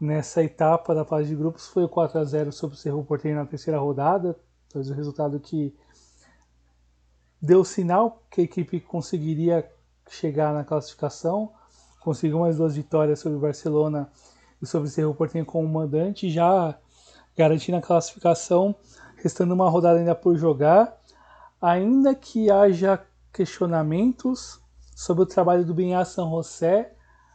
nessa 0.00 0.42
etapa 0.42 0.94
da 0.94 1.04
fase 1.04 1.28
de 1.28 1.36
grupos 1.36 1.68
foi 1.68 1.84
o 1.84 1.88
4 1.88 2.18
a 2.18 2.24
0 2.24 2.50
sobre 2.50 2.74
o 2.74 2.78
Cerro 2.78 3.04
Porteiro 3.04 3.38
na 3.38 3.46
terceira 3.46 3.78
rodada, 3.78 4.34
talvez 4.70 4.90
o 4.90 4.94
resultado 4.94 5.38
que 5.38 5.76
deu 7.40 7.64
sinal 7.64 8.22
que 8.30 8.40
a 8.40 8.44
equipe 8.44 8.80
conseguiria 8.80 9.70
chegar 10.08 10.54
na 10.54 10.64
classificação, 10.64 11.52
conseguiu 12.00 12.38
mais 12.38 12.56
duas 12.56 12.76
vitórias 12.76 13.20
sobre 13.20 13.36
o 13.36 13.40
Barcelona 13.40 14.10
e 14.62 14.66
sobre 14.66 14.88
o 14.88 14.90
Cerro 14.90 15.14
Portenho 15.14 15.44
como 15.44 15.68
mandante, 15.68 16.30
já 16.30 16.78
garantindo 17.36 17.78
a 17.78 17.82
classificação, 17.82 18.74
restando 19.16 19.54
uma 19.54 19.68
rodada 19.68 19.98
ainda 19.98 20.14
por 20.14 20.36
jogar, 20.36 20.96
ainda 21.60 22.14
que 22.14 22.50
haja 22.50 23.04
questionamentos 23.32 24.60
sobre 24.94 25.24
o 25.24 25.26
trabalho 25.26 25.64
do 25.64 25.74
Benhá 25.74 26.04
San 26.04 26.30
José 26.30 26.92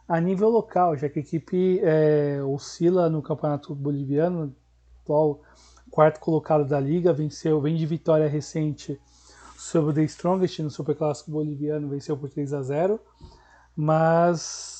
a 0.08 0.18
nível 0.20 0.48
local, 0.48 0.96
já 0.96 1.08
que 1.08 1.18
a 1.18 1.22
equipe 1.22 1.80
é, 1.82 2.40
oscila 2.42 3.10
no 3.10 3.20
campeonato 3.20 3.74
boliviano, 3.74 4.54
atual 5.02 5.42
quarto 5.90 6.20
colocado 6.20 6.64
da 6.64 6.80
liga, 6.80 7.12
venceu, 7.12 7.60
vem 7.60 7.76
de 7.76 7.84
vitória 7.84 8.28
recente 8.28 8.98
sobre 9.56 9.90
o 9.90 9.94
The 9.94 10.04
Strongest 10.04 10.60
no 10.60 10.70
Superclássico 10.70 11.30
boliviano, 11.30 11.88
venceu 11.88 12.16
por 12.16 12.30
3 12.30 12.54
a 12.54 12.62
0, 12.62 13.00
mas 13.76 14.77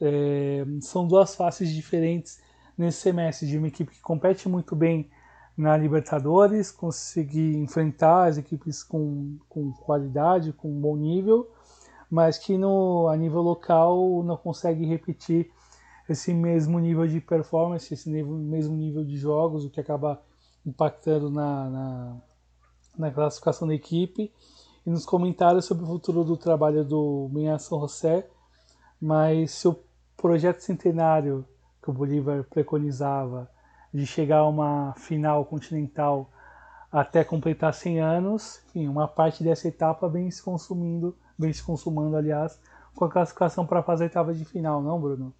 é, 0.00 0.64
são 0.80 1.06
duas 1.06 1.34
faces 1.34 1.70
diferentes 1.70 2.40
nesse 2.76 2.98
semestre 2.98 3.46
de 3.46 3.58
uma 3.58 3.68
equipe 3.68 3.92
que 3.92 4.00
compete 4.00 4.48
muito 4.48 4.74
bem 4.74 5.10
na 5.56 5.76
Libertadores, 5.76 6.70
conseguir 6.70 7.56
enfrentar 7.58 8.28
as 8.28 8.38
equipes 8.38 8.82
com, 8.82 9.36
com 9.48 9.72
qualidade, 9.72 10.52
com 10.54 10.70
bom 10.80 10.96
nível, 10.96 11.50
mas 12.10 12.38
que 12.38 12.56
no, 12.56 13.08
a 13.08 13.16
nível 13.16 13.42
local 13.42 14.22
não 14.22 14.36
consegue 14.36 14.86
repetir 14.86 15.50
esse 16.08 16.32
mesmo 16.32 16.78
nível 16.78 17.06
de 17.06 17.20
performance, 17.20 17.92
esse 17.92 18.10
nível, 18.10 18.32
mesmo 18.32 18.74
nível 18.74 19.04
de 19.04 19.16
jogos, 19.16 19.64
o 19.64 19.70
que 19.70 19.80
acaba 19.80 20.20
impactando 20.64 21.30
na, 21.30 21.70
na, 21.70 22.16
na 22.98 23.10
classificação 23.10 23.68
da 23.68 23.74
equipe. 23.74 24.32
E 24.84 24.90
nos 24.90 25.04
comentários 25.04 25.66
sobre 25.66 25.84
o 25.84 25.86
futuro 25.86 26.24
do 26.24 26.36
trabalho 26.36 26.84
do 26.84 27.28
Minha 27.32 27.58
São 27.58 27.78
José, 27.80 28.26
mas 29.00 29.52
se 29.52 29.68
o 29.68 29.78
projeto 30.20 30.60
centenário 30.60 31.46
que 31.82 31.90
o 31.90 31.92
Bolívar 31.92 32.44
preconizava 32.44 33.50
de 33.92 34.06
chegar 34.06 34.38
a 34.38 34.48
uma 34.48 34.94
final 34.96 35.44
continental 35.44 36.30
até 36.92 37.24
completar 37.24 37.72
100 37.72 38.00
anos, 38.00 38.62
enfim, 38.68 38.86
uma 38.86 39.08
parte 39.08 39.42
dessa 39.42 39.68
etapa 39.68 40.08
vem 40.08 40.30
se 40.30 40.42
consumindo, 40.42 41.16
vem 41.38 41.52
se 41.52 41.62
consumando, 41.62 42.16
aliás, 42.16 42.60
com 42.94 43.04
a 43.04 43.10
classificação 43.10 43.66
para 43.66 43.82
fazer 43.82 44.04
a 44.04 44.06
etapa 44.08 44.34
de 44.34 44.44
final, 44.44 44.82
não, 44.82 45.00
Bruno? 45.00 45.34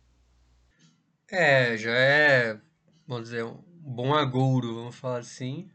É, 1.29 1.77
já 1.77 1.91
é, 1.91 2.59
vamos 3.07 3.25
dizer, 3.25 3.45
um 3.45 3.59
bom 3.81 4.15
agouro, 4.15 4.75
vamos 4.75 4.97
falar 4.97 5.19
assim. 5.19 5.71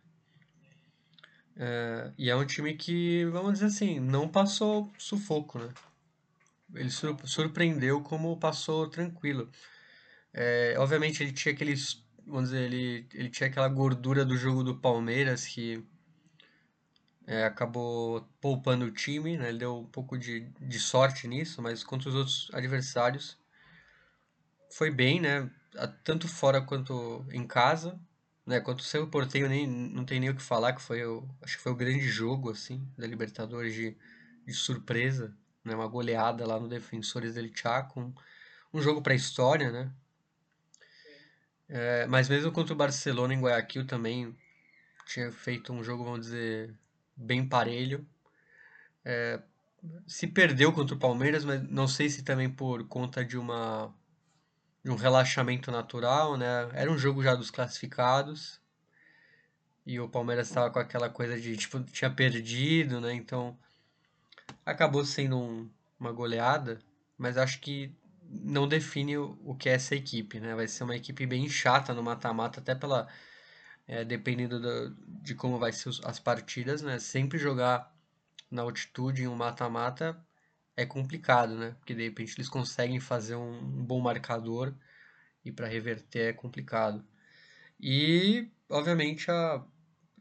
É, 1.58 2.12
e 2.18 2.30
é 2.30 2.36
um 2.36 2.46
time 2.46 2.74
que, 2.74 3.26
vamos 3.26 3.54
dizer 3.54 3.68
assim, 3.68 4.00
não 4.00 4.28
passou 4.28 4.92
sufoco, 4.98 5.60
né? 5.60 5.70
Ele 6.76 6.90
surpreendeu 6.90 8.02
como 8.02 8.38
passou 8.40 8.88
tranquilo. 8.90 9.50
É, 10.34 10.76
obviamente 10.78 11.24
ele 11.24 11.32
tinha 11.32 11.54
aqueles, 11.54 12.06
vamos 12.26 12.50
dizer, 12.50 12.64
ele, 12.64 13.08
ele 13.14 13.30
tinha 13.30 13.48
aquela 13.48 13.70
gordura 13.70 14.26
do 14.26 14.38
jogo 14.38 14.64
do 14.64 14.76
Palmeiras 14.80 15.46
que 15.46 15.84
é, 17.28 17.46
acabou 17.46 18.28
poupando 18.42 18.86
o 18.86 18.92
time, 18.92 19.38
né? 19.38 19.50
Ele 19.50 19.60
deu 19.60 19.80
um 19.80 19.86
pouco 19.86 20.18
de, 20.18 20.42
de 20.62 20.80
sorte 20.80 21.28
nisso, 21.28 21.62
mas 21.62 21.84
contra 21.84 22.10
os 22.10 22.16
outros 22.16 22.50
adversários 22.54 23.38
foi 24.70 24.92
bem, 24.92 25.20
né? 25.22 25.50
Tanto 26.04 26.28
fora 26.28 26.62
quanto 26.62 27.26
em 27.32 27.48
casa, 27.48 28.00
né? 28.46 28.60
Quanto 28.60 28.80
o 28.82 28.84
seu 28.84 29.08
Porteio 29.08 29.50
nem 29.50 29.66
não 29.68 30.06
tem 30.06 30.20
nem 30.20 30.30
o 30.30 30.36
que 30.36 30.42
falar, 30.42 30.74
que 30.74 30.82
foi 30.82 31.06
o, 31.06 31.28
acho 31.42 31.58
que 31.58 31.64
foi 31.64 31.72
o 31.72 31.76
grande 31.76 32.08
jogo 32.08 32.52
assim 32.52 32.88
da 32.98 33.08
Libertadores 33.08 33.74
de, 33.74 33.98
de 34.46 34.54
surpresa 34.54 35.36
né, 35.66 35.76
uma 35.76 35.88
goleada 35.88 36.46
lá 36.46 36.60
no 36.60 36.68
Defensores 36.68 37.34
del 37.34 37.50
Chaco, 37.54 38.00
um, 38.00 38.14
um 38.74 38.82
jogo 38.82 39.02
para 39.02 39.14
a 39.14 39.16
história, 39.16 39.72
né? 39.72 39.92
É, 41.68 42.06
mas 42.06 42.30
mesmo 42.30 42.52
contra 42.52 42.74
o 42.74 42.78
Barcelona 42.78 43.34
em 43.34 43.42
Guayaquil 43.42 43.88
também 43.88 44.38
tinha 45.08 45.32
feito 45.32 45.74
um 45.74 45.84
jogo, 45.84 46.04
vamos 46.04 46.22
dizer, 46.22 46.74
bem 47.16 47.48
parelho. 47.48 48.08
É, 49.04 49.42
se 50.08 50.28
perdeu 50.28 50.72
contra 50.72 50.96
o 50.96 51.00
Palmeiras, 51.00 51.44
mas 51.44 51.62
não 51.70 51.88
sei 51.88 52.10
se 52.10 52.24
também 52.24 52.50
por 52.50 52.88
conta 52.88 53.24
de 53.26 53.38
uma 53.38 53.94
de 54.84 54.92
um 54.92 54.96
relaxamento 54.96 55.72
natural, 55.72 56.38
né? 56.38 56.70
Era 56.74 56.92
um 56.92 56.98
jogo 56.98 57.24
já 57.24 57.34
dos 57.34 57.50
classificados 57.50 58.62
e 59.86 60.00
o 60.00 60.08
Palmeiras 60.08 60.48
estava 60.48 60.70
com 60.70 60.80
aquela 60.80 61.10
coisa 61.10 61.40
de 61.40 61.58
tipo 61.58 61.80
tinha 61.86 62.10
perdido, 62.10 63.02
né? 63.02 63.14
Então 63.14 63.58
acabou 64.66 65.06
sendo 65.06 65.38
um, 65.38 65.70
uma 66.00 66.12
goleada, 66.12 66.80
mas 67.18 67.38
acho 67.38 67.60
que 67.62 67.96
não 68.30 68.68
define 68.68 69.18
o, 69.18 69.38
o 69.44 69.56
que 69.56 69.70
é 69.70 69.74
essa 69.74 69.96
equipe, 69.96 70.40
né? 70.40 70.56
Vai 70.56 70.68
ser 70.68 70.84
uma 70.84 70.96
equipe 70.96 71.26
bem 71.26 71.48
chata 71.50 71.94
no 71.94 72.04
mata-mata, 72.04 72.60
até 72.60 72.74
pela 72.76 73.08
é, 73.88 74.04
dependendo 74.04 74.60
do, 74.60 74.96
de 75.22 75.36
como 75.36 75.60
vai 75.60 75.72
ser 75.72 75.90
as 76.04 76.20
partidas, 76.20 76.82
né? 76.82 77.00
Sempre 77.00 77.38
jogar 77.38 77.94
na 78.50 78.62
altitude 78.64 79.24
em 79.24 79.28
um 79.28 79.36
mata-mata 79.36 80.20
é 80.76 80.86
complicado, 80.86 81.56
né? 81.56 81.76
Porque 81.80 81.94
de 81.94 82.04
repente 82.04 82.36
eles 82.38 82.50
conseguem 82.50 83.00
fazer 83.00 83.36
um, 83.36 83.60
um 83.60 83.86
bom 83.86 84.02
marcador 84.02 84.74
e 85.44 85.52
para 85.52 85.68
reverter 85.68 86.30
é 86.30 86.34
complicado. 86.34 87.06
E 87.80 88.50
obviamente 88.70 89.30
a 89.30 89.64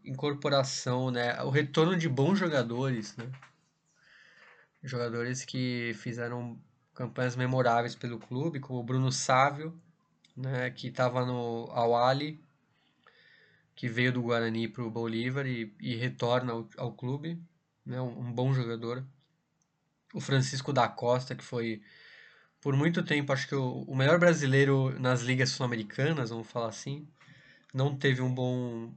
incorporação, 0.05 1.11
né? 1.11 1.43
O 1.43 1.51
retorno 1.51 1.97
de 1.97 2.09
bons 2.09 2.39
jogadores, 2.39 3.17
né? 3.17 3.31
Jogadores 4.85 5.45
que 5.45 5.93
fizeram 5.95 6.61
campanhas 6.95 7.35
memoráveis 7.35 7.95
pelo 7.97 8.18
clube, 8.18 8.61
como 8.61 8.78
o 8.78 8.82
Bruno 8.82 9.11
Sávio, 9.11 9.76
né, 10.37 10.70
que 10.70 10.89
estava 10.89 11.24
no 11.24 11.68
Awali, 11.72 12.41
que 13.74 13.89
veio 13.89 14.12
do 14.12 14.22
Guarani 14.22 14.68
para 14.68 14.85
o 14.85 14.91
Bolívar 14.91 15.47
e, 15.47 15.74
e 15.80 15.97
retorna 15.97 16.53
ao, 16.53 16.68
ao 16.76 16.93
clube, 16.93 17.43
né, 17.85 18.01
um, 18.01 18.20
um, 18.20 18.32
bom 18.32 18.53
jogador. 18.53 19.05
O 20.12 20.20
Francisco 20.20 20.72
da 20.72 20.87
Costa, 20.87 21.35
que 21.35 21.43
foi 21.43 21.82
por 22.61 22.76
muito 22.76 23.03
tempo, 23.03 23.32
acho 23.32 23.49
que 23.49 23.55
o, 23.55 23.82
o 23.82 23.97
melhor 23.97 24.18
brasileiro 24.18 24.99
nas 25.01 25.22
ligas 25.22 25.51
sul-americanas, 25.51 26.30
vamos 26.30 26.47
falar 26.47 26.68
assim, 26.68 27.09
não 27.72 27.97
teve 27.97 28.22
um 28.22 28.32
bom 28.32 28.93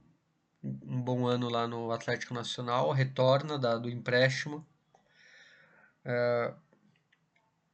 um 0.62 1.00
bom 1.00 1.26
ano 1.26 1.48
lá 1.48 1.66
no 1.68 1.90
Atlético 1.92 2.34
Nacional, 2.34 2.90
retorna 2.90 3.58
da, 3.58 3.76
do 3.76 3.88
empréstimo. 3.88 4.66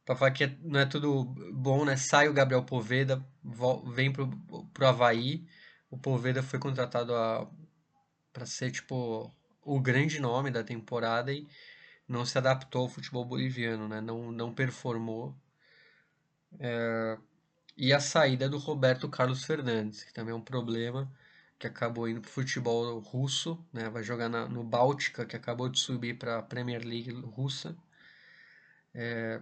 Para 0.05 0.17
falar 0.17 0.31
que 0.33 0.47
não 0.63 0.81
é 0.81 0.87
tudo 0.87 1.25
bom, 1.53 1.85
né? 1.85 1.97
Sai 1.97 2.29
o 2.29 2.35
Gabriel 2.35 2.65
Poveda, 2.65 3.25
vem 3.95 4.13
pro, 4.13 4.29
pro 4.73 4.87
Havaí. 4.87 5.47
O 5.91 5.97
Poveda 5.97 6.43
foi 6.43 6.59
contratado 6.59 7.13
para 8.33 8.45
ser, 8.45 8.71
tipo, 8.71 9.33
o 9.63 9.81
grande 9.81 10.21
nome 10.21 10.51
da 10.51 10.63
temporada 10.65 11.33
e 11.33 11.47
não 12.09 12.25
se 12.27 12.37
adaptou 12.37 12.83
ao 12.83 12.89
futebol 12.89 13.25
boliviano, 13.25 13.89
né? 13.89 14.01
Não, 14.01 14.31
não 14.33 14.53
performou. 14.53 15.35
É... 16.59 17.19
E 17.77 17.93
a 17.93 18.01
saída 18.01 18.49
do 18.49 18.59
Roberto 18.59 19.09
Carlos 19.09 19.45
Fernandes, 19.45 20.05
que 20.05 20.13
também 20.13 20.33
é 20.33 20.37
um 20.37 20.41
problema, 20.41 21.11
que 21.59 21.67
acabou 21.67 22.09
indo 22.09 22.21
para 22.21 22.29
o 22.29 22.33
futebol 22.33 22.99
russo, 23.01 23.59
né? 23.73 23.89
Vai 23.89 24.03
jogar 24.03 24.29
na, 24.29 24.49
no 24.49 24.63
Báltica, 24.63 25.25
que 25.25 25.37
acabou 25.37 25.69
de 25.69 25.79
subir 25.79 26.19
para 26.19 26.39
a 26.39 26.43
Premier 26.43 26.85
League 26.85 27.11
russa. 27.13 27.77
É, 28.95 29.41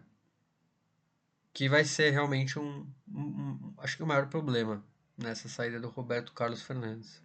que 1.52 1.68
vai 1.68 1.84
ser 1.84 2.10
realmente 2.10 2.58
um, 2.58 2.86
um, 3.12 3.20
um, 3.20 3.74
acho 3.78 3.96
que 3.96 4.02
o 4.02 4.06
maior 4.06 4.28
problema 4.28 4.82
nessa 5.16 5.48
saída 5.48 5.78
do 5.78 5.88
Roberto 5.88 6.32
Carlos 6.32 6.62
Fernandes. 6.62 7.22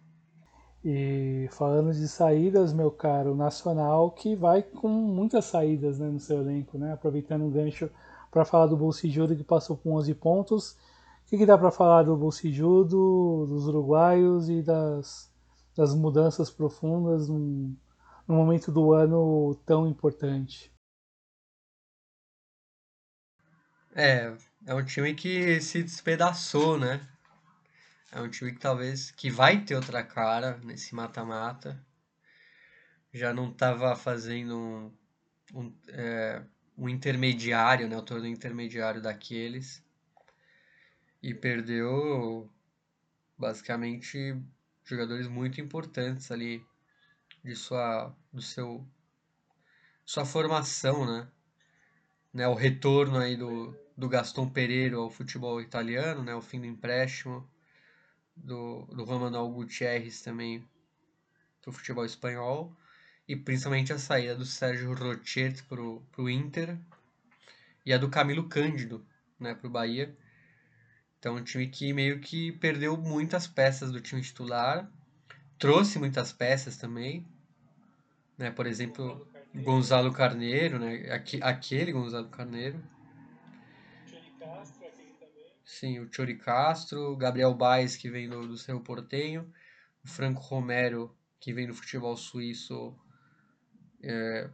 E 0.84 1.48
falando 1.50 1.92
de 1.92 2.06
saídas, 2.06 2.72
meu 2.72 2.90
caro, 2.90 3.34
Nacional 3.34 4.10
que 4.12 4.36
vai 4.36 4.62
com 4.62 4.88
muitas 4.88 5.46
saídas 5.46 5.98
né, 5.98 6.08
no 6.08 6.20
seu 6.20 6.40
elenco, 6.40 6.78
né? 6.78 6.92
aproveitando 6.92 7.46
o 7.46 7.50
gancho 7.50 7.90
para 8.30 8.44
falar 8.44 8.66
do 8.66 8.76
Bolsijudo 8.76 9.34
que 9.34 9.42
passou 9.42 9.76
com 9.76 9.94
11 9.94 10.14
pontos. 10.14 10.72
O 10.72 11.30
que, 11.30 11.38
que 11.38 11.46
dá 11.46 11.58
para 11.58 11.70
falar 11.70 12.04
do 12.04 12.16
Bolsijudo, 12.16 13.46
dos 13.48 13.66
uruguaios 13.66 14.48
e 14.48 14.62
das, 14.62 15.30
das 15.76 15.94
mudanças 15.94 16.50
profundas 16.50 17.28
num, 17.28 17.74
num 18.26 18.36
momento 18.36 18.70
do 18.70 18.92
ano 18.92 19.54
tão 19.66 19.86
importante? 19.86 20.72
É, 23.94 24.36
é 24.66 24.74
um 24.74 24.84
time 24.84 25.14
que 25.14 25.60
se 25.60 25.82
despedaçou, 25.82 26.78
né? 26.78 27.06
É 28.12 28.20
um 28.20 28.28
time 28.28 28.52
que 28.52 28.58
talvez 28.58 29.10
que 29.10 29.30
vai 29.30 29.64
ter 29.64 29.74
outra 29.74 30.02
cara 30.02 30.58
nesse 30.58 30.94
mata-mata. 30.94 31.78
Já 33.12 33.32
não 33.32 33.50
estava 33.50 33.96
fazendo 33.96 34.56
um, 34.56 34.92
um, 35.54 35.74
é, 35.88 36.42
um 36.76 36.88
intermediário, 36.88 37.88
né? 37.88 37.96
O 37.96 38.02
torneio 38.02 38.32
intermediário 38.32 39.00
daqueles. 39.00 39.82
E 41.22 41.34
perdeu 41.34 42.50
basicamente 43.36 44.40
jogadores 44.84 45.28
muito 45.28 45.60
importantes 45.60 46.30
ali 46.30 46.64
de 47.44 47.54
sua 47.56 48.14
do 48.32 48.42
seu 48.42 48.86
sua 50.04 50.24
formação, 50.24 51.06
né? 51.06 51.28
Né? 52.38 52.48
O 52.48 52.54
retorno 52.54 53.18
aí 53.18 53.36
do 53.36 53.76
do 53.98 54.08
Gaston 54.08 54.48
Pereira 54.48 54.96
ao 54.96 55.10
futebol 55.10 55.60
italiano, 55.60 56.22
né, 56.22 56.32
o 56.32 56.40
fim 56.40 56.60
do 56.60 56.66
empréstimo, 56.66 57.44
do, 58.36 58.86
do 58.92 59.02
Romano 59.02 59.50
Gutierrez 59.50 60.22
também 60.22 60.64
para 61.60 61.70
o 61.70 61.72
futebol 61.72 62.04
espanhol, 62.04 62.72
e 63.26 63.34
principalmente 63.34 63.92
a 63.92 63.98
saída 63.98 64.36
do 64.36 64.46
Sérgio 64.46 64.94
Rocher 64.94 65.52
para 65.66 65.82
o 65.82 66.30
Inter, 66.30 66.78
e 67.84 67.92
a 67.92 67.98
do 67.98 68.08
Camilo 68.08 68.48
Cândido 68.48 69.04
né, 69.36 69.52
para 69.52 69.66
o 69.66 69.70
Bahia. 69.70 70.16
Então, 71.18 71.34
um 71.34 71.42
time 71.42 71.66
que 71.66 71.92
meio 71.92 72.20
que 72.20 72.52
perdeu 72.52 72.96
muitas 72.96 73.48
peças 73.48 73.90
do 73.90 74.00
time 74.00 74.22
titular, 74.22 74.88
trouxe 75.58 75.98
muitas 75.98 76.32
peças 76.32 76.76
também, 76.76 77.26
né, 78.38 78.48
por 78.52 78.64
exemplo, 78.64 79.26
Gonzalo 79.62 80.12
Carneiro, 80.12 80.78
né, 80.78 81.10
aquele 81.42 81.92
Gonzalo 81.92 82.28
Carneiro, 82.28 82.82
Sim, 85.68 86.00
o 86.00 86.08
Chori 86.10 86.36
Castro, 86.36 87.14
Gabriel 87.14 87.54
Baez, 87.54 87.94
que 87.94 88.08
vem 88.08 88.28
do, 88.28 88.48
do 88.48 88.56
Cerro 88.56 88.80
Portenho, 88.80 89.52
o 90.02 90.08
Franco 90.08 90.40
Romero, 90.40 91.14
que 91.38 91.52
vem 91.52 91.66
do 91.66 91.74
futebol 91.74 92.16
suíço 92.16 92.98
é, 94.02 94.50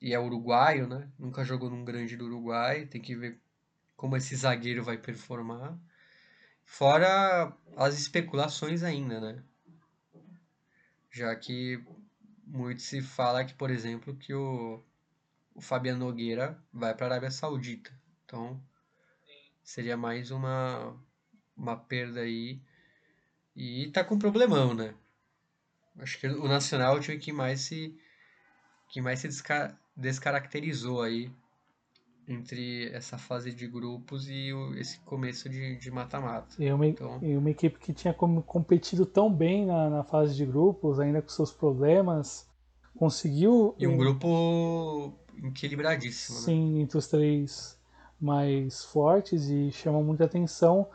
e 0.00 0.14
é 0.14 0.18
uruguaio, 0.18 0.88
né? 0.88 1.08
Nunca 1.18 1.44
jogou 1.44 1.68
num 1.68 1.84
grande 1.84 2.16
do 2.16 2.24
Uruguai, 2.24 2.86
tem 2.86 3.02
que 3.02 3.14
ver 3.14 3.38
como 3.96 4.16
esse 4.16 4.34
zagueiro 4.34 4.82
vai 4.82 4.96
performar. 4.96 5.78
Fora 6.64 7.56
as 7.76 7.98
especulações 7.98 8.82
ainda, 8.82 9.20
né? 9.20 9.42
Já 11.10 11.36
que 11.36 11.84
muito 12.46 12.82
se 12.82 13.02
fala 13.02 13.44
que, 13.44 13.54
por 13.54 13.70
exemplo, 13.70 14.14
que 14.16 14.34
o, 14.34 14.82
o 15.54 15.60
Fabiano 15.60 16.04
Nogueira 16.04 16.58
vai 16.72 16.94
para 16.94 17.06
a 17.06 17.08
Arábia 17.10 17.30
Saudita. 17.30 17.92
Então, 18.24 18.60
seria 19.62 19.96
mais 19.96 20.30
uma, 20.30 20.96
uma 21.56 21.76
perda 21.76 22.20
aí. 22.20 22.60
E 23.56 23.88
tá 23.90 24.02
com 24.04 24.18
problemão, 24.18 24.74
né? 24.74 24.94
Acho 25.98 26.18
que 26.18 26.26
o 26.26 26.48
Nacional 26.48 26.96
é 26.96 26.98
o 26.98 27.02
time 27.02 27.18
que 27.18 27.32
mais 27.32 27.60
se, 27.60 27.96
que 28.88 29.00
mais 29.00 29.20
se 29.20 29.28
desca, 29.28 29.78
descaracterizou 29.96 31.02
aí 31.02 31.30
entre 32.26 32.90
essa 32.92 33.18
fase 33.18 33.52
de 33.52 33.66
grupos 33.66 34.28
e 34.28 34.52
o, 34.52 34.74
esse 34.74 34.98
começo 35.00 35.48
de 35.48 35.90
mata-mata. 35.90 36.54
E, 36.58 36.70
uma, 36.72 36.86
então, 36.86 37.18
e 37.22 37.36
uma 37.36 37.50
equipe 37.50 37.78
que 37.78 37.92
tinha 37.92 38.14
competido 38.14 39.04
tão 39.04 39.32
bem 39.32 39.66
na, 39.66 39.90
na 39.90 40.04
fase 40.04 40.34
de 40.34 40.46
grupos, 40.46 40.98
ainda 40.98 41.20
com 41.20 41.28
seus 41.28 41.52
problemas, 41.52 42.48
conseguiu. 42.96 43.74
E 43.78 43.86
um 43.86 43.96
grupo 43.96 45.12
equilibradíssimo. 45.42 46.38
Né? 46.38 46.44
Sim, 46.44 46.74
né? 46.74 46.80
entre 46.82 46.98
os 46.98 47.06
três 47.06 47.78
mais 48.20 48.84
fortes 48.84 49.48
e 49.48 49.70
chamam 49.70 50.02
muita 50.02 50.24
atenção 50.24 50.88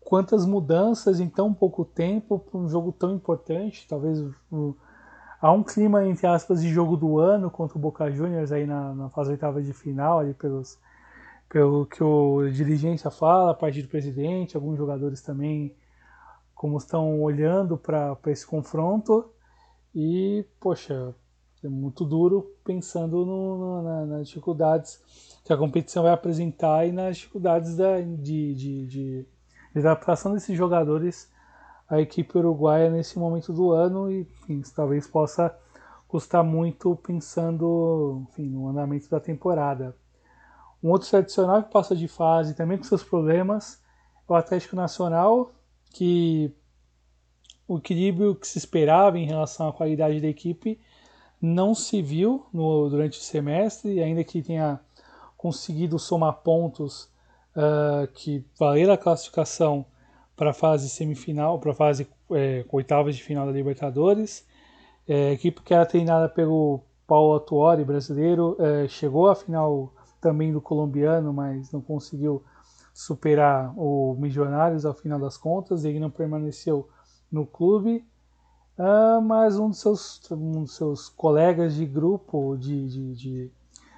quantas 0.00 0.46
mudanças 0.46 1.18
em 1.18 1.28
tão 1.28 1.52
pouco 1.52 1.84
tempo 1.84 2.38
para 2.38 2.58
um 2.58 2.68
jogo 2.68 2.92
tão 2.92 3.14
importante. 3.14 3.86
Talvez 3.88 4.20
o, 4.52 4.76
há 5.40 5.52
um 5.52 5.62
clima, 5.62 6.06
entre 6.06 6.26
aspas, 6.26 6.62
de 6.62 6.68
jogo 6.68 6.96
do 6.96 7.18
ano 7.18 7.50
contra 7.50 7.76
o 7.76 7.80
Boca 7.80 8.10
Juniors 8.10 8.52
aí 8.52 8.66
na, 8.66 8.94
na 8.94 9.10
fase 9.10 9.30
oitava 9.30 9.62
de 9.62 9.72
final, 9.72 10.18
ali 10.18 10.34
pelos, 10.34 10.78
pelo 11.48 11.86
que 11.86 12.02
o 12.02 12.48
dirigência 12.50 13.10
fala, 13.10 13.50
a 13.50 13.54
partir 13.54 13.82
do 13.82 13.88
presidente, 13.88 14.56
alguns 14.56 14.76
jogadores 14.76 15.20
também, 15.20 15.74
como 16.54 16.76
estão 16.78 17.20
olhando 17.20 17.76
para 17.76 18.18
esse 18.26 18.46
confronto. 18.46 19.30
E, 19.94 20.44
poxa, 20.60 21.14
é 21.64 21.68
muito 21.68 22.04
duro 22.04 22.54
pensando 22.64 23.24
no, 23.24 23.58
no, 23.58 23.82
na, 23.82 24.06
nas 24.06 24.28
dificuldades 24.28 25.00
que 25.44 25.52
a 25.52 25.56
competição 25.56 26.02
vai 26.02 26.12
apresentar 26.12 26.86
e 26.86 26.92
nas 26.92 27.16
dificuldades 27.16 27.76
da, 27.76 28.00
de, 28.00 28.54
de, 28.54 28.86
de, 28.86 29.26
de 29.72 29.78
adaptação 29.78 30.32
desses 30.32 30.56
jogadores 30.56 31.30
à 31.88 32.00
equipe 32.00 32.36
uruguaia 32.36 32.90
nesse 32.90 33.18
momento 33.18 33.52
do 33.52 33.70
ano 33.70 34.10
e 34.10 34.20
enfim, 34.48 34.62
talvez 34.74 35.06
possa 35.06 35.56
custar 36.08 36.42
muito 36.42 36.96
pensando 36.96 38.26
enfim, 38.30 38.48
no 38.48 38.68
andamento 38.68 39.08
da 39.08 39.20
temporada. 39.20 39.94
Um 40.82 40.90
outro 40.90 41.08
tradicional 41.08 41.62
que 41.62 41.72
passa 41.72 41.96
de 41.96 42.08
fase 42.08 42.54
também 42.54 42.78
com 42.78 42.84
seus 42.84 43.02
problemas 43.02 43.82
é 44.28 44.32
o 44.32 44.36
Atlético 44.36 44.76
Nacional, 44.76 45.52
que 45.92 46.52
o 47.66 47.78
equilíbrio 47.78 48.34
que 48.34 48.46
se 48.46 48.58
esperava 48.58 49.18
em 49.18 49.26
relação 49.26 49.68
à 49.68 49.72
qualidade 49.72 50.20
da 50.20 50.28
equipe 50.28 50.80
não 51.40 51.74
se 51.74 52.00
viu 52.00 52.46
no, 52.52 52.88
durante 52.88 53.18
o 53.18 53.22
semestre, 53.22 54.00
ainda 54.02 54.22
que 54.24 54.42
tenha 54.42 54.80
conseguido 55.36 55.98
somar 55.98 56.34
pontos 56.42 57.04
uh, 57.54 58.06
que 58.14 58.44
valeram 58.58 58.94
a 58.94 58.98
classificação 58.98 59.84
para 60.36 60.50
a 60.50 60.54
fase 60.54 60.88
semifinal, 60.90 61.58
para 61.58 61.72
a 61.72 61.74
fase 61.74 62.06
é, 62.32 62.64
oitavas 62.70 63.16
de 63.16 63.22
final 63.22 63.46
da 63.46 63.52
Libertadores. 63.52 64.46
É, 65.08 65.32
equipe 65.32 65.62
que 65.62 65.72
era 65.72 65.86
treinada 65.86 66.28
pelo 66.28 66.80
Paulo 67.06 67.34
Atuori, 67.36 67.84
brasileiro, 67.84 68.56
é, 68.58 68.86
chegou 68.88 69.28
à 69.28 69.34
final 69.34 69.92
também 70.20 70.52
do 70.52 70.60
colombiano, 70.60 71.32
mas 71.32 71.72
não 71.72 71.80
conseguiu 71.80 72.42
superar 72.92 73.72
o 73.76 74.16
Milionários 74.18 74.84
ao 74.84 74.94
final 74.94 75.18
das 75.18 75.36
contas, 75.36 75.84
ele 75.84 76.00
não 76.00 76.10
permaneceu 76.10 76.88
no 77.30 77.46
clube, 77.46 78.04
uh, 78.78 79.20
mas 79.20 79.58
um 79.58 79.68
dos, 79.68 79.80
seus, 79.80 80.30
um 80.30 80.62
dos 80.62 80.76
seus 80.76 81.08
colegas 81.10 81.74
de 81.74 81.84
grupo 81.84 82.56
de, 82.56 82.88
de, 82.88 83.14
de, 83.14 83.52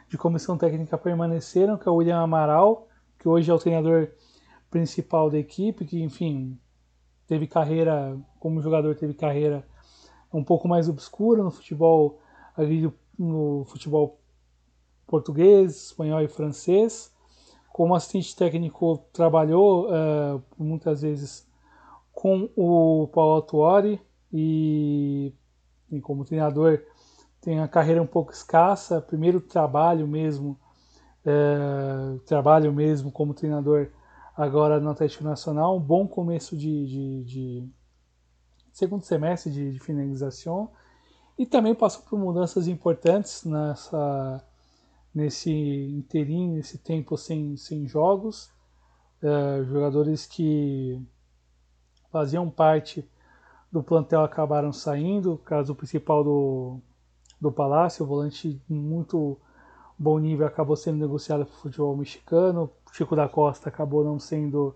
de 0.08 0.18
comissão 0.18 0.58
técnica 0.58 0.98
permaneceram, 0.98 1.78
que 1.78 1.88
é 1.88 1.92
o 1.92 1.94
William 1.94 2.18
Amaral, 2.18 2.88
que 3.18 3.28
hoje 3.28 3.50
é 3.50 3.54
o 3.54 3.58
treinador 3.58 4.08
principal 4.70 5.30
da 5.30 5.38
equipe, 5.38 5.84
que 5.84 6.02
enfim 6.02 6.58
teve 7.26 7.46
carreira 7.46 8.18
como 8.40 8.62
jogador 8.62 8.94
teve 8.96 9.14
carreira 9.14 9.66
um 10.32 10.42
pouco 10.42 10.68
mais 10.68 10.88
obscura 10.88 11.42
no 11.42 11.50
futebol 11.50 12.20
ali 12.56 12.90
no 13.18 13.64
futebol 13.66 14.20
português, 15.06 15.86
espanhol 15.86 16.22
e 16.22 16.28
francês. 16.28 17.12
Como 17.72 17.94
assistente 17.94 18.36
técnico 18.36 18.98
trabalhou 19.12 19.88
uh, 19.88 20.42
muitas 20.58 21.02
vezes 21.02 21.48
com 22.12 22.50
o 22.56 23.08
Paulo 23.12 23.42
Tuori 23.42 24.00
e, 24.32 25.32
e, 25.90 26.00
como 26.00 26.24
treinador 26.24 26.82
tem 27.40 27.60
a 27.60 27.68
carreira 27.68 28.02
um 28.02 28.06
pouco 28.06 28.32
escassa. 28.32 29.00
Primeiro 29.00 29.40
trabalho 29.40 30.06
mesmo, 30.06 30.58
uh, 31.24 32.18
trabalho 32.20 32.72
mesmo 32.72 33.12
como 33.12 33.32
treinador 33.32 33.90
agora 34.38 34.78
no 34.78 34.90
Atlético 34.90 35.24
Nacional. 35.24 35.76
Um 35.76 35.80
bom 35.80 36.06
começo 36.06 36.56
de, 36.56 36.86
de, 36.86 37.24
de 37.24 37.68
segundo 38.72 39.02
semestre 39.02 39.50
de, 39.52 39.72
de 39.72 39.80
finalização 39.80 40.70
e 41.36 41.44
também 41.44 41.74
passou 41.74 42.04
por 42.04 42.16
mudanças 42.16 42.68
importantes 42.68 43.44
nessa 43.44 44.44
nesse 45.12 45.50
inteirinho, 45.50 46.54
nesse 46.54 46.78
tempo 46.78 47.16
sem, 47.16 47.56
sem 47.56 47.88
jogos. 47.88 48.52
Uh, 49.20 49.64
jogadores 49.64 50.26
que 50.26 51.02
faziam 52.12 52.48
parte 52.48 53.04
do 53.72 53.82
plantel 53.82 54.22
acabaram 54.22 54.72
saindo. 54.72 55.38
Caso 55.38 55.74
principal 55.74 56.22
do, 56.22 56.78
do 57.40 57.50
Palácio, 57.50 58.04
o 58.04 58.08
volante 58.08 58.62
muito 58.68 59.36
bom 59.98 60.18
nível, 60.18 60.46
acabou 60.46 60.76
sendo 60.76 60.98
negociado 60.98 61.44
para 61.44 61.54
o 61.54 61.58
futebol 61.58 61.96
mexicano. 61.96 62.70
Chico 62.92 63.16
da 63.16 63.28
Costa 63.28 63.68
acabou 63.68 64.04
não 64.04 64.18
sendo 64.18 64.74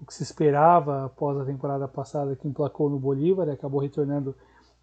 o 0.00 0.06
que 0.06 0.14
se 0.14 0.22
esperava 0.22 1.04
após 1.04 1.38
a 1.38 1.44
temporada 1.44 1.86
passada, 1.86 2.36
que 2.36 2.48
emplacou 2.48 2.88
no 2.88 2.98
Bolívar, 2.98 3.48
acabou 3.48 3.80
retornando 3.80 4.34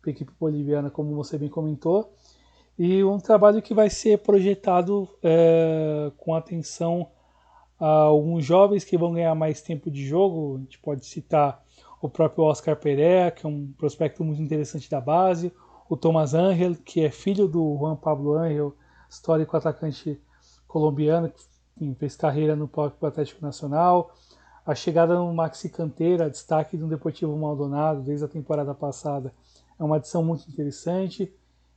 para 0.02 0.10
a 0.10 0.14
equipe 0.14 0.32
boliviana, 0.40 0.90
como 0.90 1.16
você 1.16 1.38
bem 1.38 1.50
comentou. 1.50 2.14
E 2.78 3.04
um 3.04 3.20
trabalho 3.20 3.62
que 3.62 3.74
vai 3.74 3.90
ser 3.90 4.20
projetado 4.20 5.10
é, 5.22 6.12
com 6.18 6.34
atenção 6.34 7.08
a 7.78 7.88
alguns 7.88 8.46
jovens 8.46 8.86
que 8.86 8.98
vão 8.98 9.14
ganhar 9.14 9.36
mais 9.36 9.62
tempo 9.62 9.92
de 9.92 10.06
jogo. 10.06 10.56
A 10.56 10.60
gente 10.60 10.80
pode 10.80 11.06
citar 11.06 11.62
o 12.02 12.08
próprio 12.08 12.46
Oscar 12.46 12.78
Pereira, 12.78 13.32
que 13.32 13.46
é 13.46 13.50
um 13.50 13.74
prospecto 13.78 14.24
muito 14.24 14.42
interessante 14.42 14.90
da 14.90 15.02
base, 15.02 15.52
o 15.90 15.98
Thomas 15.98 16.34
Angel, 16.34 16.76
que 16.76 17.04
é 17.04 17.12
filho 17.12 17.48
do 17.48 17.76
Juan 17.78 17.96
Pablo 17.96 18.34
Angel, 18.34 18.74
histórico 19.10 19.58
atacante 19.58 20.22
colombiano, 20.68 21.30
que 21.30 21.96
fez 21.96 22.16
carreira 22.16 22.56
no 22.56 22.68
próprio 22.68 23.08
Atlético 23.08 23.42
Nacional. 23.42 24.14
A 24.66 24.76
chegada 24.76 25.16
do 25.16 25.34
Maxi 25.34 25.70
Canteira, 25.70 26.30
destaque 26.30 26.78
do 26.78 26.88
Deportivo 26.88 27.36
Maldonado 27.36 28.02
desde 28.02 28.26
a 28.26 28.28
temporada 28.28 28.74
passada, 28.74 29.34
é 29.80 29.84
uma 29.84 29.96
adição 29.96 30.24
muito 30.24 30.48
interessante. 30.50 31.34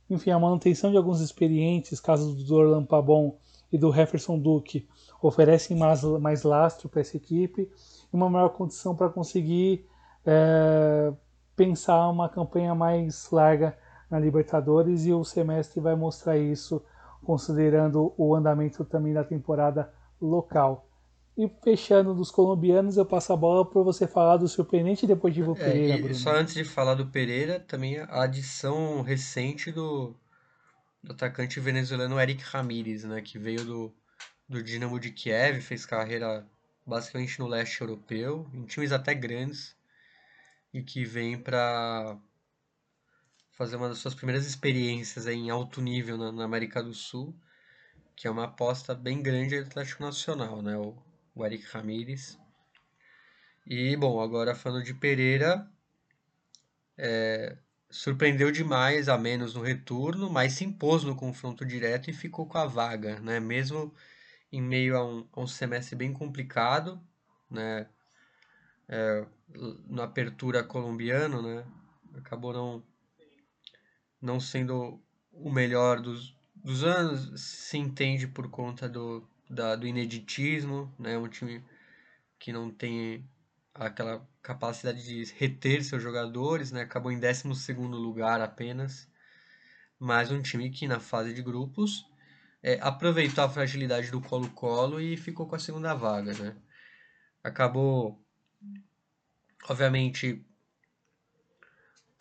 Enfim, 0.09 0.31
a 0.31 0.39
manutenção 0.39 0.91
de 0.91 0.97
alguns 0.97 1.21
experientes, 1.21 1.99
casos 1.99 2.35
do 2.35 2.43
Dorlan 2.43 2.85
Pabon 2.85 3.35
e 3.71 3.77
do 3.77 3.91
Jefferson 3.91 4.37
Duque, 4.37 4.87
oferecem 5.21 5.75
mais, 5.75 6.03
mais 6.03 6.43
lastro 6.43 6.89
para 6.89 7.01
essa 7.01 7.17
equipe 7.17 7.61
e 7.61 8.15
uma 8.15 8.29
maior 8.29 8.49
condição 8.49 8.95
para 8.95 9.09
conseguir 9.09 9.87
é, 10.25 11.11
pensar 11.55 12.09
uma 12.09 12.29
campanha 12.29 12.75
mais 12.75 13.29
larga 13.31 13.77
na 14.09 14.19
Libertadores 14.19 15.05
e 15.05 15.13
o 15.13 15.23
semestre 15.23 15.79
vai 15.79 15.95
mostrar 15.95 16.37
isso, 16.37 16.83
considerando 17.23 18.13
o 18.17 18.35
andamento 18.35 18.85
também 18.85 19.13
da 19.13 19.23
temporada 19.23 19.91
local. 20.21 20.89
E 21.35 21.49
fechando 21.63 22.13
dos 22.13 22.29
colombianos, 22.29 22.95
eu 22.95 23.05
passo 23.05 23.33
a 23.33 23.37
bola 23.37 23.67
para 23.67 23.81
você 23.81 24.05
falar 24.05 24.37
do 24.37 24.47
surpreendente 24.47 25.07
Deportivo 25.07 25.53
é, 25.53 25.55
Pereira, 25.55 25.97
Bruno. 25.97 26.13
Só 26.13 26.35
antes 26.35 26.53
de 26.53 26.63
falar 26.63 26.93
do 26.93 27.07
Pereira, 27.07 27.59
também 27.59 27.97
a 27.97 28.23
adição 28.23 29.01
recente 29.01 29.71
do, 29.71 30.15
do 31.01 31.13
atacante 31.13 31.59
venezuelano 31.59 32.19
Eric 32.19 32.43
Ramírez, 32.43 33.03
né, 33.03 33.19
que 33.19 33.39
veio 33.39 33.65
do, 33.65 33.93
do 34.47 34.61
Dinamo 34.61 34.99
de 34.99 35.09
Kiev, 35.09 35.59
fez 35.61 35.87
carreira 35.87 36.45
basicamente 36.85 37.39
no 37.39 37.47
leste 37.47 37.81
europeu, 37.81 38.45
em 38.53 38.65
times 38.65 38.91
até 38.91 39.15
grandes, 39.15 39.75
e 40.71 40.83
que 40.83 41.03
vem 41.03 41.37
para 41.37 42.15
fazer 43.53 43.75
uma 43.75 43.89
das 43.89 43.99
suas 43.99 44.15
primeiras 44.15 44.45
experiências 44.45 45.27
em 45.27 45.49
alto 45.49 45.81
nível 45.81 46.17
na, 46.17 46.31
na, 46.31 46.43
América 46.43 46.81
do 46.81 46.93
Sul, 46.93 47.35
que 48.15 48.27
é 48.27 48.31
uma 48.31 48.45
aposta 48.45 48.93
bem 48.95 49.21
grande 49.21 49.59
do 49.59 49.67
Atlético 49.67 50.03
Nacional, 50.03 50.61
né? 50.61 50.77
O, 50.77 50.95
o 51.35 51.45
Eric 51.45 51.65
Ramírez. 51.71 52.37
E, 53.65 53.95
bom, 53.95 54.21
agora 54.21 54.55
falando 54.55 54.83
de 54.83 54.93
Pereira, 54.93 55.67
é, 56.97 57.57
surpreendeu 57.89 58.51
demais 58.51 59.07
a 59.07 59.17
menos 59.17 59.53
no 59.55 59.61
retorno, 59.61 60.29
mas 60.29 60.53
se 60.53 60.65
impôs 60.65 61.03
no 61.03 61.15
confronto 61.15 61.65
direto 61.65 62.09
e 62.09 62.13
ficou 62.13 62.47
com 62.47 62.57
a 62.57 62.65
vaga, 62.65 63.19
né? 63.19 63.39
Mesmo 63.39 63.93
em 64.51 64.61
meio 64.61 64.97
a 64.97 65.05
um, 65.05 65.27
a 65.31 65.41
um 65.41 65.47
semestre 65.47 65.95
bem 65.95 66.11
complicado, 66.11 66.99
né? 67.49 67.87
É, 68.89 69.25
na 69.87 70.03
apertura 70.03 70.63
colombiano, 70.63 71.41
né? 71.41 71.65
Acabou 72.15 72.53
não, 72.53 72.83
não 74.23 74.39
sendo 74.39 75.01
o 75.33 75.51
melhor 75.51 75.99
dos, 75.99 76.33
dos 76.55 76.83
anos, 76.83 77.41
se 77.41 77.77
entende 77.77 78.25
por 78.25 78.49
conta 78.49 78.87
do, 78.87 79.27
da, 79.49 79.75
do 79.75 79.85
ineditismo, 79.85 80.93
né? 80.97 81.17
Um 81.17 81.27
time 81.27 81.61
que 82.39 82.53
não 82.53 82.71
tem 82.71 83.29
aquela 83.73 84.25
capacidade 84.41 85.03
de 85.03 85.33
reter 85.33 85.83
seus 85.83 86.01
jogadores, 86.01 86.71
né? 86.71 86.83
Acabou 86.83 87.11
em 87.11 87.19
12 87.19 87.73
lugar 87.73 88.39
apenas, 88.39 89.09
mas 89.99 90.31
um 90.31 90.41
time 90.41 90.69
que 90.69 90.87
na 90.87 91.01
fase 91.01 91.33
de 91.33 91.41
grupos 91.41 92.05
é, 92.61 92.79
aproveitou 92.81 93.43
a 93.43 93.49
fragilidade 93.49 94.09
do 94.09 94.21
Colo-Colo 94.21 95.01
e 95.01 95.17
ficou 95.17 95.47
com 95.47 95.55
a 95.55 95.59
segunda 95.59 95.93
vaga, 95.93 96.33
né? 96.33 96.55
Acabou, 97.43 98.23
obviamente, 99.67 100.45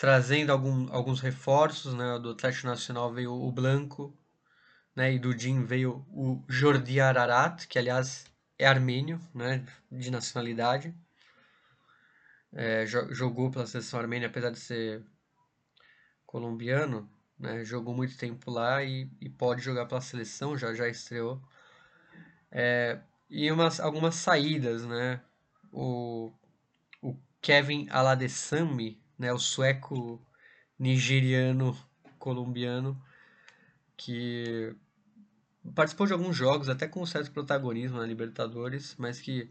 trazendo 0.03 0.51
algum, 0.51 0.93
alguns 0.93 1.21
reforços, 1.21 1.95
né? 1.95 2.19
Do 2.19 2.31
Atlético 2.31 2.67
Nacional 2.67 3.13
veio 3.13 3.33
o 3.33 3.53
Blanco, 3.53 4.13
né? 4.97 5.15
E 5.15 5.19
do 5.19 5.31
Jim 5.31 5.65
veio 5.65 6.05
o 6.09 6.43
Jordi 6.49 6.99
Ararat, 7.01 7.69
que 7.69 7.79
aliás 7.79 8.27
é 8.59 8.67
armênio, 8.67 9.21
né? 9.33 9.65
De 9.89 10.11
nacionalidade. 10.11 10.93
É, 12.53 12.85
jogou 12.85 13.49
pela 13.53 13.65
seleção 13.65 14.01
armênia, 14.01 14.27
apesar 14.27 14.51
de 14.51 14.59
ser 14.59 15.05
colombiano, 16.27 17.09
né? 17.39 17.65
Jogou 17.65 17.95
muito 17.95 18.19
tempo 18.19 18.51
lá 18.51 18.83
e, 18.83 19.09
e 19.21 19.29
pode 19.29 19.61
jogar 19.61 19.87
pela 19.87 20.01
seleção, 20.01 20.59
já 20.59 20.75
já 20.75 20.89
estreou. 20.89 21.41
É, 22.51 22.99
e 23.31 23.53
umas, 23.53 23.79
algumas 23.79 24.17
saídas, 24.17 24.85
né? 24.85 25.21
O, 25.71 26.33
o 27.01 27.17
Kevin 27.41 27.87
Aladesami, 27.89 29.02
né? 29.19 29.33
O 29.33 29.39
sueco 29.39 30.21
nigeriano 30.79 31.77
colombiano 32.19 33.01
que 33.97 34.75
participou 35.75 36.07
de 36.07 36.13
alguns 36.13 36.37
jogos, 36.37 36.69
até 36.69 36.89
com 36.89 37.05
certo 37.07 37.31
protagonismo 37.31 37.99
na 37.99 38.07
Libertadores, 38.07 38.97
mas 38.99 39.21
que 39.21 39.49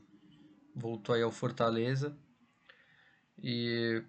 voltou 0.75 1.15
aí 1.15 1.21
ao 1.21 1.31
Fortaleza. 1.31 2.15
E 3.37 4.03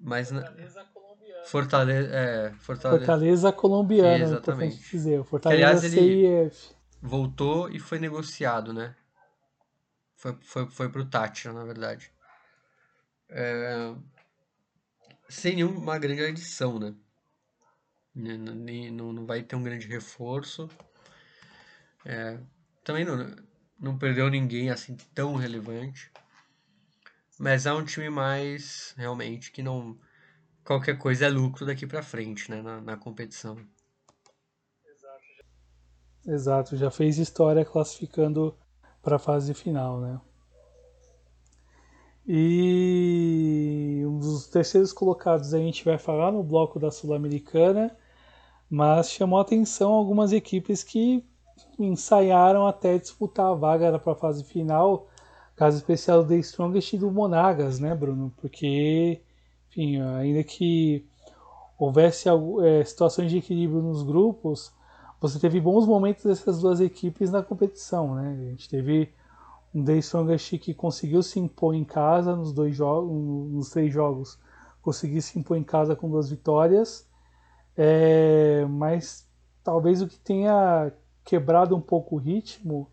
mas 0.00 0.30
Fortaleza 0.30 0.84
colombiana. 0.92 1.44
Fortaleza, 1.44 2.14
é, 2.14 2.52
Fortaleza, 2.54 2.98
Fortaleza 2.98 3.52
colombiana, 3.52 4.24
exatamente. 4.24 4.90
dizer. 4.90 5.24
Fortaleza 5.24 5.86
aliás, 5.86 6.54
CIF. 6.54 6.74
voltou 7.00 7.70
e 7.70 7.78
foi 7.78 7.98
negociado, 7.98 8.72
né? 8.72 8.94
Foi, 10.16 10.36
foi, 10.40 10.66
foi 10.70 10.88
pro 10.88 11.04
Tátira, 11.04 11.52
na 11.52 11.64
verdade. 11.64 12.13
É, 13.28 13.94
sem 15.28 15.56
nenhuma 15.56 15.98
grande 15.98 16.22
adição, 16.22 16.78
né? 16.78 16.94
Não, 18.14 19.12
não 19.12 19.26
vai 19.26 19.42
ter 19.42 19.56
um 19.56 19.62
grande 19.62 19.88
reforço. 19.88 20.68
É, 22.04 22.38
também 22.84 23.04
não, 23.04 23.34
não 23.78 23.98
perdeu 23.98 24.28
ninguém 24.30 24.70
assim 24.70 24.96
tão 25.14 25.34
relevante. 25.34 26.12
Mas 27.38 27.66
é 27.66 27.72
um 27.72 27.84
time 27.84 28.08
mais 28.08 28.94
realmente 28.96 29.50
que 29.50 29.62
não. 29.62 29.98
Qualquer 30.64 30.96
coisa 30.96 31.26
é 31.26 31.28
lucro 31.28 31.66
daqui 31.66 31.86
para 31.86 32.02
frente, 32.02 32.50
né? 32.50 32.62
Na, 32.62 32.80
na 32.80 32.96
competição. 32.96 33.56
Exato, 36.26 36.76
já 36.76 36.90
fez 36.90 37.18
história 37.18 37.64
classificando 37.64 38.56
para 39.02 39.16
a 39.16 39.18
fase 39.18 39.52
final, 39.52 40.00
né? 40.00 40.20
E 42.26 44.02
um 44.06 44.18
dos 44.18 44.46
terceiros 44.46 44.92
colocados 44.92 45.52
a 45.52 45.58
gente 45.58 45.84
vai 45.84 45.98
falar 45.98 46.32
no 46.32 46.42
bloco 46.42 46.78
da 46.78 46.90
Sul-Americana, 46.90 47.94
mas 48.68 49.10
chamou 49.10 49.38
atenção 49.38 49.92
algumas 49.92 50.32
equipes 50.32 50.82
que 50.82 51.24
ensaiaram 51.78 52.66
até 52.66 52.98
disputar 52.98 53.46
a 53.46 53.54
vaga 53.54 53.98
para 53.98 54.12
a 54.12 54.16
fase 54.16 54.44
final, 54.44 55.08
caso 55.54 55.76
especial 55.76 56.22
do 56.22 56.28
The 56.28 56.36
Strongest 56.36 56.94
e 56.94 56.98
do 56.98 57.10
Monagas, 57.10 57.78
né, 57.78 57.94
Bruno? 57.94 58.32
Porque, 58.38 59.20
enfim, 59.70 60.00
ainda 60.00 60.42
que 60.42 61.06
houvesse 61.78 62.28
é, 62.28 62.84
situações 62.84 63.30
de 63.30 63.38
equilíbrio 63.38 63.82
nos 63.82 64.02
grupos, 64.02 64.72
você 65.20 65.38
teve 65.38 65.60
bons 65.60 65.86
momentos 65.86 66.24
dessas 66.24 66.60
duas 66.60 66.80
equipes 66.80 67.30
na 67.30 67.42
competição, 67.42 68.14
né? 68.14 68.36
A 68.40 68.50
gente 68.50 68.68
teve 68.68 69.12
Strongest 69.74 70.58
que 70.58 70.72
conseguiu 70.72 71.22
se 71.22 71.40
impor 71.40 71.74
em 71.74 71.84
casa 71.84 72.36
nos 72.36 72.52
dois 72.52 72.76
jogos, 72.76 73.10
nos 73.52 73.70
três 73.70 73.92
jogos, 73.92 74.38
conseguiu 74.80 75.20
se 75.20 75.38
impor 75.38 75.56
em 75.56 75.64
casa 75.64 75.96
com 75.96 76.08
duas 76.08 76.30
vitórias, 76.30 77.08
é, 77.76 78.64
mas 78.66 79.28
talvez 79.64 80.00
o 80.00 80.06
que 80.06 80.18
tenha 80.18 80.92
quebrado 81.24 81.74
um 81.74 81.80
pouco 81.80 82.16
o 82.16 82.18
ritmo 82.18 82.88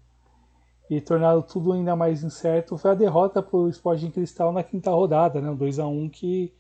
e 0.89 0.99
tornado 0.99 1.43
tudo 1.43 1.71
ainda 1.73 1.95
mais 1.95 2.23
incerto 2.23 2.77
foi 2.77 2.91
a 2.91 2.95
derrota 2.95 3.41
para 3.43 3.57
o 3.57 3.69
Sporting 3.69 4.09
Cristal 4.09 4.51
na 4.51 4.63
quinta 4.63 4.89
rodada, 4.89 5.39
né? 5.39 5.53
2 5.53 5.79
a 5.79 5.87
1 5.87 6.09
que, 6.09 6.53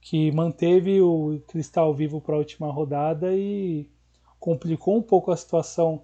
que 0.00 0.32
manteve 0.32 1.00
o 1.00 1.40
Cristal 1.46 1.94
vivo 1.94 2.20
para 2.20 2.34
a 2.34 2.38
última 2.38 2.70
rodada 2.70 3.32
e 3.34 3.90
complicou 4.40 4.96
um 4.96 5.02
pouco 5.02 5.30
a 5.30 5.36
situação 5.36 6.02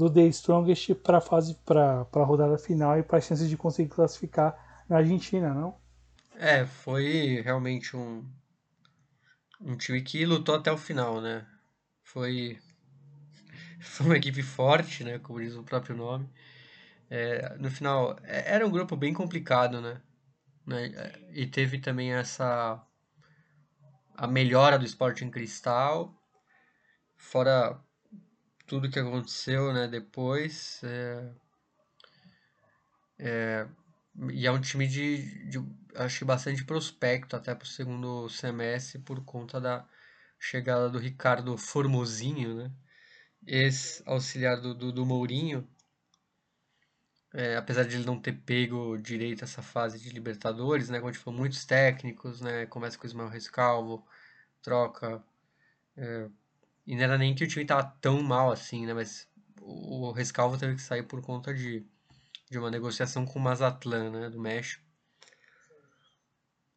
do 0.00 0.10
The 0.10 0.26
Strongest 0.28 0.94
para 0.94 1.18
a 1.18 1.20
fase 1.20 1.54
para 1.64 2.06
a 2.12 2.24
rodada 2.24 2.56
final 2.56 2.98
e 2.98 3.02
para 3.02 3.18
as 3.18 3.24
chances 3.24 3.48
de 3.48 3.56
conseguir 3.56 3.90
classificar 3.90 4.82
na 4.88 4.96
Argentina, 4.96 5.52
não? 5.52 5.76
É, 6.36 6.64
foi 6.64 7.42
realmente 7.42 7.96
um 7.96 8.24
um 9.60 9.76
time 9.76 10.00
que 10.00 10.24
lutou 10.24 10.54
até 10.54 10.72
o 10.72 10.78
final, 10.78 11.20
né? 11.20 11.46
Foi 12.02 12.58
foi 13.80 14.06
uma 14.06 14.16
equipe 14.16 14.42
forte, 14.42 15.04
né? 15.04 15.18
Como 15.18 15.38
diz 15.38 15.54
o 15.54 15.62
próprio 15.62 15.94
nome. 15.94 16.28
É, 17.10 17.56
no 17.58 17.70
final, 17.70 18.16
é, 18.22 18.54
era 18.54 18.66
um 18.66 18.70
grupo 18.70 18.96
bem 18.96 19.12
complicado, 19.12 19.80
né? 19.82 20.00
né? 20.66 21.12
E 21.32 21.46
teve 21.46 21.78
também 21.78 22.12
essa 22.14 22.82
a 24.16 24.26
melhora 24.26 24.78
do 24.78 24.84
Sporting 24.84 25.30
Cristal, 25.30 26.14
fora 27.16 27.78
tudo 28.70 28.88
que 28.88 29.00
aconteceu, 29.00 29.72
né? 29.72 29.88
Depois, 29.88 30.80
é, 30.84 31.28
é, 33.18 33.68
e 34.32 34.46
é 34.46 34.52
um 34.52 34.60
time 34.60 34.86
de, 34.86 35.44
de 35.48 35.58
acho 35.96 36.24
bastante 36.24 36.64
prospecto 36.64 37.34
até 37.34 37.52
para 37.52 37.64
o 37.64 37.68
segundo 37.68 38.28
semestre 38.28 39.00
por 39.00 39.24
conta 39.24 39.60
da 39.60 39.84
chegada 40.38 40.88
do 40.88 41.00
Ricardo 41.00 41.58
Formosinho, 41.58 42.54
né? 42.54 42.72
Ex-auxiliar 43.44 44.60
do, 44.60 44.72
do, 44.72 44.92
do, 44.92 45.04
Mourinho. 45.04 45.68
É, 47.34 47.56
apesar 47.56 47.84
de 47.84 47.96
ele 47.96 48.06
não 48.06 48.20
ter 48.20 48.34
pego 48.34 48.96
direito 48.98 49.42
essa 49.42 49.62
fase 49.62 49.98
de 49.98 50.10
Libertadores, 50.10 50.88
né? 50.88 51.00
Como 51.00 51.10
tipo, 51.10 51.32
muitos 51.32 51.64
técnicos, 51.64 52.40
né? 52.40 52.66
Começa 52.66 52.96
com 52.96 53.04
o 53.04 53.06
Ismael 53.08 53.28
Rescalvo, 53.30 54.06
troca. 54.62 55.20
É, 55.96 56.28
e 56.90 56.96
não 56.96 57.04
era 57.04 57.16
nem 57.16 57.36
que 57.36 57.44
o 57.44 57.46
time 57.46 57.64
tava 57.64 57.84
tão 58.00 58.20
mal 58.20 58.50
assim, 58.50 58.84
né? 58.84 58.92
Mas 58.92 59.28
o 59.60 60.10
Rescalvo 60.10 60.58
teve 60.58 60.74
que 60.74 60.82
sair 60.82 61.04
por 61.04 61.22
conta 61.22 61.54
de, 61.54 61.86
de 62.50 62.58
uma 62.58 62.68
negociação 62.68 63.24
com 63.24 63.38
o 63.38 63.42
Mazatlan, 63.42 64.10
né? 64.10 64.28
Do 64.28 64.40
México. 64.40 64.84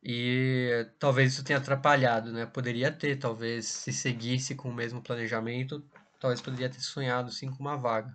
E 0.03 0.87
talvez 0.99 1.33
isso 1.33 1.43
tenha 1.43 1.57
atrapalhado, 1.57 2.31
né? 2.31 2.45
Poderia 2.45 2.91
ter, 2.91 3.17
talvez, 3.17 3.65
se 3.65 3.91
seguisse 3.91 4.53
com 4.53 4.69
o 4.69 4.73
mesmo 4.73 5.01
planejamento, 5.01 5.83
talvez 6.19 6.39
poderia 6.39 6.69
ter 6.69 6.81
sonhado 6.81 7.31
sim 7.31 7.49
com 7.49 7.57
uma 7.57 7.75
vaga. 7.75 8.13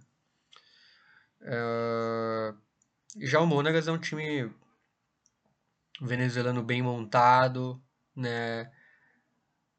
Uh, 1.41 2.57
já 3.17 3.41
o 3.41 3.47
Monagas 3.47 3.89
é 3.89 3.93
um 3.93 3.99
time 3.99 4.55
venezuelano 6.01 6.63
bem 6.63 6.81
montado, 6.81 7.83
né? 8.15 8.71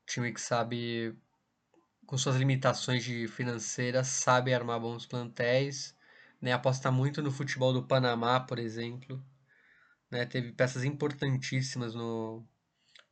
Time 0.06 0.34
que 0.34 0.42
sabe, 0.42 1.18
com 2.10 2.18
suas 2.18 2.38
limitações 2.38 3.06
financeiras, 3.30 4.08
sabe 4.08 4.52
armar 4.52 4.80
bons 4.80 5.06
plantéis, 5.06 5.96
né? 6.42 6.52
Aposta 6.52 6.90
muito 6.90 7.22
no 7.22 7.30
futebol 7.30 7.72
do 7.72 7.86
Panamá, 7.86 8.40
por 8.40 8.58
exemplo. 8.58 9.24
Né? 10.10 10.26
Teve 10.26 10.52
peças 10.52 10.84
importantíssimas 10.84 11.94
no, 11.94 12.44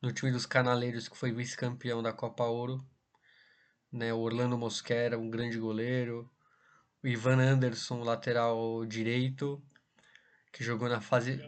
no 0.01 0.11
time 0.11 0.31
dos 0.31 0.47
Canaleiros, 0.47 1.07
que 1.07 1.15
foi 1.15 1.31
vice-campeão 1.31 2.01
da 2.01 2.11
Copa 2.11 2.45
Ouro. 2.45 2.83
Né? 3.91 4.11
O 4.11 4.17
Orlando 4.17 4.57
Mosquera, 4.57 5.19
um 5.19 5.29
grande 5.29 5.59
goleiro. 5.59 6.27
O 7.03 7.07
Ivan 7.07 7.37
Anderson, 7.39 8.01
lateral 8.01 8.83
direito, 8.83 9.61
que 10.51 10.63
jogou 10.63 10.89
na 10.89 11.01
fase. 11.01 11.39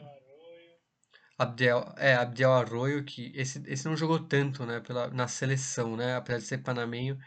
Abdel, 1.39 1.93
é, 1.95 2.15
Abdel 2.15 2.51
Arroyo, 2.51 3.03
que 3.05 3.31
esse, 3.33 3.63
esse 3.65 3.85
não 3.87 3.95
jogou 3.95 4.19
tanto 4.19 4.65
né, 4.65 4.81
pela, 4.81 5.09
na 5.09 5.25
seleção, 5.27 5.95
né, 5.95 6.15
apesar 6.17 6.39
de 6.39 6.43
ser 6.43 6.57
panamenho 6.59 7.17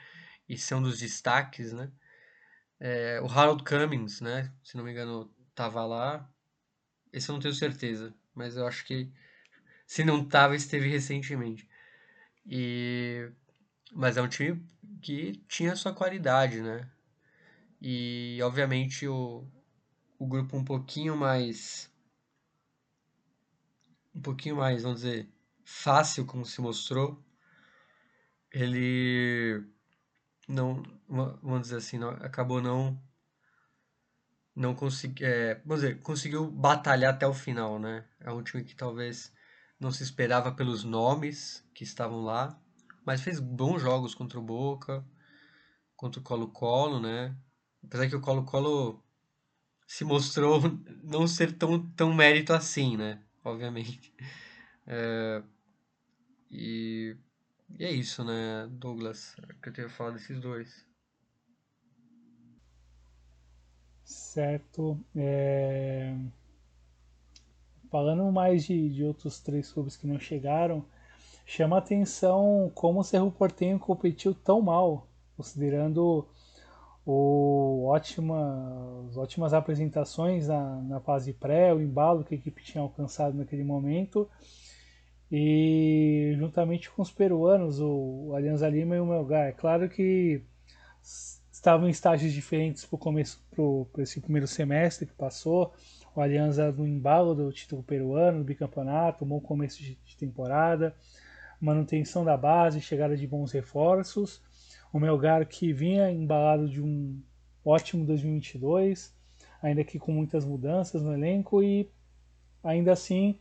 e 0.46 0.58
ser 0.58 0.74
um 0.74 0.82
dos 0.82 0.98
destaques. 0.98 1.72
Né. 1.72 1.90
É, 2.78 3.20
o 3.22 3.26
Harold 3.26 3.64
Cummings, 3.64 4.20
né, 4.20 4.52
se 4.62 4.76
não 4.76 4.84
me 4.84 4.92
engano, 4.92 5.34
estava 5.48 5.84
lá. 5.86 6.30
Esse 7.10 7.30
eu 7.30 7.34
não 7.34 7.40
tenho 7.40 7.54
certeza, 7.54 8.14
mas 8.34 8.56
eu 8.56 8.66
acho 8.66 8.84
que 8.84 9.10
se 9.86 10.04
não 10.04 10.24
tava, 10.26 10.54
esteve 10.56 10.88
recentemente. 10.88 11.68
E 12.46 13.30
mas 13.94 14.16
é 14.16 14.22
um 14.22 14.28
time 14.28 14.66
que 15.02 15.32
tinha 15.48 15.76
sua 15.76 15.92
qualidade, 15.94 16.62
né? 16.62 16.88
E 17.80 18.38
obviamente 18.42 19.06
o, 19.06 19.46
o 20.18 20.26
grupo 20.26 20.56
um 20.56 20.64
pouquinho 20.64 21.16
mais 21.16 21.91
um 24.14 24.20
pouquinho 24.20 24.56
mais, 24.56 24.82
vamos 24.82 25.02
dizer, 25.02 25.28
fácil 25.64 26.26
como 26.26 26.44
se 26.44 26.60
mostrou, 26.60 27.22
ele 28.50 29.64
não, 30.48 30.82
vamos 31.08 31.62
dizer 31.62 31.76
assim, 31.76 31.98
não, 31.98 32.10
acabou 32.10 32.60
não 32.60 33.00
não 34.54 34.74
consegui, 34.74 35.24
é, 35.24 35.54
vamos 35.64 35.82
dizer, 35.82 36.00
conseguiu 36.02 36.50
batalhar 36.50 37.14
até 37.14 37.26
o 37.26 37.32
final, 37.32 37.78
né? 37.78 38.04
É 38.20 38.30
um 38.30 38.42
time 38.42 38.62
que 38.62 38.74
talvez 38.74 39.32
não 39.80 39.90
se 39.90 40.02
esperava 40.02 40.52
pelos 40.52 40.84
nomes 40.84 41.64
que 41.74 41.84
estavam 41.84 42.22
lá, 42.22 42.60
mas 43.04 43.22
fez 43.22 43.40
bons 43.40 43.80
jogos 43.80 44.14
contra 44.14 44.38
o 44.38 44.42
Boca, 44.42 45.04
contra 45.96 46.20
o 46.20 46.22
Colo-Colo, 46.22 47.00
né? 47.00 47.34
Apesar 47.82 48.08
que 48.08 48.16
o 48.16 48.20
Colo-Colo 48.20 49.02
se 49.86 50.04
mostrou 50.04 50.60
não 51.02 51.26
ser 51.26 51.56
tão, 51.56 51.90
tão 51.92 52.14
mérito 52.14 52.52
assim, 52.52 52.96
né? 52.96 53.22
Obviamente. 53.44 54.12
É, 54.86 55.42
e, 56.50 57.16
e 57.78 57.84
é 57.84 57.90
isso, 57.90 58.24
né, 58.24 58.68
Douglas? 58.70 59.34
Que 59.62 59.68
eu 59.70 59.72
tenho 59.72 59.90
falado 59.90 60.14
desses 60.14 60.40
dois. 60.40 60.86
Certo. 64.04 64.96
É... 65.16 66.14
Falando 67.90 68.30
mais 68.32 68.64
de, 68.64 68.88
de 68.88 69.04
outros 69.04 69.38
três 69.40 69.70
clubes 69.72 69.96
que 69.96 70.06
não 70.06 70.18
chegaram, 70.18 70.84
chama 71.46 71.78
atenção 71.78 72.70
como 72.74 73.00
o 73.00 73.04
Cerro 73.04 73.30
Portenho 73.30 73.78
competiu 73.78 74.34
tão 74.34 74.60
mal. 74.62 75.06
considerando 75.36 76.26
o 77.04 77.84
ótima, 77.86 79.06
as 79.08 79.16
ótimas 79.16 79.52
apresentações 79.52 80.48
na, 80.48 80.76
na 80.82 81.00
fase 81.00 81.32
pré, 81.32 81.74
o 81.74 81.80
embalo 81.80 82.24
que 82.24 82.34
a 82.34 82.38
equipe 82.38 82.62
tinha 82.62 82.82
alcançado 82.82 83.36
naquele 83.36 83.64
momento. 83.64 84.28
E 85.30 86.34
juntamente 86.36 86.90
com 86.90 87.02
os 87.02 87.10
peruanos, 87.10 87.80
o 87.80 88.32
Alianza 88.36 88.68
Lima 88.68 88.96
e 88.96 89.00
o 89.00 89.06
Melgar. 89.06 89.48
É 89.48 89.52
claro 89.52 89.88
que 89.88 90.42
estavam 91.50 91.88
em 91.88 91.90
estágios 91.90 92.32
diferentes 92.32 92.84
para 92.84 92.98
começo, 92.98 93.40
para 93.92 94.02
esse 94.02 94.20
primeiro 94.20 94.46
semestre 94.46 95.06
que 95.06 95.14
passou. 95.14 95.72
O 96.14 96.20
Alianza 96.20 96.70
no 96.70 96.86
embalo 96.86 97.34
do 97.34 97.50
título 97.50 97.82
peruano, 97.82 98.38
do 98.38 98.44
bicampeonato, 98.44 99.24
um 99.24 99.28
bom 99.28 99.40
começo 99.40 99.82
de, 99.82 99.98
de 100.04 100.16
temporada, 100.18 100.94
manutenção 101.60 102.24
da 102.24 102.36
base, 102.36 102.80
chegada 102.80 103.16
de 103.16 103.26
bons 103.26 103.52
reforços. 103.52 104.42
O 104.92 105.00
Melgar 105.00 105.46
que 105.46 105.72
vinha 105.72 106.10
embalado 106.10 106.68
de 106.68 106.82
um 106.82 107.18
ótimo 107.64 108.04
2022, 108.04 109.14
ainda 109.62 109.82
que 109.82 109.98
com 109.98 110.12
muitas 110.12 110.44
mudanças 110.44 111.02
no 111.02 111.14
elenco 111.14 111.62
e 111.62 111.90
ainda 112.62 112.92
assim 112.92 113.38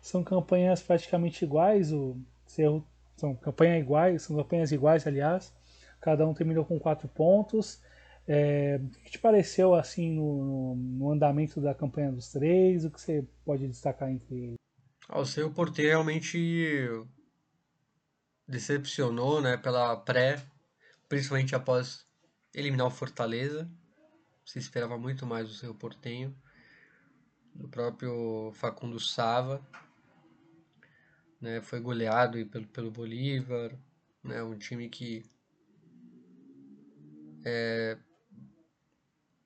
são 0.00 0.24
campanhas 0.24 0.82
praticamente 0.82 1.44
iguais, 1.44 1.92
o 1.92 2.16
são 3.16 3.34
campanhas 3.36 3.82
iguais, 3.82 4.22
são 4.22 4.36
campanhas 4.36 4.72
iguais, 4.72 5.06
aliás. 5.06 5.52
Cada 6.00 6.26
um 6.26 6.34
terminou 6.34 6.64
com 6.64 6.78
quatro 6.78 7.08
pontos. 7.08 7.80
É, 8.26 8.80
o 8.82 8.88
que 9.04 9.12
te 9.12 9.18
pareceu 9.18 9.74
assim 9.74 10.14
no, 10.14 10.74
no, 10.74 11.10
andamento 11.10 11.60
da 11.60 11.74
campanha 11.74 12.12
dos 12.12 12.30
três? 12.30 12.84
O 12.84 12.90
que 12.90 13.00
você 13.00 13.26
pode 13.44 13.66
destacar 13.66 14.10
entre 14.10 14.34
eles? 14.34 14.54
Ah, 15.08 15.20
o 15.20 15.26
seu 15.26 15.50
Porter 15.50 15.86
realmente 15.86 16.88
decepcionou, 18.46 19.40
né, 19.40 19.56
pela 19.56 19.96
pré 19.96 20.42
principalmente 21.08 21.54
após 21.54 22.06
eliminar 22.54 22.86
o 22.86 22.90
Fortaleza. 22.90 23.70
Se 24.44 24.58
esperava 24.58 24.98
muito 24.98 25.26
mais 25.26 25.48
do 25.48 25.54
seu 25.54 25.74
Portenho, 25.74 26.36
do 27.54 27.68
próprio 27.68 28.52
Facundo 28.54 29.00
Sava. 29.00 29.66
Né, 31.40 31.60
foi 31.60 31.80
goleado 31.80 32.44
pelo, 32.46 32.66
pelo 32.68 32.90
Bolívar, 32.90 33.76
né, 34.22 34.42
um 34.42 34.56
time 34.56 34.88
que 34.88 35.22
é, 37.44 37.98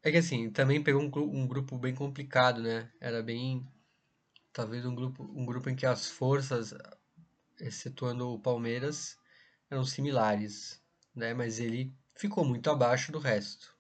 é 0.03 0.11
que 0.13 0.19
assim, 0.19 0.51
também 0.51 0.83
pegou 0.83 1.03
um, 1.03 1.41
um, 1.41 1.47
grupo 1.47 1.77
bem 1.77 1.93
complicado, 1.95 2.63
né? 2.63 2.89
Era 3.01 3.21
bem 3.21 3.67
talvez 4.53 4.87
um 4.87 4.95
grupo 4.95 5.25
um 5.25 5.45
grupo 5.45 5.69
em 5.69 5.75
que 5.75 5.85
as 5.85 6.09
forças 6.09 6.73
excetuando 7.61 8.29
o 8.29 8.39
Palmeiras 8.39 9.19
eram 9.69 9.85
similares 9.85 10.81
né? 11.19 11.35
Mas 11.35 11.59
ele 11.59 11.93
ficou 12.15 12.45
muito 12.45 12.71
abaixo 12.71 13.13
do 13.13 13.19
resto. 13.19 13.77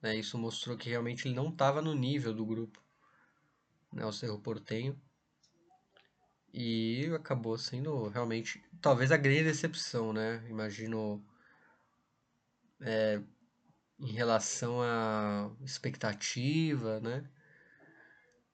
Né? 0.00 0.16
Isso 0.16 0.38
mostrou 0.38 0.76
que 0.76 0.88
realmente 0.88 1.26
ele 1.26 1.34
não 1.34 1.48
estava 1.48 1.82
no 1.82 1.94
nível 1.94 2.32
do 2.32 2.46
grupo, 2.46 2.82
né? 3.92 4.04
O 4.06 4.12
Cerro 4.12 4.40
Portenho. 4.40 5.00
E 6.52 7.10
acabou 7.14 7.58
sendo 7.58 8.08
realmente, 8.08 8.64
talvez 8.80 9.12
a 9.12 9.16
grande 9.16 9.44
decepção, 9.44 10.12
né? 10.12 10.42
Imagino 10.48 11.22
é, 12.80 13.20
em 13.98 14.12
relação 14.12 14.80
à 14.82 15.50
expectativa, 15.62 17.00
né? 17.00 17.28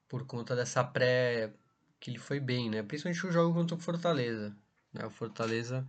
Por 0.09 0.27
conta 0.27 0.57
dessa 0.57 0.83
pré 0.83 1.53
que 2.01 2.11
ele 2.11 2.19
foi 2.19 2.41
bem, 2.41 2.69
né? 2.69 2.83
Principalmente 2.83 3.27
o 3.27 3.33
jogo 3.33 3.55
contra 3.55 3.77
o 3.77 3.81
Fortaleza, 3.81 4.57
né? 4.93 5.07
O 5.07 5.11
Fortaleza 5.11 5.87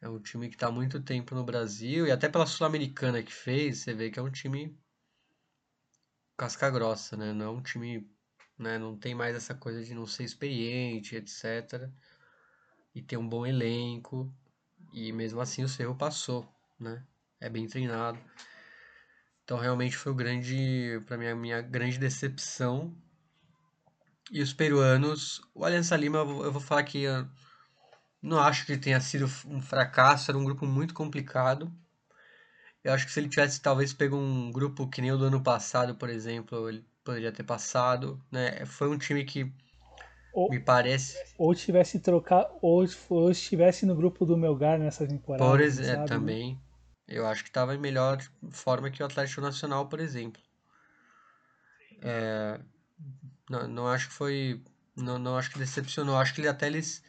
é 0.00 0.08
um 0.08 0.18
time 0.18 0.48
que 0.48 0.54
está 0.54 0.68
há 0.68 0.72
muito 0.72 1.00
tempo 1.00 1.34
no 1.34 1.44
Brasil 1.44 2.06
e 2.06 2.10
até 2.10 2.28
pela 2.28 2.46
Sul-Americana 2.46 3.22
que 3.22 3.32
fez, 3.32 3.78
você 3.78 3.92
vê 3.92 4.10
que 4.10 4.18
é 4.18 4.22
um 4.22 4.30
time 4.30 4.76
casca 6.36 6.70
grossa, 6.70 7.16
né? 7.16 7.32
Não 7.34 7.46
é 7.46 7.50
um 7.50 7.62
time, 7.62 8.10
né? 8.58 8.78
Não 8.78 8.96
tem 8.96 9.14
mais 9.14 9.36
essa 9.36 9.54
coisa 9.54 9.84
de 9.84 9.94
não 9.94 10.06
ser 10.06 10.24
experiente, 10.24 11.14
etc. 11.14 11.90
E 12.94 13.02
ter 13.02 13.18
um 13.18 13.28
bom 13.28 13.46
elenco. 13.46 14.32
E 14.92 15.12
mesmo 15.12 15.40
assim 15.40 15.62
o 15.62 15.68
Cerro 15.68 15.94
passou, 15.94 16.48
né? 16.78 17.04
É 17.38 17.50
bem 17.50 17.66
treinado. 17.66 18.18
Então 19.44 19.58
realmente 19.58 19.96
foi 19.96 20.12
o 20.12 20.14
grande, 20.14 21.02
para 21.06 21.18
mim, 21.18 21.26
a 21.26 21.36
minha 21.36 21.60
grande 21.60 21.98
decepção. 21.98 22.96
E 24.30 24.40
os 24.40 24.52
peruanos, 24.52 25.42
o 25.54 25.64
Aliança 25.64 25.96
Lima, 25.96 26.18
eu 26.18 26.52
vou 26.52 26.60
falar 26.60 26.84
que 26.84 27.04
não 28.22 28.38
acho 28.38 28.66
que 28.66 28.76
tenha 28.76 29.00
sido 29.00 29.24
um 29.46 29.60
fracasso, 29.60 30.30
era 30.30 30.38
um 30.38 30.44
grupo 30.44 30.66
muito 30.66 30.94
complicado. 30.94 31.72
Eu 32.82 32.92
acho 32.92 33.06
que 33.06 33.12
se 33.12 33.20
ele 33.20 33.28
tivesse 33.28 33.60
talvez 33.60 33.92
pego 33.92 34.16
um 34.16 34.50
grupo 34.50 34.88
que 34.88 35.00
nem 35.00 35.12
o 35.12 35.18
do 35.18 35.26
ano 35.26 35.42
passado, 35.42 35.94
por 35.94 36.08
exemplo, 36.08 36.68
ele 36.68 36.84
poderia 37.04 37.32
ter 37.32 37.42
passado, 37.42 38.22
né? 38.30 38.64
Foi 38.66 38.88
um 38.88 38.98
time 38.98 39.24
que 39.24 39.52
ou, 40.32 40.48
me 40.48 40.60
parece 40.60 41.16
ou 41.36 41.54
tivesse 41.54 41.98
trocado 41.98 42.48
ou, 42.62 42.86
ou 43.08 43.30
estivesse 43.30 43.84
no 43.84 43.94
grupo 43.94 44.24
do 44.24 44.36
Melgar 44.36 44.78
nessa 44.78 45.06
temporada. 45.06 45.44
Por 45.44 45.60
exemplo, 45.60 46.04
é, 46.04 46.06
também. 46.06 46.60
Eu 47.06 47.26
acho 47.26 47.42
que 47.42 47.50
estava 47.50 47.74
em 47.74 47.78
melhor 47.78 48.18
forma 48.50 48.90
que 48.90 49.02
o 49.02 49.06
Atlético 49.06 49.40
Nacional, 49.40 49.86
por 49.88 49.98
exemplo. 49.98 50.40
É, 52.02 52.60
não, 53.50 53.68
não 53.68 53.88
acho 53.88 54.08
que 54.08 54.14
foi 54.14 54.62
não, 54.96 55.18
não 55.18 55.36
acho 55.36 55.50
que 55.50 55.58
decepcionou. 55.58 56.16
Acho 56.16 56.34
que 56.34 56.40
ele 56.40 56.48
até 56.48 56.66
eles 56.66 57.02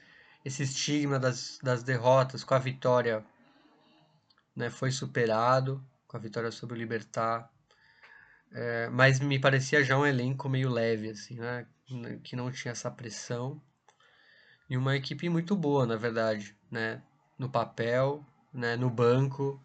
esse 0.44 0.64
estigma 0.64 1.20
das, 1.20 1.60
das 1.62 1.84
derrotas 1.84 2.44
com 2.44 2.54
a 2.54 2.60
vitória 2.60 3.24
né, 4.56 4.70
foi 4.70 4.92
superado, 4.92 5.84
com 6.08 6.18
a 6.18 6.20
vitória 6.20 6.52
sobre 6.52 6.76
o 6.76 6.80
Libertar. 6.80 7.50
É, 8.52 8.90
mas 8.90 9.20
me 9.20 9.40
parecia 9.40 9.84
já 9.84 9.98
um 9.98 10.06
elenco 10.06 10.50
meio 10.50 10.70
leve, 10.70 11.10
assim, 11.10 11.36
né? 11.36 11.66
Que 12.24 12.36
não 12.36 12.52
tinha 12.52 12.74
essa 12.74 12.92
pressão. 12.92 13.62
E 14.70 14.76
uma 14.76 14.96
equipe 14.96 15.30
muito 15.30 15.56
boa, 15.56 15.86
na 15.86 15.96
verdade, 15.96 16.56
né? 16.70 17.02
No 17.38 17.50
papel, 17.50 18.26
né? 18.54 18.76
no 18.76 18.90
banco. 18.90 19.62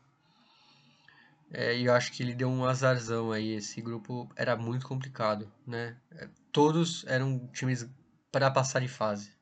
É, 1.52 1.76
e 1.76 1.86
eu 1.86 1.94
acho 1.94 2.12
que 2.12 2.22
ele 2.22 2.34
deu 2.34 2.48
um 2.48 2.64
azarzão 2.64 3.32
aí. 3.32 3.54
Esse 3.54 3.80
grupo 3.80 4.30
era 4.36 4.56
muito 4.56 4.86
complicado, 4.86 5.50
né? 5.66 5.96
É, 6.12 6.28
todos 6.52 7.04
eram 7.06 7.46
times 7.48 7.88
para 8.30 8.50
passar 8.50 8.80
de 8.80 8.88
fase. 8.88 9.35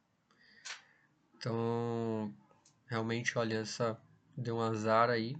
Então, 1.44 2.34
realmente 2.86 3.36
o 3.36 3.40
Aliança 3.40 4.00
deu 4.34 4.56
um 4.56 4.62
azar 4.62 5.10
aí. 5.10 5.36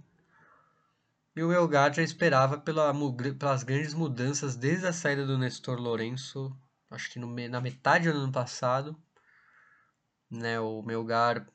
E 1.35 1.41
o 1.41 1.47
Melgar 1.47 1.91
já 1.91 2.03
esperava 2.03 2.59
pela, 2.59 2.93
pelas 3.39 3.63
grandes 3.63 3.95
mudanças 3.95 4.55
desde 4.55 4.85
a 4.85 4.93
saída 4.93 5.25
do 5.25 5.35
Nestor 5.35 5.79
Lourenço, 5.79 6.55
acho 6.91 7.09
que 7.09 7.17
no, 7.17 7.27
na 7.49 7.59
metade 7.59 8.11
do 8.11 8.19
ano 8.19 8.31
passado. 8.31 8.95
Né, 10.29 10.59
o 10.59 10.83
Melgar 10.83 11.47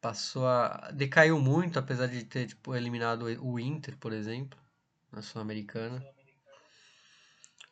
passou 0.00 0.46
a. 0.46 0.92
decaiu 0.92 1.40
muito, 1.40 1.80
apesar 1.80 2.06
de 2.06 2.24
ter 2.24 2.46
tipo, 2.46 2.76
eliminado 2.76 3.24
o 3.42 3.58
Inter, 3.58 3.96
por 3.96 4.12
exemplo, 4.12 4.56
na 5.10 5.20
Sul-Americana. 5.20 6.00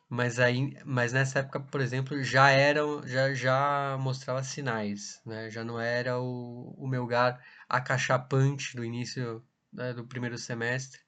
Mas 0.09 0.39
aí, 0.39 0.77
mas 0.85 1.11
nessa 1.11 1.39
época, 1.39 1.59
por 1.59 1.81
exemplo, 1.81 2.23
já 2.23 2.49
era, 2.49 2.81
já, 3.05 3.33
já 3.33 3.97
mostrava 3.99 4.41
sinais, 4.43 5.21
né? 5.25 5.49
Já 5.49 5.63
não 5.65 5.79
era 5.79 6.17
o, 6.19 6.73
o 6.77 6.87
Melgar 6.87 7.43
acachapante 7.67 8.75
do 8.75 8.85
início 8.85 9.45
né, 9.71 9.93
do 9.93 10.05
primeiro 10.07 10.37
semestre. 10.37 11.01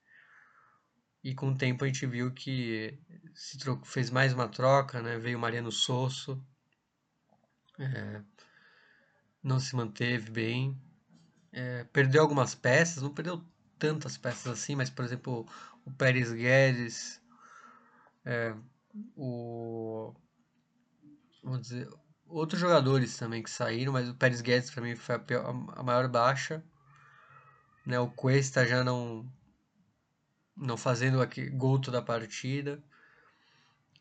E 1.24 1.34
com 1.34 1.50
o 1.52 1.58
tempo 1.58 1.84
a 1.84 1.88
gente 1.88 2.06
viu 2.06 2.34
que 2.34 2.98
se 3.34 3.58
trocou, 3.58 3.86
fez 3.86 4.10
mais 4.10 4.34
uma 4.34 4.50
troca, 4.50 5.02
né? 5.02 5.18
Veio 5.18 5.40
Mariano 5.40 5.72
Sosso, 5.72 6.42
é, 7.78 8.22
não 9.42 9.60
se 9.60 9.76
manteve 9.76 10.30
bem, 10.30 10.78
é, 11.54 11.86
perdeu 11.86 12.22
algumas 12.22 12.54
peças, 12.54 13.02
não 13.02 13.14
perdeu 13.14 13.44
tantas 13.78 14.18
peças 14.18 14.48
assim, 14.48 14.76
mas 14.76 14.90
por 14.90 15.06
exemplo 15.06 15.48
o 15.86 15.92
Pérez 15.92 16.32
Guedes 16.34 17.22
é, 18.26 18.54
o 19.16 20.14
vamos 21.44 21.62
dizer, 21.62 21.90
outros 22.28 22.60
jogadores 22.60 23.18
também 23.18 23.44
que 23.44 23.50
saíram, 23.50 23.94
mas 23.94 24.08
o 24.08 24.16
Pérez 24.16 24.42
Guedes 24.42 24.70
para 24.72 24.84
mim 24.84 24.96
foi 24.96 25.16
a, 25.16 25.20
pior, 25.20 25.46
a, 25.76 25.84
maior 25.84 26.08
baixa, 26.08 26.64
né? 27.86 28.00
O 28.00 28.10
Cuesta 28.10 28.66
já 28.66 28.84
não 28.84 29.30
não 30.56 30.76
fazendo 30.78 31.22
aqui 31.22 31.50
gol 31.50 31.80
toda 31.80 32.00
a 32.00 32.02
partida 32.02 32.84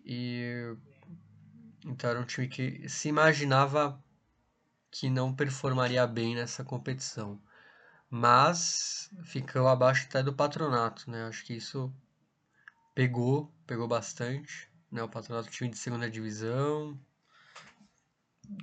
e 0.04 0.76
então 1.86 2.10
era 2.10 2.20
um 2.20 2.24
time 2.24 2.48
que 2.48 2.88
se 2.88 3.08
imaginava 3.08 4.02
que 4.90 5.08
não 5.08 5.34
performaria 5.34 6.06
bem 6.06 6.34
nessa 6.34 6.64
competição, 6.64 7.40
mas 8.10 9.10
ficou 9.24 9.68
abaixo 9.68 10.06
até 10.06 10.22
do 10.22 10.34
patronato, 10.34 11.10
né? 11.10 11.26
Acho 11.26 11.44
que 11.44 11.54
isso 11.54 11.94
pegou, 12.94 13.54
pegou 13.66 13.86
bastante 13.86 14.68
né? 14.90 15.02
O 15.02 15.09
Patronato 15.09 15.51
time 15.51 15.70
de 15.70 15.78
segunda 15.78 16.10
divisão, 16.10 16.98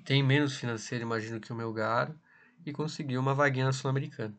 tem 0.03 0.23
menos 0.23 0.57
financeiro, 0.57 1.03
imagino, 1.03 1.39
que 1.39 1.51
o 1.51 1.55
Melgar, 1.55 2.15
e 2.65 2.71
conseguiu 2.71 3.21
uma 3.21 3.33
vaguinha 3.33 3.65
na 3.65 3.73
Sul-Americana. 3.73 4.35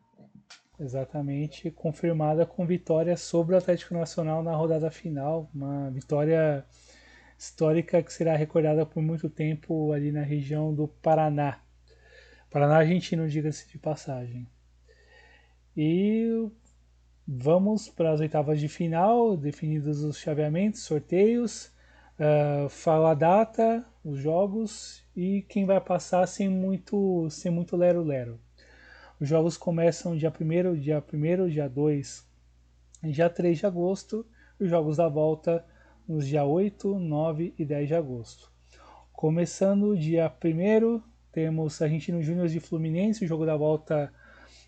Exatamente, 0.79 1.71
confirmada 1.71 2.45
com 2.45 2.65
vitória 2.65 3.17
sobre 3.17 3.55
o 3.55 3.57
Atlético 3.57 3.95
Nacional 3.95 4.43
na 4.43 4.55
rodada 4.55 4.91
final, 4.91 5.49
uma 5.53 5.89
vitória 5.89 6.63
histórica 7.37 8.03
que 8.03 8.13
será 8.13 8.35
recordada 8.35 8.85
por 8.85 9.01
muito 9.01 9.29
tempo 9.29 9.91
ali 9.91 10.11
na 10.11 10.21
região 10.21 10.73
do 10.73 10.87
Paraná. 10.87 11.61
Paraná 12.49 12.77
argentino, 12.77 13.27
diga-se 13.27 13.67
de 13.69 13.77
passagem. 13.77 14.47
E 15.75 16.49
vamos 17.27 17.89
para 17.89 18.11
as 18.11 18.19
oitavas 18.19 18.59
de 18.59 18.67
final, 18.67 19.35
definidos 19.35 20.03
os 20.03 20.17
chaveamentos, 20.17 20.81
sorteios, 20.81 21.71
uh, 22.19 22.69
fala 22.69 23.11
a 23.11 23.13
data, 23.13 23.85
os 24.03 24.19
jogos 24.19 25.03
e 25.15 25.43
quem 25.43 25.65
vai 25.65 25.79
passar 25.79 26.27
sem 26.27 26.49
muito 26.49 27.29
sem 27.29 27.51
muito 27.51 27.75
lero-lero. 27.75 28.39
Os 29.19 29.27
jogos 29.27 29.57
começam 29.57 30.15
dia 30.15 30.31
1 30.31 30.75
dia 30.75 31.03
1 31.13 31.49
dia 31.49 31.67
2 31.67 32.27
e 33.03 33.11
dia 33.11 33.29
3 33.29 33.57
de 33.57 33.65
agosto. 33.65 34.25
Os 34.59 34.69
jogos 34.69 34.97
da 34.97 35.07
volta 35.07 35.65
nos 36.07 36.27
dia 36.27 36.43
8, 36.43 36.97
9 36.97 37.53
e 37.57 37.65
10 37.65 37.87
de 37.87 37.95
agosto. 37.95 38.51
Começando 39.11 39.97
dia 39.97 40.31
1 40.31 41.01
temos 41.31 41.81
Argentino 41.81 42.21
Júnior 42.21 42.47
de 42.47 42.59
Fluminense, 42.59 43.23
o 43.23 43.27
jogo 43.27 43.45
da 43.45 43.55
volta, 43.55 44.11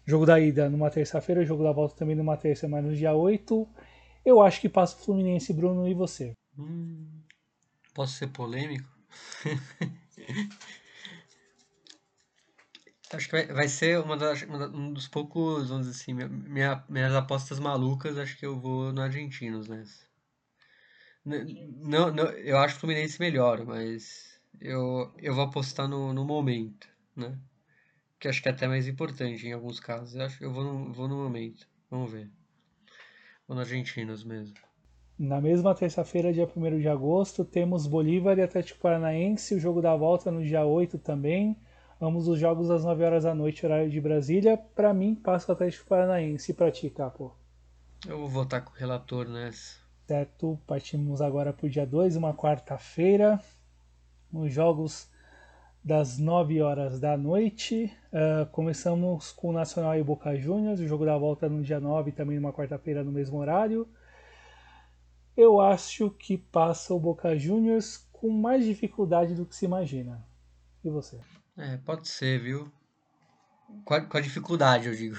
jogo 0.06 0.26
da 0.26 0.40
ida 0.40 0.70
numa 0.70 0.90
terça-feira, 0.90 1.42
o 1.42 1.46
jogo 1.46 1.64
da 1.64 1.72
volta 1.72 1.96
também 1.96 2.16
numa 2.16 2.38
terça, 2.38 2.68
mas 2.68 2.84
no 2.84 2.94
dia 2.94 3.14
8. 3.14 3.68
Eu 4.26 4.42
acho 4.42 4.62
que 4.62 4.70
passa 4.70 4.96
o 4.96 5.00
Fluminense, 5.00 5.54
Bruno, 5.54 5.88
e 5.88 5.94
você? 5.94 6.34
Hum, 6.58 7.08
posso 7.94 8.14
ser 8.16 8.28
polêmico? 8.28 8.90
Acho 13.11 13.26
que 13.28 13.32
vai, 13.32 13.48
vai 13.48 13.68
ser 13.68 13.99
uma 13.99 14.16
das, 14.16 14.44
uma 14.44 14.68
um 14.68 14.94
dos 14.94 15.07
poucos, 15.07 15.70
vamos 15.70 15.88
dizer 15.88 15.99
assim, 15.99 16.14
minha, 16.14 16.84
minhas 16.88 17.14
apostas 17.16 17.60
malucas, 17.60 18.18
acho 18.18 18.38
que 18.38 18.45
eu 18.45 18.60
vou 18.60 18.94
no 18.94 19.02
Argentinos, 19.02 19.68
né? 19.68 19.84
Não, 21.26 22.11
não, 22.11 22.26
eu 22.32 22.57
acho 22.57 22.76
o 22.78 22.80
Fluminense 22.80 23.20
melhor, 23.20 23.66
mas 23.66 24.40
eu, 24.60 25.14
eu 25.18 25.34
vou 25.34 25.45
apostar 25.45 25.88
no, 25.88 26.14
no 26.14 26.26
momento, 26.26 26.88
né? 27.16 27.38
Que 28.20 28.28
acho 28.30 28.41
que 28.41 28.49
é 28.49 28.52
até 28.52 28.68
mais 28.68 28.88
importante 28.88 29.48
em 29.48 29.53
alguns 29.53 29.80
casos. 29.80 30.16
Eu 30.16 30.24
acho 30.26 30.38
que 30.38 30.45
eu 30.45 30.53
vou 30.53 30.64
no, 30.64 30.94
vou 30.94 31.07
no 31.07 31.18
momento. 31.18 31.68
Vamos 31.90 32.11
ver. 32.11 32.32
Vou 33.48 33.56
no 33.56 33.61
Argentinos 33.61 34.24
mesmo. 34.24 34.56
Na 35.20 35.41
mesma 35.41 35.76
terça-feira, 35.76 36.32
dia 36.32 36.48
1 36.56 36.80
de 36.80 36.88
agosto, 36.88 37.44
temos 37.44 37.86
Bolívar 37.86 38.40
e 38.40 38.41
Atlético 38.41 38.80
Paranaense, 38.80 39.54
o 39.54 39.60
jogo 39.60 39.82
da 39.82 39.94
volta 39.94 40.32
no 40.32 40.41
dia 40.41 40.64
8 40.66 40.98
também. 40.98 41.58
Ambos 42.02 42.30
os 42.30 42.40
jogos 42.40 42.72
às 42.72 42.86
9 42.86 43.04
horas 43.04 43.26
da 43.26 43.36
noite, 43.36 43.66
horário 43.66 43.90
de 43.90 44.00
Brasília. 44.00 44.56
Para 44.56 44.94
mim, 44.94 45.14
passa 45.14 45.52
o 45.52 45.54
Atlético 45.54 45.90
Paranaense. 45.90 46.54
E 46.54 46.56
pra 46.56 46.72
ti, 46.72 46.90
Capo? 46.90 47.36
Eu 48.08 48.18
vou 48.18 48.30
votar 48.30 48.64
com 48.64 48.72
o 48.72 48.78
relator 48.78 49.28
nessa. 49.28 49.76
Certo, 50.08 50.58
partimos 50.66 51.22
agora 51.22 51.52
para 51.52 51.68
o 51.68 51.70
dia 51.70 51.86
2, 51.86 52.16
uma 52.16 52.34
quarta-feira. 52.34 53.41
Os 54.32 54.54
jogos 54.54 55.10
das 55.84 56.18
9 56.18 56.62
horas 56.62 56.98
da 56.98 57.18
noite. 57.18 57.94
Uh, 58.14 58.46
começamos 58.54 59.34
com 59.34 59.50
o 59.50 59.54
Nacional 59.54 59.98
e 59.98 60.02
Boca 60.02 60.34
Juniors. 60.38 60.80
O 60.80 60.88
jogo 60.88 61.06
da 61.06 61.18
volta 61.18 61.50
no 61.50 61.62
dia 61.62 61.82
9, 61.82 62.14
também 62.14 62.40
numa 62.40 62.54
quarta-feira, 62.54 63.04
no 63.04 63.12
mesmo 63.12 63.38
horário. 63.38 63.86
Eu 65.40 65.61
acho 65.61 66.10
que 66.10 66.38
passa 66.38 66.94
o 66.94 66.99
Boca 66.99 67.34
Juniors 67.38 68.06
com 68.11 68.30
mais 68.30 68.66
dificuldade 68.66 69.34
do 69.34 69.45
que 69.45 69.56
se 69.56 69.64
imagina. 69.64 70.22
E 70.84 70.90
você? 70.90 71.18
É, 71.57 71.78
pode 71.78 72.10
ser, 72.10 72.41
viu? 72.41 72.70
Com 73.86 73.94
a, 73.94 74.02
com 74.02 74.18
a 74.18 74.20
dificuldade, 74.20 74.90
eu 74.90 74.94
digo. 74.94 75.16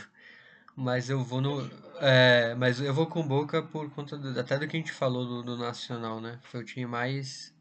Mas 0.77 1.09
eu 1.09 1.25
vou 1.25 1.41
no. 1.41 1.67
É, 2.03 2.55
mas 2.55 2.79
eu 2.83 2.93
vou 2.93 3.07
com 3.07 3.27
Boca 3.27 3.63
por 3.63 3.91
conta 3.93 4.19
do, 4.19 4.39
até 4.39 4.59
do 4.59 4.69
que 4.69 4.77
a 4.77 4.81
gente 4.81 4.93
falou 4.93 5.25
do, 5.25 5.43
do 5.43 5.57
Nacional, 5.57 6.21
né? 6.21 6.39
Foi 6.43 6.61
o 6.61 6.65
time 6.67 6.85
mais. 6.85 7.55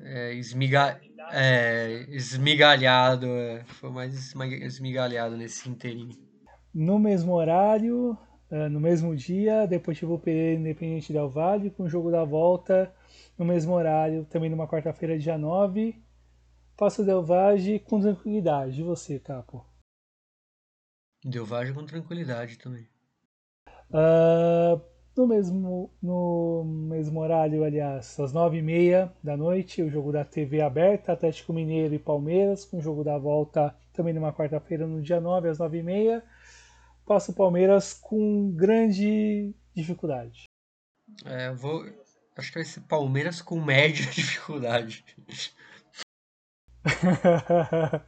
É, 0.00 0.34
esmiga, 0.34 1.00
é, 1.30 2.06
esmigalhado. 2.08 3.28
É, 3.28 3.62
foi 3.66 3.90
mais 3.90 4.34
esmigalhado 4.34 5.36
nesse 5.36 5.68
inteirinho. 5.68 6.18
No 6.74 6.98
mesmo 6.98 7.34
horário, 7.34 8.18
é, 8.50 8.68
no 8.68 8.80
mesmo 8.80 9.16
dia, 9.16 9.66
Deportivo 9.66 10.18
Pereira 10.18 10.60
Independente 10.60 11.12
Del 11.12 11.28
Valle, 11.28 11.70
com 11.70 11.84
o 11.84 11.88
jogo 11.88 12.10
da 12.10 12.24
volta 12.24 12.94
no 13.38 13.44
mesmo 13.44 13.72
horário, 13.72 14.24
também 14.26 14.50
numa 14.50 14.68
quarta-feira, 14.68 15.18
dia 15.18 15.36
9. 15.36 16.00
Passo 16.76 17.04
Delvage 17.04 17.78
com 17.80 18.00
tranquilidade. 18.00 18.80
E 18.80 18.84
você, 18.84 19.18
Capo? 19.18 19.64
Delvage 21.24 21.72
com 21.72 21.84
tranquilidade 21.86 22.58
também. 22.58 22.86
Uh, 23.90 24.80
no, 25.16 25.26
mesmo, 25.26 25.90
no 26.02 26.64
mesmo 26.64 27.20
horário, 27.20 27.64
aliás, 27.64 28.18
às 28.18 28.32
nove 28.32 28.58
e 28.58 28.62
meia 28.62 29.12
da 29.22 29.36
noite, 29.36 29.82
o 29.82 29.90
jogo 29.90 30.12
da 30.12 30.24
TV 30.24 30.60
aberta, 30.60 31.12
Atlético 31.12 31.52
Mineiro 31.52 31.94
e 31.94 31.98
Palmeiras, 31.98 32.64
com 32.64 32.78
o 32.78 32.82
jogo 32.82 33.04
da 33.04 33.16
volta 33.16 33.74
também 33.92 34.12
numa 34.12 34.32
quarta-feira, 34.32 34.86
no 34.86 35.00
dia 35.00 35.20
9, 35.20 35.48
às 35.48 35.58
nove 35.58 35.78
e 35.78 35.82
meia. 35.82 36.22
Passa 37.06 37.32
o 37.32 37.34
Palmeiras 37.34 37.92
com 37.92 38.50
grande 38.52 39.54
dificuldade. 39.74 40.44
É, 41.24 41.48
eu 41.48 41.56
vou. 41.56 41.84
Acho 42.36 42.48
que 42.48 42.58
vai 42.58 42.64
ser 42.64 42.80
Palmeiras 42.82 43.42
com 43.42 43.60
média 43.60 44.06
dificuldade. 44.10 45.04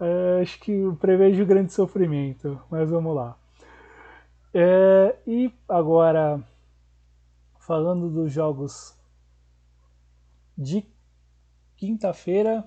é, 0.00 0.42
acho 0.42 0.60
que 0.60 0.72
prevejo 1.00 1.46
grande 1.46 1.72
sofrimento, 1.72 2.60
mas 2.70 2.90
vamos 2.90 3.14
lá. 3.14 3.38
É, 4.52 5.16
e 5.26 5.52
agora, 5.68 6.42
falando 7.60 8.10
dos 8.10 8.32
jogos 8.32 8.98
de 10.56 10.84
quinta-feira, 11.76 12.64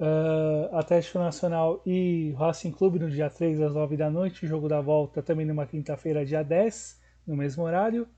uh, 0.00 0.76
Atlético 0.76 1.18
Nacional 1.18 1.82
e 1.84 2.32
Racing 2.38 2.72
Clube 2.72 2.98
no 2.98 3.10
dia 3.10 3.30
3 3.30 3.60
às 3.60 3.74
9 3.74 3.96
da 3.96 4.10
noite, 4.10 4.44
o 4.44 4.48
jogo 4.48 4.68
da 4.68 4.80
volta 4.80 5.22
também 5.22 5.46
numa 5.46 5.66
quinta-feira, 5.66 6.24
dia 6.24 6.42
10, 6.42 7.00
no 7.26 7.36
mesmo 7.36 7.64
horário. 7.64 8.08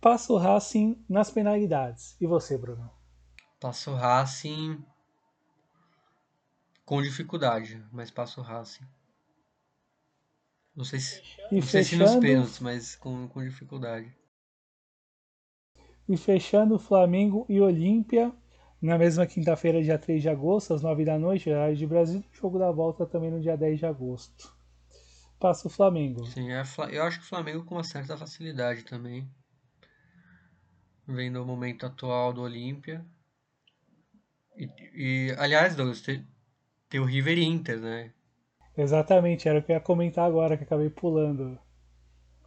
Passa 0.00 0.32
o 0.32 0.36
Racing 0.36 1.04
nas 1.08 1.30
penalidades. 1.30 2.16
E 2.20 2.26
você, 2.26 2.56
Bruno? 2.56 2.90
Passo 3.60 3.90
o 3.90 3.94
Racing 3.94 4.82
com 6.84 7.02
dificuldade, 7.02 7.84
mas 7.92 8.10
passo 8.10 8.40
o 8.40 8.42
Racing. 8.42 8.86
Não 10.74 10.84
sei 10.84 11.00
se, 11.00 11.22
não 11.52 11.62
sei 11.62 11.84
se 11.84 11.96
nos 11.96 12.16
pênaltis, 12.16 12.58
mas 12.60 12.96
com, 12.96 13.28
com 13.28 13.44
dificuldade. 13.44 14.16
E 16.08 16.16
fechando 16.16 16.78
Flamengo 16.78 17.44
e 17.48 17.60
Olímpia 17.60 18.32
na 18.80 18.96
mesma 18.96 19.26
quinta-feira, 19.26 19.82
dia 19.82 19.98
3 19.98 20.22
de 20.22 20.28
agosto, 20.28 20.72
às 20.72 20.82
9 20.82 21.04
da 21.04 21.18
noite, 21.18 21.50
horário 21.50 21.76
de 21.76 21.86
Brasil, 21.86 22.24
jogo 22.32 22.58
da 22.58 22.70
volta 22.70 23.04
também 23.04 23.30
no 23.30 23.40
dia 23.40 23.56
10 23.56 23.78
de 23.78 23.86
agosto. 23.86 24.54
Passa 25.38 25.68
o 25.68 25.70
Flamengo. 25.70 26.24
Sim, 26.26 26.50
é, 26.50 26.62
eu 26.90 27.02
acho 27.02 27.18
que 27.18 27.24
o 27.24 27.28
Flamengo 27.28 27.64
com 27.64 27.74
uma 27.74 27.84
certa 27.84 28.16
facilidade 28.16 28.84
também. 28.84 29.28
Vendo 31.06 31.42
o 31.42 31.46
momento 31.46 31.86
atual 31.86 32.32
do 32.32 32.42
Olímpia. 32.42 33.04
E, 34.56 34.68
e 34.94 35.34
aliás, 35.38 35.74
Douglas, 35.74 36.00
tem, 36.02 36.26
tem 36.88 37.00
o 37.00 37.04
River 37.04 37.38
Inter, 37.38 37.80
né? 37.80 38.12
Exatamente, 38.76 39.48
era 39.48 39.58
o 39.58 39.62
que 39.62 39.72
eu 39.72 39.76
ia 39.76 39.80
comentar 39.80 40.26
agora, 40.26 40.56
que 40.56 40.64
acabei 40.64 40.88
pulando. 40.88 41.58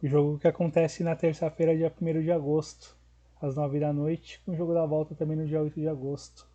O 0.02 0.06
jogo 0.06 0.38
que 0.38 0.48
acontece 0.48 1.02
na 1.02 1.14
terça-feira, 1.14 1.76
dia 1.76 1.92
1 2.00 2.22
de 2.22 2.32
agosto, 2.32 2.93
às 3.44 3.54
9 3.54 3.78
da 3.80 3.92
noite, 3.92 4.40
com 4.44 4.52
o 4.52 4.56
jogo 4.56 4.72
da 4.72 4.86
volta 4.86 5.14
também 5.14 5.36
no 5.36 5.46
dia 5.46 5.60
8 5.60 5.78
de 5.78 5.88
agosto. 5.88 6.48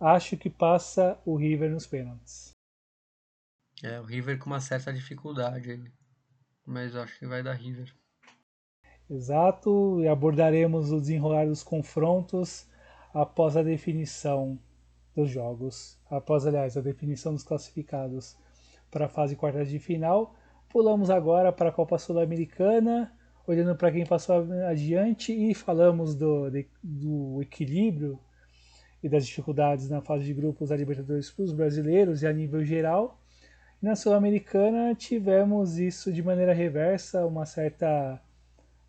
Acho 0.00 0.36
que 0.36 0.48
passa 0.48 1.20
o 1.24 1.36
River 1.36 1.70
nos 1.70 1.86
pênaltis. 1.86 2.52
É, 3.82 4.00
o 4.00 4.04
River 4.04 4.38
com 4.38 4.46
uma 4.46 4.60
certa 4.60 4.92
dificuldade 4.92 5.70
aí. 5.70 5.92
Mas 6.64 6.94
acho 6.94 7.18
que 7.18 7.26
vai 7.26 7.42
dar 7.42 7.54
River. 7.54 7.92
Exato, 9.10 10.00
e 10.02 10.08
abordaremos 10.08 10.92
o 10.92 11.00
desenrolar 11.00 11.46
dos 11.46 11.62
confrontos 11.62 12.68
após 13.12 13.56
a 13.56 13.62
definição 13.62 14.58
dos 15.16 15.30
jogos, 15.30 15.98
após, 16.10 16.46
aliás, 16.46 16.76
a 16.76 16.80
definição 16.80 17.32
dos 17.32 17.42
classificados 17.42 18.36
para 18.90 19.06
a 19.06 19.08
fase 19.08 19.34
quartas 19.34 19.68
de 19.68 19.78
final. 19.78 20.34
Pulamos 20.68 21.10
agora 21.10 21.50
para 21.50 21.70
a 21.70 21.72
Copa 21.72 21.98
Sul-Americana, 21.98 23.12
olhando 23.48 23.74
para 23.74 23.90
quem 23.90 24.04
passou 24.04 24.46
adiante 24.68 25.32
e 25.32 25.54
falamos 25.54 26.14
do, 26.14 26.50
de, 26.50 26.68
do 26.82 27.40
equilíbrio 27.40 28.20
e 29.02 29.08
das 29.08 29.26
dificuldades 29.26 29.88
na 29.88 30.02
fase 30.02 30.24
de 30.24 30.34
grupos 30.34 30.68
da 30.68 30.76
Libertadores 30.76 31.30
para 31.30 31.44
os 31.44 31.52
brasileiros 31.52 32.22
e 32.22 32.26
a 32.26 32.32
nível 32.32 32.62
geral. 32.62 33.18
Na 33.80 33.96
Sul-Americana 33.96 34.94
tivemos 34.94 35.78
isso 35.78 36.12
de 36.12 36.22
maneira 36.22 36.52
reversa, 36.52 37.24
uma 37.24 37.46
certa 37.46 38.20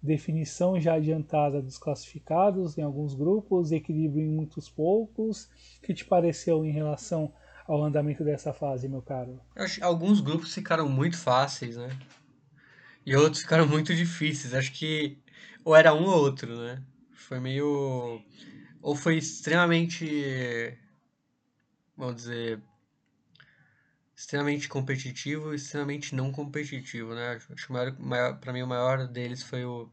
definição 0.02 0.80
já 0.80 0.96
adiantada 0.96 1.62
dos 1.62 1.78
classificados 1.78 2.78
em 2.78 2.82
alguns 2.82 3.14
grupos, 3.14 3.72
equilíbrio 3.72 4.26
em 4.26 4.30
muitos 4.30 4.70
poucos. 4.70 5.46
O 5.78 5.82
que 5.84 5.94
te 5.94 6.04
pareceu 6.04 6.66
em 6.66 6.72
relação 6.72 7.32
ao 7.68 7.84
andamento 7.84 8.24
dessa 8.24 8.52
fase, 8.52 8.90
meu 8.90 9.02
caro? 9.02 9.40
Alguns 9.82 10.20
grupos 10.22 10.54
ficaram 10.54 10.90
muito 10.90 11.18
fáceis, 11.18 11.78
né? 11.78 11.90
E 13.10 13.16
outros 13.16 13.42
ficaram 13.42 13.68
muito 13.68 13.96
difíceis. 13.96 14.54
Acho 14.54 14.72
que 14.72 15.18
ou 15.66 15.76
era 15.76 15.96
um 15.96 16.06
ou 16.06 16.20
outro, 16.20 16.56
né? 16.56 16.84
Foi 17.12 17.40
meio. 17.40 18.22
Ou 18.82 18.96
foi 18.96 19.18
extremamente. 19.18 20.78
Vamos 21.96 22.16
dizer. 22.16 22.62
Extremamente 24.16 24.68
competitivo 24.70 25.52
e 25.52 25.56
extremamente 25.56 26.14
não 26.14 26.32
competitivo, 26.32 27.16
né? 27.16 27.30
Acho 27.52 27.66
que 27.66 27.72
maior, 27.74 27.98
maior, 28.00 28.40
pra 28.40 28.54
mim 28.54 28.62
o 28.62 28.68
maior 28.68 29.08
deles 29.08 29.42
foi 29.42 29.66
o, 29.66 29.90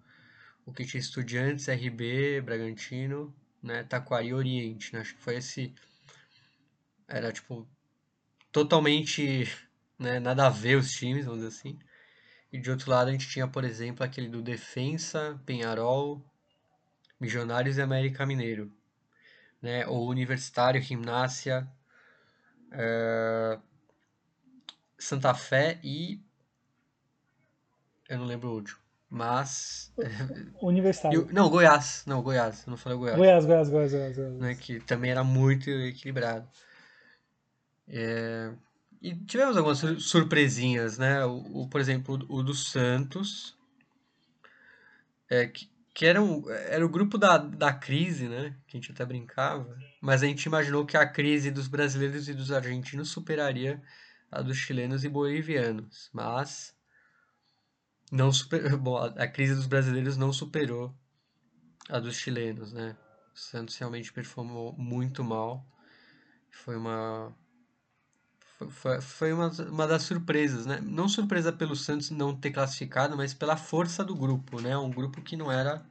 o 0.67 0.73
que 0.73 0.85
tinha 0.85 1.01
Estudiantes, 1.01 1.69
RB, 1.69 2.43
Bragantino, 2.43 3.35
né? 3.63 3.85
Taquari 3.85 4.35
Oriente, 4.35 4.93
né? 4.93 5.01
Acho 5.01 5.15
que 5.17 5.23
foi 5.23 5.37
esse. 5.37 5.75
Era 7.09 7.33
tipo. 7.33 7.67
Totalmente. 8.53 9.45
Né, 9.99 10.21
nada 10.21 10.47
a 10.47 10.51
ver 10.51 10.77
os 10.77 10.93
times, 10.93 11.25
vamos 11.25 11.41
dizer 11.43 11.57
assim. 11.59 11.79
E 12.53 12.59
de 12.59 12.71
outro 12.71 12.91
lado 12.91 13.09
a 13.09 13.13
gente 13.13 13.29
tinha, 13.29 13.47
por 13.47 13.65
exemplo, 13.65 14.05
aquele 14.05 14.29
do 14.29 14.41
Defensa, 14.41 15.41
Penharol, 15.45 16.23
Milionários 17.21 17.77
e 17.77 17.83
América 17.83 18.25
Mineiro. 18.25 18.73
Né? 19.61 19.87
Ou 19.87 20.09
Universitário, 20.09 20.81
Gimnásia, 20.81 21.69
é... 22.71 23.59
Santa 24.99 25.35
Fé 25.35 25.79
e. 25.83 26.21
Eu 28.09 28.19
não 28.19 28.27
lembro 28.27 28.49
o 28.49 28.55
último. 28.55 28.79
Mas. 29.09 29.93
Universitário. 30.61 31.23
Eu... 31.23 31.33
Não, 31.33 31.49
Goiás. 31.49 32.03
Não, 32.07 32.23
Goiás. 32.23 32.65
Eu 32.67 32.71
não 32.71 32.77
falei 32.77 32.99
Goiás. 32.99 33.17
Goiás, 33.17 33.47
Goiás, 33.47 33.69
Goiás, 33.69 33.93
Goiás. 33.93 34.17
Goiás. 34.17 34.35
Né? 34.35 34.55
Que 34.55 34.81
também 34.81 35.11
era 35.11 35.23
muito 35.23 35.71
equilibrado. 35.71 36.49
É... 37.89 38.53
E 39.01 39.15
tivemos 39.15 39.57
algumas 39.57 39.79
surpresinhas, 40.03 40.99
né? 40.99 41.25
O, 41.25 41.63
o 41.63 41.69
por 41.69 41.81
exemplo, 41.81 42.19
o 42.29 42.43
do 42.43 42.55
Santos, 42.55 43.57
é, 45.29 45.47
que, 45.47 45.71
que 45.95 46.07
era, 46.07 46.23
um, 46.23 46.49
era 46.51 46.85
o 46.85 46.89
grupo 46.89 47.19
da, 47.19 47.39
da 47.39 47.73
crise, 47.73 48.29
né? 48.29 48.57
Que 48.67 48.77
a 48.77 48.81
gente 48.81 48.93
até 48.93 49.05
brincava. 49.05 49.77
Mas 50.01 50.23
a 50.23 50.27
gente 50.27 50.45
imaginou 50.45 50.87
que 50.87 50.97
a 50.97 51.07
crise 51.07 51.51
dos 51.51 51.69
brasileiros 51.69 52.29
e 52.29 52.35
dos 52.35 52.53
argentinos 52.53 53.11
superaria 53.11 53.83
a 54.31 54.43
dos 54.43 54.57
chilenos 54.57 55.05
e 55.05 55.09
bolivianos. 55.09 56.11
Mas 56.13 56.75
não 58.11 58.33
super, 58.33 58.75
bom, 58.77 58.97
a 58.99 59.27
crise 59.27 59.55
dos 59.55 59.67
brasileiros 59.67 60.17
não 60.17 60.33
superou 60.33 60.95
a 61.89 61.99
dos 61.99 62.17
chilenos, 62.17 62.73
né? 62.73 62.97
O 63.35 63.39
Santos 63.39 63.77
realmente 63.77 64.13
performou 64.13 64.73
muito 64.77 65.23
mal. 65.23 65.67
Foi 66.51 66.77
uma 66.77 67.35
foi, 69.01 69.33
uma, 69.33 69.49
uma 69.69 69.87
das 69.87 70.03
surpresas, 70.03 70.65
né? 70.65 70.81
Não 70.83 71.09
surpresa 71.09 71.53
pelo 71.53 71.77
Santos 71.77 72.11
não 72.11 72.35
ter 72.35 72.51
classificado, 72.51 73.17
mas 73.17 73.35
pela 73.35 73.57
força 73.57 74.03
do 74.03 74.15
grupo, 74.15 74.61
né? 74.61 74.77
Um 74.77 74.91
grupo 74.91 75.21
que 75.21 75.37
não 75.37 75.53
era 75.53 75.85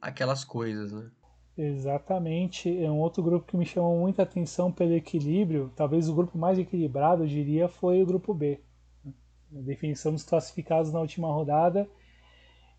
aquelas 0.00 0.44
coisas, 0.44 0.92
né? 0.92 1.10
Exatamente. 1.58 2.68
É 2.82 2.90
um 2.90 2.98
outro 2.98 3.22
grupo 3.22 3.46
que 3.46 3.56
me 3.56 3.66
chamou 3.66 3.98
muita 3.98 4.22
atenção 4.22 4.70
pelo 4.70 4.94
equilíbrio. 4.94 5.72
Talvez 5.74 6.08
o 6.08 6.14
grupo 6.14 6.38
mais 6.38 6.58
equilibrado, 6.58 7.24
eu 7.24 7.26
diria, 7.26 7.68
foi 7.68 8.02
o 8.02 8.06
grupo 8.06 8.32
B. 8.32 8.60
A 9.04 9.60
definição 9.62 10.12
dos 10.12 10.22
classificados 10.22 10.92
na 10.92 11.00
última 11.00 11.32
rodada. 11.32 11.88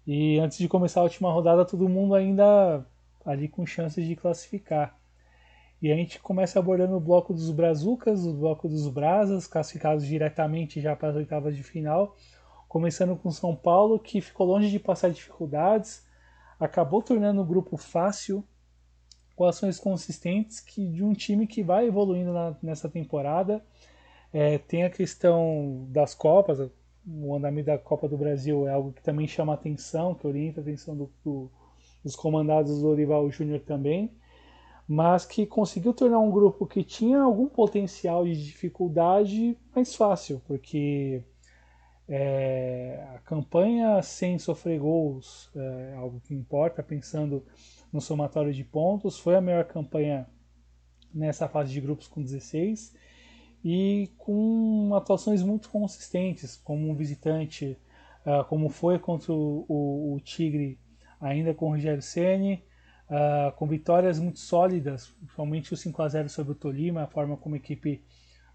E 0.05 0.39
antes 0.39 0.57
de 0.57 0.69
começar 0.69 1.01
a 1.01 1.03
última 1.03 1.31
rodada, 1.31 1.65
todo 1.65 1.89
mundo 1.89 2.15
ainda 2.15 2.85
ali 3.25 3.49
com 3.49 3.65
chances 3.65 4.05
de 4.07 4.15
classificar. 4.15 4.97
E 5.79 5.91
a 5.91 5.95
gente 5.95 6.19
começa 6.19 6.57
abordando 6.57 6.95
o 6.95 6.99
bloco 6.99 7.33
dos 7.33 7.51
Brazucas, 7.51 8.25
o 8.25 8.33
bloco 8.33 8.67
dos 8.67 8.87
Brasas, 8.87 9.45
classificados 9.45 10.07
diretamente 10.07 10.81
já 10.81 10.95
para 10.95 11.09
as 11.09 11.15
oitavas 11.15 11.55
de 11.55 11.61
final. 11.61 12.15
Começando 12.67 13.15
com 13.15 13.29
São 13.29 13.55
Paulo, 13.55 13.99
que 13.99 14.19
ficou 14.19 14.47
longe 14.47 14.71
de 14.71 14.79
passar 14.79 15.11
dificuldades, 15.11 16.03
acabou 16.59 17.03
tornando 17.03 17.41
o 17.41 17.45
grupo 17.45 17.77
fácil, 17.77 18.43
com 19.35 19.45
ações 19.45 19.79
consistentes 19.79 20.59
que 20.59 20.87
de 20.87 21.03
um 21.03 21.13
time 21.13 21.45
que 21.45 21.61
vai 21.61 21.85
evoluindo 21.85 22.33
na, 22.33 22.57
nessa 22.61 22.89
temporada. 22.89 23.63
É, 24.33 24.57
tem 24.57 24.83
a 24.83 24.89
questão 24.89 25.85
das 25.89 26.15
Copas, 26.15 26.57
o 27.05 27.35
andamento 27.35 27.67
da 27.67 27.77
Copa 27.77 28.09
do 28.09 28.17
Brasil 28.17 28.67
é 28.67 28.73
algo 28.73 28.91
que 28.91 29.03
também 29.03 29.27
chama 29.27 29.53
atenção, 29.53 30.15
que 30.15 30.25
orienta 30.25 30.59
a 30.59 30.63
atenção 30.63 30.97
do, 30.97 31.11
do, 31.23 31.51
dos 32.03 32.15
comandados 32.15 32.81
do 32.81 32.87
Orival 32.87 33.29
Júnior 33.29 33.59
também 33.59 34.11
mas 34.87 35.25
que 35.25 35.45
conseguiu 35.45 35.93
tornar 35.93 36.19
um 36.19 36.31
grupo 36.31 36.65
que 36.65 36.83
tinha 36.83 37.19
algum 37.19 37.47
potencial 37.47 38.25
de 38.25 38.41
dificuldade 38.41 39.57
mais 39.75 39.93
fácil, 39.93 40.41
porque 40.47 41.23
é, 42.07 43.05
a 43.15 43.19
campanha 43.19 44.01
sem 44.01 44.39
sofrer 44.39 44.79
gols 44.79 45.51
é 45.53 45.93
algo 45.95 46.21
que 46.21 46.33
importa, 46.33 46.81
pensando 46.81 47.45
no 47.91 47.99
somatório 47.99 48.53
de 48.53 48.63
pontos, 48.63 49.19
foi 49.19 49.35
a 49.35 49.41
melhor 49.41 49.65
campanha 49.65 50.25
nessa 51.13 51.49
fase 51.49 51.73
de 51.73 51.81
grupos 51.81 52.07
com 52.07 52.21
16 52.21 52.95
e 53.63 54.09
com 54.17 54.93
atuações 54.95 55.43
muito 55.43 55.69
consistentes, 55.69 56.55
como 56.55 56.89
um 56.89 56.95
visitante, 56.95 57.77
uh, 58.25 58.45
como 58.45 58.69
foi 58.69 58.99
contra 58.99 59.33
o, 59.33 59.65
o, 59.67 60.15
o 60.15 60.19
Tigre, 60.21 60.79
ainda 61.19 61.53
com 61.53 61.65
o 61.65 61.69
Rogério 61.71 62.01
Ceni, 62.01 62.63
uh, 63.09 63.51
com 63.55 63.67
vitórias 63.67 64.19
muito 64.19 64.39
sólidas, 64.39 65.07
principalmente 65.19 65.73
o 65.73 65.77
5 65.77 66.01
a 66.01 66.07
0 66.07 66.29
sobre 66.29 66.51
o 66.51 66.55
Tolima, 66.55 67.03
a 67.03 67.07
forma 67.07 67.37
como 67.37 67.55
a 67.55 67.57
equipe 67.57 68.03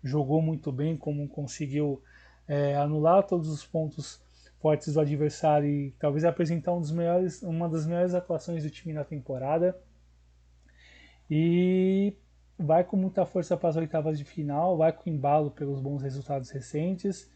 jogou 0.02 0.42
muito 0.42 0.72
bem, 0.72 0.96
como 0.96 1.28
conseguiu 1.28 2.02
é, 2.46 2.74
anular 2.76 3.22
todos 3.22 3.48
os 3.48 3.64
pontos 3.64 4.20
fortes 4.60 4.94
do 4.94 5.00
adversário 5.00 5.68
e 5.68 5.92
talvez 5.92 6.24
apresentar 6.24 6.72
um 6.72 6.80
dos 6.80 6.90
melhores, 6.90 7.42
uma 7.42 7.68
das 7.68 7.86
melhores 7.86 8.14
atuações 8.14 8.62
do 8.62 8.70
time 8.70 8.92
na 8.92 9.04
temporada. 9.04 9.76
E 11.30 12.16
vai 12.58 12.84
com 12.84 12.96
muita 12.96 13.24
força 13.24 13.56
para 13.56 13.68
as 13.68 13.76
oitavas 13.76 14.18
de 14.18 14.24
final, 14.24 14.76
vai 14.76 14.92
com 14.92 15.08
embalo 15.08 15.50
pelos 15.50 15.80
bons 15.80 16.02
resultados 16.02 16.50
recentes 16.50 17.30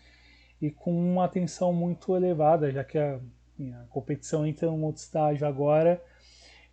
e 0.60 0.70
com 0.70 0.92
uma 0.92 1.24
atenção 1.24 1.72
muito 1.72 2.14
elevada, 2.16 2.70
já 2.70 2.84
que 2.84 2.98
a, 2.98 3.16
a 3.16 3.84
competição 3.88 4.46
entra 4.46 4.66
em 4.66 4.70
um 4.70 4.84
outro 4.84 5.02
estágio 5.02 5.46
agora 5.46 6.02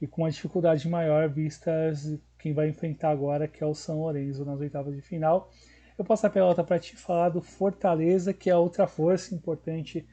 e 0.04 0.08
com 0.08 0.24
uma 0.24 0.32
dificuldade 0.32 0.90
maior 0.90 1.30
vistas 1.30 2.20
quem 2.38 2.54
vai 2.54 2.68
enfrentar 2.68 3.10
agora, 3.10 3.48
que 3.48 3.64
é 3.64 3.66
o 3.66 3.74
São 3.74 4.00
Lourenço 4.00 4.44
nas 4.44 4.60
oitavas 4.60 4.94
de 4.94 5.02
final. 5.02 5.50
Eu 5.98 6.04
passo 6.04 6.28
a 6.28 6.30
pelota 6.30 6.62
para 6.62 6.78
te 6.78 6.98
falar 6.98 7.30
do 7.30 7.42
Fortaleza, 7.42 8.34
que 8.34 8.50
é 8.50 8.56
outra 8.56 8.86
força 8.86 9.34
importante 9.34 10.06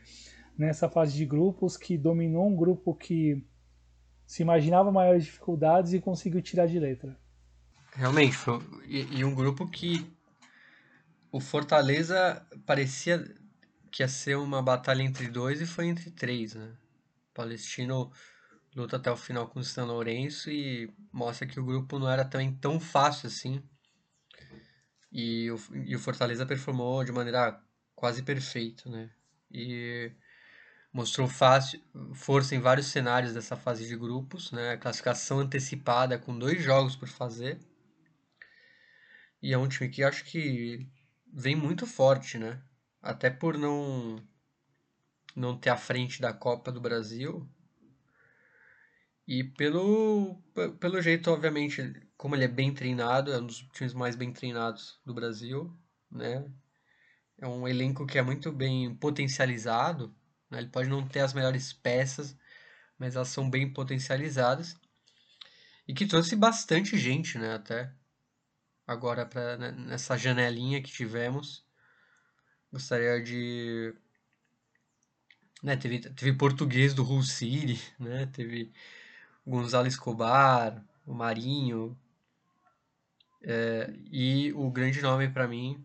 nessa 0.56 0.88
fase 0.88 1.16
de 1.16 1.26
grupos, 1.26 1.76
que 1.76 1.98
dominou 1.98 2.46
um 2.46 2.54
grupo 2.54 2.94
que 2.94 3.44
se 4.24 4.42
imaginava 4.42 4.92
maiores 4.92 5.24
dificuldades 5.24 5.92
e 5.92 6.00
conseguiu 6.00 6.40
tirar 6.40 6.68
de 6.68 6.78
letra. 6.78 7.18
Realmente, 7.92 8.36
foi, 8.36 8.60
e, 8.86 9.18
e 9.18 9.24
um 9.24 9.34
grupo 9.34 9.68
que 9.68 10.08
o 11.32 11.40
Fortaleza 11.40 12.46
parecia 12.64 13.24
que 13.90 14.04
ia 14.04 14.08
ser 14.08 14.36
uma 14.36 14.62
batalha 14.62 15.02
entre 15.02 15.26
dois 15.26 15.60
e 15.60 15.66
foi 15.66 15.88
entre 15.88 16.12
três, 16.12 16.54
né? 16.54 16.76
O 17.32 17.34
Palestino 17.34 18.12
luta 18.74 18.97
até 18.97 19.10
o 19.10 19.16
final 19.16 19.48
com 19.48 19.60
o 19.60 19.64
São 19.64 19.86
Lourenço 19.86 20.51
e 20.51 20.92
mostra 21.12 21.47
que 21.47 21.59
o 21.59 21.64
grupo 21.64 21.98
não 21.98 22.10
era 22.10 22.24
também 22.24 22.52
tão 22.55 22.78
fácil 22.78 23.26
assim. 23.26 23.62
E 25.12 25.51
o, 25.51 25.59
e 25.74 25.97
o 25.97 25.98
Fortaleza 25.98 26.47
performou 26.47 27.05
de 27.05 27.12
maneira 27.12 27.60
quase 27.94 28.22
perfeita, 28.22 28.88
né? 28.88 29.10
E 29.51 30.12
mostrou 30.92 31.28
fácil, 31.28 31.82
força 32.14 32.55
em 32.55 32.60
vários 32.60 32.86
cenários 32.86 33.34
dessa 33.34 33.56
fase 33.56 33.86
de 33.86 33.97
grupos, 33.97 34.52
né? 34.52 34.76
Classificação 34.76 35.40
antecipada 35.40 36.18
com 36.18 36.38
dois 36.38 36.62
jogos 36.62 36.94
por 36.97 37.09
fazer. 37.09 37.59
E 39.42 39.52
é 39.52 39.59
um 39.59 39.68
time 39.68 39.88
que 39.90 40.02
acho 40.05 40.24
que 40.24 40.86
vem 41.32 41.56
muito 41.56 41.86
forte, 41.86 42.38
né? 42.38 42.62
Até 43.02 43.30
por 43.30 43.59
não 43.59 44.22
não 45.34 45.56
ter 45.56 45.70
a 45.70 45.76
frente 45.76 46.20
da 46.20 46.32
Copa 46.32 46.72
do 46.72 46.80
Brasil, 46.80 47.48
e 49.31 49.44
pelo, 49.44 50.43
pelo 50.81 51.01
jeito, 51.01 51.31
obviamente, 51.31 51.94
como 52.16 52.35
ele 52.35 52.47
é 52.47 52.48
bem 52.48 52.74
treinado, 52.74 53.32
é 53.32 53.39
um 53.39 53.47
dos 53.47 53.61
times 53.73 53.94
mais 53.94 54.16
bem 54.16 54.32
treinados 54.32 54.98
do 55.07 55.15
Brasil, 55.15 55.73
né? 56.11 56.44
É 57.39 57.47
um 57.47 57.69
elenco 57.69 58.05
que 58.05 58.19
é 58.19 58.23
muito 58.23 58.51
bem 58.51 58.93
potencializado, 58.97 60.12
né? 60.51 60.59
Ele 60.59 60.69
pode 60.69 60.89
não 60.89 61.07
ter 61.07 61.20
as 61.20 61.32
melhores 61.32 61.73
peças, 61.73 62.36
mas 62.98 63.15
elas 63.15 63.28
são 63.28 63.48
bem 63.48 63.73
potencializadas. 63.73 64.77
E 65.86 65.94
que 65.94 66.07
trouxe 66.07 66.35
bastante 66.35 66.98
gente, 66.98 67.39
né? 67.39 67.55
Até 67.55 67.94
agora 68.85 69.24
para 69.24 69.57
né, 69.57 69.70
nessa 69.70 70.16
janelinha 70.19 70.82
que 70.82 70.90
tivemos. 70.90 71.65
Gostaria 72.73 73.23
de 73.23 73.94
né, 75.62 75.77
teve, 75.77 76.01
teve 76.01 76.32
português 76.32 76.94
do 76.94 77.05
Hull 77.05 77.23
City, 77.23 77.81
né? 77.97 78.27
Teve 78.27 78.73
Gonzalo 79.46 79.86
Escobar, 79.86 80.84
o 81.06 81.14
Marinho, 81.14 81.96
É, 83.42 83.92
e 84.10 84.52
o 84.54 84.70
grande 84.70 85.00
nome 85.00 85.28
para 85.28 85.48
mim, 85.48 85.84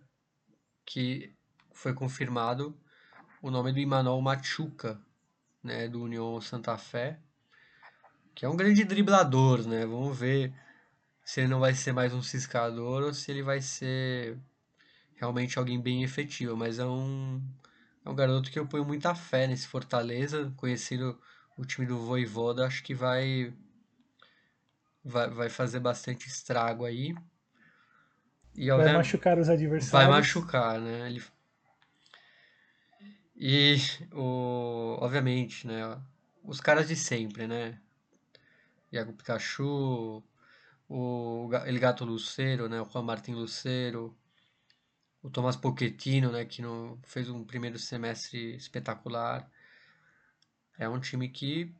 que 0.85 1.33
foi 1.73 1.93
confirmado, 1.93 2.77
o 3.41 3.51
nome 3.51 3.71
do 3.73 3.79
Imanol 3.79 4.21
Machuca, 4.21 5.01
né, 5.63 5.87
do 5.87 6.03
União 6.03 6.39
Santa 6.41 6.77
Fé, 6.77 7.19
que 8.33 8.45
é 8.45 8.49
um 8.49 8.55
grande 8.57 8.83
driblador, 8.83 9.65
né? 9.67 9.85
Vamos 9.85 10.17
ver 10.17 10.53
se 11.25 11.41
ele 11.41 11.49
não 11.49 11.59
vai 11.59 11.73
ser 11.73 11.93
mais 11.93 12.13
um 12.13 12.21
ciscador 12.21 13.03
ou 13.03 13.13
se 13.13 13.31
ele 13.31 13.43
vai 13.43 13.61
ser 13.61 14.37
realmente 15.15 15.57
alguém 15.59 15.81
bem 15.81 16.03
efetivo, 16.03 16.57
mas 16.57 16.79
é 16.79 16.85
um 16.85 17.41
é 18.05 18.09
um 18.09 18.15
garoto 18.15 18.51
que 18.51 18.59
eu 18.59 18.67
ponho 18.67 18.85
muita 18.85 19.15
fé 19.15 19.47
nesse 19.47 19.67
Fortaleza, 19.67 20.53
conhecendo 20.57 21.19
o 21.57 21.65
time 21.65 21.85
do 21.85 21.97
Voivoda, 21.99 22.65
acho 22.65 22.83
que 22.83 22.93
vai 22.93 23.53
vai, 25.03 25.29
vai 25.29 25.49
fazer 25.49 25.79
bastante 25.79 26.27
estrago 26.27 26.85
aí. 26.85 27.15
E, 28.55 28.69
vai 28.71 28.93
machucar 28.93 29.37
os 29.37 29.49
adversários. 29.49 29.91
Vai 29.91 30.07
machucar, 30.07 30.79
né? 30.79 31.09
Ele... 31.09 31.23
E, 33.35 33.75
o, 34.13 34.97
obviamente, 34.99 35.67
né? 35.67 36.01
Os 36.43 36.61
caras 36.61 36.87
de 36.87 36.95
sempre, 36.95 37.47
né? 37.47 37.79
Iago 38.91 39.13
Pikachu, 39.13 40.23
o 40.87 41.49
El 41.65 41.79
Gato 41.79 42.05
Lucero, 42.05 42.69
né? 42.69 42.81
O 42.81 42.85
Juan 42.85 43.03
Martin 43.03 43.33
Lucero, 43.33 44.17
o 45.21 45.29
Tomás 45.29 45.57
Pochettino, 45.57 46.31
né? 46.31 46.45
Que 46.45 46.61
não, 46.61 46.97
fez 47.03 47.29
um 47.29 47.43
primeiro 47.43 47.77
semestre 47.77 48.55
espetacular. 48.55 49.49
É 50.77 50.89
um 50.89 50.99
time 50.99 51.29
que 51.29 51.73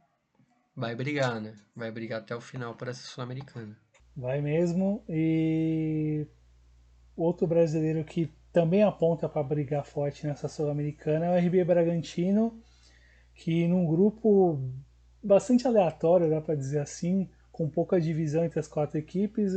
vai 0.76 0.96
brigar, 0.96 1.42
né? 1.42 1.54
Vai 1.76 1.92
brigar 1.92 2.22
até 2.22 2.36
o 2.36 2.42
final 2.42 2.76
por 2.76 2.88
essa 2.88 3.06
Sul-Americana. 3.08 3.78
Vai 4.16 4.42
mesmo. 4.42 5.04
E 5.10 6.26
outro 7.16 7.46
brasileiro 7.48 8.04
que 8.04 8.34
também 8.52 8.84
aponta 8.84 9.28
para 9.28 9.44
brigar 9.44 9.86
forte 9.86 10.26
nessa 10.26 10.48
Sul-Americana 10.48 11.26
é 11.26 11.30
o 11.30 11.46
RB 11.46 11.64
Bragantino, 11.66 12.58
que 13.34 13.68
num 13.68 13.86
grupo 13.86 14.62
bastante 15.22 15.68
aleatório, 15.68 16.30
dá 16.30 16.40
para 16.40 16.56
dizer 16.56 16.80
assim, 16.80 17.30
com 17.52 17.70
pouca 17.70 18.00
divisão 18.00 18.46
entre 18.46 18.60
as 18.60 18.68
quatro 18.68 18.98
equipes, 18.98 19.54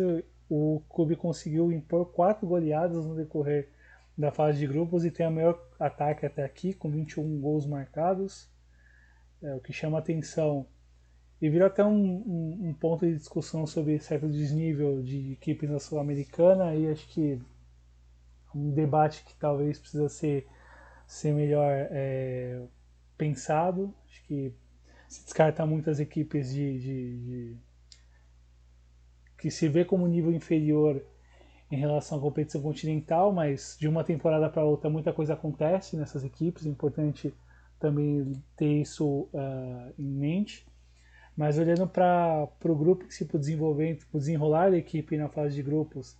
o 0.49 0.83
clube 0.89 1.15
conseguiu 1.15 1.71
impor 1.71 2.07
quatro 2.07 2.47
goleadas 2.47 3.07
no 3.07 3.15
decorrer 3.15 3.69
da 4.17 4.33
fase 4.33 4.59
de 4.59 4.67
grupos 4.67 5.05
e 5.05 5.13
tem 5.13 5.27
o 5.29 5.31
maior 5.31 5.63
ataque 5.79 6.27
até 6.27 6.45
aqui, 6.45 6.75
com 6.75 6.91
21 6.91 7.41
gols 7.41 7.67
marcados. 7.67 8.51
É, 9.43 9.55
o 9.55 9.61
que 9.61 9.73
chama 9.73 9.99
atenção 9.99 10.67
e 11.41 11.49
virou 11.49 11.69
até 11.69 11.85
um, 11.85 11.93
um, 11.93 12.69
um, 12.69 12.75
ponto 12.75 13.07
de 13.07 13.15
discussão 13.17 13.65
sobre 13.67 14.01
certo 14.01 14.29
desnível 14.29 15.01
de 15.03 15.33
equipes 15.33 15.71
na 15.71 15.79
Sul-Americana 15.79 16.75
e 16.75 16.91
acho 16.91 17.07
que 17.09 17.41
um 18.53 18.73
debate 18.73 19.25
que 19.25 19.35
talvez 19.35 19.79
precisa 19.79 20.09
ser, 20.09 20.49
ser 21.07 21.33
melhor 21.33 21.71
é, 21.91 22.61
pensado. 23.17 23.95
Acho 24.09 24.25
que 24.25 24.53
se 25.09 25.23
descarta 25.23 25.65
muitas 25.65 26.01
equipes 26.01 26.53
de, 26.53 26.79
de, 26.81 27.19
de, 27.19 27.57
que 29.39 29.51
se 29.51 29.69
vê 29.69 29.85
como 29.85 30.09
nível 30.09 30.33
inferior 30.33 31.01
em 31.71 31.77
relação 31.77 32.19
à 32.19 32.21
competição 32.21 32.61
continental, 32.61 33.31
mas 33.31 33.77
de 33.79 33.87
uma 33.87 34.03
temporada 34.03 34.51
para 34.51 34.65
outra 34.65 34.91
muita 34.91 35.13
coisa 35.13 35.35
acontece 35.35 35.97
nessas 35.97 36.25
equipes, 36.25 36.67
é 36.67 36.69
importante 36.69 37.33
também 37.79 38.33
ter 38.57 38.81
isso 38.81 39.29
uh, 39.33 39.93
em 39.99 40.07
mente. 40.07 40.67
Mas 41.37 41.57
olhando 41.57 41.87
para 41.87 42.49
o 42.65 42.75
grupo 42.75 43.07
que 43.07 43.15
se 43.15 43.25
for 43.25 43.39
desenvolver, 43.39 43.99
para 44.11 44.19
desenrolar 44.19 44.73
a 44.73 44.77
equipe 44.77 45.17
na 45.17 45.29
fase 45.29 45.55
de 45.55 45.63
grupos, 45.63 46.17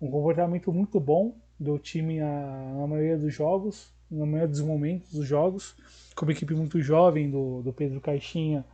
um 0.00 0.10
comportamento 0.10 0.72
muito 0.72 1.00
bom 1.00 1.36
do 1.58 1.78
time 1.78 2.20
na, 2.20 2.74
na, 2.74 2.86
maioria 2.86 3.18
dos 3.18 3.34
jogos, 3.34 3.92
na 4.10 4.24
maioria 4.24 4.48
dos 4.48 4.60
momentos 4.60 5.12
dos 5.12 5.26
jogos, 5.26 5.74
com 6.14 6.24
uma 6.24 6.32
equipe 6.32 6.54
muito 6.54 6.80
jovem 6.80 7.30
do, 7.30 7.62
do 7.62 7.72
Pedro 7.72 8.00
Caixinha, 8.00 8.64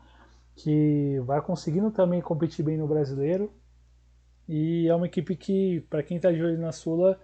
que 0.54 1.18
vai 1.24 1.40
conseguindo 1.40 1.90
também 1.90 2.20
competir 2.20 2.64
bem 2.64 2.76
no 2.76 2.86
brasileiro. 2.86 3.50
E 4.48 4.88
é 4.88 4.94
uma 4.94 5.06
equipe 5.06 5.34
que, 5.36 5.80
para 5.88 6.02
quem 6.02 6.18
está 6.18 6.30
de 6.30 6.42
olho 6.42 6.58
na 6.58 6.72
Sula, 6.72 7.18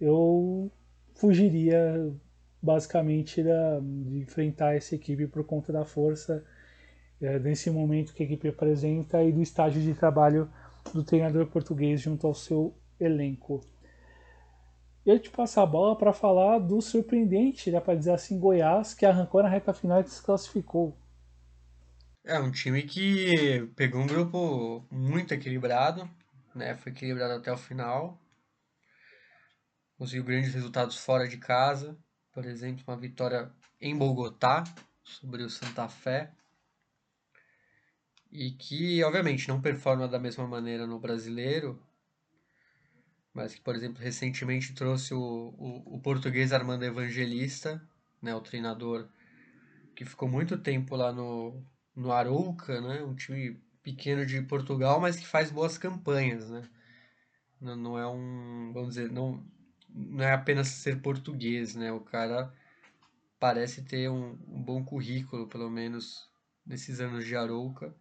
eu 0.00 0.70
fugiria 1.14 2.12
basicamente 2.66 3.42
da, 3.42 3.80
de 3.80 4.18
enfrentar 4.18 4.74
essa 4.74 4.94
equipe 4.94 5.26
por 5.26 5.44
conta 5.44 5.72
da 5.72 5.84
força 5.84 6.44
é, 7.20 7.38
desse 7.38 7.70
momento 7.70 8.12
que 8.12 8.22
a 8.22 8.26
equipe 8.26 8.48
apresenta 8.48 9.22
e 9.22 9.32
do 9.32 9.40
estágio 9.40 9.80
de 9.80 9.94
trabalho 9.94 10.50
do 10.92 11.04
treinador 11.04 11.46
português 11.46 12.00
junto 12.00 12.26
ao 12.26 12.34
seu 12.34 12.76
elenco. 13.00 13.60
Eu 15.04 15.20
te 15.20 15.30
passo 15.30 15.60
a 15.60 15.66
bola 15.66 15.96
para 15.96 16.12
falar 16.12 16.58
do 16.58 16.82
surpreendente, 16.82 17.70
dá 17.70 17.80
para 17.80 17.94
dizer 17.94 18.10
assim, 18.10 18.40
Goiás, 18.40 18.92
que 18.92 19.06
arrancou 19.06 19.40
na 19.40 19.48
reta 19.48 19.72
final 19.72 20.00
e 20.00 20.08
se 20.08 20.20
classificou. 20.20 20.98
É 22.24 22.40
um 22.40 22.50
time 22.50 22.82
que 22.82 23.70
pegou 23.76 24.00
um 24.00 24.06
grupo 24.06 24.84
muito 24.90 25.32
equilibrado, 25.32 26.10
né? 26.52 26.74
Foi 26.74 26.90
equilibrado 26.90 27.34
até 27.34 27.52
o 27.52 27.56
final. 27.56 28.20
Conseguiu 29.96 30.24
grandes 30.24 30.52
resultados 30.52 30.96
fora 30.96 31.28
de 31.28 31.38
casa, 31.38 31.96
por 32.36 32.44
exemplo, 32.44 32.84
uma 32.86 32.98
vitória 32.98 33.50
em 33.80 33.96
Bogotá 33.96 34.62
sobre 35.02 35.42
o 35.42 35.48
Santa 35.48 35.88
Fé 35.88 36.30
e 38.30 38.50
que, 38.50 39.02
obviamente, 39.02 39.48
não 39.48 39.58
performa 39.58 40.06
da 40.06 40.18
mesma 40.18 40.46
maneira 40.46 40.86
no 40.86 41.00
brasileiro, 41.00 41.82
mas 43.32 43.54
que, 43.54 43.62
por 43.62 43.74
exemplo, 43.74 44.02
recentemente 44.02 44.74
trouxe 44.74 45.14
o, 45.14 45.18
o, 45.18 45.94
o 45.96 46.00
português 46.02 46.52
Armando 46.52 46.84
Evangelista, 46.84 47.82
né, 48.20 48.34
o 48.34 48.42
treinador 48.42 49.08
que 49.94 50.04
ficou 50.04 50.28
muito 50.28 50.58
tempo 50.58 50.94
lá 50.94 51.14
no, 51.14 51.64
no 51.94 52.12
Arouca, 52.12 52.82
né, 52.82 53.02
um 53.02 53.14
time 53.14 53.58
pequeno 53.82 54.26
de 54.26 54.42
Portugal, 54.42 55.00
mas 55.00 55.16
que 55.16 55.26
faz 55.26 55.50
boas 55.50 55.78
campanhas, 55.78 56.50
né? 56.50 56.68
Não, 57.58 57.76
não 57.76 57.98
é 57.98 58.06
um, 58.06 58.72
vamos 58.74 58.90
dizer, 58.90 59.10
não, 59.10 59.42
não 59.96 60.24
é 60.24 60.32
apenas 60.32 60.68
ser 60.68 61.00
português, 61.00 61.74
né? 61.74 61.90
O 61.92 62.00
cara 62.00 62.52
parece 63.40 63.82
ter 63.82 64.10
um, 64.10 64.38
um 64.48 64.62
bom 64.62 64.84
currículo, 64.84 65.48
pelo 65.48 65.70
menos 65.70 66.30
nesses 66.66 67.00
anos 67.00 67.24
de 67.24 67.34
Arouca 67.36 67.94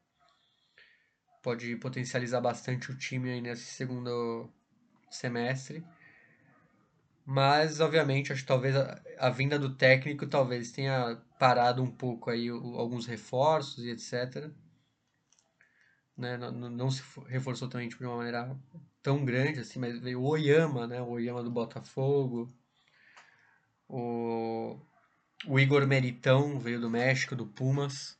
pode 1.45 1.75
potencializar 1.75 2.41
bastante 2.41 2.89
o 2.89 2.97
time 2.97 3.29
aí 3.29 3.39
nesse 3.39 3.65
segundo 3.65 4.49
semestre. 5.11 5.85
Mas, 7.23 7.79
obviamente, 7.79 8.33
acho 8.33 8.41
que 8.41 8.47
talvez 8.47 8.75
a, 8.75 8.99
a 9.19 9.29
vinda 9.29 9.59
do 9.59 9.75
técnico 9.75 10.25
talvez 10.25 10.71
tenha 10.71 11.21
parado 11.37 11.83
um 11.83 11.91
pouco 11.91 12.31
aí 12.31 12.51
o, 12.51 12.75
alguns 12.79 13.05
reforços 13.05 13.83
e 13.85 13.91
etc. 13.91 14.49
Né? 16.17 16.35
Não, 16.35 16.51
não, 16.51 16.89
se 16.89 17.03
reforçou 17.27 17.69
também 17.69 17.89
tipo, 17.89 18.01
de 18.01 18.07
uma 18.07 18.17
maneira 18.17 18.59
tão 19.05 19.23
grande 19.23 19.59
assim, 19.59 19.77
mas 19.77 19.99
veio 19.99 20.19
o 20.19 20.27
Oyama, 20.27 20.87
né? 20.87 20.99
O 20.99 21.09
Oyama 21.09 21.43
do 21.43 21.51
Botafogo. 21.51 22.51
O, 23.87 24.79
o 25.45 25.59
Igor 25.59 25.85
Meritão 25.85 26.59
veio 26.59 26.81
do 26.81 26.89
México, 26.89 27.35
do 27.35 27.45
Pumas. 27.45 28.17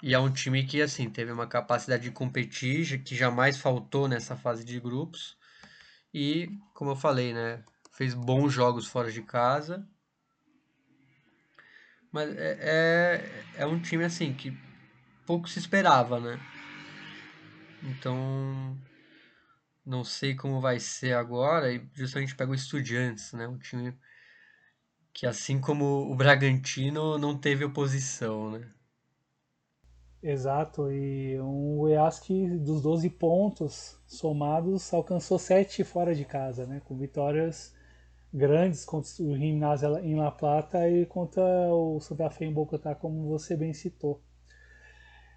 E 0.00 0.14
é 0.14 0.18
um 0.20 0.30
time 0.32 0.64
que, 0.64 0.80
assim, 0.80 1.10
teve 1.10 1.32
uma 1.32 1.48
capacidade 1.48 2.04
de 2.04 2.12
competir, 2.12 3.02
que 3.02 3.16
jamais 3.16 3.58
faltou 3.58 4.06
nessa 4.06 4.36
fase 4.36 4.64
de 4.64 4.78
grupos. 4.78 5.36
E, 6.14 6.48
como 6.72 6.92
eu 6.92 6.96
falei, 6.96 7.34
né? 7.34 7.64
Fez 7.90 8.14
bons 8.14 8.52
jogos 8.52 8.86
fora 8.86 9.10
de 9.10 9.22
casa. 9.22 9.84
Mas 12.12 12.30
é, 12.36 12.58
é, 13.56 13.62
é 13.62 13.66
um 13.66 13.80
time, 13.80 14.04
assim, 14.04 14.32
que 14.32 14.56
pouco 15.26 15.48
se 15.48 15.58
esperava, 15.58 16.20
né? 16.20 16.40
Então, 17.82 18.78
não 19.90 20.04
sei 20.04 20.34
como 20.34 20.60
vai 20.60 20.78
ser 20.80 21.14
agora. 21.14 21.72
E 21.72 21.86
justamente 21.94 22.36
pega 22.36 22.52
o 22.52 22.54
Estudiantes, 22.54 23.32
né? 23.32 23.46
Um 23.48 23.58
time 23.58 23.94
que, 25.12 25.26
assim 25.26 25.60
como 25.60 26.10
o 26.10 26.16
Bragantino, 26.16 27.18
não 27.18 27.36
teve 27.38 27.64
oposição, 27.64 28.52
né? 28.52 28.70
Exato, 30.22 30.92
e 30.92 31.40
um 31.40 31.78
Goiás 31.78 32.18
que 32.20 32.46
dos 32.58 32.82
12 32.82 33.08
pontos 33.08 33.98
somados 34.06 34.92
alcançou 34.92 35.38
7 35.38 35.82
fora 35.82 36.14
de 36.14 36.26
casa, 36.26 36.66
né? 36.66 36.82
com 36.84 36.94
vitórias 36.96 37.74
grandes 38.32 38.84
contra 38.84 39.10
o 39.24 39.34
Gimnasia 39.34 39.88
em 40.02 40.16
La 40.16 40.30
Plata 40.30 40.88
e 40.90 41.06
contra 41.06 41.42
o 41.72 41.98
Santa 42.00 42.28
Fe 42.30 42.44
em 42.44 42.52
Bogotá, 42.52 42.94
como 42.94 43.28
você 43.28 43.56
bem 43.56 43.72
citou. 43.72 44.20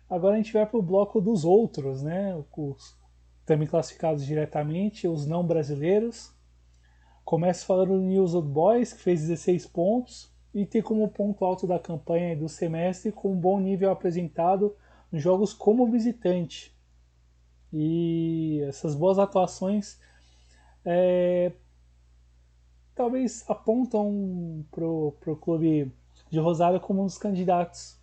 Agora 0.10 0.36
a 0.36 0.38
gente 0.38 0.52
vai 0.52 0.66
para 0.66 0.78
o 0.78 0.84
bloco 0.84 1.22
dos 1.22 1.46
outros, 1.46 2.04
né? 2.04 2.36
Os 2.36 2.96
também 3.46 3.68
classificados 3.68 4.26
diretamente, 4.26 5.08
os 5.08 5.26
não 5.26 5.46
brasileiros. 5.46 6.34
Começa 7.26 7.66
falando 7.66 7.94
do 7.94 8.02
News 8.02 8.34
Old 8.34 8.50
Boys, 8.50 8.94
que 8.94 9.02
fez 9.02 9.22
16 9.22 9.66
pontos, 9.68 10.32
e 10.54 10.66
tem 10.66 10.82
como 10.82 11.10
ponto 11.10 11.44
alto 11.44 11.66
da 11.66 11.80
campanha 11.80 12.34
e 12.34 12.36
do 12.36 12.48
semestre 12.48 13.12
com 13.12 13.32
um 13.32 13.40
bom 13.40 13.60
nível 13.60 13.92
apresentado 13.92 14.76
nos 15.12 15.22
jogos 15.22 15.54
como 15.54 15.90
visitante. 15.90 16.76
E 17.72 18.62
essas 18.68 18.94
boas 18.94 19.18
atuações 19.18 20.00
é, 20.86 21.54
talvez 22.94 23.44
apontam 23.50 24.66
para 24.70 24.86
o 24.86 25.38
clube 25.42 25.92
de 26.30 26.40
Rosário 26.40 26.80
como 26.80 27.02
um 27.02 27.06
dos 27.06 27.18
candidatos 27.18 28.00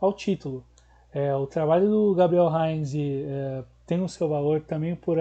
ao 0.00 0.12
título. 0.12 0.64
É, 1.12 1.34
o 1.34 1.46
trabalho 1.46 1.88
do 1.88 2.14
Gabriel 2.14 2.50
Heinz 2.50 2.92
é, 2.94 3.64
tem 3.86 4.02
o 4.02 4.08
seu 4.08 4.28
valor 4.28 4.62
também 4.62 4.96
por, 4.96 5.18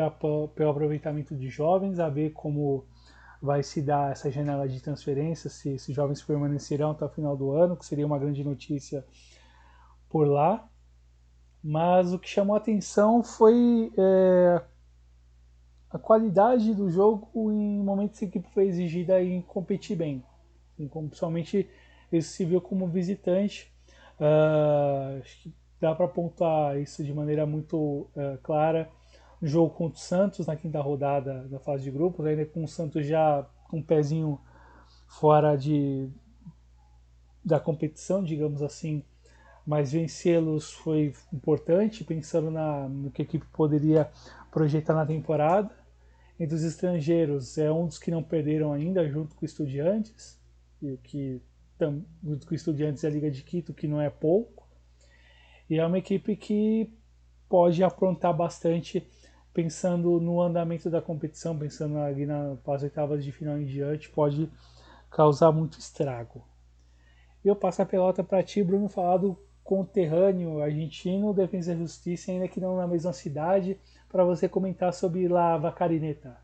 pelo 0.55 0.69
aproveitamento 0.69 1.35
de 1.35 1.49
jovens, 1.49 1.99
a 1.99 2.09
ver 2.09 2.31
como 2.31 2.85
vai 3.41 3.61
se 3.61 3.81
dar 3.81 4.11
essa 4.11 4.31
janela 4.31 4.67
de 4.69 4.81
transferência, 4.81 5.49
se 5.49 5.73
esses 5.73 5.93
jovens 5.93 6.21
permanecerão 6.21 6.91
até 6.91 7.03
o 7.03 7.09
final 7.09 7.35
do 7.35 7.51
ano, 7.51 7.75
que 7.75 7.85
seria 7.85 8.05
uma 8.05 8.17
grande 8.17 8.43
notícia 8.43 9.05
por 10.07 10.27
lá. 10.27 10.65
Mas 11.61 12.13
o 12.13 12.19
que 12.19 12.29
chamou 12.29 12.55
a 12.55 12.59
atenção 12.59 13.21
foi 13.21 13.91
é, 13.97 14.63
a 15.89 15.99
qualidade 15.99 16.73
do 16.73 16.89
jogo 16.89 17.51
em 17.51 17.83
momentos 17.83 18.21
em 18.21 18.29
que 18.29 18.39
a 18.39 18.41
foi 18.53 18.67
exigida 18.67 19.21
em 19.21 19.41
competir 19.41 19.97
bem. 19.97 20.23
Principalmente 20.75 21.69
ele 22.11 22.21
se 22.21 22.45
viu 22.45 22.59
como 22.59 22.87
visitante. 22.87 23.71
Uh, 24.19 25.19
acho 25.21 25.41
que 25.41 25.53
dá 25.83 25.93
para 25.93 26.05
apontar 26.05 26.79
isso 26.79 27.03
de 27.03 27.13
maneira 27.13 27.45
muito 27.45 27.77
uh, 28.15 28.37
clara 28.41 28.89
no 29.41 29.47
jogo 29.47 29.69
contra 29.75 29.97
o 29.97 30.01
Santos 30.01 30.47
na 30.47 30.55
quinta 30.55 30.79
rodada 30.79 31.45
da 31.49 31.59
fase 31.59 31.83
de 31.83 31.91
grupos, 31.91 32.25
ainda 32.25 32.45
com 32.45 32.63
o 32.63 32.67
Santos 32.69 33.05
já 33.05 33.45
com 33.67 33.79
um 33.79 33.83
pezinho 33.83 34.39
fora 35.05 35.57
de 35.57 36.09
da 37.43 37.59
competição, 37.59 38.23
digamos 38.23 38.61
assim, 38.61 39.03
mas 39.67 39.91
vencê-los 39.91 40.71
foi 40.71 41.13
importante, 41.33 42.05
pensando 42.05 42.49
na, 42.49 42.87
no 42.87 43.11
que 43.11 43.21
a 43.21 43.25
equipe 43.25 43.45
poderia 43.51 44.09
projetar 44.49 44.93
na 44.93 45.05
temporada. 45.05 45.69
Entre 46.39 46.55
os 46.55 46.63
estrangeiros, 46.63 47.57
é 47.57 47.69
um 47.69 47.87
dos 47.87 47.99
que 47.99 48.09
não 48.09 48.23
perderam 48.23 48.71
ainda, 48.71 49.05
junto 49.09 49.35
com 49.35 49.43
Estudiantes, 49.43 50.39
e 50.81 50.93
o 50.93 50.97
que 50.97 51.41
junto 52.23 52.47
com 52.47 52.55
Estudiantes 52.55 53.03
é 53.03 53.07
a 53.07 53.09
Liga 53.09 53.29
de 53.29 53.43
Quito, 53.43 53.73
que 53.73 53.87
não 53.89 53.99
é 53.99 54.09
pouco. 54.09 54.62
E 55.73 55.79
é 55.79 55.85
uma 55.87 55.97
equipe 55.97 56.35
que 56.35 56.87
pode 57.49 57.83
aprontar 57.83 58.31
bastante 58.31 59.09
pensando 59.51 60.19
no 60.19 60.39
andamento 60.39 60.87
da 60.87 61.01
competição, 61.01 61.57
pensando 61.57 61.97
ali 61.97 62.27
nas 62.27 62.83
oitavas 62.83 63.23
de 63.25 63.31
final 63.31 63.57
em 63.57 63.65
diante, 63.65 64.07
pode 64.11 64.51
causar 65.09 65.51
muito 65.51 65.79
estrago. 65.79 66.47
Eu 67.43 67.55
passo 67.55 67.81
a 67.81 67.87
pelota 67.87 68.23
para 68.23 68.43
ti, 68.43 68.63
Bruno, 68.63 68.87
falar 68.87 69.17
do 69.17 69.35
conterrâneo 69.63 70.61
argentino, 70.61 71.33
Defesa 71.33 71.73
e 71.73 71.77
Justiça, 71.79 72.31
ainda 72.31 72.47
que 72.47 72.59
não 72.59 72.77
na 72.77 72.85
mesma 72.85 73.11
cidade, 73.11 73.79
para 74.07 74.23
você 74.23 74.47
comentar 74.47 74.93
sobre 74.93 75.27
La 75.27 75.57
Vacarineta. 75.57 76.37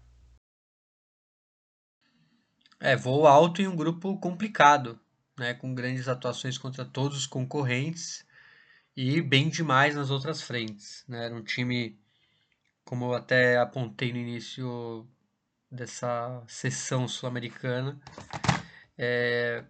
É, 2.80 2.96
voo 2.96 3.28
alto 3.28 3.62
em 3.62 3.68
um 3.68 3.76
grupo 3.76 4.18
complicado, 4.18 5.00
né, 5.38 5.54
com 5.54 5.76
grandes 5.76 6.08
atuações 6.08 6.58
contra 6.58 6.84
todos 6.84 7.16
os 7.16 7.28
concorrentes 7.28 8.28
e 9.02 9.22
bem 9.22 9.48
demais 9.48 9.96
nas 9.96 10.10
outras 10.10 10.42
frentes. 10.42 11.06
Né? 11.08 11.24
Era 11.24 11.34
um 11.34 11.42
time 11.42 11.98
como 12.84 13.06
eu 13.06 13.14
até 13.14 13.58
apontei 13.58 14.12
no 14.12 14.18
início 14.18 15.08
dessa 15.72 16.44
sessão 16.48 17.08
sul-americana, 17.08 17.98
é, 18.98 19.64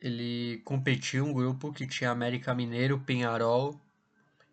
ele 0.00 0.62
competiu 0.64 1.26
um 1.26 1.34
grupo 1.34 1.70
que 1.70 1.86
tinha 1.86 2.10
América 2.10 2.54
Mineiro, 2.54 2.98
Penharol 3.00 3.78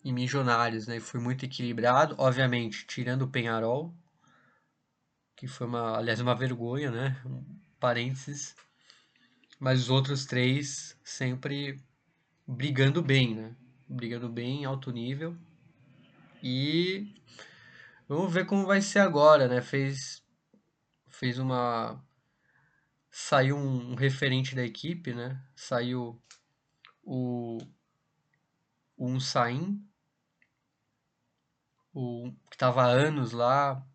e 0.03 0.11
Milionários, 0.11 0.86
né? 0.86 0.98
E 0.98 0.99
foi 0.99 1.22
muito 1.22 1.45
equilibrado, 1.45 2.15
obviamente, 2.18 2.86
tirando 2.86 3.22
o 3.22 3.30
Penharol, 3.30 3.94
que 5.36 5.48
foi 5.48 5.65
uma, 5.65 5.98
aliás, 5.98 6.19
uma 6.19 6.36
vergonha, 6.36 6.91
né? 6.91 7.22
Um 7.26 7.41
parênteses. 7.80 8.53
Mas 9.60 9.84
os 9.84 9.90
outros 9.90 10.26
três 10.26 10.98
sempre 11.03 11.80
brigando 12.49 13.03
bem, 13.03 13.35
né? 13.35 13.55
Brigando 13.88 14.27
bem 14.27 14.61
em 14.61 14.65
alto 14.65 14.91
nível. 14.91 15.38
E 16.41 17.13
vamos 18.07 18.34
ver 18.34 18.45
como 18.45 18.65
vai 18.65 18.81
ser 18.81 18.99
agora, 18.99 19.47
né? 19.47 19.61
Fez, 19.61 20.23
fez 21.07 21.38
uma. 21.38 22.03
Saiu 23.11 23.55
um, 23.55 23.91
um 23.91 23.95
referente 23.95 24.55
da 24.55 24.63
equipe, 24.63 25.13
né? 25.13 25.39
Saiu 25.55 26.19
o, 27.03 27.59
o 28.97 29.07
Unsain, 29.07 29.84
o, 31.93 32.31
que 32.49 32.55
estava 32.55 32.84
há 32.84 32.88
anos 32.88 33.31
lá. 33.31 33.85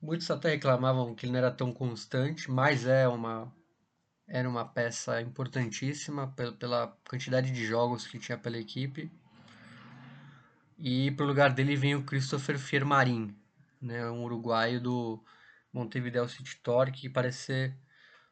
Muitos 0.00 0.30
até 0.30 0.50
reclamavam 0.50 1.14
que 1.14 1.26
ele 1.26 1.32
não 1.32 1.38
era 1.38 1.50
tão 1.50 1.72
constante, 1.72 2.50
mas 2.50 2.86
é 2.86 3.06
uma, 3.06 3.54
era 4.30 4.48
uma 4.48 4.64
peça 4.64 5.20
importantíssima 5.20 6.32
pela, 6.58 6.86
quantidade 7.08 7.50
de 7.50 7.66
jogos 7.66 8.06
que 8.06 8.18
tinha 8.18 8.38
pela 8.38 8.58
equipe. 8.58 9.10
E 10.78 11.10
para 11.10 11.24
o 11.24 11.28
lugar 11.28 11.52
dele 11.52 11.74
vem 11.74 11.96
o 11.96 12.04
Christopher 12.04 12.56
Fiermarin, 12.56 13.36
né, 13.82 14.08
um 14.08 14.22
uruguaio 14.22 14.80
do 14.80 15.22
Montevideo 15.72 16.28
City 16.28 16.56
Torque, 16.62 17.02
que 17.02 17.10
parece 17.10 17.38
ser 17.38 17.76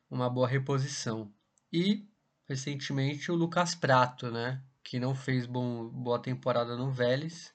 uma 0.08 0.30
boa 0.30 0.46
reposição. 0.46 1.34
E, 1.72 2.08
recentemente, 2.48 3.30
o 3.32 3.34
Lucas 3.34 3.74
Prato, 3.74 4.30
né, 4.30 4.62
que 4.84 5.00
não 5.00 5.16
fez 5.16 5.46
bom, 5.46 5.88
boa 5.88 6.22
temporada 6.22 6.76
no 6.76 6.92
Vélez 6.92 7.52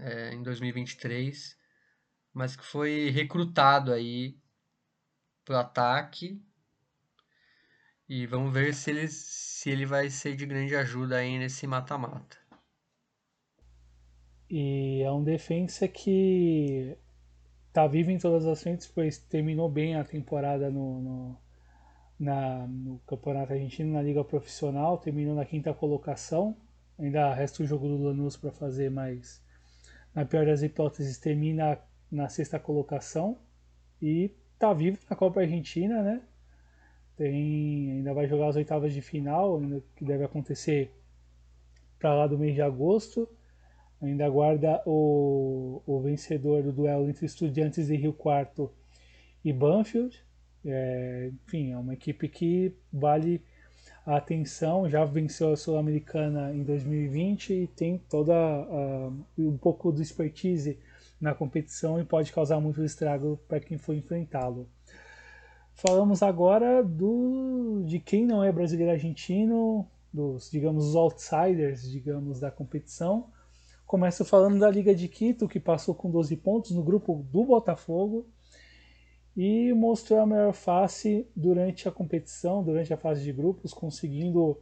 é, 0.00 0.32
em 0.32 0.42
2023, 0.42 1.58
mas 2.32 2.54
que 2.54 2.64
foi 2.64 3.10
recrutado 3.10 3.92
aí 3.92 4.38
para 5.44 5.56
o 5.56 5.58
ataque. 5.58 6.40
E 8.08 8.24
vamos 8.26 8.52
ver 8.52 8.72
se 8.72 8.90
ele, 8.90 9.08
se 9.08 9.68
ele 9.68 9.84
vai 9.84 10.08
ser 10.10 10.36
de 10.36 10.46
grande 10.46 10.76
ajuda 10.76 11.16
aí 11.16 11.38
nesse 11.38 11.66
mata-mata. 11.66 12.36
E 14.48 15.02
é 15.02 15.10
um 15.10 15.24
defensa 15.24 15.88
que 15.88 16.96
tá 17.72 17.86
vivo 17.86 18.10
em 18.10 18.18
todas 18.18 18.46
as 18.46 18.62
frentes, 18.62 18.86
pois 18.86 19.18
terminou 19.18 19.68
bem 19.68 19.96
a 19.96 20.04
temporada 20.04 20.70
no, 20.70 21.02
no, 21.02 21.40
na, 22.18 22.66
no 22.68 23.00
Campeonato 23.00 23.52
Argentino, 23.52 23.92
na 23.92 24.02
Liga 24.02 24.22
Profissional, 24.22 24.98
terminou 24.98 25.34
na 25.34 25.44
quinta 25.44 25.74
colocação. 25.74 26.56
Ainda 26.98 27.34
resta 27.34 27.64
o 27.64 27.66
jogo 27.66 27.88
do 27.88 28.04
Lanús 28.04 28.36
para 28.36 28.52
fazer, 28.52 28.88
mas 28.88 29.44
na 30.14 30.24
pior 30.24 30.46
das 30.46 30.62
hipóteses 30.62 31.18
termina 31.18 31.78
na 32.10 32.28
sexta 32.28 32.58
colocação 32.58 33.38
e 34.00 34.30
tá 34.58 34.72
vivo 34.72 34.98
na 35.10 35.16
Copa 35.16 35.40
Argentina, 35.40 36.02
né? 36.02 36.22
Tem, 37.16 37.92
ainda 37.92 38.12
vai 38.12 38.28
jogar 38.28 38.48
as 38.48 38.56
oitavas 38.56 38.92
de 38.92 39.00
final, 39.00 39.60
que 39.96 40.04
deve 40.04 40.24
acontecer 40.24 40.92
para 41.98 42.14
lá 42.14 42.26
do 42.26 42.38
mês 42.38 42.54
de 42.54 42.62
agosto. 42.62 43.28
Ainda 44.00 44.26
aguarda 44.26 44.82
o, 44.84 45.82
o 45.86 46.00
vencedor 46.00 46.62
do 46.62 46.72
duelo 46.72 47.08
entre 47.08 47.24
Estudiantes 47.24 47.86
de 47.86 47.96
Rio 47.96 48.12
Quarto 48.12 48.70
e 49.42 49.52
Banfield. 49.52 50.22
É, 50.64 51.30
enfim, 51.46 51.72
é 51.72 51.78
uma 51.78 51.94
equipe 51.94 52.28
que 52.28 52.76
vale 52.92 53.42
a 54.04 54.16
atenção. 54.16 54.88
Já 54.88 55.04
venceu 55.04 55.52
a 55.52 55.56
Sul-Americana 55.56 56.54
em 56.54 56.62
2020 56.62 57.52
e 57.54 57.66
tem 57.68 57.98
toda 57.98 58.34
um 59.38 59.56
pouco 59.56 59.90
de 59.90 60.02
expertise 60.02 60.78
na 61.20 61.34
competição 61.34 61.98
e 61.98 62.04
pode 62.04 62.30
causar 62.32 62.60
muito 62.60 62.84
estrago 62.84 63.38
para 63.48 63.60
quem 63.60 63.78
for 63.78 63.94
enfrentá-lo. 63.94 64.68
Falamos 65.76 66.22
agora 66.22 66.82
do 66.82 67.82
de 67.84 68.00
quem 68.00 68.24
não 68.24 68.42
é 68.42 68.50
brasileiro 68.50 68.92
argentino, 68.92 69.86
dos 70.10 70.50
digamos 70.50 70.86
os 70.86 70.96
outsiders, 70.96 71.90
digamos 71.90 72.40
da 72.40 72.50
competição. 72.50 73.30
Começo 73.86 74.24
falando 74.24 74.58
da 74.58 74.70
Liga 74.70 74.94
de 74.94 75.06
Quito, 75.06 75.46
que 75.46 75.60
passou 75.60 75.94
com 75.94 76.10
12 76.10 76.34
pontos 76.38 76.70
no 76.70 76.82
grupo 76.82 77.26
do 77.30 77.44
Botafogo 77.44 78.26
e 79.36 79.70
mostrou 79.74 80.18
a 80.18 80.26
melhor 80.26 80.54
face 80.54 81.28
durante 81.36 81.86
a 81.86 81.92
competição, 81.92 82.64
durante 82.64 82.94
a 82.94 82.96
fase 82.96 83.22
de 83.22 83.30
grupos, 83.30 83.74
conseguindo 83.74 84.58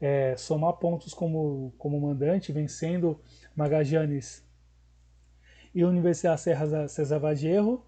é, 0.00 0.34
somar 0.34 0.72
pontos 0.78 1.12
como, 1.12 1.74
como 1.76 2.00
mandante, 2.00 2.52
vencendo 2.52 3.20
Magajanes 3.54 4.42
e 5.74 5.84
Universidade 5.84 6.40
Serra 6.40 6.88
César 6.88 7.18
Vagerro, 7.18 7.84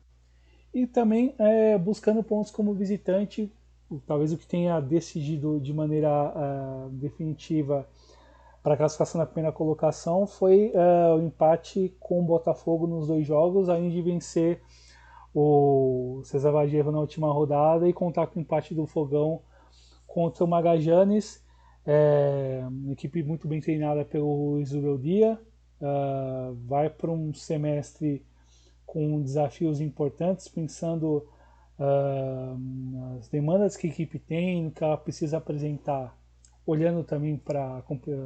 e 0.76 0.86
também 0.86 1.34
é, 1.38 1.78
buscando 1.78 2.22
pontos 2.22 2.50
como 2.50 2.74
visitante, 2.74 3.50
talvez 4.06 4.30
o 4.30 4.36
que 4.36 4.46
tenha 4.46 4.78
decidido 4.78 5.58
de 5.58 5.72
maneira 5.72 6.10
uh, 6.10 6.90
definitiva 6.90 7.88
para 8.62 8.74
a 8.74 8.76
classificação 8.76 9.18
na 9.18 9.24
primeira 9.24 9.50
colocação 9.50 10.26
foi 10.26 10.70
uh, 10.74 11.16
o 11.16 11.22
empate 11.22 11.96
com 11.98 12.20
o 12.20 12.22
Botafogo 12.22 12.86
nos 12.86 13.06
dois 13.06 13.26
jogos, 13.26 13.70
além 13.70 13.88
de 13.88 14.02
vencer 14.02 14.60
o 15.34 16.20
César 16.24 16.50
Vageiro 16.50 16.92
na 16.92 17.00
última 17.00 17.32
rodada 17.32 17.88
e 17.88 17.92
contar 17.94 18.26
com 18.26 18.38
o 18.38 18.42
empate 18.42 18.74
do 18.74 18.86
Fogão 18.86 19.40
contra 20.06 20.44
o 20.44 20.46
Magajanes, 20.46 21.42
é, 21.86 22.62
uma 22.68 22.92
equipe 22.92 23.22
muito 23.22 23.48
bem 23.48 23.62
treinada 23.62 24.04
pelo 24.04 24.50
Luiz 24.50 24.68
Dia, 25.00 25.40
uh, 25.80 26.54
vai 26.66 26.90
para 26.90 27.10
um 27.10 27.32
semestre 27.32 28.22
com 28.86 29.20
desafios 29.20 29.80
importantes, 29.80 30.48
pensando 30.48 31.26
uh, 31.78 32.58
nas 33.16 33.28
demandas 33.28 33.76
que 33.76 33.88
a 33.88 33.90
equipe 33.90 34.18
tem, 34.18 34.70
que 34.70 34.82
ela 34.82 34.96
precisa 34.96 35.38
apresentar, 35.38 36.16
olhando 36.64 37.02
também 37.04 37.36
para 37.36 37.82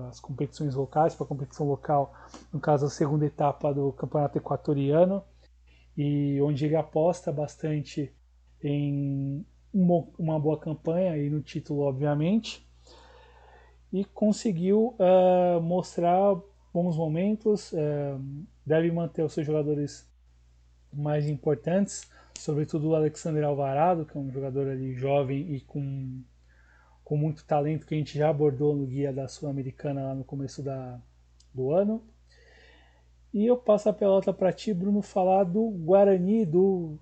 as 0.09 0.20
competições 0.20 0.74
locais, 0.74 1.15
para 1.15 1.24
a 1.24 1.28
competição 1.28 1.66
local, 1.66 2.15
no 2.53 2.61
caso 2.61 2.87
a 2.87 2.91
segunda 2.91 3.27
etapa 3.27 3.73
do 3.73 3.93
Campeonato 3.93 4.39
Equatoriano, 4.39 5.24
e 5.97 6.41
onde 6.43 6.65
ele 6.65 6.77
aposta 6.77 7.32
bastante 7.32 8.15
em 8.62 9.45
uma 9.73 10.39
boa 10.39 10.59
campanha 10.59 11.16
e 11.16 11.31
no 11.31 11.41
título, 11.41 11.82
obviamente, 11.82 12.66
e 13.93 14.05
conseguiu 14.05 14.97
uh, 14.99 15.61
mostrar 15.61 16.37
bons 16.73 16.97
momentos, 16.97 17.73
uh, 17.73 18.47
deve 18.65 18.91
manter 18.93 19.23
os 19.23 19.32
seus 19.32 19.47
jogadores 19.47 20.10
mais 20.93 21.29
importantes, 21.29 22.11
sobretudo 22.39 22.89
o 22.89 22.95
Alexander 22.95 23.45
Alvarado, 23.45 24.05
que 24.05 24.17
é 24.17 24.21
um 24.21 24.31
jogador 24.31 24.69
ali 24.69 24.95
jovem 24.95 25.55
e 25.55 25.61
com, 25.61 26.23
com 27.05 27.17
muito 27.17 27.45
talento 27.45 27.87
que 27.87 27.95
a 27.95 27.99
gente 27.99 28.19
já 28.19 28.31
abordou 28.31 28.75
no 28.75 28.87
guia 28.87 29.12
da 29.12 29.29
Sul-Americana 29.29 30.03
lá 30.03 30.15
no 30.15 30.25
começo 30.25 30.62
da, 30.62 31.01
do 31.53 31.71
ano. 31.71 32.03
E 33.33 33.47
eu 33.47 33.57
passo 33.57 33.89
a 33.89 33.93
pelota 33.93 34.33
para 34.33 34.53
ti, 34.53 34.75
Bruno, 34.75 35.03
falar 35.03 35.45
do 35.45 35.71
Guarani, 35.71 36.45
do 36.45 36.99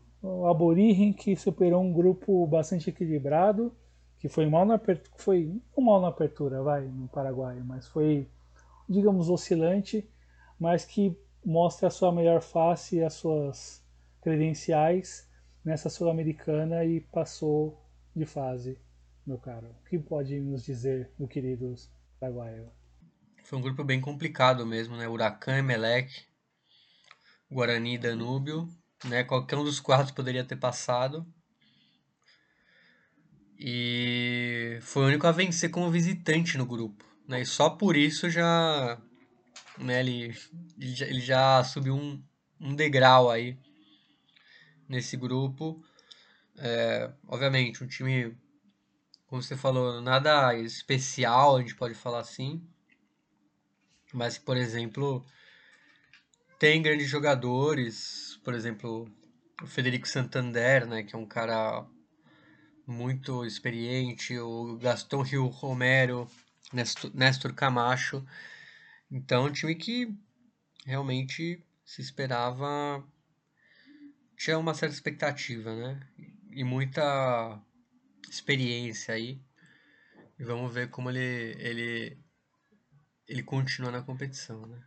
Aborigen, 0.49 1.13
que 1.13 1.35
superou 1.37 1.83
um 1.83 1.93
grupo 1.93 2.47
bastante 2.47 2.91
equilibrado, 2.91 3.73
que 4.19 4.29
foi 4.29 4.47
mal 4.47 4.67
na 4.67 4.75
apertura, 4.75 5.17
foi 5.17 5.61
mal 5.77 6.01
na 6.01 6.09
apertura, 6.09 6.63
vai, 6.63 6.87
no 6.87 7.09
Paraguai, 7.09 7.63
mas 7.65 7.87
foi, 7.87 8.29
digamos, 8.89 9.31
oscilante, 9.31 10.07
mas 10.59 10.85
que 10.85 11.17
mostra 11.49 11.89
a 11.89 11.91
sua 11.91 12.13
melhor 12.13 12.43
face 12.43 12.97
e 12.97 13.03
as 13.03 13.15
suas 13.15 13.83
credenciais 14.21 15.27
nessa 15.65 15.89
Sul-Americana 15.89 16.85
e 16.85 17.01
passou 17.01 17.83
de 18.15 18.27
fase, 18.27 18.79
meu 19.27 19.39
caro. 19.39 19.75
O 19.81 19.89
que 19.89 19.99
pode 19.99 20.39
nos 20.41 20.63
dizer, 20.63 21.11
meu 21.19 21.27
querido 21.27 21.75
paraguaio? 22.21 22.71
Foi 23.45 23.59
um 23.59 23.63
grupo 23.63 23.83
bem 23.83 23.99
complicado 23.99 24.67
mesmo, 24.67 24.95
né? 24.95 25.09
Huracan, 25.09 25.57
Emelec, 25.57 26.13
Guarani 27.51 27.95
e 27.95 27.99
Danúbio, 27.99 28.69
né? 29.07 29.25
Qualquer 29.25 29.57
um 29.57 29.65
dos 29.65 29.81
quatro 29.81 30.13
poderia 30.13 30.45
ter 30.45 30.57
passado. 30.57 31.27
E 33.59 34.79
foi 34.83 35.05
o 35.05 35.07
único 35.07 35.27
a 35.27 35.33
vencer 35.33 35.71
como 35.71 35.91
visitante 35.91 36.59
no 36.59 36.67
grupo, 36.67 37.03
né? 37.27 37.41
E 37.41 37.47
só 37.47 37.71
por 37.71 37.97
isso 37.97 38.29
já, 38.29 39.01
né, 39.81 40.01
ele, 40.01 40.37
ele 40.79 40.95
já, 40.95 41.07
ele 41.07 41.21
já 41.21 41.65
subiu 41.65 41.95
um, 41.95 42.23
um 42.61 42.75
degrau 42.75 43.31
aí 43.31 43.57
nesse 44.89 45.17
grupo. 45.17 45.83
É, 46.57 47.11
obviamente, 47.27 47.85
um 47.85 47.87
time, 47.87 48.37
como 49.27 49.43
você 49.43 49.57
falou, 49.57 50.01
nada 50.01 50.55
especial, 50.57 51.57
a 51.57 51.61
gente 51.61 51.75
pode 51.75 51.95
falar 51.95 52.21
assim. 52.21 52.63
Mas, 54.13 54.39
por 54.39 54.57
exemplo, 54.57 55.25
tem 56.59 56.83
grandes 56.83 57.09
jogadores, 57.09 58.41
por 58.43 58.55
exemplo, 58.55 59.09
o 59.63 59.67
Federico 59.67 60.09
Santander, 60.09 60.87
né, 60.87 61.03
que 61.03 61.15
é 61.15 61.19
um 61.19 61.27
cara 61.27 61.87
muito 62.87 63.45
experiente, 63.45 64.39
o 64.39 64.79
Gaston 64.79 65.23
Rio 65.23 65.47
Romero, 65.47 66.27
Nestor, 66.73 67.11
Nestor 67.15 67.53
Camacho. 67.53 68.25
Então, 69.11 69.47
um 69.47 69.53
time 69.53 69.75
que 69.75 70.15
realmente 70.85 71.65
se 71.85 72.03
esperava 72.03 73.03
tinha 74.37 74.59
uma 74.59 74.75
certa 74.75 74.95
expectativa, 74.95 75.75
né? 75.75 76.01
E 76.53 76.63
muita 76.63 77.61
experiência 78.29 79.15
aí. 79.15 79.41
E 80.39 80.45
vamos 80.45 80.73
ver 80.73 80.91
como 80.91 81.11
ele 81.11 81.57
ele 81.59 82.19
ele 83.27 83.43
continua 83.43 83.91
na 83.91 84.03
competição, 84.03 84.61
né? 84.67 84.81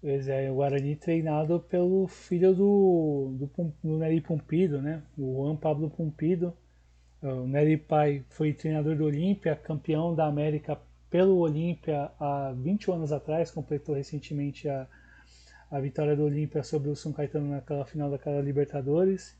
Pois 0.00 0.28
é, 0.28 0.50
o 0.50 0.56
Guarani 0.56 0.96
treinado 0.96 1.60
pelo 1.60 2.06
filho 2.06 2.54
do, 2.54 3.36
do, 3.38 3.74
do 3.82 3.98
Nery 3.98 4.20
Pompido, 4.20 4.82
né? 4.82 5.02
O 5.16 5.46
Juan 5.46 5.56
Pablo 5.56 5.88
Pompido. 5.88 6.54
O 7.22 7.46
Nery 7.46 7.78
pai 7.78 8.22
foi 8.28 8.52
treinador 8.52 8.96
do 8.96 9.04
Olímpia, 9.04 9.56
campeão 9.56 10.14
da 10.14 10.26
América 10.26 10.76
pelo 11.14 11.38
Olímpia 11.38 12.10
há 12.18 12.52
20 12.56 12.90
anos 12.90 13.12
atrás, 13.12 13.48
completou 13.48 13.94
recentemente 13.94 14.68
a, 14.68 14.84
a 15.70 15.78
vitória 15.78 16.16
do 16.16 16.24
Olímpia 16.24 16.64
sobre 16.64 16.90
o 16.90 16.96
São 16.96 17.12
Caetano 17.12 17.50
naquela 17.50 17.84
final 17.84 18.10
daquela 18.10 18.40
Libertadores. 18.40 19.38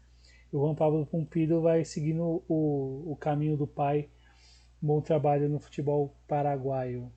O 0.52 0.60
Juan 0.60 0.76
Pablo 0.76 1.04
Pompido 1.04 1.60
vai 1.60 1.84
seguindo 1.84 2.44
o, 2.48 3.10
o 3.10 3.16
caminho 3.16 3.56
do 3.56 3.66
pai. 3.66 4.08
Bom 4.80 5.00
trabalho 5.00 5.48
no 5.48 5.58
futebol 5.58 6.14
paraguaio. 6.28 7.10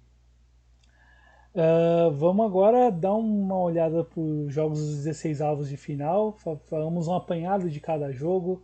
Uh, 1.54 2.10
vamos 2.16 2.44
agora 2.44 2.90
dar 2.90 3.14
uma 3.14 3.62
olhada 3.62 4.04
para 4.04 4.20
os 4.20 4.52
jogos 4.52 4.80
dos 4.80 5.04
16 5.04 5.40
avos 5.40 5.70
de 5.70 5.78
final. 5.78 6.36
Falamos 6.66 7.08
um 7.08 7.14
apanhado 7.14 7.70
de 7.70 7.80
cada 7.80 8.12
jogo. 8.12 8.64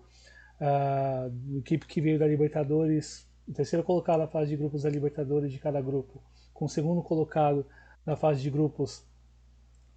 Uh, 0.60 1.60
equipe 1.60 1.86
que 1.86 2.02
veio 2.02 2.18
da 2.18 2.26
Libertadores, 2.26 3.32
o 3.48 3.52
terceiro 3.52 3.84
colocado 3.84 4.20
na 4.20 4.28
fase 4.28 4.50
de 4.50 4.58
grupos 4.58 4.84
da 4.84 4.90
Libertadores 4.90 5.52
de 5.52 5.60
cada 5.60 5.82
grupo, 5.82 6.22
com 6.54 6.66
o 6.66 6.70
segundo 6.70 7.02
colocado 7.02 7.66
na 8.06 8.16
fase 8.16 8.42
de 8.42 8.50
grupos 8.50 9.06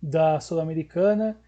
da 0.03 0.41
Sul-Americana. 0.41 1.39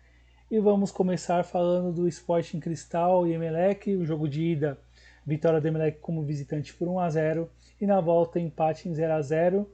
E 0.50 0.58
vamos 0.58 0.90
começar 0.90 1.44
falando 1.44 1.92
do 1.92 2.08
Sporting 2.08 2.60
Cristal 2.60 3.26
e 3.26 3.32
Emelec, 3.32 3.94
o 3.96 4.06
jogo 4.06 4.28
de 4.28 4.42
ida, 4.42 4.78
vitória 5.26 5.60
do 5.60 5.68
Emelec 5.68 5.98
como 6.00 6.22
visitante 6.22 6.72
por 6.72 6.88
1 6.88 7.00
a 7.00 7.10
0 7.10 7.50
e 7.80 7.86
na 7.86 8.00
volta 8.00 8.40
empate 8.40 8.88
em 8.88 8.94
0 8.94 9.12
a 9.12 9.20
0. 9.20 9.70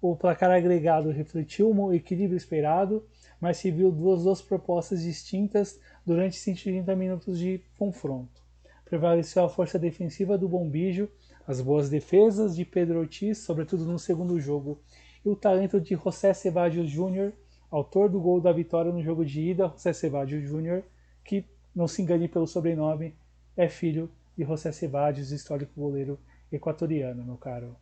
O 0.00 0.16
placar 0.16 0.50
agregado 0.50 1.10
refletiu 1.10 1.70
o 1.70 1.92
equilíbrio 1.92 2.36
esperado, 2.36 3.06
mas 3.40 3.58
se 3.58 3.70
viu 3.70 3.90
duas, 3.90 4.22
duas 4.22 4.40
propostas 4.40 5.02
distintas 5.02 5.78
durante 6.06 6.36
130 6.36 6.94
minutos 6.96 7.38
de 7.38 7.60
confronto. 7.78 8.42
Prevaleceu 8.84 9.44
a 9.44 9.48
força 9.48 9.78
defensiva 9.78 10.38
do 10.38 10.48
Bombijo, 10.48 11.08
as 11.46 11.60
boas 11.60 11.90
defesas 11.90 12.56
de 12.56 12.64
Pedro 12.64 13.00
Ortiz, 13.00 13.38
sobretudo 13.38 13.84
no 13.84 13.98
segundo 13.98 14.40
jogo, 14.40 14.80
e 15.24 15.28
o 15.28 15.36
talento 15.36 15.80
de 15.80 15.94
José 15.94 16.32
Ceballos 16.32 16.88
Júnior, 16.88 17.32
autor 17.70 18.08
do 18.08 18.20
gol 18.20 18.40
da 18.40 18.52
vitória 18.52 18.92
no 18.92 19.02
jogo 19.02 19.24
de 19.24 19.40
ida, 19.40 19.68
José 19.68 19.92
Ceballos 19.92 20.42
Júnior, 20.42 20.84
que, 21.24 21.44
não 21.74 21.88
se 21.88 22.02
engane 22.02 22.28
pelo 22.28 22.46
sobrenome, 22.46 23.14
é 23.56 23.68
filho 23.68 24.10
de 24.36 24.44
José 24.44 24.72
Ceballos, 24.72 25.30
histórico 25.30 25.72
goleiro 25.76 26.18
equatoriano, 26.50 27.24
meu 27.24 27.36
caro. 27.36 27.76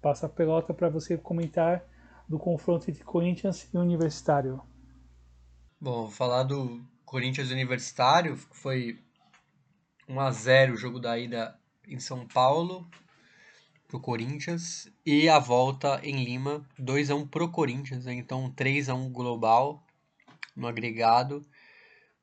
Passa 0.00 0.26
a 0.26 0.28
pelota 0.28 0.74
para 0.74 0.88
você 0.88 1.16
comentar 1.16 1.84
do 2.28 2.38
confronto 2.38 2.90
entre 2.90 3.04
Corinthians 3.04 3.68
e 3.72 3.76
Universitário. 3.76 4.60
Bom, 5.80 6.08
falar 6.08 6.44
do 6.44 6.82
Corinthians 7.04 7.50
Universitário, 7.50 8.36
foi 8.36 8.98
1 10.08 10.20
a 10.20 10.30
0 10.30 10.74
o 10.74 10.76
jogo 10.76 10.98
da 10.98 11.18
ida 11.18 11.58
em 11.88 11.98
São 11.98 12.26
Paulo 12.26 12.88
pro 13.86 14.00
Corinthians 14.00 14.90
e 15.04 15.28
a 15.28 15.38
volta 15.38 16.00
em 16.02 16.24
Lima, 16.24 16.68
2 16.78 17.10
a 17.10 17.14
1 17.14 17.28
pro 17.28 17.50
Corinthians, 17.50 18.04
né? 18.06 18.14
então 18.14 18.50
3 18.50 18.88
a 18.88 18.94
1 18.94 19.12
global 19.12 19.84
no 20.56 20.66
agregado. 20.66 21.46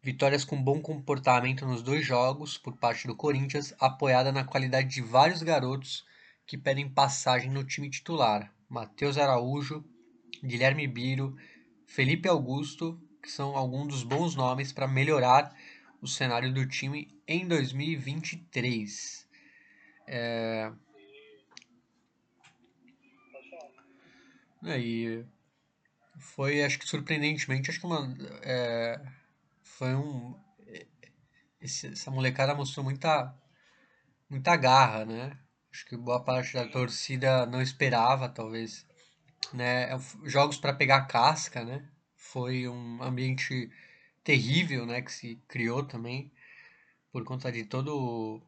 Vitórias 0.03 0.43
com 0.43 0.61
bom 0.61 0.81
comportamento 0.81 1.65
nos 1.65 1.83
dois 1.83 2.05
jogos 2.05 2.57
por 2.57 2.75
parte 2.75 3.07
do 3.07 3.15
Corinthians, 3.15 3.73
apoiada 3.79 4.31
na 4.31 4.43
qualidade 4.43 4.87
de 4.89 5.01
vários 5.01 5.43
garotos 5.43 6.03
que 6.45 6.57
pedem 6.57 6.89
passagem 6.89 7.51
no 7.51 7.63
time 7.63 7.89
titular. 7.89 8.51
Matheus 8.67 9.17
Araújo, 9.17 9.85
Guilherme 10.43 10.87
Biro, 10.87 11.37
Felipe 11.85 12.27
Augusto, 12.27 12.99
que 13.21 13.29
são 13.29 13.55
alguns 13.55 13.87
dos 13.87 14.03
bons 14.03 14.35
nomes 14.35 14.73
para 14.73 14.87
melhorar 14.87 15.55
o 16.01 16.07
cenário 16.07 16.51
do 16.51 16.65
time 16.65 17.15
em 17.27 17.47
2023. 17.47 19.20
É, 20.13 20.69
Aí 24.63 25.25
foi, 26.19 26.63
acho 26.63 26.77
que 26.79 26.87
surpreendentemente, 26.87 27.69
acho 27.69 27.79
que 27.79 27.85
uma, 27.85 28.15
é, 28.43 29.01
foi 29.63 29.95
um. 29.95 30.39
Esse, 31.59 31.87
essa 31.87 32.11
molecada 32.11 32.55
mostrou 32.55 32.83
muita, 32.83 33.33
muita 34.29 34.55
garra, 34.57 35.05
né? 35.05 35.37
Acho 35.71 35.85
que 35.85 35.97
boa 35.97 36.23
parte 36.23 36.53
da 36.53 36.67
torcida 36.67 37.45
não 37.45 37.61
esperava, 37.61 38.29
talvez. 38.29 38.85
Né? 39.53 39.91
É 39.93 39.99
jogos 40.25 40.57
para 40.57 40.73
pegar 40.73 41.07
casca, 41.07 41.63
né? 41.65 41.87
Foi 42.15 42.67
um 42.67 43.01
ambiente 43.03 43.71
terrível, 44.23 44.85
né? 44.85 45.01
Que 45.01 45.11
se 45.11 45.37
criou 45.47 45.83
também 45.85 46.31
por 47.11 47.23
conta 47.25 47.51
de 47.51 47.65
todo 47.65 48.41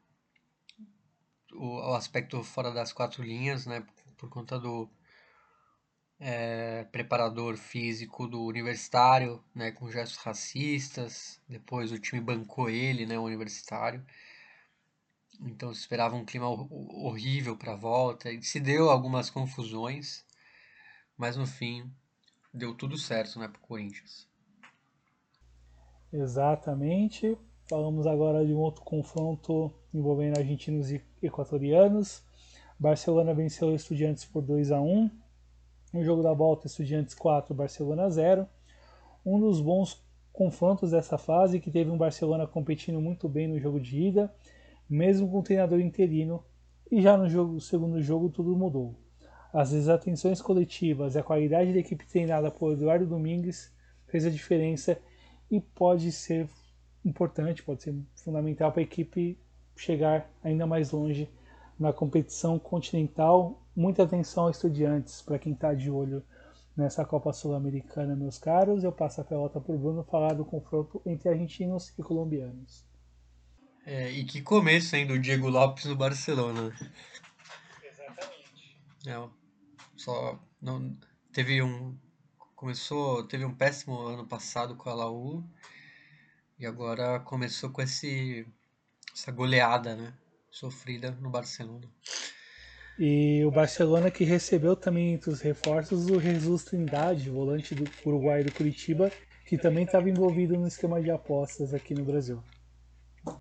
o, 1.56 1.92
o 1.92 1.94
aspecto 1.96 2.44
fora 2.44 2.72
das 2.72 2.94
quatro 2.94 3.24
linhas, 3.24 3.66
né? 3.66 3.86
Por 4.18 4.30
conta 4.30 4.60
do 4.60 4.90
é, 6.20 6.86
preparador 6.86 7.58
físico 7.58 8.28
do 8.28 8.44
Universitário, 8.46 9.44
né, 9.54 9.72
com 9.72 9.92
gestos 9.92 10.18
racistas. 10.18 11.42
Depois 11.48 11.92
o 11.92 12.00
time 12.00 12.22
bancou 12.22 12.70
ele, 12.70 13.06
né, 13.06 13.20
o 13.20 13.24
Universitário. 13.24 14.06
Então 15.42 15.74
se 15.74 15.82
esperava 15.82 16.16
um 16.16 16.24
clima 16.24 16.48
horrível 16.48 17.58
para 17.58 17.74
a 17.74 17.78
volta. 17.78 18.32
E 18.32 18.42
se 18.42 18.60
deu 18.60 18.90
algumas 18.90 19.30
confusões, 19.30 20.26
mas 21.18 21.36
no 21.36 21.46
fim 21.46 21.92
deu 22.54 22.74
tudo 22.74 22.98
certo 22.98 23.40
né, 23.40 23.48
para 23.48 23.60
o 23.60 23.68
Corinthians. 23.68 24.28
Exatamente. 26.12 27.38
Falamos 27.68 28.06
agora 28.06 28.46
de 28.46 28.54
um 28.54 28.60
outro 28.60 28.84
confronto 28.84 29.74
envolvendo 29.94 30.38
argentinos 30.38 30.92
e 30.92 31.02
equatorianos. 31.22 32.24
Barcelona 32.80 33.34
venceu 33.34 33.70
o 33.70 33.76
Estudiantes 33.76 34.26
por 34.26 34.42
2 34.42 34.72
a 34.72 34.82
1 34.82 35.10
No 35.94 36.04
jogo 36.04 36.24
da 36.24 36.34
volta, 36.34 36.68
Estudiantes 36.68 37.14
4, 37.14 37.54
Barcelona 37.54 38.10
0. 38.10 38.48
Um 39.26 39.40
dos 39.40 39.62
bons 39.62 40.04
confrontos 40.34 40.92
dessa 40.92 41.18
fase, 41.18 41.60
que 41.60 41.70
teve 41.70 41.92
um 41.92 41.98
Barcelona 41.98 42.48
competindo 42.48 43.00
muito 43.00 43.30
bem 43.30 43.48
no 43.48 43.60
jogo 43.60 43.80
de 43.80 44.02
ida, 44.02 44.34
mesmo 44.90 45.30
com 45.30 45.40
o 45.40 45.44
treinador 45.44 45.80
interino, 45.80 46.44
e 46.92 47.02
já 47.02 47.16
no 47.16 47.30
jogo, 47.30 47.62
segundo 47.62 48.02
jogo 48.02 48.30
tudo 48.30 48.56
mudou. 48.58 48.96
As 49.54 49.70
desatenções 49.70 50.42
coletivas 50.42 51.14
e 51.14 51.20
a 51.20 51.24
qualidade 51.24 51.72
da 51.72 51.80
equipe 51.80 52.08
treinada 52.08 52.50
por 52.50 52.74
Eduardo 52.74 53.06
Domingues 53.06 53.72
fez 54.08 54.26
a 54.26 54.30
diferença 54.30 55.00
e 55.50 55.62
pode 55.62 56.12
ser 56.12 56.50
importante, 57.06 57.62
pode 57.62 57.84
ser 57.84 57.96
fundamental 58.16 58.72
para 58.72 58.82
a 58.82 58.84
equipe 58.84 59.38
chegar 59.76 60.30
ainda 60.44 60.66
mais 60.66 60.92
longe 60.92 61.30
na 61.80 61.92
competição 61.92 62.58
continental. 62.60 63.62
Muita 63.76 64.04
atenção 64.04 64.46
aos 64.46 64.58
estudiantes, 64.58 65.22
para 65.22 65.40
quem 65.40 65.54
está 65.54 65.74
de 65.74 65.90
olho 65.90 66.24
nessa 66.76 67.06
Copa 67.06 67.34
Sul-Americana, 67.34 68.16
meus 68.16 68.38
caros. 68.38 68.84
Eu 68.84 68.92
passo 68.92 69.22
a 69.22 69.24
pelota 69.24 69.60
para 69.60 69.74
o 69.74 69.78
Bruno 69.78 70.04
falar 70.04 70.34
do 70.34 70.46
confronto 70.46 71.02
entre 71.06 71.30
argentinos 71.30 71.94
e 71.98 72.04
colombianos. 72.04 72.86
É, 73.86 74.10
e 74.12 74.24
que 74.24 74.42
começo, 74.42 74.96
hein, 74.96 75.06
do 75.06 75.20
Diego 75.20 75.50
Lopes 75.50 75.86
no 75.86 75.96
Barcelona. 75.96 76.74
Exatamente. 77.84 78.80
É, 79.06 79.30
só 79.98 80.40
não 80.62 80.96
teve 81.34 81.62
um 81.62 81.98
começou, 82.56 83.26
teve 83.26 83.44
um 83.44 83.54
péssimo 83.54 84.00
ano 84.08 84.26
passado 84.26 84.74
com 84.78 84.90
a 84.90 84.94
Laú 84.94 85.44
e 86.58 86.66
agora 86.66 87.20
começou 87.20 87.70
com 87.70 87.82
esse 87.82 88.48
essa 89.14 89.32
goleada, 89.32 89.96
né, 89.96 90.14
sofrida 90.50 91.12
no 91.12 91.30
Barcelona. 91.30 91.88
E 92.98 93.44
o 93.44 93.52
Barcelona 93.52 94.12
que 94.12 94.24
recebeu 94.24 94.76
também 94.76 95.14
entre 95.14 95.30
os 95.30 95.42
reforços 95.42 96.10
o 96.10 96.20
Jesus 96.20 96.64
Trindade, 96.64 97.30
volante 97.30 97.74
do 97.74 97.90
Uruguai 98.06 98.44
do 98.44 98.52
Curitiba, 98.52 99.12
que 99.46 99.58
também 99.58 99.84
estava 99.84 100.10
envolvido 100.10 100.58
no 100.58 100.68
esquema 100.68 101.02
de 101.02 101.10
apostas 101.10 101.74
aqui 101.74 101.94
no 101.94 102.06
Brasil. 102.06 102.44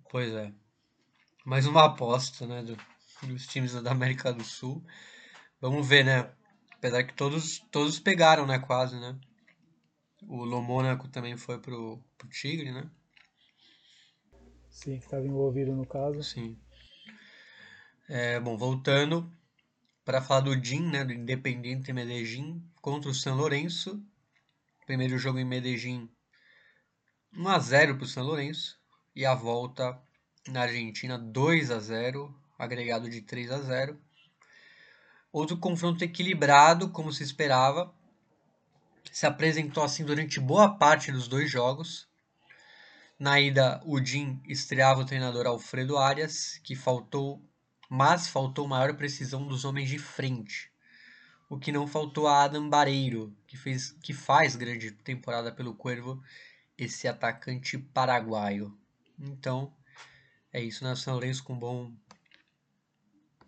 Pois 0.09 0.33
é. 0.33 0.51
Mais 1.45 1.67
uma 1.67 1.85
aposta, 1.85 2.47
né, 2.47 2.63
do, 2.63 2.77
dos 3.27 3.45
times 3.47 3.73
da 3.81 3.91
América 3.91 4.33
do 4.33 4.43
Sul. 4.43 4.83
Vamos 5.59 5.87
ver, 5.87 6.03
né? 6.03 6.31
Apesar 6.75 7.03
que 7.03 7.13
todos, 7.13 7.59
todos 7.71 7.99
pegaram, 7.99 8.45
né? 8.45 8.59
Quase, 8.59 8.99
né? 8.99 9.17
O 10.27 10.43
Lomônaco 10.43 11.07
também 11.07 11.37
foi 11.37 11.59
pro, 11.59 12.01
pro 12.17 12.29
Tigre, 12.29 12.71
né? 12.71 12.89
Sim, 14.73 14.97
que 14.97 15.05
estava 15.05 15.25
envolvido 15.25 15.73
no 15.73 15.85
caso. 15.85 16.23
Sim. 16.23 16.57
É, 18.09 18.39
bom, 18.39 18.57
voltando 18.57 19.31
para 20.03 20.19
falar 20.19 20.41
do 20.41 20.55
DIN, 20.59 20.89
né? 20.89 21.05
Do 21.05 21.13
Independiente 21.13 21.93
Medellín 21.93 22.61
contra 22.81 23.09
o 23.09 23.13
São 23.13 23.37
Lourenço. 23.37 24.03
Primeiro 24.85 25.17
jogo 25.17 25.39
em 25.39 25.45
Medellín 25.45 26.09
1 27.37 27.47
a 27.47 27.59
0 27.59 27.95
para 27.95 28.03
o 28.03 28.07
São 28.07 28.23
Lourenço 28.23 28.77
e 29.15 29.25
a 29.25 29.35
volta 29.35 29.97
na 30.49 30.61
Argentina 30.63 31.17
2 31.17 31.71
a 31.71 31.79
0, 31.79 32.35
agregado 32.57 33.09
de 33.09 33.21
3 33.21 33.51
a 33.51 33.59
0. 33.59 33.97
Outro 35.31 35.57
confronto 35.57 36.03
equilibrado, 36.03 36.89
como 36.89 37.13
se 37.13 37.23
esperava. 37.23 37.93
Se 39.11 39.25
apresentou 39.27 39.83
assim 39.83 40.03
durante 40.03 40.39
boa 40.39 40.77
parte 40.77 41.11
dos 41.11 41.27
dois 41.27 41.49
jogos. 41.49 42.11
Na 43.23 43.39
ida, 43.39 43.81
o 43.85 44.03
Jim 44.03 44.41
estreava 44.45 44.99
o 44.99 45.05
treinador 45.05 45.47
Alfredo 45.47 45.97
Arias, 45.97 46.59
que 46.61 46.75
faltou, 46.75 47.41
mas 47.89 48.27
faltou 48.27 48.67
maior 48.67 48.97
precisão 48.97 49.47
dos 49.47 49.63
homens 49.63 49.87
de 49.87 49.97
frente. 49.97 50.69
O 51.49 51.57
que 51.57 51.71
não 51.71 51.87
faltou 51.87 52.27
a 52.27 52.43
Adam 52.43 52.69
Bareiro, 52.69 53.33
que, 53.47 53.55
fez, 53.55 53.91
que 54.03 54.11
faz 54.11 54.57
grande 54.57 54.91
temporada 54.91 55.53
pelo 55.53 55.73
Cuervo, 55.73 56.21
esse 56.77 57.07
atacante 57.07 57.77
paraguaio. 57.77 58.77
Então, 59.17 59.73
é 60.51 60.61
isso? 60.61 60.83
São 60.97 61.13
Lourenço 61.13 61.45
com 61.45 61.57
bom 61.57 61.95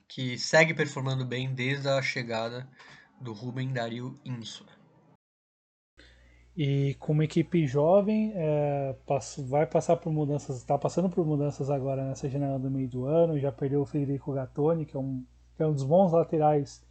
que 0.08 0.40
segue 0.40 0.74
performando 0.74 1.26
bem 1.26 1.54
desde 1.54 1.90
a 1.90 2.02
chegada 2.02 2.66
do 3.20 3.34
Rubem 3.34 3.74
Dario 3.74 4.18
Insua. 4.24 4.75
E 6.58 6.96
como 7.00 7.22
equipe 7.22 7.68
jovem, 7.68 8.32
é, 8.34 8.96
vai 9.50 9.66
passar 9.66 9.98
por 9.98 10.12
mudanças, 10.12 10.58
está 10.58 10.78
passando 10.78 11.10
por 11.10 11.26
mudanças 11.26 11.70
agora 11.70 12.06
nessa 12.06 12.30
janela 12.30 12.58
do 12.58 12.72
meio 12.72 12.88
do 12.88 13.06
ano. 13.06 13.38
Já 13.38 13.52
perdeu 13.52 13.82
o 13.82 13.86
Federico 13.86 14.32
Gattoni, 14.32 14.86
que 14.86 14.96
é 14.96 15.00
um, 15.00 15.26
que 15.58 15.64
é 15.64 15.68
um 15.68 15.74
dos 15.74 15.84
bons 15.84 16.14
laterais 16.14 16.82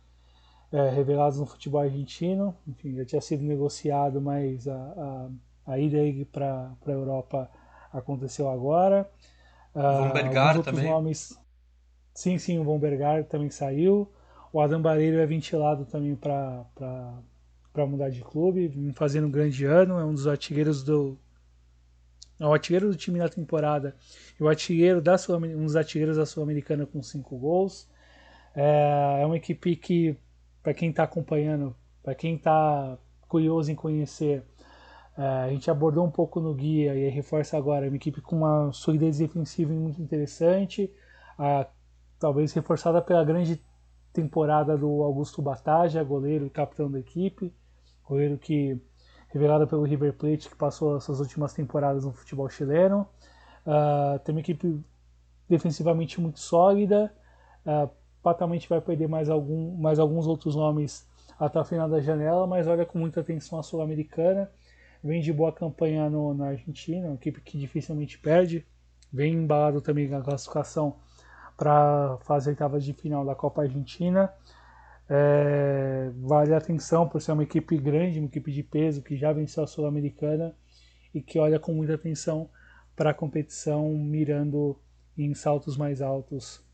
é, 0.71 0.91
revelados 0.91 1.39
no 1.39 1.47
futebol 1.47 1.81
argentino. 1.81 2.55
Enfim, 2.69 2.95
já 2.95 3.05
tinha 3.07 3.21
sido 3.23 3.43
negociado, 3.43 4.21
mas 4.21 4.69
a, 4.69 5.31
a, 5.67 5.73
a 5.73 5.79
ida 5.79 5.99
para 6.31 6.77
a 6.87 6.91
Europa 6.91 7.51
aconteceu 7.91 8.51
agora. 8.51 9.11
Von 9.75 10.13
Bergar 10.13 10.63
também. 10.63 10.91
Nomes, 10.91 11.39
Sim, 12.15 12.39
sim, 12.39 12.59
o 12.59 12.65
Von 12.65 12.79
Bergar 12.79 13.25
também 13.25 13.51
saiu. 13.51 14.11
O 14.53 14.61
Adam 14.61 14.81
Bareiro 14.81 15.19
é 15.19 15.27
ventilado 15.27 15.85
também 15.85 16.15
para 16.15 16.65
mudar 17.87 18.09
de 18.09 18.23
clube, 18.23 18.93
fazendo 18.95 19.27
um 19.27 19.31
grande 19.31 19.65
ano, 19.65 19.99
é 19.99 20.05
um 20.05 20.15
dos 20.15 20.27
artilheiros 20.27 20.83
do. 20.83 21.19
É 22.39 22.47
o 22.47 22.53
artilheiro 22.53 22.89
do 22.89 22.97
time 22.97 23.19
na 23.19 23.29
temporada 23.29 23.97
e 24.39 24.43
o 24.43 24.49
artilheiro 24.49 25.01
da 25.01 25.17
Sul, 25.19 25.37
um 25.37 25.65
dos 25.65 25.77
artilheiros 25.77 26.17
da 26.17 26.27
Sul-Americana 26.27 26.87
com 26.87 27.03
cinco 27.03 27.37
gols. 27.37 27.89
É, 28.55 29.21
é 29.23 29.27
uma 29.27 29.37
equipe 29.37 29.77
que, 29.77 30.17
para 30.63 30.75
quem 30.75 30.91
está 30.91 31.05
acompanhando, 31.05 31.75
para 32.03 32.15
quem 32.15 32.37
está 32.37 32.99
curioso 33.29 33.71
em 33.71 33.75
conhecer, 33.75 34.45
é, 35.17 35.23
a 35.23 35.49
gente 35.49 35.71
abordou 35.71 36.05
um 36.05 36.11
pouco 36.11 36.41
no 36.41 36.55
guia 36.55 36.95
e 36.95 37.09
reforça 37.09 37.57
agora, 37.57 37.87
é 37.87 37.89
uma 37.89 37.97
equipe 37.97 38.21
com 38.21 38.37
uma 38.37 38.73
solidez 38.73 39.19
defensiva 39.19 39.73
muito 39.73 40.01
interessante. 40.03 40.93
Talvez 42.19 42.53
reforçada 42.53 43.03
pela 43.03 43.25
grande 43.25 43.61
temporada 44.13 44.79
do 44.79 45.03
Augusto 45.03 45.43
Bataja, 45.43 46.03
goleiro 46.03 46.47
e 46.47 46.51
capitão 46.51 46.91
da 46.91 46.99
equipe, 46.99 47.53
goleiro 48.05 48.39
que 48.39 48.81
revelado 49.29 49.67
pelo 49.67 49.83
River 49.83 50.13
Plate, 50.13 50.49
que 50.49 50.55
passou 50.55 50.95
as 50.95 51.05
suas 51.05 51.19
últimas 51.19 51.53
temporadas 51.53 52.05
no 52.05 52.13
futebol 52.13 52.49
chileno. 52.49 53.07
Uh, 53.67 54.19
tem 54.21 54.35
uma 54.35 54.41
equipe 54.41 54.81
defensivamente 55.49 56.21
muito 56.21 56.39
sólida, 56.39 57.13
uh, 57.67 57.91
fatalmente 58.23 58.69
vai 58.69 58.81
perder 58.81 59.09
mais, 59.09 59.29
algum, 59.29 59.77
mais 59.77 59.99
alguns 59.99 60.27
outros 60.27 60.55
nomes 60.55 61.07
até 61.39 61.59
o 61.59 61.65
final 61.65 61.89
da 61.89 62.01
janela, 62.01 62.47
mas 62.47 62.67
olha 62.69 62.87
com 62.87 62.99
muita 62.99 63.21
atenção 63.21 63.59
a 63.59 63.63
Sul-Americana. 63.63 64.51
Vem 65.03 65.21
de 65.21 65.33
boa 65.33 65.53
campanha 65.53 66.09
no, 66.09 66.33
na 66.33 66.49
Argentina, 66.49 67.09
uma 67.09 67.17
equipe 67.17 67.41
que 67.41 67.59
dificilmente 67.59 68.19
perde. 68.19 68.65
Vem 69.13 69.35
embalado 69.35 69.81
também 69.81 70.09
na 70.09 70.23
classificação 70.23 70.97
para 71.57 72.17
fazer 72.23 72.51
oitavas 72.51 72.85
de 72.85 72.93
final 72.93 73.25
da 73.25 73.35
Copa 73.35 73.63
Argentina. 73.63 74.33
É, 75.09 76.11
vale 76.17 76.55
a 76.55 76.59
atenção 76.59 77.09
por 77.09 77.21
ser 77.21 77.33
uma 77.33 77.43
equipe 77.43 77.77
grande, 77.77 78.19
uma 78.19 78.29
equipe 78.29 78.51
de 78.51 78.63
peso 78.63 79.03
que 79.03 79.17
já 79.17 79.33
venceu 79.33 79.63
a 79.63 79.67
Sul-Americana 79.67 80.57
e 81.13 81.21
que 81.21 81.39
olha 81.39 81.59
com 81.59 81.75
muita 81.75 81.95
atenção 81.95 82.49
para 82.97 83.11
a 83.11 83.15
competição, 83.15 83.93
mirando 83.97 84.79
em 85.17 85.35
saltos 85.35 85.77
mais 85.77 86.01
altos, 86.01 86.65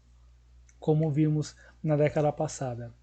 como 0.78 1.10
vimos 1.10 1.56
na 1.82 1.96
década 1.96 2.30
passada. 2.30 2.94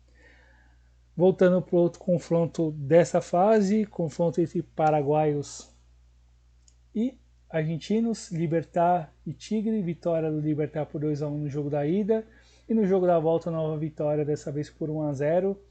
Voltando 1.16 1.62
para 1.62 1.76
o 1.76 1.80
outro 1.80 2.00
confronto 2.00 2.72
dessa 2.72 3.22
fase, 3.22 3.86
confronto 3.86 4.40
entre 4.40 4.62
paraguaios 4.62 5.76
e 6.94 7.18
argentinos, 7.50 8.32
Libertar 8.32 9.14
e 9.26 9.34
Tigre, 9.34 9.82
vitória 9.82 10.32
do 10.32 10.40
Libertar 10.40 10.86
por 10.86 11.02
2 11.02 11.22
a 11.22 11.28
1 11.28 11.38
no 11.38 11.50
jogo 11.50 11.70
da 11.70 11.86
ida 11.86 12.26
e 12.68 12.74
no 12.74 12.86
jogo 12.86 13.08
da 13.08 13.18
volta 13.20 13.50
nova 13.50 13.78
vitória 13.78 14.26
dessa 14.26 14.52
vez 14.52 14.70
por 14.70 14.90
1 14.90 15.04
a 15.04 15.14
0. 15.14 15.62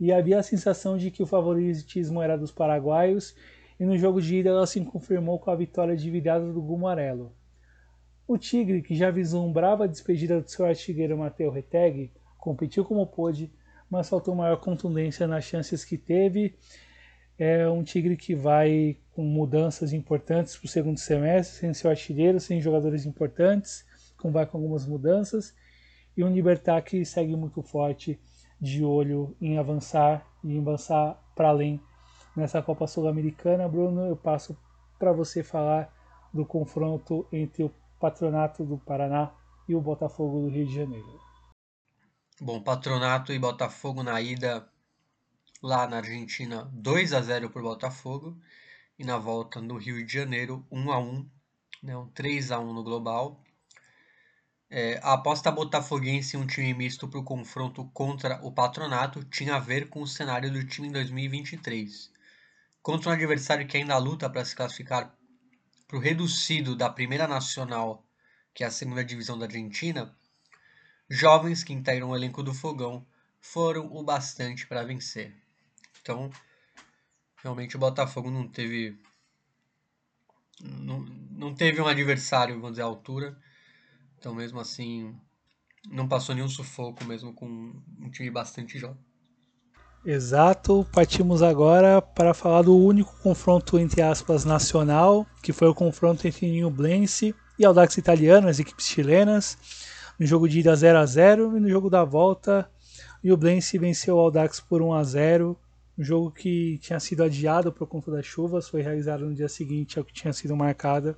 E 0.00 0.12
havia 0.12 0.38
a 0.38 0.42
sensação 0.42 0.96
de 0.96 1.10
que 1.10 1.22
o 1.22 1.26
favoritismo 1.26 2.22
era 2.22 2.38
dos 2.38 2.52
paraguaios 2.52 3.34
e 3.78 3.84
no 3.84 3.96
jogo 3.96 4.20
de 4.20 4.36
ida 4.36 4.50
ela 4.50 4.66
se 4.66 4.80
confirmou 4.80 5.38
com 5.38 5.50
a 5.50 5.56
vitória 5.56 5.96
de 5.96 6.10
virada 6.10 6.52
do 6.52 6.60
Gumo 6.60 6.86
Amarelo. 6.86 7.32
O 8.26 8.36
Tigre, 8.36 8.82
que 8.82 8.94
já 8.94 9.10
vislumbrava 9.10 9.84
a 9.84 9.86
despedida 9.86 10.40
do 10.40 10.50
seu 10.50 10.66
artilheiro 10.66 11.16
Mateo 11.16 11.50
Reteg, 11.50 12.12
competiu 12.36 12.84
como 12.84 13.06
pôde, 13.06 13.50
mas 13.88 14.08
faltou 14.08 14.34
maior 14.34 14.58
contundência 14.58 15.26
nas 15.26 15.44
chances 15.44 15.84
que 15.84 15.96
teve. 15.96 16.54
É 17.38 17.68
um 17.68 17.82
Tigre 17.82 18.16
que 18.16 18.34
vai 18.34 18.98
com 19.12 19.22
mudanças 19.22 19.92
importantes 19.92 20.56
para 20.56 20.66
o 20.66 20.68
segundo 20.68 20.98
semestre, 20.98 21.58
sem 21.58 21.72
seu 21.72 21.88
artilheiro, 21.88 22.38
sem 22.38 22.60
jogadores 22.60 23.06
importantes, 23.06 23.86
com 24.16 24.30
vai 24.30 24.44
com 24.44 24.58
algumas 24.58 24.86
mudanças. 24.86 25.54
E 26.18 26.24
um 26.24 26.32
Libertar 26.32 26.82
que 26.82 27.04
segue 27.04 27.36
muito 27.36 27.62
forte, 27.62 28.20
de 28.60 28.84
olho 28.84 29.36
em 29.40 29.56
avançar 29.56 30.26
e 30.42 30.58
avançar 30.58 31.16
para 31.32 31.50
além 31.50 31.80
nessa 32.34 32.60
Copa 32.60 32.88
Sul-Americana. 32.88 33.68
Bruno, 33.68 34.04
eu 34.04 34.16
passo 34.16 34.58
para 34.98 35.12
você 35.12 35.44
falar 35.44 35.94
do 36.34 36.44
confronto 36.44 37.24
entre 37.32 37.62
o 37.62 37.72
Patronato 38.00 38.64
do 38.64 38.78
Paraná 38.78 39.32
e 39.68 39.76
o 39.76 39.80
Botafogo 39.80 40.40
do 40.40 40.48
Rio 40.48 40.66
de 40.66 40.74
Janeiro. 40.74 41.20
Bom, 42.40 42.60
Patronato 42.60 43.32
e 43.32 43.38
Botafogo 43.38 44.02
na 44.02 44.20
ida 44.20 44.68
lá 45.62 45.86
na 45.86 45.98
Argentina 45.98 46.68
2 46.72 47.12
a 47.12 47.20
0 47.20 47.48
para 47.50 47.60
o 47.60 47.64
Botafogo 47.64 48.36
e 48.98 49.04
na 49.04 49.18
volta 49.18 49.60
no 49.60 49.76
Rio 49.76 50.04
de 50.04 50.12
Janeiro 50.12 50.66
1 50.68 50.90
a 50.90 50.98
1, 50.98 51.30
né, 51.80 51.96
um 51.96 52.08
3 52.08 52.50
a 52.50 52.58
1 52.58 52.72
no 52.72 52.82
global. 52.82 53.40
É, 54.70 55.00
a 55.02 55.14
aposta 55.14 55.50
botafoguense 55.50 56.36
em 56.36 56.40
um 56.40 56.46
time 56.46 56.74
misto 56.74 57.08
para 57.08 57.18
o 57.18 57.24
confronto 57.24 57.86
contra 57.94 58.38
o 58.44 58.52
Patronato 58.52 59.24
tinha 59.24 59.56
a 59.56 59.58
ver 59.58 59.88
com 59.88 60.02
o 60.02 60.06
cenário 60.06 60.52
do 60.52 60.62
time 60.66 60.88
em 60.88 60.92
2023. 60.92 62.12
Contra 62.82 63.10
um 63.10 63.12
adversário 63.14 63.66
que 63.66 63.78
ainda 63.78 63.96
luta 63.96 64.28
para 64.28 64.44
se 64.44 64.54
classificar 64.54 65.14
para 65.86 65.96
o 65.96 66.00
reducido 66.00 66.76
da 66.76 66.90
Primeira 66.90 67.26
Nacional, 67.26 68.06
que 68.52 68.62
é 68.62 68.66
a 68.66 68.70
segunda 68.70 69.02
divisão 69.02 69.38
da 69.38 69.46
Argentina, 69.46 70.14
jovens 71.08 71.64
que 71.64 71.72
integram 71.72 72.10
o 72.10 72.16
elenco 72.16 72.42
do 72.42 72.52
Fogão 72.52 73.06
foram 73.40 73.86
o 73.86 74.02
bastante 74.02 74.66
para 74.66 74.84
vencer. 74.84 75.34
Então, 76.02 76.30
realmente 77.36 77.74
o 77.74 77.78
Botafogo 77.78 78.30
não 78.30 78.46
teve 78.46 78.98
não, 80.60 81.00
não 81.30 81.54
teve 81.54 81.80
um 81.80 81.86
adversário, 81.86 82.56
vamos 82.56 82.72
dizer, 82.72 82.82
à 82.82 82.86
altura. 82.86 83.38
Então, 84.18 84.34
mesmo 84.34 84.58
assim, 84.58 85.14
não 85.90 86.08
passou 86.08 86.34
nenhum 86.34 86.48
sufoco, 86.48 87.04
mesmo 87.04 87.32
com 87.32 87.46
um 87.46 88.10
time 88.10 88.30
bastante 88.30 88.78
jovem. 88.78 88.98
Exato, 90.04 90.86
partimos 90.92 91.42
agora 91.42 92.00
para 92.00 92.32
falar 92.32 92.62
do 92.62 92.76
único 92.76 93.14
confronto 93.22 93.78
entre 93.78 94.00
aspas 94.00 94.44
nacional, 94.44 95.26
que 95.42 95.52
foi 95.52 95.68
o 95.68 95.74
confronto 95.74 96.26
entre 96.26 96.60
Nublense 96.60 97.34
e 97.58 97.64
Audax 97.64 97.98
Italiano, 97.98 98.48
as 98.48 98.58
equipes 98.58 98.86
chilenas. 98.86 99.56
No 100.18 100.26
jogo 100.26 100.48
de 100.48 100.60
ida 100.60 100.74
0 100.74 100.98
a 100.98 101.06
0 101.06 101.56
e 101.56 101.60
no 101.60 101.68
jogo 101.68 101.90
da 101.90 102.04
volta, 102.04 102.68
Nublense 103.22 103.78
venceu 103.78 104.16
o 104.16 104.20
Audax 104.20 104.60
por 104.60 104.82
1 104.82 104.94
a 104.94 105.04
0. 105.04 105.58
Um 105.96 106.02
jogo 106.02 106.30
que 106.30 106.78
tinha 106.78 106.98
sido 106.98 107.22
adiado 107.22 107.72
por 107.72 107.86
conta 107.86 108.10
das 108.10 108.24
chuvas, 108.24 108.68
foi 108.68 108.82
realizado 108.82 109.26
no 109.26 109.34
dia 109.34 109.48
seguinte 109.48 109.98
ao 109.98 110.04
que 110.04 110.12
tinha 110.12 110.32
sido 110.32 110.56
marcado 110.56 111.16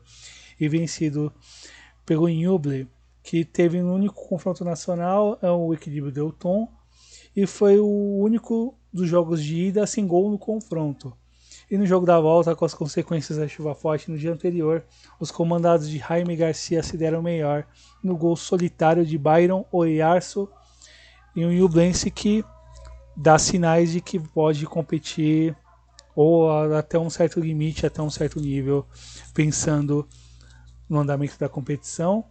e 0.59 0.69
vencido 0.69 1.33
pelo 2.05 2.29
Nubli, 2.29 2.89
que 3.23 3.45
teve 3.45 3.83
um 3.83 3.95
único 3.95 4.29
confronto 4.29 4.65
nacional, 4.65 5.39
é 5.43 5.51
o 5.51 5.73
equilíbrio 5.73 6.13
deu 6.13 6.33
tom 6.33 6.69
e 7.35 7.47
foi 7.47 7.79
o 7.79 8.19
único 8.19 8.75
dos 8.93 9.09
jogos 9.09 9.43
de 9.43 9.57
ida 9.57 9.87
sem 9.87 10.07
gol 10.07 10.31
no 10.31 10.39
confronto. 10.39 11.13
E 11.71 11.79
no 11.79 11.87
jogo 11.87 12.05
da 12.05 12.19
volta, 12.19 12.57
com 12.57 12.65
as 12.65 12.75
consequências 12.75 13.39
da 13.39 13.47
chuva 13.47 13.75
forte 13.77 14.11
no 14.11 14.19
dia 14.19 14.33
anterior, 14.33 14.85
os 15.21 15.31
comandados 15.31 15.89
de 15.89 15.99
Jaime 15.99 16.35
Garcia 16.35 16.83
se 16.83 16.97
deram 16.97 17.23
melhor 17.23 17.65
no 18.03 18.17
gol 18.17 18.35
solitário 18.35 19.07
de 19.07 19.17
Byron 19.17 19.65
Oyarso 19.71 20.49
e 21.37 21.47
um 21.47 21.53
Yublense 21.53 22.11
que 22.11 22.45
dá 23.17 23.39
sinais 23.39 23.93
de 23.93 24.01
que 24.01 24.19
pode 24.19 24.67
competir 24.67 25.57
ou 26.17 26.51
até 26.75 26.99
um 26.99 27.09
certo 27.09 27.39
limite, 27.39 27.87
até 27.87 28.03
um 28.03 28.11
certo 28.11 28.41
nível, 28.41 28.85
pensando 29.33 30.09
no 30.91 30.99
andamento 30.99 31.39
da 31.39 31.49
competição. 31.49 32.25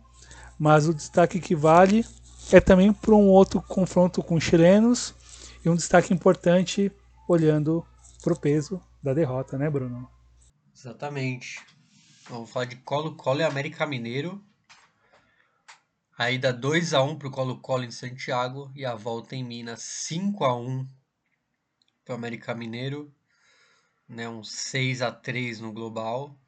Mas 0.59 0.87
o 0.87 0.93
destaque 0.93 1.39
que 1.39 1.55
vale 1.55 2.05
é 2.51 2.59
também 2.59 2.91
para 2.91 3.15
um 3.15 3.29
outro 3.29 3.61
confronto 3.61 4.21
com 4.21 4.39
chilenos 4.39 5.15
e 5.63 5.69
um 5.69 5.75
destaque 5.75 6.13
importante 6.13 6.91
olhando 7.27 7.85
para 8.21 8.33
o 8.33 8.39
peso 8.39 8.81
da 9.01 9.13
derrota, 9.13 9.57
né, 9.57 9.69
Bruno? 9.69 10.09
Exatamente. 10.75 11.65
Vamos 12.29 12.49
falar 12.49 12.65
de 12.65 12.75
Colo-Colo 12.75 13.39
e 13.39 13.43
América 13.43 13.85
Mineiro. 13.85 14.43
A 16.17 16.29
ida 16.31 16.51
2 16.51 16.93
a 16.93 17.01
1 17.01 17.17
para 17.17 17.27
o 17.27 17.31
Colo-Colo 17.31 17.83
em 17.85 17.91
Santiago 17.91 18.71
e 18.75 18.85
a 18.85 18.93
volta 18.93 19.35
em 19.35 19.43
Minas 19.43 19.81
5 19.81 20.43
a 20.43 20.55
1 20.55 20.85
para 22.03 22.13
o 22.13 22.17
América 22.17 22.55
Mineiro, 22.55 23.13
né, 24.07 24.27
um 24.27 24.43
6 24.43 25.01
a 25.01 25.11
3 25.11 25.59
no 25.59 25.71
global, 25.71 26.38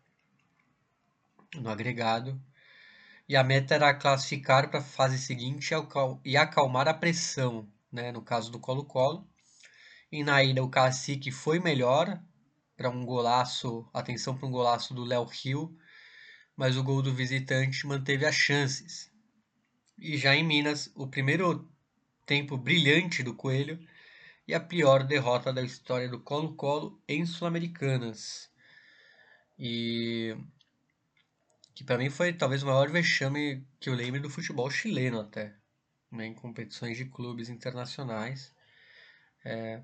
no 1.56 1.70
agregado 1.70 2.42
e 3.28 3.36
a 3.36 3.44
meta 3.44 3.76
era 3.76 3.94
classificar 3.94 4.70
para 4.70 4.80
a 4.80 4.84
fase 4.84 5.18
seguinte 5.18 5.74
e 6.26 6.36
acalmar 6.36 6.88
a 6.90 6.94
pressão, 6.94 7.66
né, 7.90 8.12
no 8.12 8.22
caso 8.22 8.52
do 8.52 8.60
Colo-Colo. 8.60 9.26
E 10.12 10.22
na 10.22 10.44
ida 10.44 10.62
o 10.62 10.70
Cacique 10.70 11.32
foi 11.32 11.58
melhor 11.58 12.22
para 12.76 12.90
um 12.90 13.06
golaço, 13.06 13.90
atenção 13.94 14.36
para 14.36 14.46
um 14.46 14.52
golaço 14.52 14.94
do 14.94 15.06
Léo 15.06 15.24
Rio, 15.24 15.78
mas 16.58 16.76
o 16.76 16.84
gol 16.84 17.02
do 17.02 17.14
visitante 17.14 17.88
manteve 17.88 18.26
as 18.26 18.36
chances. 18.36 19.10
E 19.98 20.18
já 20.18 20.36
em 20.36 20.44
Minas, 20.44 20.92
o 20.94 21.08
primeiro 21.08 21.72
tempo 22.26 22.58
brilhante 22.58 23.24
do 23.24 23.34
Coelho 23.34 23.80
e 24.46 24.54
a 24.54 24.60
pior 24.60 25.04
derrota 25.04 25.54
da 25.54 25.62
história 25.62 26.10
do 26.10 26.20
Colo-Colo 26.20 27.02
em 27.08 27.26
Sul-Americanas. 27.26 28.52
E 29.58 30.36
que 31.82 31.86
para 31.88 31.98
mim 31.98 32.10
foi 32.12 32.32
talvez 32.32 32.62
o 32.62 32.68
maior 32.68 32.90
vexame 32.90 33.66
que 33.80 33.90
eu 33.90 33.96
lembro 33.96 34.22
do 34.22 34.30
futebol 34.30 34.70
chileno 34.70 35.20
até, 35.20 35.56
né, 36.12 36.28
em 36.28 36.34
competições 36.34 36.96
de 36.96 37.06
clubes 37.06 37.50
internacionais. 37.50 38.54
É, 39.44 39.82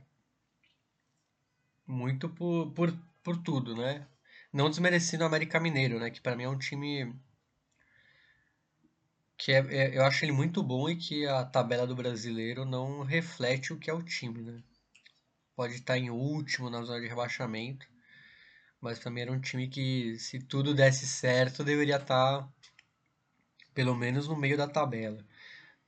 muito 1.88 2.30
por, 2.30 2.72
por, 2.74 2.96
por 3.24 3.38
tudo, 3.38 3.76
né? 3.76 4.08
Não 4.54 4.70
desmerecendo 4.70 5.24
o 5.24 5.28
América 5.28 5.60
Mineiro, 5.60 6.00
né? 6.00 6.12
Que 6.12 6.22
para 6.22 6.36
mim 6.36 6.44
é 6.44 6.50
um 6.50 6.58
time 6.58 7.16
que 9.36 9.52
é, 9.52 9.60
é, 9.70 9.98
eu 9.98 10.04
acho 10.06 10.24
ele 10.24 10.32
muito 10.32 10.62
bom 10.62 10.90
e 10.90 10.96
que 10.96 11.26
a 11.26 11.44
tabela 11.46 11.88
do 11.88 11.96
brasileiro 11.96 12.66
não 12.66 13.04
reflete 13.04 13.74
o 13.74 13.80
que 13.80 13.90
é 13.90 13.94
o 13.94 14.04
time, 14.04 14.42
né? 14.42 14.64
Pode 15.56 15.74
estar 15.74 15.98
em 15.98 16.12
último 16.12 16.70
na 16.70 16.84
zona 16.84 17.02
de 17.02 17.08
rebaixamento, 17.08 17.88
mas 18.82 19.00
também 19.00 19.24
era 19.24 19.32
um 19.32 19.40
time 19.40 19.68
que, 19.68 20.18
se 20.20 20.40
tudo 20.40 20.74
desse 20.74 21.08
certo, 21.08 21.64
deveria 21.64 21.98
estar 21.98 22.42
tá 22.44 22.50
pelo 23.74 23.96
menos 23.96 24.28
no 24.28 24.36
meio 24.36 24.58
da 24.58 24.68
tabela. 24.68 25.24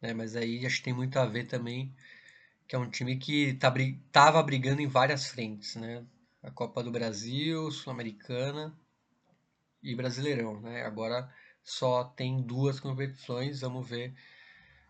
Né? 0.02 0.14
Mas 0.14 0.36
aí 0.36 0.66
acho 0.66 0.78
que 0.78 0.84
tem 0.84 0.94
muito 0.94 1.18
a 1.18 1.26
ver 1.26 1.46
também 1.46 1.94
que 2.68 2.76
é 2.76 2.80
um 2.80 2.90
time 2.90 3.18
que 3.18 3.56
tá, 3.56 3.72
brigando 4.44 4.80
em 4.80 4.88
várias 4.88 5.26
frentes, 5.26 5.76
né? 5.76 6.06
A 6.44 6.52
Copa 6.52 6.84
do 6.84 6.92
Brasil, 6.92 7.72
Sul-Americana 7.72 8.78
e 9.82 9.96
Brasileirão, 9.96 10.62
né? 10.62 10.84
Agora 10.84 11.34
só 11.64 12.04
tem 12.04 12.44
duas 12.44 12.80
competições, 12.80 13.62
vamos 13.62 13.90
ver 13.90 14.14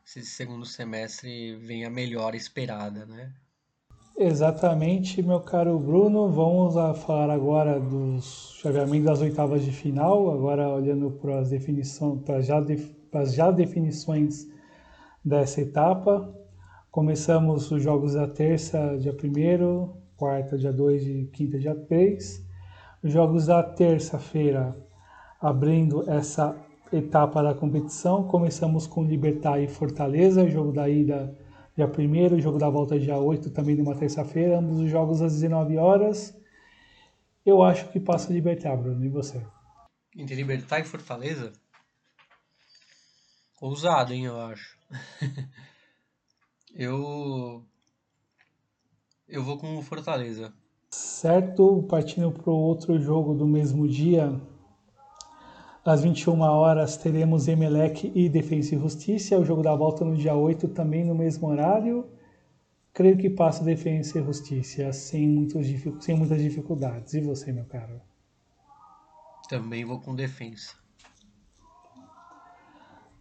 se 0.04 0.20
esse 0.20 0.32
segundo 0.32 0.66
semestre 0.66 1.56
vem 1.56 1.86
a 1.86 1.90
melhor 1.90 2.36
esperada, 2.36 3.06
né? 3.06 3.34
Exatamente, 4.22 5.24
meu 5.24 5.40
caro 5.40 5.80
Bruno. 5.80 6.28
Vamos 6.28 6.76
a 6.76 6.94
falar 6.94 7.30
agora 7.30 7.80
dos 7.80 8.54
chaveamentos 8.62 9.06
das 9.06 9.22
oitavas 9.22 9.64
de 9.64 9.72
final, 9.72 10.30
agora 10.30 10.68
olhando 10.68 11.10
para 11.10 11.40
as 11.40 11.52
definições, 11.52 12.22
para 12.24 12.42
já, 12.42 12.62
para 13.10 13.24
já 13.24 13.50
definições 13.50 14.46
dessa 15.24 15.62
etapa. 15.62 16.30
Começamos 16.92 17.72
os 17.72 17.82
jogos 17.82 18.16
da 18.16 18.28
terça, 18.28 18.98
dia 18.98 19.14
1 19.14 19.90
quarta, 20.18 20.58
dia 20.58 20.74
2 20.74 21.08
e 21.08 21.30
quinta, 21.32 21.58
dia 21.58 21.74
3. 21.74 22.46
Os 23.02 23.14
jogos 23.14 23.46
da 23.46 23.64
terça-feira, 23.64 24.76
abrindo 25.40 26.04
essa 26.12 26.58
etapa 26.92 27.42
da 27.42 27.54
competição, 27.54 28.26
começamos 28.26 28.86
com 28.86 29.02
Libertar 29.02 29.62
e 29.62 29.68
Fortaleza, 29.70 30.46
jogo 30.50 30.74
da 30.74 30.90
ida 30.90 31.34
dia 31.80 31.88
1 31.88 32.36
o 32.36 32.42
jogo 32.42 32.58
da 32.58 32.70
volta 32.70 33.00
dia 33.00 33.18
8, 33.18 33.52
também 33.52 33.76
numa 33.76 33.96
terça-feira, 33.96 34.60
ambos 34.60 34.80
os 34.80 34.90
jogos 34.90 35.22
às 35.22 35.34
19 35.34 35.78
horas. 35.78 36.38
Eu 37.46 37.64
acho 37.64 37.90
que 37.90 38.00
passa 38.02 38.34
Libertar, 38.34 38.76
Bruno, 38.76 39.06
e 39.06 39.08
você? 39.08 39.42
Entre 40.14 40.36
Libertar 40.36 40.82
e 40.82 40.84
Fortaleza? 40.84 41.54
Ousado, 43.62 44.14
hein, 44.14 44.26
eu 44.26 44.40
acho. 44.42 44.78
eu. 46.76 47.64
Eu 49.28 49.44
vou 49.44 49.58
com 49.58 49.78
o 49.78 49.82
Fortaleza. 49.82 50.54
Certo, 50.90 51.84
partindo 51.84 52.32
para 52.32 52.50
o 52.50 52.58
outro 52.58 53.00
jogo 53.00 53.34
do 53.34 53.48
mesmo 53.48 53.88
dia, 53.88 54.42
às 55.90 56.04
21 56.04 56.40
horas 56.42 56.98
teremos 56.98 57.48
Emelec 57.48 58.12
e 58.14 58.30
Defensa 58.30 58.76
e 58.76 58.78
Justiça, 58.78 59.40
o 59.40 59.44
jogo 59.44 59.64
da 59.64 59.76
volta 59.76 60.06
no 60.06 60.16
dia 60.16 60.36
8 60.36 60.68
também 60.68 61.04
no 61.04 61.16
mesmo 61.16 61.48
horário. 61.48 62.06
Creio 62.94 63.18
que 63.18 63.28
passa 63.28 63.64
Defensa 63.64 64.20
e 64.20 64.24
Justiça 64.24 64.94
sem, 64.94 65.28
muitos, 65.28 65.66
sem 66.00 66.16
muitas 66.16 66.44
dificuldades. 66.44 67.16
E 67.16 67.22
você, 67.22 67.52
meu 67.52 67.66
caro? 67.66 68.00
Também 69.50 69.84
vou 69.84 70.00
com 70.00 70.14
Defensa. 70.14 70.76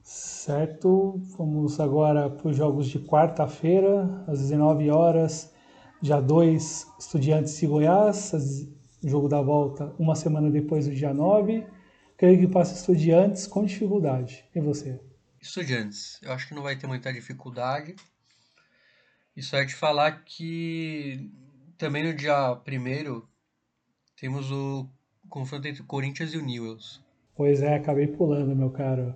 Certo, 0.02 1.18
vamos 1.38 1.80
agora 1.80 2.28
para 2.28 2.50
os 2.50 2.56
jogos 2.56 2.86
de 2.88 2.98
quarta-feira, 2.98 4.24
às 4.26 4.40
19 4.40 4.90
horas. 4.90 5.54
Dia 6.02 6.20
2, 6.20 6.86
Estudiantes 6.98 7.62
e 7.62 7.66
Goiás, 7.66 8.68
jogo 9.02 9.26
da 9.26 9.40
volta 9.40 9.94
uma 9.98 10.14
semana 10.14 10.50
depois 10.50 10.86
do 10.86 10.94
dia 10.94 11.14
9. 11.14 11.77
Creio 12.18 12.40
que 12.40 12.48
passa 12.48 12.74
Estudiantes 12.74 13.46
com 13.46 13.64
dificuldade. 13.64 14.44
E 14.52 14.60
você? 14.60 15.00
Estudiantes. 15.40 16.20
Eu 16.20 16.32
acho 16.32 16.48
que 16.48 16.54
não 16.54 16.64
vai 16.64 16.76
ter 16.76 16.88
muita 16.88 17.12
dificuldade. 17.12 17.94
Isso 19.36 19.54
é 19.54 19.64
de 19.64 19.72
falar 19.72 20.24
que 20.24 21.30
também 21.78 22.02
no 22.02 22.12
dia 22.12 22.54
1 22.54 23.22
temos 24.16 24.50
o 24.50 24.90
confronto 25.28 25.68
entre 25.68 25.80
o 25.80 25.86
Corinthians 25.86 26.34
e 26.34 26.38
o 26.38 26.44
Newells. 26.44 27.00
Pois 27.36 27.62
é, 27.62 27.76
acabei 27.76 28.08
pulando, 28.08 28.56
meu 28.56 28.72
caro. 28.72 29.14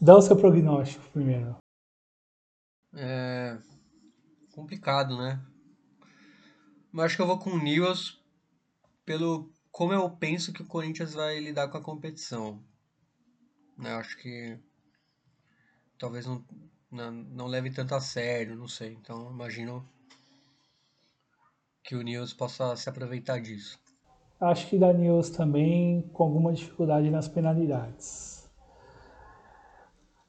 Dá 0.00 0.16
o 0.16 0.22
seu 0.22 0.36
prognóstico 0.36 1.10
primeiro. 1.10 1.56
É 2.94 3.58
complicado, 4.52 5.18
né? 5.18 5.44
Mas 6.92 7.06
acho 7.06 7.16
que 7.16 7.22
eu 7.22 7.26
vou 7.26 7.40
com 7.40 7.50
o 7.50 7.58
Newells 7.58 8.16
pelo 9.04 9.52
como 9.74 9.92
eu 9.92 10.08
penso 10.08 10.52
que 10.52 10.62
o 10.62 10.66
Corinthians 10.66 11.14
vai 11.14 11.40
lidar 11.40 11.66
com 11.66 11.76
a 11.76 11.82
competição. 11.82 12.62
Né? 13.76 13.92
Eu 13.92 13.96
acho 13.96 14.16
que 14.18 14.56
talvez 15.98 16.24
não, 16.26 16.44
não, 16.88 17.10
não 17.10 17.46
leve 17.48 17.72
tanto 17.72 17.92
a 17.92 18.00
sério, 18.00 18.54
não 18.54 18.68
sei. 18.68 18.92
Então 18.92 19.32
imagino 19.32 19.84
que 21.82 21.96
o 21.96 22.02
Newells 22.02 22.32
possa 22.32 22.76
se 22.76 22.88
aproveitar 22.88 23.40
disso. 23.40 23.76
Acho 24.40 24.68
que 24.68 24.78
da 24.78 24.92
Newells 24.92 25.30
também 25.30 26.02
com 26.12 26.22
alguma 26.22 26.52
dificuldade 26.52 27.10
nas 27.10 27.26
penalidades. 27.26 28.48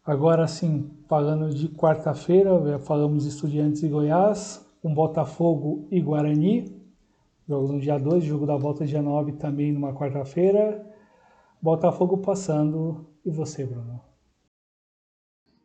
Agora 0.04 0.48
sim, 0.48 0.92
falando 1.08 1.54
de 1.54 1.70
quarta-feira, 1.70 2.80
falamos 2.80 3.26
de 3.26 3.30
Estudiantes 3.30 3.84
e 3.84 3.90
Goiás, 3.90 4.66
um 4.84 4.92
Botafogo 4.92 5.88
e 5.92 6.02
Guarani, 6.02 6.84
jogos 7.48 7.72
no 7.72 7.80
dia 7.80 7.98
2, 7.98 8.24
jogo 8.24 8.46
da 8.46 8.56
volta 8.56 8.86
dia 8.86 9.02
9 9.02 9.34
também 9.34 9.72
numa 9.72 9.94
quarta-feira. 9.94 10.86
Botafogo 11.62 12.18
passando. 12.18 13.08
E 13.26 13.32
você, 13.32 13.66
Bruno? 13.66 14.02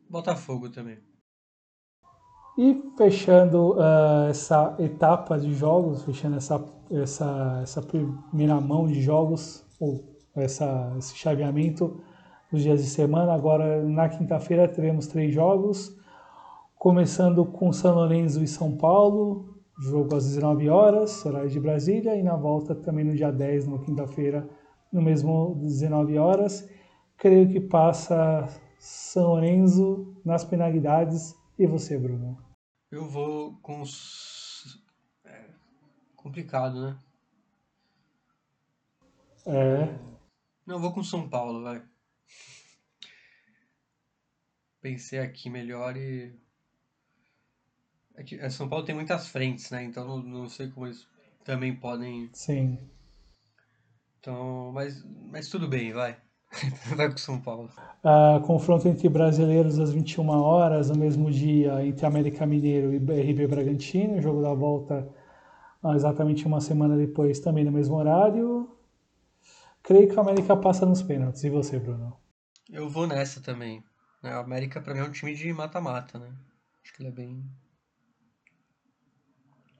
Botafogo 0.09 0.69
também. 0.69 0.97
E 2.57 2.91
fechando 2.97 3.73
uh, 3.73 4.27
essa 4.29 4.75
etapa 4.79 5.39
de 5.39 5.53
jogos, 5.53 6.03
fechando 6.03 6.37
essa, 6.37 6.63
essa, 6.91 7.59
essa 7.63 7.81
primeira 7.81 8.59
mão 8.59 8.87
de 8.87 9.01
jogos, 9.01 9.65
ou 9.79 10.17
essa, 10.35 10.93
esse 10.97 11.15
chaveamento, 11.15 12.01
nos 12.51 12.61
dias 12.61 12.83
de 12.83 12.89
semana. 12.89 13.33
Agora, 13.33 13.81
na 13.83 14.09
quinta-feira, 14.09 14.67
teremos 14.67 15.07
três 15.07 15.33
jogos, 15.33 15.95
começando 16.75 17.45
com 17.45 17.71
São 17.71 17.95
Lourenço 17.95 18.43
e 18.43 18.47
São 18.47 18.75
Paulo, 18.75 19.50
jogo 19.81 20.15
às 20.15 20.25
19 20.25 20.69
horas, 20.69 21.25
horário 21.25 21.49
de 21.49 21.59
Brasília, 21.59 22.15
e 22.15 22.23
na 22.23 22.35
volta 22.35 22.75
também 22.75 23.03
no 23.03 23.15
dia 23.15 23.31
10, 23.31 23.67
na 23.67 23.79
quinta-feira, 23.79 24.47
no 24.91 25.01
mesmo 25.01 25.55
19 25.55 26.17
horas. 26.17 26.69
Creio 27.17 27.49
que 27.49 27.59
passa 27.59 28.47
São 28.79 29.29
Lourenço 29.29 30.15
nas 30.23 30.45
penalidades. 30.45 31.35
E 31.57 31.65
você, 31.65 31.97
Bruno? 31.97 32.37
Eu 32.91 33.07
vou 33.09 33.57
com 33.61 33.81
os... 33.81 34.81
É 35.25 35.49
complicado, 36.15 36.81
né? 36.81 36.99
É. 39.47 39.99
Não, 40.65 40.79
vou 40.79 40.93
com 40.93 41.03
São 41.03 41.27
Paulo, 41.27 41.63
vai 41.63 41.81
pensei 44.81 45.19
aqui 45.19 45.49
melhor 45.49 45.95
e. 45.95 46.33
É 48.15 48.23
que 48.23 48.49
São 48.49 48.67
Paulo 48.67 48.85
tem 48.85 48.95
muitas 48.95 49.27
frentes, 49.27 49.69
né? 49.71 49.83
Então 49.83 50.05
não, 50.05 50.17
não 50.21 50.49
sei 50.49 50.69
como 50.69 50.87
eles 50.87 51.07
também 51.43 51.75
podem. 51.75 52.29
Sim. 52.33 52.77
Então, 54.19 54.71
mas, 54.73 55.03
mas 55.31 55.49
tudo 55.49 55.67
bem, 55.67 55.91
vai. 55.93 56.17
vai 56.95 57.09
com 57.09 57.17
São 57.17 57.39
Paulo. 57.39 57.69
Uh, 58.03 58.41
confronto 58.45 58.87
entre 58.87 59.07
brasileiros 59.09 59.79
às 59.79 59.91
21 59.91 60.29
horas, 60.29 60.89
no 60.89 60.97
mesmo 60.97 61.31
dia, 61.31 61.85
entre 61.85 62.05
América 62.05 62.45
Mineiro 62.45 62.93
e 62.93 62.97
RB 62.97 63.47
Bragantino, 63.47 64.21
jogo 64.21 64.41
da 64.41 64.53
volta 64.53 65.07
exatamente 65.95 66.45
uma 66.45 66.61
semana 66.61 66.95
depois, 66.95 67.39
também 67.39 67.63
no 67.63 67.71
mesmo 67.71 67.95
horário. 67.95 68.69
Creio 69.81 70.07
que 70.07 70.17
a 70.17 70.21
América 70.21 70.55
passa 70.55 70.85
nos 70.85 71.01
pênaltis. 71.01 71.43
E 71.43 71.49
você, 71.49 71.79
Bruno? 71.79 72.15
Eu 72.69 72.87
vou 72.87 73.07
nessa 73.07 73.41
também. 73.41 73.83
O 74.23 74.27
América, 74.27 74.79
para 74.79 74.93
mim, 74.93 74.99
é 74.99 75.03
um 75.03 75.11
time 75.11 75.33
de 75.33 75.51
mata-mata, 75.51 76.19
né? 76.19 76.31
Acho 76.83 76.93
que 76.93 77.01
ele 77.01 77.09
é 77.09 77.11
bem. 77.11 77.43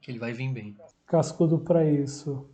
Que 0.01 0.11
ele 0.11 0.19
vai 0.19 0.33
vir 0.33 0.51
bem. 0.51 0.75
Cascudo 1.05 1.59
para 1.59 1.85
isso. 1.85 2.49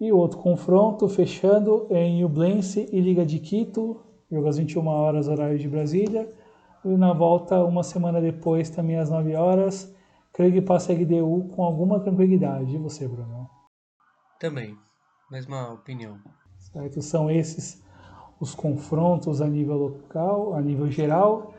E 0.00 0.12
outro 0.12 0.38
confronto, 0.38 1.08
fechando 1.08 1.86
em 1.90 2.24
Ublense 2.24 2.88
e 2.92 3.00
Liga 3.00 3.24
de 3.24 3.38
Quito, 3.38 4.00
jogo 4.30 4.48
às 4.48 4.58
21 4.58 4.86
horas, 4.86 5.28
horário 5.28 5.58
de 5.58 5.68
Brasília. 5.68 6.30
E 6.84 6.88
na 6.88 7.12
volta, 7.12 7.64
uma 7.64 7.82
semana 7.82 8.20
depois, 8.20 8.68
também 8.68 8.98
às 8.98 9.08
9 9.08 9.34
horas, 9.36 9.94
creio 10.32 10.52
que 10.52 10.60
passa 10.60 10.92
a 10.92 10.96
LDU 10.96 11.48
com 11.54 11.62
alguma 11.62 12.00
tranquilidade. 12.00 12.74
E 12.74 12.78
você, 12.78 13.06
Bruno? 13.06 13.48
Também, 14.38 14.76
mesma 15.30 15.72
opinião. 15.72 16.18
Certo, 16.58 17.00
são 17.00 17.30
esses 17.30 17.82
os 18.40 18.54
confrontos 18.54 19.40
a 19.40 19.46
nível 19.46 19.76
local, 19.76 20.54
a 20.54 20.60
nível 20.60 20.90
geral, 20.90 21.54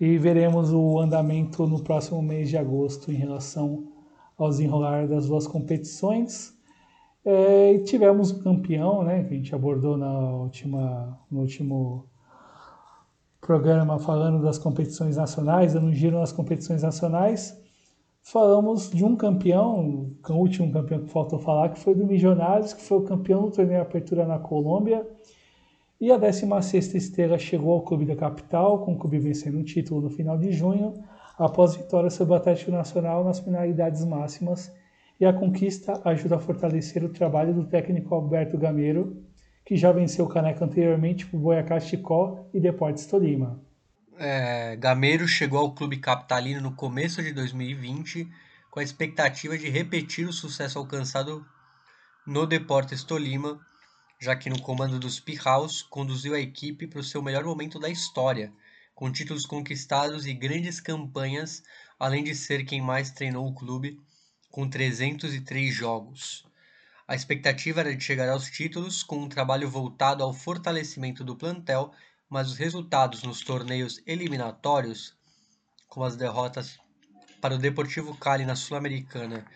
e 0.00 0.16
veremos 0.16 0.72
o 0.72 0.98
andamento 0.98 1.66
no 1.66 1.82
próximo 1.82 2.22
mês 2.22 2.48
de 2.48 2.56
agosto 2.56 3.10
em 3.10 3.16
relação 3.16 3.88
ao 4.36 4.48
desenrolar 4.48 5.08
das 5.08 5.26
duas 5.26 5.46
competições. 5.46 6.56
É, 7.24 7.78
tivemos 7.78 8.30
o 8.30 8.42
campeão, 8.42 9.02
né, 9.02 9.24
que 9.24 9.34
a 9.34 9.36
gente 9.36 9.54
abordou 9.54 9.96
na 9.96 10.12
última, 10.34 11.18
no 11.30 11.40
último 11.40 12.06
programa 13.40 13.98
falando 13.98 14.42
das 14.42 14.58
competições 14.58 15.16
nacionais, 15.16 15.74
dando 15.74 15.86
um 15.86 15.92
giro 15.92 16.18
nas 16.18 16.32
competições 16.32 16.82
nacionais. 16.82 17.60
Falamos 18.22 18.90
de 18.90 19.04
um 19.04 19.16
campeão, 19.16 20.12
o 20.28 20.32
último 20.34 20.70
campeão 20.72 21.00
que 21.00 21.10
faltou 21.10 21.38
falar, 21.38 21.70
que 21.70 21.78
foi 21.78 21.94
do 21.94 22.06
Milionários, 22.06 22.72
que 22.72 22.82
foi 22.82 22.98
o 22.98 23.04
campeão 23.04 23.42
do 23.42 23.50
torneio 23.50 23.80
Apertura 23.80 24.26
na 24.26 24.38
Colômbia, 24.38 25.06
e 26.00 26.12
a 26.12 26.18
16ª 26.18 26.94
estrela 26.94 27.38
chegou 27.38 27.72
ao 27.72 27.82
clube 27.82 28.04
da 28.04 28.14
capital, 28.14 28.84
com 28.84 28.92
o 28.92 28.98
clube 28.98 29.18
vencendo 29.18 29.58
o 29.58 29.64
título 29.64 30.02
no 30.02 30.10
final 30.10 30.38
de 30.38 30.52
junho, 30.52 30.94
após 31.36 31.74
vitória 31.74 32.10
sobre 32.10 32.34
o 32.34 32.36
Atlético 32.36 32.70
Nacional 32.70 33.24
nas 33.24 33.40
finalidades 33.40 34.04
máximas, 34.04 34.72
e 35.20 35.26
a 35.26 35.32
conquista 35.32 36.00
ajuda 36.04 36.36
a 36.36 36.40
fortalecer 36.40 37.04
o 37.04 37.08
trabalho 37.08 37.52
do 37.52 37.64
técnico 37.64 38.14
Alberto 38.14 38.56
Gameiro, 38.56 39.24
que 39.64 39.76
já 39.76 39.90
venceu 39.90 40.24
o 40.24 40.28
caneco 40.28 40.64
anteriormente 40.64 41.26
por 41.26 41.38
Boyacá 41.38 41.80
Chicó 41.80 42.46
e 42.54 42.60
Deportes 42.60 43.06
Tolima. 43.06 43.60
É, 44.16 44.76
Gameiro 44.76 45.26
chegou 45.26 45.58
ao 45.58 45.74
clube 45.74 45.98
capitalino 45.98 46.60
no 46.60 46.72
começo 46.72 47.22
de 47.22 47.32
2020 47.32 48.28
com 48.70 48.80
a 48.80 48.82
expectativa 48.82 49.58
de 49.58 49.68
repetir 49.68 50.28
o 50.28 50.32
sucesso 50.32 50.78
alcançado 50.78 51.44
no 52.26 52.46
Deportes 52.46 53.04
Tolima 53.04 53.60
já 54.18 54.34
que 54.34 54.50
no 54.50 54.60
comando 54.60 54.98
dos 54.98 55.20
Pirraus 55.20 55.80
conduziu 55.82 56.34
a 56.34 56.40
equipe 56.40 56.86
para 56.86 57.00
o 57.00 57.04
seu 57.04 57.22
melhor 57.22 57.44
momento 57.44 57.78
da 57.78 57.88
história, 57.88 58.52
com 58.94 59.12
títulos 59.12 59.46
conquistados 59.46 60.26
e 60.26 60.34
grandes 60.34 60.80
campanhas, 60.80 61.62
além 61.98 62.24
de 62.24 62.34
ser 62.34 62.64
quem 62.64 62.82
mais 62.82 63.12
treinou 63.12 63.46
o 63.46 63.54
clube, 63.54 64.00
com 64.50 64.68
303 64.68 65.72
jogos. 65.72 66.44
A 67.06 67.14
expectativa 67.14 67.80
era 67.80 67.94
de 67.94 68.02
chegar 68.02 68.28
aos 68.28 68.50
títulos 68.50 69.04
com 69.04 69.18
um 69.18 69.28
trabalho 69.28 69.70
voltado 69.70 70.24
ao 70.24 70.34
fortalecimento 70.34 71.22
do 71.22 71.36
plantel, 71.36 71.92
mas 72.28 72.50
os 72.50 72.58
resultados 72.58 73.22
nos 73.22 73.40
torneios 73.40 74.02
eliminatórios, 74.04 75.16
como 75.86 76.04
as 76.04 76.16
derrotas 76.16 76.78
para 77.40 77.54
o 77.54 77.58
Deportivo 77.58 78.16
Cali 78.16 78.44
na 78.44 78.56
Sul-Americana 78.56 79.46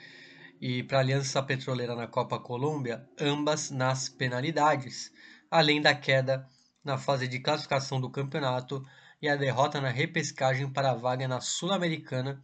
e 0.62 0.80
para 0.84 0.98
a 0.98 1.00
Aliança 1.00 1.42
Petroleira 1.42 1.96
na 1.96 2.06
Copa 2.06 2.38
Colômbia, 2.38 3.04
ambas 3.20 3.68
nas 3.68 4.08
penalidades, 4.08 5.10
além 5.50 5.82
da 5.82 5.92
queda 5.92 6.46
na 6.84 6.96
fase 6.96 7.26
de 7.26 7.40
classificação 7.40 8.00
do 8.00 8.08
campeonato 8.08 8.80
e 9.20 9.28
a 9.28 9.34
derrota 9.34 9.80
na 9.80 9.88
repescagem 9.88 10.70
para 10.70 10.92
a 10.92 10.94
vaga 10.94 11.26
na 11.26 11.40
Sul-Americana 11.40 12.40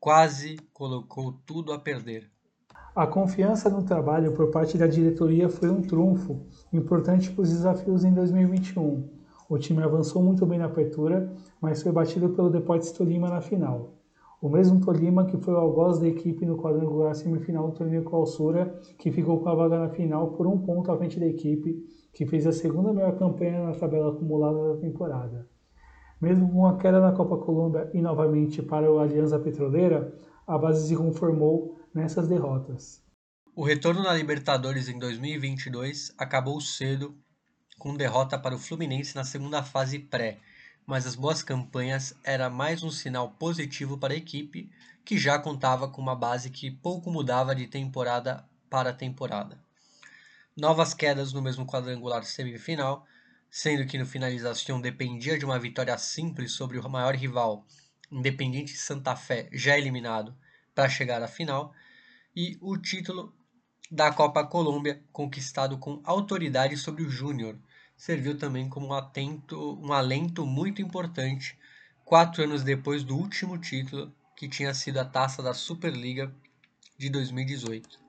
quase 0.00 0.56
colocou 0.72 1.32
tudo 1.46 1.72
a 1.72 1.78
perder. 1.78 2.28
A 2.92 3.06
confiança 3.06 3.70
no 3.70 3.84
trabalho 3.84 4.32
por 4.32 4.50
parte 4.50 4.76
da 4.76 4.88
diretoria 4.88 5.48
foi 5.48 5.70
um 5.70 5.80
trunfo 5.80 6.44
importante 6.72 7.30
para 7.30 7.42
os 7.42 7.50
desafios 7.50 8.02
em 8.02 8.12
2021. 8.12 9.08
O 9.48 9.58
time 9.58 9.84
avançou 9.84 10.20
muito 10.20 10.44
bem 10.44 10.58
na 10.58 10.64
apertura, 10.64 11.32
mas 11.60 11.84
foi 11.84 11.92
batido 11.92 12.30
pelo 12.30 12.50
Deportes 12.50 12.90
Tolima 12.90 13.28
na 13.28 13.40
final. 13.40 13.99
O 14.40 14.48
mesmo 14.48 14.80
Tolima 14.80 15.26
que 15.26 15.36
foi 15.36 15.52
o 15.52 15.58
algoz 15.58 15.98
da 15.98 16.08
equipe 16.08 16.46
no 16.46 16.56
quadrangular 16.56 17.14
semifinal 17.14 17.68
do 17.68 17.76
torneio 17.76 18.04
Clausura, 18.04 18.80
que 18.98 19.12
ficou 19.12 19.40
com 19.40 19.48
a 19.50 19.54
vaga 19.54 19.78
na 19.78 19.90
final 19.90 20.32
por 20.32 20.46
um 20.46 20.58
ponto 20.58 20.90
à 20.90 20.96
frente 20.96 21.20
da 21.20 21.26
equipe, 21.26 21.76
que 22.14 22.24
fez 22.24 22.46
a 22.46 22.52
segunda 22.52 22.92
melhor 22.92 23.18
campanha 23.18 23.66
na 23.66 23.74
tabela 23.74 24.12
acumulada 24.12 24.74
da 24.74 24.80
temporada. 24.80 25.46
Mesmo 26.20 26.50
com 26.50 26.66
a 26.66 26.78
queda 26.78 27.00
na 27.00 27.12
Copa 27.12 27.36
Colômbia 27.36 27.90
e 27.92 28.00
novamente 28.00 28.62
para 28.62 28.90
o 28.90 28.98
Alianza 28.98 29.38
Petroleira, 29.38 30.14
a 30.46 30.56
base 30.56 30.88
se 30.88 30.96
conformou 30.96 31.78
nessas 31.94 32.26
derrotas. 32.26 33.04
O 33.54 33.62
retorno 33.62 34.02
na 34.02 34.14
Libertadores 34.14 34.88
em 34.88 34.98
2022 34.98 36.14
acabou 36.16 36.60
cedo 36.60 37.14
com 37.78 37.94
derrota 37.94 38.38
para 38.38 38.54
o 38.54 38.58
Fluminense 38.58 39.14
na 39.14 39.24
segunda 39.24 39.62
fase 39.62 39.98
pré, 39.98 40.38
mas 40.90 41.06
as 41.06 41.14
boas 41.14 41.40
campanhas 41.40 42.16
era 42.24 42.50
mais 42.50 42.82
um 42.82 42.90
sinal 42.90 43.30
positivo 43.38 43.96
para 43.96 44.12
a 44.12 44.16
equipe, 44.16 44.68
que 45.04 45.16
já 45.16 45.38
contava 45.38 45.86
com 45.86 46.02
uma 46.02 46.16
base 46.16 46.50
que 46.50 46.68
pouco 46.68 47.12
mudava 47.12 47.54
de 47.54 47.68
temporada 47.68 48.44
para 48.68 48.92
temporada. 48.92 49.56
Novas 50.56 50.92
quedas 50.92 51.32
no 51.32 51.40
mesmo 51.40 51.64
quadrangular 51.64 52.24
semifinal, 52.24 53.06
sendo 53.48 53.86
que 53.86 53.96
no 53.96 54.04
finalização 54.04 54.80
dependia 54.80 55.38
de 55.38 55.44
uma 55.44 55.60
vitória 55.60 55.96
simples 55.96 56.54
sobre 56.54 56.76
o 56.76 56.88
maior 56.88 57.14
rival, 57.14 57.64
Independiente 58.10 58.76
Santa 58.76 59.14
Fé, 59.14 59.48
já 59.52 59.78
eliminado, 59.78 60.36
para 60.74 60.88
chegar 60.88 61.22
à 61.22 61.28
final, 61.28 61.72
e 62.34 62.58
o 62.60 62.76
título 62.76 63.32
da 63.88 64.12
Copa 64.12 64.44
Colômbia, 64.44 65.00
conquistado 65.12 65.78
com 65.78 66.00
autoridade 66.02 66.76
sobre 66.76 67.04
o 67.04 67.10
Júnior, 67.10 67.56
serviu 68.00 68.34
também 68.34 68.66
como 68.66 68.86
um, 68.86 68.92
atento, 68.94 69.78
um 69.78 69.92
alento 69.92 70.46
muito 70.46 70.80
importante 70.80 71.58
quatro 72.02 72.42
anos 72.42 72.62
depois 72.62 73.04
do 73.04 73.14
último 73.14 73.58
título, 73.58 74.10
que 74.34 74.48
tinha 74.48 74.72
sido 74.72 74.96
a 74.96 75.04
taça 75.04 75.42
da 75.42 75.52
Superliga 75.52 76.32
de 76.96 77.10
2018. 77.10 78.00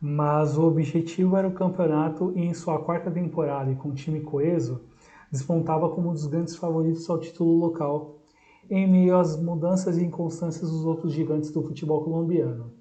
Mas 0.00 0.56
o 0.56 0.62
objetivo 0.62 1.36
era 1.36 1.46
o 1.46 1.52
campeonato 1.52 2.32
e 2.34 2.40
em 2.40 2.54
sua 2.54 2.82
quarta 2.82 3.10
temporada 3.10 3.70
e 3.70 3.76
com 3.76 3.92
time 3.92 4.22
coeso, 4.22 4.80
despontava 5.30 5.90
como 5.90 6.08
um 6.08 6.14
dos 6.14 6.26
grandes 6.26 6.56
favoritos 6.56 7.08
ao 7.10 7.20
título 7.20 7.58
local, 7.58 8.22
em 8.70 8.90
meio 8.90 9.18
às 9.18 9.38
mudanças 9.38 9.98
e 9.98 10.02
inconstâncias 10.02 10.70
dos 10.70 10.86
outros 10.86 11.12
gigantes 11.12 11.50
do 11.50 11.62
futebol 11.62 12.02
colombiano. 12.02 12.72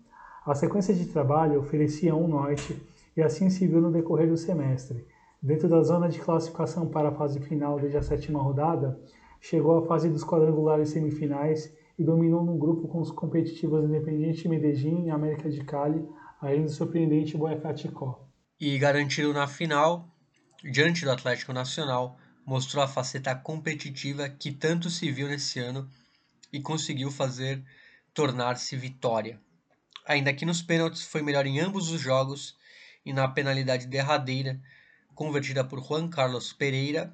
A 0.46 0.56
sequência 0.56 0.96
de 0.96 1.06
trabalho 1.08 1.60
oferecia 1.60 2.16
um 2.16 2.30
norte 2.30 2.82
e 3.18 3.22
assim 3.22 3.50
se 3.50 3.68
viu 3.68 3.82
no 3.82 3.92
decorrer 3.92 4.30
do 4.30 4.38
semestre, 4.38 5.06
Dentro 5.42 5.70
da 5.70 5.82
zona 5.82 6.10
de 6.10 6.20
classificação 6.20 6.90
para 6.90 7.10
a 7.10 7.16
fase 7.16 7.40
final 7.40 7.80
desde 7.80 7.98
a 7.98 8.02
sétima 8.02 8.42
rodada, 8.42 9.00
chegou 9.40 9.78
à 9.78 9.88
fase 9.88 10.10
dos 10.10 10.24
quadrangulares 10.24 10.90
semifinais 10.90 11.74
e 11.98 12.04
dominou 12.04 12.44
num 12.44 12.58
grupo 12.58 12.90
com 12.90 13.00
os 13.00 13.10
competitivos 13.10 13.86
Independiente 13.86 14.50
Medellín 14.50 15.06
e 15.06 15.10
América 15.10 15.50
de 15.50 15.64
Cali, 15.64 16.06
além 16.42 16.64
do 16.64 16.70
surpreendente 16.70 17.38
Boyacá 17.38 17.74
Chicó. 17.76 18.28
E 18.60 18.78
garantido 18.78 19.32
na 19.32 19.48
final, 19.48 20.14
diante 20.62 21.06
do 21.06 21.12
Atlético 21.12 21.54
Nacional, 21.54 22.18
mostrou 22.46 22.84
a 22.84 22.88
faceta 22.88 23.34
competitiva 23.34 24.28
que 24.28 24.52
tanto 24.52 24.90
se 24.90 25.10
viu 25.10 25.30
nesse 25.30 25.58
ano 25.60 25.90
e 26.52 26.60
conseguiu 26.60 27.10
fazer 27.10 27.64
tornar-se 28.14 28.76
vitória. 28.76 29.40
Ainda 30.06 30.34
que 30.34 30.46
nos 30.46 30.62
pênaltis 30.62 31.04
foi 31.04 31.22
melhor 31.22 31.46
em 31.46 31.62
ambos 31.62 31.90
os 31.92 32.02
jogos 32.02 32.58
e 33.06 33.14
na 33.14 33.26
penalidade 33.30 33.88
derradeira 33.88 34.60
convertida 35.20 35.66
por 35.66 35.84
Juan 35.84 36.08
Carlos 36.08 36.54
Pereira, 36.54 37.12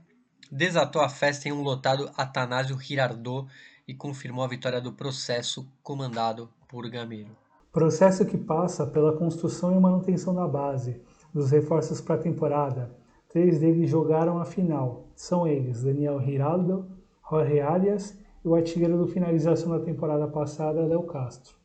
desatou 0.52 1.02
a 1.02 1.10
festa 1.10 1.50
em 1.50 1.52
um 1.52 1.64
lotado 1.64 2.08
Atanásio 2.16 2.80
Girardot 2.80 3.48
e 3.88 3.96
confirmou 3.96 4.46
a 4.46 4.48
vitória 4.48 4.80
do 4.80 4.94
processo 4.94 5.68
comandado 5.82 6.48
por 6.68 6.88
Gameiro. 6.88 7.32
Processo 7.74 8.24
que 8.24 8.38
passa 8.38 8.86
pela 8.86 9.18
construção 9.18 9.76
e 9.76 9.80
manutenção 9.80 10.36
da 10.36 10.48
base, 10.48 11.02
dos 11.34 11.50
reforços 11.50 12.00
para 12.00 12.14
a 12.14 12.20
temporada. 12.20 12.96
Três 13.28 13.58
deles 13.58 13.90
jogaram 13.90 14.38
a 14.38 14.46
final. 14.46 15.08
São 15.16 15.48
eles 15.48 15.82
Daniel 15.82 16.22
Giraldo, 16.22 16.88
Jorge 17.28 17.60
Arias 17.60 18.16
e 18.44 18.48
o 18.48 18.54
artilheiro 18.54 19.00
do 19.00 19.08
finalização 19.08 19.72
da 19.72 19.84
temporada 19.84 20.28
passada, 20.28 20.86
Léo 20.86 21.08
Castro. 21.08 21.56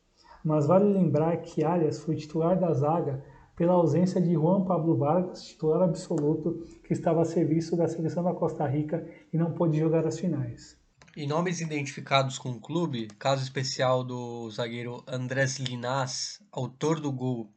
Mas 0.43 0.67
vale 0.67 0.91
lembrar 0.91 1.37
que 1.43 1.63
Arias 1.63 2.01
foi 2.01 2.17
titular 2.17 2.59
da 2.59 2.73
zaga 2.73 3.23
pela 3.61 3.75
ausência 3.75 4.23
de 4.23 4.33
Juan 4.33 4.65
Pablo 4.65 4.97
Vargas, 4.97 5.45
titular 5.45 5.83
absoluto, 5.83 6.67
que 6.83 6.95
estava 6.95 7.21
a 7.21 7.27
serviço 7.27 7.77
da 7.77 7.87
seleção 7.87 8.25
da 8.25 8.33
Costa 8.33 8.67
Rica 8.67 9.07
e 9.31 9.37
não 9.37 9.53
pôde 9.53 9.79
jogar 9.79 10.07
as 10.07 10.19
finais. 10.19 10.79
E 11.15 11.27
nomes 11.27 11.61
identificados 11.61 12.39
com 12.39 12.53
o 12.53 12.59
clube, 12.59 13.09
caso 13.19 13.43
especial 13.43 14.03
do 14.03 14.51
zagueiro 14.51 15.05
Andrés 15.07 15.59
Linás, 15.59 16.41
autor 16.51 17.01
do 17.01 17.13
gol 17.13 17.53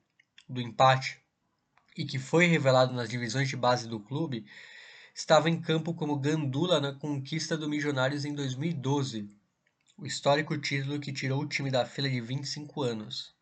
do 0.49 0.59
empate 0.59 1.21
e 1.97 2.03
que 2.03 2.19
foi 2.19 2.47
revelado 2.47 2.93
nas 2.93 3.07
divisões 3.07 3.47
de 3.47 3.55
base 3.55 3.87
do 3.87 3.97
clube, 3.97 4.45
estava 5.15 5.49
em 5.49 5.61
campo 5.61 5.93
como 5.93 6.19
gandula 6.19 6.81
na 6.81 6.91
conquista 6.91 7.55
do 7.55 7.69
Milionários 7.69 8.25
em 8.25 8.35
2012, 8.35 9.29
o 9.97 10.05
histórico 10.05 10.57
título 10.57 10.99
que 10.99 11.13
tirou 11.13 11.41
o 11.43 11.47
time 11.47 11.71
da 11.71 11.85
fila 11.85 12.09
de 12.09 12.19
25 12.19 12.81
anos. 12.81 13.33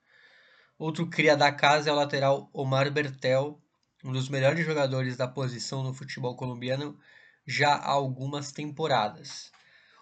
Outro 0.81 1.05
cria 1.05 1.37
da 1.37 1.51
casa 1.51 1.91
é 1.91 1.93
o 1.93 1.95
lateral 1.95 2.49
Omar 2.51 2.91
Bertel, 2.91 3.61
um 4.03 4.11
dos 4.11 4.27
melhores 4.29 4.65
jogadores 4.65 5.15
da 5.15 5.27
posição 5.27 5.83
no 5.83 5.93
futebol 5.93 6.35
colombiano 6.35 6.97
já 7.45 7.75
há 7.75 7.91
algumas 7.91 8.51
temporadas. 8.51 9.51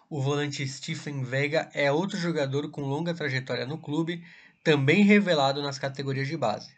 O 0.09 0.21
volante 0.21 0.65
Stephen 0.65 1.21
Vega 1.21 1.69
é 1.73 1.91
outro 1.91 2.17
jogador 2.17 2.71
com 2.71 2.79
longa 2.79 3.13
trajetória 3.13 3.65
no 3.65 3.77
clube, 3.77 4.25
também 4.63 5.03
revelado 5.03 5.61
nas 5.61 5.77
categorias 5.77 6.29
de 6.29 6.37
base. 6.37 6.73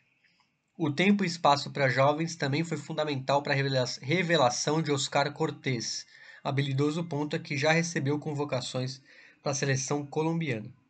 O 0.76 0.90
tempo 0.92 1.24
e 1.24 1.28
espaço 1.28 1.70
para 1.70 1.88
jovens 1.88 2.36
também 2.36 2.64
foi 2.64 2.78
fundamental 2.78 3.44
para 3.44 3.54
a 3.54 4.02
revelação 4.02 4.82
de 4.82 4.92
Oscar 4.92 5.32
Cortés, 5.32 6.08
habilidoso 6.44 7.04
ponta 7.04 7.38
que 7.38 7.56
já 7.56 7.72
recebeu 7.72 8.18
convocações 8.18 9.00
para 9.44 9.52
a 9.52 9.56
seleção 9.56 10.04
colombiana. 10.04 10.81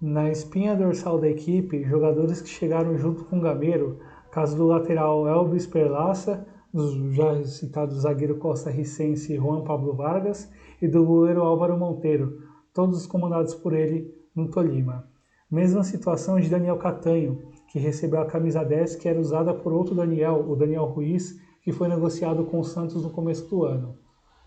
Na 0.00 0.30
espinha 0.30 0.76
dorsal 0.76 1.18
da 1.18 1.26
equipe, 1.26 1.82
jogadores 1.84 2.42
que 2.42 2.50
chegaram 2.50 2.98
junto 2.98 3.24
com 3.24 3.38
o 3.38 3.40
Gameiro, 3.40 3.98
caso 4.30 4.54
do 4.54 4.66
lateral 4.66 5.26
Elvis 5.26 5.66
Perlaça, 5.66 6.46
do 6.70 7.10
já 7.14 7.42
citado 7.44 7.94
zagueiro 7.94 8.36
Costa 8.36 8.68
Ricense 8.68 9.34
Juan 9.34 9.64
Pablo 9.64 9.94
Vargas 9.94 10.52
e 10.82 10.86
do 10.86 11.02
goleiro 11.02 11.40
Álvaro 11.40 11.78
Monteiro, 11.78 12.42
todos 12.74 13.06
comandados 13.06 13.54
por 13.54 13.72
ele 13.72 14.14
no 14.34 14.50
Tolima. 14.50 15.08
Mesma 15.50 15.82
situação 15.82 16.38
de 16.38 16.50
Daniel 16.50 16.76
Catanho, 16.76 17.40
que 17.72 17.78
recebeu 17.78 18.20
a 18.20 18.26
camisa 18.26 18.62
10 18.62 18.96
que 18.96 19.08
era 19.08 19.18
usada 19.18 19.54
por 19.54 19.72
outro 19.72 19.94
Daniel, 19.94 20.44
o 20.46 20.54
Daniel 20.54 20.84
Ruiz, 20.84 21.40
que 21.62 21.72
foi 21.72 21.88
negociado 21.88 22.44
com 22.44 22.60
o 22.60 22.64
Santos 22.64 23.02
no 23.02 23.08
começo 23.08 23.48
do 23.48 23.64
ano. 23.64 23.96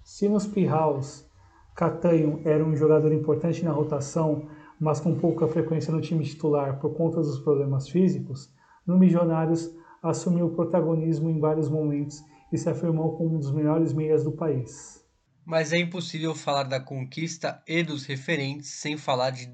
Se 0.04 0.30
nos 0.30 0.46
Pirraus, 0.46 1.28
Catanho 1.76 2.40
era 2.46 2.64
um 2.64 2.76
jogador 2.76 3.12
importante 3.12 3.66
na 3.66 3.72
rotação, 3.72 4.44
mas 4.80 5.00
com 5.00 5.16
pouca 5.16 5.48
frequência 5.48 5.92
no 5.92 6.02
time 6.02 6.24
titular 6.24 6.80
por 6.80 6.96
conta 6.96 7.18
dos 7.18 7.40
problemas 7.40 7.90
físicos, 7.90 8.54
no 8.86 8.98
Milionários 8.98 9.70
assumiu 10.02 10.48
o 10.48 10.56
protagonismo 10.56 11.30
em 11.30 11.40
vários 11.40 11.70
momentos 11.70 12.24
e 12.52 12.58
se 12.58 12.70
afirmou 12.70 13.18
como 13.18 13.36
um 13.36 13.40
dos 13.40 13.52
melhores 13.52 13.94
meias 13.94 14.24
do 14.24 14.32
país. 14.32 15.06
Mas 15.46 15.74
é 15.74 15.78
impossível 15.78 16.34
falar 16.34 16.64
da 16.64 16.80
conquista 16.80 17.62
e 17.68 17.84
dos 17.84 18.06
referentes 18.06 18.70
sem 18.70 18.98
falar 18.98 19.32
de 19.32 19.52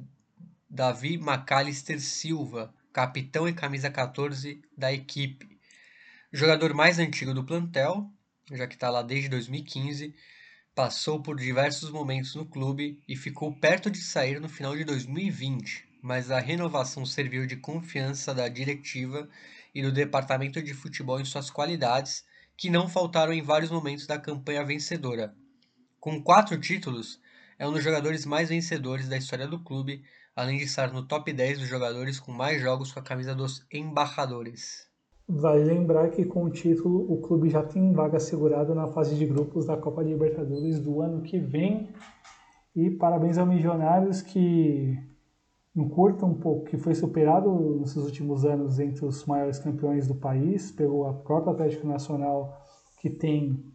Davi 0.70 1.18
Macalister 1.18 2.00
Silva, 2.00 2.74
capitão 2.92 3.48
e 3.48 3.54
camisa 3.54 3.90
14 3.90 4.62
da 4.78 4.94
equipe. 4.94 5.48
Jogador 6.32 6.74
mais 6.74 7.00
antigo 7.00 7.34
do 7.34 7.46
plantel, 7.46 8.10
já 8.52 8.68
que 8.68 8.76
está 8.76 8.90
lá 8.90 9.02
desde 9.02 9.30
2015, 9.30 10.14
Passou 10.76 11.22
por 11.22 11.38
diversos 11.38 11.90
momentos 11.90 12.36
no 12.36 12.46
clube 12.46 13.02
e 13.08 13.16
ficou 13.16 13.56
perto 13.56 13.90
de 13.90 14.00
sair 14.00 14.42
no 14.42 14.50
final 14.50 14.76
de 14.76 14.84
2020, 14.84 15.88
mas 16.02 16.30
a 16.30 16.38
renovação 16.38 17.06
serviu 17.06 17.48
de 17.48 17.56
confiança 17.56 18.34
da 18.34 18.50
diretiva 18.50 19.30
e 19.74 19.82
do 19.82 19.90
departamento 19.90 20.62
de 20.62 20.74
futebol 20.74 21.18
em 21.18 21.24
suas 21.24 21.50
qualidades, 21.50 22.26
que 22.58 22.70
não 22.70 22.90
faltaram 22.90 23.32
em 23.32 23.42
vários 23.42 23.72
momentos 23.72 24.06
da 24.06 24.20
campanha 24.20 24.66
vencedora. 24.66 25.34
Com 25.98 26.22
quatro 26.22 26.60
títulos, 26.60 27.22
é 27.58 27.66
um 27.66 27.72
dos 27.72 27.82
jogadores 27.82 28.26
mais 28.26 28.50
vencedores 28.50 29.08
da 29.08 29.16
história 29.16 29.48
do 29.48 29.64
clube, 29.64 30.04
além 30.36 30.58
de 30.58 30.66
estar 30.66 30.92
no 30.92 31.08
top 31.08 31.32
10 31.32 31.60
dos 31.60 31.70
jogadores 31.70 32.20
com 32.20 32.34
mais 32.34 32.62
jogos 32.62 32.92
com 32.92 33.00
a 33.00 33.04
camisa 33.04 33.34
dos 33.34 33.66
embaixadores. 33.72 34.94
Vale 35.28 35.64
lembrar 35.64 36.12
que 36.12 36.24
com 36.24 36.44
o 36.44 36.52
título 36.52 37.12
o 37.12 37.20
clube 37.20 37.50
já 37.50 37.64
tem 37.64 37.92
vaga 37.92 38.18
assegurada 38.18 38.76
na 38.76 38.88
fase 38.88 39.16
de 39.16 39.26
grupos 39.26 39.66
da 39.66 39.76
Copa 39.76 40.04
Libertadores 40.04 40.80
do 40.80 41.02
ano 41.02 41.24
que 41.24 41.40
vem. 41.40 41.90
E 42.76 42.92
parabéns 42.92 43.38
ao 43.40 43.46
Milionários 43.46 44.22
que 44.22 44.96
encurta 45.76 46.26
um 46.26 46.36
pouco, 46.36 46.66
que 46.66 46.78
foi 46.78 46.94
superado 46.94 47.80
nesses 47.80 47.98
últimos 47.98 48.46
anos 48.46 48.80
entre 48.80 49.04
os 49.04 49.26
maiores 49.26 49.58
campeões 49.58 50.08
do 50.08 50.14
país, 50.14 50.72
pelo 50.72 51.12
próprio 51.24 51.54
Atlético 51.54 51.88
Nacional, 51.88 52.62
que 53.00 53.10
tem 53.10 53.66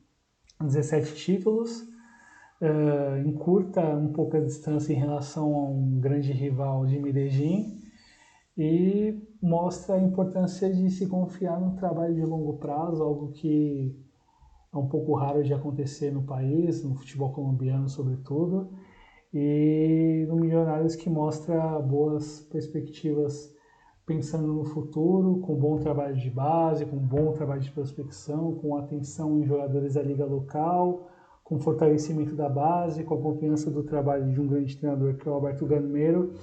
17 0.61 1.17
títulos. 1.17 1.83
uh, 2.61 3.27
encurta 3.27 3.81
um 3.97 4.13
pouco 4.13 4.37
a 4.37 4.41
distância 4.41 4.93
em 4.93 4.97
relação 4.97 5.55
a 5.55 5.71
um 5.71 5.99
grande 5.99 6.31
rival 6.33 6.87
de 6.87 6.99
Medellín 6.99 7.81
e 8.57 9.30
mostra 9.43 9.95
a 9.95 10.01
importância 10.01 10.73
de 10.73 10.91
se 10.91 11.07
confiar 11.07 11.61
no 11.61 11.77
trabalho 11.77 12.15
de 12.15 12.23
longo 12.23 12.59
prazo, 12.59 13.03
algo 13.03 13.33
que 13.33 13.97
é 14.73 14.77
um 14.77 14.87
pouco 14.87 15.15
raro 15.15 15.43
de 15.43 15.53
acontecer 15.55 16.13
no 16.13 16.23
país, 16.23 16.85
no 16.85 16.95
futebol 16.95 17.33
colombiano 17.33 17.89
sobretudo, 17.89 18.71
e 19.33 20.27
no 20.29 20.37
Milionários 20.37 20.95
que 20.95 21.09
mostra 21.09 21.79
boas 21.81 22.41
perspectivas 22.51 23.53
pensando 24.05 24.53
no 24.53 24.65
futuro, 24.65 25.39
com 25.39 25.55
bom 25.55 25.79
trabalho 25.79 26.17
de 26.17 26.29
base, 26.29 26.85
com 26.85 26.97
bom 26.97 27.33
trabalho 27.33 27.61
de 27.61 27.71
prospecção, 27.71 28.57
com 28.57 28.77
atenção 28.77 29.39
em 29.39 29.45
jogadores 29.45 29.95
da 29.95 30.03
liga 30.03 30.25
local, 30.25 31.09
com 31.45 31.61
fortalecimento 31.61 32.35
da 32.35 32.49
base, 32.49 33.05
com 33.05 33.15
a 33.15 33.23
confiança 33.23 33.71
do 33.71 33.85
trabalho 33.85 34.31
de 34.33 34.41
um 34.41 34.49
grande 34.49 34.77
treinador 34.77 35.15
que 35.15 35.29
é 35.29 35.31
o 35.31 35.35
Alberto 35.35 35.65
Gameiro, 35.65 36.35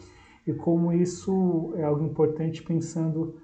e 0.47 0.53
como 0.53 0.93
isso 0.93 1.73
é 1.75 1.83
algo 1.83 2.05
importante 2.05 2.63
pensando 2.63 3.39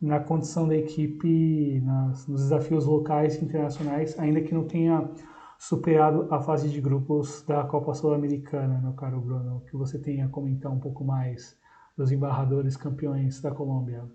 na 0.00 0.18
condição 0.18 0.66
da 0.66 0.74
equipe, 0.74 1.80
nas, 1.82 2.26
nos 2.26 2.42
desafios 2.42 2.86
locais 2.86 3.36
e 3.36 3.44
internacionais, 3.44 4.18
ainda 4.18 4.40
que 4.40 4.54
não 4.54 4.66
tenha 4.66 5.10
superado 5.58 6.32
a 6.32 6.40
fase 6.40 6.70
de 6.70 6.80
grupos 6.80 7.42
da 7.42 7.64
Copa 7.64 7.92
Sul-Americana, 7.92 8.80
meu 8.80 8.94
caro 8.94 9.20
Bruno, 9.20 9.62
que 9.68 9.76
você 9.76 9.98
tenha 9.98 10.26
a 10.26 10.28
comentar 10.28 10.72
um 10.72 10.78
pouco 10.80 11.04
mais 11.04 11.58
dos 11.96 12.12
embarradores 12.12 12.76
campeões 12.76 13.40
da 13.42 13.50
Colômbia. 13.50 14.08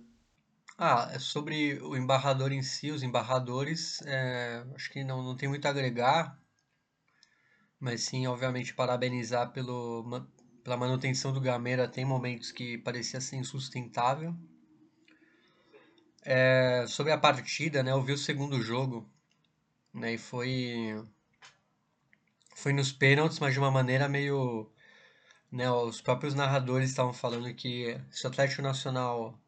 Ah, 0.78 1.10
é 1.14 1.20
sobre 1.20 1.80
o 1.84 1.96
embarrador 1.96 2.52
em 2.52 2.64
si, 2.64 2.90
os 2.90 3.04
embarradores, 3.04 4.02
é, 4.08 4.66
acho 4.74 4.90
que 4.90 5.04
não, 5.04 5.22
não 5.22 5.36
tem 5.36 5.48
muito 5.48 5.68
a 5.68 5.70
agregar, 5.70 6.40
mas 7.80 8.04
sim, 8.04 8.26
obviamente, 8.26 8.74
parabenizar 8.74 9.52
pelo, 9.52 10.26
pela 10.64 10.78
manutenção 10.78 11.34
do 11.34 11.42
Gameira. 11.42 11.88
Tem 11.88 12.06
momentos 12.06 12.52
que 12.52 12.78
parecia 12.78 13.20
ser 13.22 13.36
insustentável. 13.38 14.36
É, 16.26 16.86
sobre 16.88 17.12
a 17.12 17.18
partida, 17.18 17.84
né, 17.84 17.92
eu 17.92 18.02
vi 18.02 18.14
o 18.14 18.18
segundo 18.18 18.62
jogo, 18.62 19.10
né, 19.94 20.14
e 20.14 20.18
foi 20.18 21.06
foi 22.56 22.72
nos 22.72 22.94
pênaltis, 22.94 23.40
mas 23.40 23.54
de 23.54 23.60
uma 23.60 23.72
maneira 23.72 24.08
meio 24.08 24.72
né, 25.52 25.70
os 25.70 26.02
próprios 26.02 26.34
narradores 26.34 26.90
estavam 26.90 27.14
falando 27.14 27.54
que 27.54 28.00
se 28.10 28.26
o 28.26 28.30
Atlético 28.30 28.62
Nacional 28.62 29.40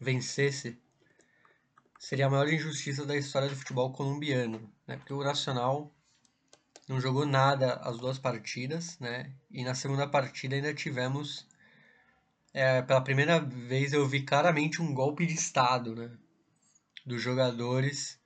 vencesse, 0.00 0.78
seria 1.98 2.26
a 2.26 2.30
maior 2.30 2.48
injustiça 2.48 3.06
da 3.06 3.16
história 3.16 3.48
do 3.48 3.56
futebol 3.56 3.92
colombiano, 3.92 4.72
né? 4.86 4.96
Porque 4.96 5.12
o 5.12 5.22
Nacional 5.24 5.94
não 6.90 7.00
jogou 7.00 7.24
nada 7.24 7.74
as 7.84 7.98
duas 7.98 8.18
partidas, 8.18 8.98
né? 8.98 9.32
E 9.48 9.62
na 9.62 9.76
segunda 9.76 10.08
partida 10.08 10.56
ainda 10.56 10.74
tivemos 10.74 11.46
é, 12.52 12.82
pela 12.82 13.00
primeira 13.00 13.38
vez 13.38 13.92
eu 13.92 14.08
vi 14.08 14.22
claramente 14.22 14.82
um 14.82 14.92
golpe 14.92 15.24
de 15.24 15.34
estado, 15.34 15.94
né? 15.94 16.10
Dos 17.06 17.22
jogadores 17.22 18.18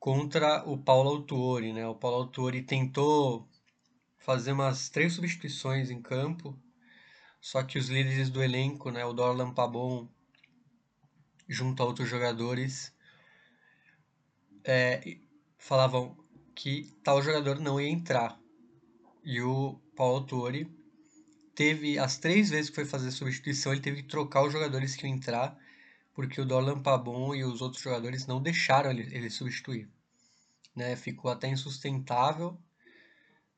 contra 0.00 0.68
o 0.68 0.76
Paulo 0.78 1.10
Autuori, 1.10 1.72
né? 1.72 1.86
O 1.86 1.94
Paulo 1.94 2.16
Autuori 2.16 2.60
tentou 2.60 3.48
fazer 4.18 4.50
umas 4.50 4.88
três 4.88 5.12
substituições 5.12 5.90
em 5.90 6.02
campo, 6.02 6.58
só 7.40 7.62
que 7.62 7.78
os 7.78 7.88
líderes 7.88 8.30
do 8.30 8.42
elenco, 8.42 8.90
né, 8.90 9.04
o 9.04 9.12
Dorlan 9.12 9.54
Pabon, 9.54 10.08
junto 11.48 11.82
a 11.82 11.86
outros 11.86 12.08
jogadores, 12.08 12.92
é, 14.64 15.18
falavam 15.56 16.19
que 16.60 16.94
tal 17.02 17.22
jogador 17.22 17.58
não 17.58 17.80
ia 17.80 17.88
entrar. 17.88 18.38
E 19.24 19.40
o 19.40 19.80
Paulo 19.96 20.26
Torre 20.26 20.70
teve, 21.54 21.98
as 21.98 22.18
três 22.18 22.50
vezes 22.50 22.68
que 22.68 22.76
foi 22.76 22.84
fazer 22.84 23.10
substituição, 23.10 23.72
ele 23.72 23.80
teve 23.80 24.02
que 24.02 24.08
trocar 24.08 24.44
os 24.44 24.52
jogadores 24.52 24.94
que 24.94 25.06
iam 25.06 25.16
entrar, 25.16 25.58
porque 26.12 26.38
o 26.38 26.44
Dorlan 26.44 26.82
Pabon 26.82 27.34
e 27.34 27.44
os 27.44 27.62
outros 27.62 27.82
jogadores 27.82 28.26
não 28.26 28.42
deixaram 28.42 28.90
ele, 28.90 29.08
ele 29.10 29.30
substituir. 29.30 29.88
Né? 30.76 30.94
Ficou 30.96 31.30
até 31.30 31.48
insustentável 31.48 32.58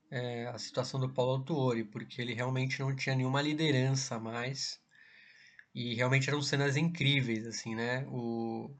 é, 0.08 0.46
a 0.46 0.58
situação 0.58 1.00
do 1.00 1.08
Paulo 1.08 1.32
Autuori, 1.32 1.82
porque 1.82 2.22
ele 2.22 2.34
realmente 2.34 2.78
não 2.78 2.94
tinha 2.94 3.16
nenhuma 3.16 3.42
liderança 3.42 4.16
mais. 4.20 4.80
E 5.74 5.96
realmente 5.96 6.30
eram 6.30 6.40
cenas 6.40 6.76
incríveis, 6.76 7.48
assim, 7.48 7.74
né? 7.74 8.06
O, 8.06 8.70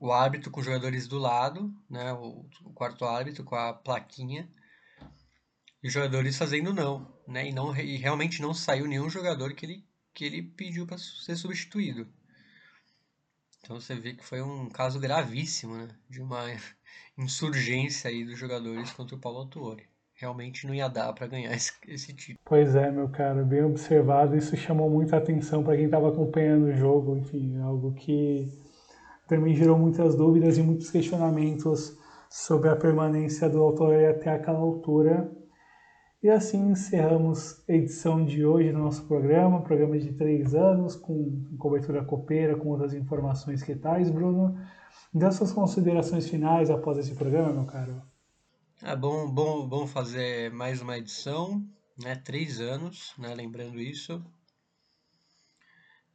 o 0.00 0.10
árbitro 0.10 0.50
com 0.50 0.60
os 0.60 0.66
jogadores 0.66 1.06
do 1.06 1.18
lado, 1.18 1.72
né? 1.88 2.12
O, 2.14 2.46
o 2.64 2.72
quarto 2.72 3.04
árbitro 3.04 3.44
com 3.44 3.54
a 3.54 3.74
plaquinha. 3.74 4.50
E 5.82 5.88
os 5.88 5.92
jogadores 5.92 6.36
fazendo 6.36 6.72
não, 6.72 7.06
né? 7.28 7.48
E, 7.48 7.52
não, 7.52 7.76
e 7.76 7.96
realmente 7.98 8.40
não 8.40 8.54
saiu 8.54 8.86
nenhum 8.86 9.10
jogador 9.10 9.54
que 9.54 9.66
ele, 9.66 9.84
que 10.14 10.24
ele 10.24 10.42
pediu 10.42 10.86
para 10.86 10.98
ser 10.98 11.36
substituído. 11.36 12.08
Então 13.60 13.78
você 13.78 13.94
vê 13.94 14.14
que 14.14 14.24
foi 14.24 14.40
um 14.40 14.70
caso 14.70 14.98
gravíssimo, 14.98 15.76
né? 15.76 15.88
De 16.08 16.22
uma 16.22 16.44
insurgência 17.16 18.08
aí 18.10 18.24
dos 18.24 18.38
jogadores 18.38 18.90
contra 18.92 19.14
o 19.14 19.20
Paulo 19.20 19.40
Autuori 19.40 19.90
realmente 20.20 20.66
não 20.66 20.74
ia 20.74 20.86
dar 20.86 21.14
para 21.14 21.26
ganhar 21.26 21.50
esse, 21.54 21.72
esse 21.88 22.12
título. 22.12 22.38
Pois 22.44 22.74
é, 22.74 22.90
meu 22.90 23.08
cara, 23.08 23.42
bem 23.42 23.64
observado. 23.64 24.36
Isso 24.36 24.54
chamou 24.54 24.90
muita 24.90 25.16
atenção 25.16 25.64
para 25.64 25.76
quem 25.76 25.86
estava 25.86 26.10
acompanhando 26.10 26.66
o 26.66 26.72
jogo. 26.74 27.16
Enfim, 27.16 27.58
algo 27.58 27.94
que 27.94 28.46
também 29.30 29.54
gerou 29.54 29.78
muitas 29.78 30.16
dúvidas 30.16 30.58
e 30.58 30.62
muitos 30.62 30.90
questionamentos 30.90 31.96
sobre 32.28 32.68
a 32.68 32.74
permanência 32.74 33.48
do 33.48 33.62
autor 33.62 33.94
até 34.04 34.28
aquela 34.28 34.58
altura. 34.58 35.30
E 36.20 36.28
assim 36.28 36.72
encerramos 36.72 37.62
a 37.68 37.72
edição 37.72 38.24
de 38.24 38.44
hoje 38.44 38.72
do 38.72 38.78
nosso 38.78 39.06
programa, 39.06 39.62
programa 39.62 39.96
de 39.96 40.12
três 40.14 40.52
anos, 40.52 40.96
com 40.96 41.46
cobertura 41.56 42.04
copeira, 42.04 42.56
com 42.56 42.70
outras 42.70 42.92
informações 42.92 43.62
que 43.62 43.76
tais, 43.76 44.10
Bruno. 44.10 44.58
Dê 45.14 45.30
suas 45.30 45.52
considerações 45.52 46.28
finais 46.28 46.68
após 46.68 46.98
esse 46.98 47.14
programa, 47.14 47.52
meu 47.52 47.64
caro. 47.66 48.02
É 48.82 48.96
bom, 48.96 49.30
bom, 49.30 49.68
bom 49.68 49.86
fazer 49.86 50.50
mais 50.50 50.82
uma 50.82 50.98
edição, 50.98 51.64
né? 51.96 52.16
Três 52.16 52.60
anos, 52.60 53.14
né? 53.16 53.32
Lembrando 53.32 53.78
isso. 53.78 54.20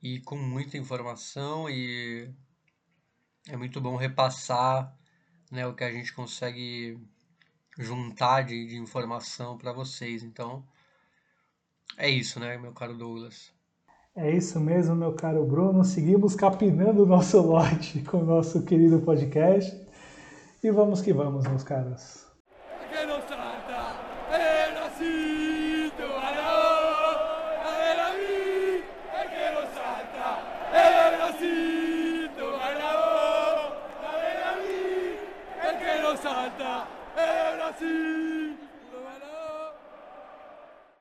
E 0.04 0.20
com 0.20 0.36
muita 0.36 0.78
informação 0.78 1.70
e 1.70 2.30
é 3.50 3.56
muito 3.56 3.80
bom 3.80 3.96
repassar 3.96 4.96
né, 5.52 5.66
o 5.68 5.74
que 5.74 5.84
a 5.84 5.92
gente 5.92 6.14
consegue 6.14 7.00
juntar 7.78 8.44
de, 8.44 8.68
de 8.68 8.78
informação 8.78 9.58
para 9.58 9.72
vocês. 9.72 10.24
Então, 10.24 10.66
é 11.98 12.10
isso, 12.10 12.40
né, 12.40 12.58
meu 12.58 12.74
caro 12.74 12.98
Douglas? 12.98 13.54
É 14.16 14.32
isso 14.32 14.60
mesmo, 14.60 14.96
meu 14.96 15.14
caro 15.14 15.46
Bruno. 15.46 15.84
Seguimos 15.84 16.36
capinando 16.36 17.04
o 17.04 17.06
nosso 17.06 17.42
lote 17.42 18.02
com 18.10 18.20
o 18.20 18.26
nosso 18.26 18.64
querido 18.64 19.02
podcast. 19.02 19.86
E 20.64 20.72
vamos 20.72 21.02
que 21.02 21.14
vamos, 21.14 21.46
meus 21.46 21.64
caros. 21.64 22.25